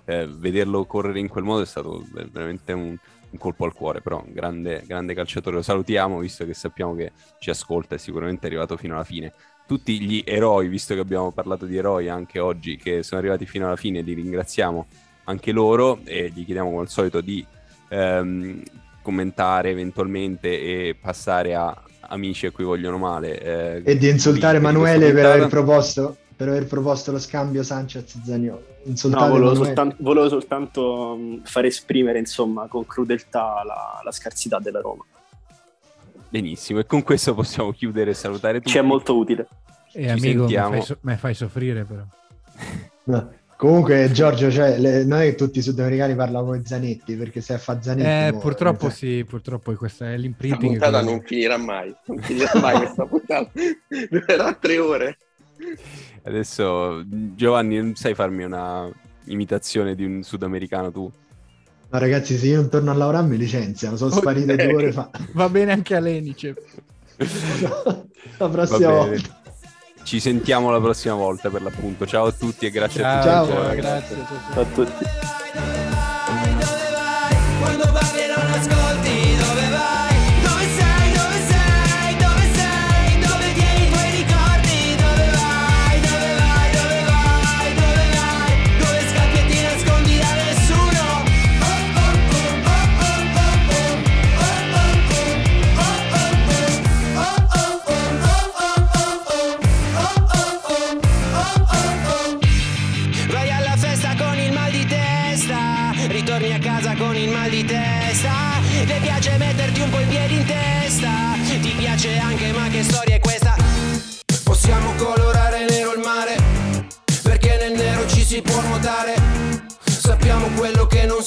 Eh, 0.06 0.26
vederlo 0.26 0.84
correre 0.84 1.18
in 1.18 1.28
quel 1.28 1.44
modo 1.44 1.62
è 1.62 1.66
stato 1.66 2.04
veramente 2.30 2.74
un, 2.74 2.94
un 3.34 3.38
colpo 3.38 3.64
al 3.64 3.72
cuore, 3.72 4.02
però 4.02 4.22
un 4.24 4.32
grande, 4.32 4.82
grande 4.86 5.14
calciatore. 5.14 5.56
Lo 5.56 5.62
salutiamo 5.62 6.18
visto 6.18 6.44
che 6.44 6.54
sappiamo 6.54 6.94
che 6.94 7.12
ci 7.38 7.50
ascolta 7.50 7.94
e 7.94 7.98
sicuramente 7.98 8.42
è 8.42 8.46
arrivato 8.46 8.76
fino 8.76 8.94
alla 8.94 9.04
fine 9.04 9.32
tutti 9.66 10.00
gli 10.00 10.22
eroi, 10.24 10.68
visto 10.68 10.94
che 10.94 11.00
abbiamo 11.00 11.30
parlato 11.30 11.64
di 11.64 11.76
eroi 11.76 12.08
anche 12.08 12.38
oggi, 12.38 12.76
che 12.76 13.02
sono 13.02 13.20
arrivati 13.20 13.46
fino 13.46 13.66
alla 13.66 13.76
fine, 13.76 14.02
li 14.02 14.12
ringraziamo 14.12 14.86
anche 15.24 15.52
loro 15.52 16.00
e 16.04 16.30
gli 16.34 16.44
chiediamo 16.44 16.68
come 16.68 16.82
al 16.82 16.88
solito 16.88 17.20
di 17.20 17.44
ehm, 17.88 18.62
commentare 19.02 19.70
eventualmente 19.70 20.48
e 20.48 20.96
passare 21.00 21.54
a 21.54 21.82
amici 22.08 22.46
a 22.46 22.50
cui 22.50 22.64
vogliono 22.64 22.98
male. 22.98 23.82
Eh, 23.82 23.82
e 23.84 23.96
di 23.96 24.08
insultare 24.08 24.58
Emanuele 24.58 25.12
per 25.12 25.24
aver, 25.24 25.48
proposto, 25.48 26.16
per 26.36 26.48
aver 26.48 26.66
proposto 26.66 27.12
lo 27.12 27.18
scambio 27.18 27.62
Sanchez-Zaniolo. 27.62 28.72
No, 28.84 29.28
volevo, 29.28 29.54
soltanto, 29.54 29.96
volevo 30.00 30.28
soltanto 30.28 31.18
far 31.44 31.64
esprimere 31.64 32.18
insomma 32.18 32.66
con 32.66 32.84
crudeltà 32.86 33.62
la, 33.64 34.00
la 34.04 34.12
scarsità 34.12 34.58
della 34.58 34.80
Roma. 34.80 35.04
Benissimo, 36.34 36.80
e 36.80 36.84
con 36.84 37.04
questo 37.04 37.32
possiamo 37.32 37.70
chiudere 37.70 38.10
e 38.10 38.14
salutare 38.14 38.58
tutti. 38.58 38.70
Ci 38.70 38.78
è 38.78 38.82
molto 38.82 39.16
utile. 39.16 39.46
E 39.92 40.06
eh, 40.06 40.10
amico, 40.10 40.40
sentiamo. 40.40 40.70
mi 40.70 40.76
fai, 40.78 40.84
so- 40.84 40.98
mi 41.02 41.16
fai 41.16 41.34
soffrire 41.34 41.84
però. 41.84 42.02
No. 43.04 43.32
Comunque, 43.56 44.10
Giorgio, 44.10 44.50
cioè, 44.50 44.76
le, 44.80 45.04
noi 45.04 45.36
tutti 45.36 45.60
i 45.60 45.62
sudamericani 45.62 46.16
parliamo 46.16 46.46
come 46.46 46.62
Zanetti 46.64 47.14
perché 47.14 47.40
se 47.40 47.56
fa 47.58 47.80
Zanetti. 47.80 48.08
Eh, 48.08 48.32
mo, 48.32 48.40
purtroppo 48.40 48.88
cioè. 48.88 48.90
sì, 48.90 49.24
purtroppo 49.24 49.72
questa 49.74 50.10
è 50.10 50.16
l'imprinting. 50.16 50.72
La 50.72 50.88
puntata 50.88 51.02
non 51.02 51.22
finirà 51.22 51.56
mai, 51.56 51.94
non 52.06 52.18
finirà 52.18 52.50
mai 52.60 52.76
questa 52.78 53.06
puntata, 53.06 53.50
durerà 54.10 54.54
tre 54.54 54.78
ore. 54.78 55.18
Adesso, 56.24 57.04
Giovanni, 57.36 57.76
non 57.76 57.94
sai 57.94 58.16
farmi 58.16 58.42
una 58.42 58.90
imitazione 59.26 59.94
di 59.94 60.04
un 60.04 60.24
sudamericano 60.24 60.90
tu? 60.90 61.12
Ma 61.94 62.00
ragazzi, 62.00 62.36
se 62.36 62.48
io 62.48 62.56
non 62.56 62.68
torno 62.68 62.90
a 62.90 62.94
lavorare 62.94 63.24
mi 63.24 63.36
licenziano, 63.36 63.96
sono 63.96 64.10
sparito 64.10 64.52
okay. 64.52 64.66
due 64.66 64.74
ore 64.74 64.90
fa. 64.90 65.08
Va 65.34 65.48
bene 65.48 65.70
anche 65.70 65.94
a 65.94 66.00
Lenice. 66.00 66.56
la 68.36 68.48
prossima 68.48 68.90
volta. 68.90 69.42
Ci 70.02 70.18
sentiamo 70.18 70.72
la 70.72 70.80
prossima 70.80 71.14
volta 71.14 71.50
per 71.50 71.62
l'appunto. 71.62 72.04
Ciao 72.04 72.26
a 72.26 72.32
tutti 72.32 72.66
e 72.66 72.70
grazie 72.72 73.00
ciao, 73.00 73.12
a 73.12 73.44
tutti. 73.44 73.52
Ciao, 73.52 73.64
ciao 73.64 73.74
grazie. 73.76 74.16
Ciao 74.52 74.60
a 74.60 74.66
tutti. 74.74 75.93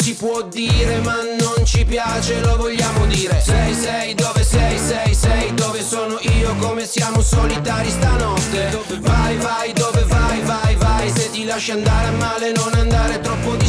Si 0.08 0.14
può 0.14 0.42
dire 0.44 1.00
ma 1.00 1.16
non 1.38 1.66
ci 1.66 1.84
piace 1.84 2.40
lo 2.40 2.56
vogliamo 2.56 3.06
dire. 3.08 3.42
Sei, 3.42 3.74
sei, 3.74 4.14
dove 4.14 4.42
sei, 4.42 4.78
sei, 4.78 5.14
sei 5.14 5.54
Dove 5.54 5.82
sono 5.82 6.18
io, 6.22 6.56
come 6.60 6.86
siamo 6.86 7.22
solitari 7.22 7.90
stanotte. 7.90 8.80
Vai, 9.02 9.36
vai, 9.38 9.74
dove 9.74 10.04
vai, 10.04 10.42
vai, 10.42 10.76
vai 10.76 11.12
Se 11.12 11.30
ti 11.32 11.44
lasci 11.44 11.72
andare 11.72 12.08
a 12.08 12.12
male 12.12 12.52
non 12.54 12.74
andare 12.74 13.20
troppo 13.20 13.56
di 13.56 13.67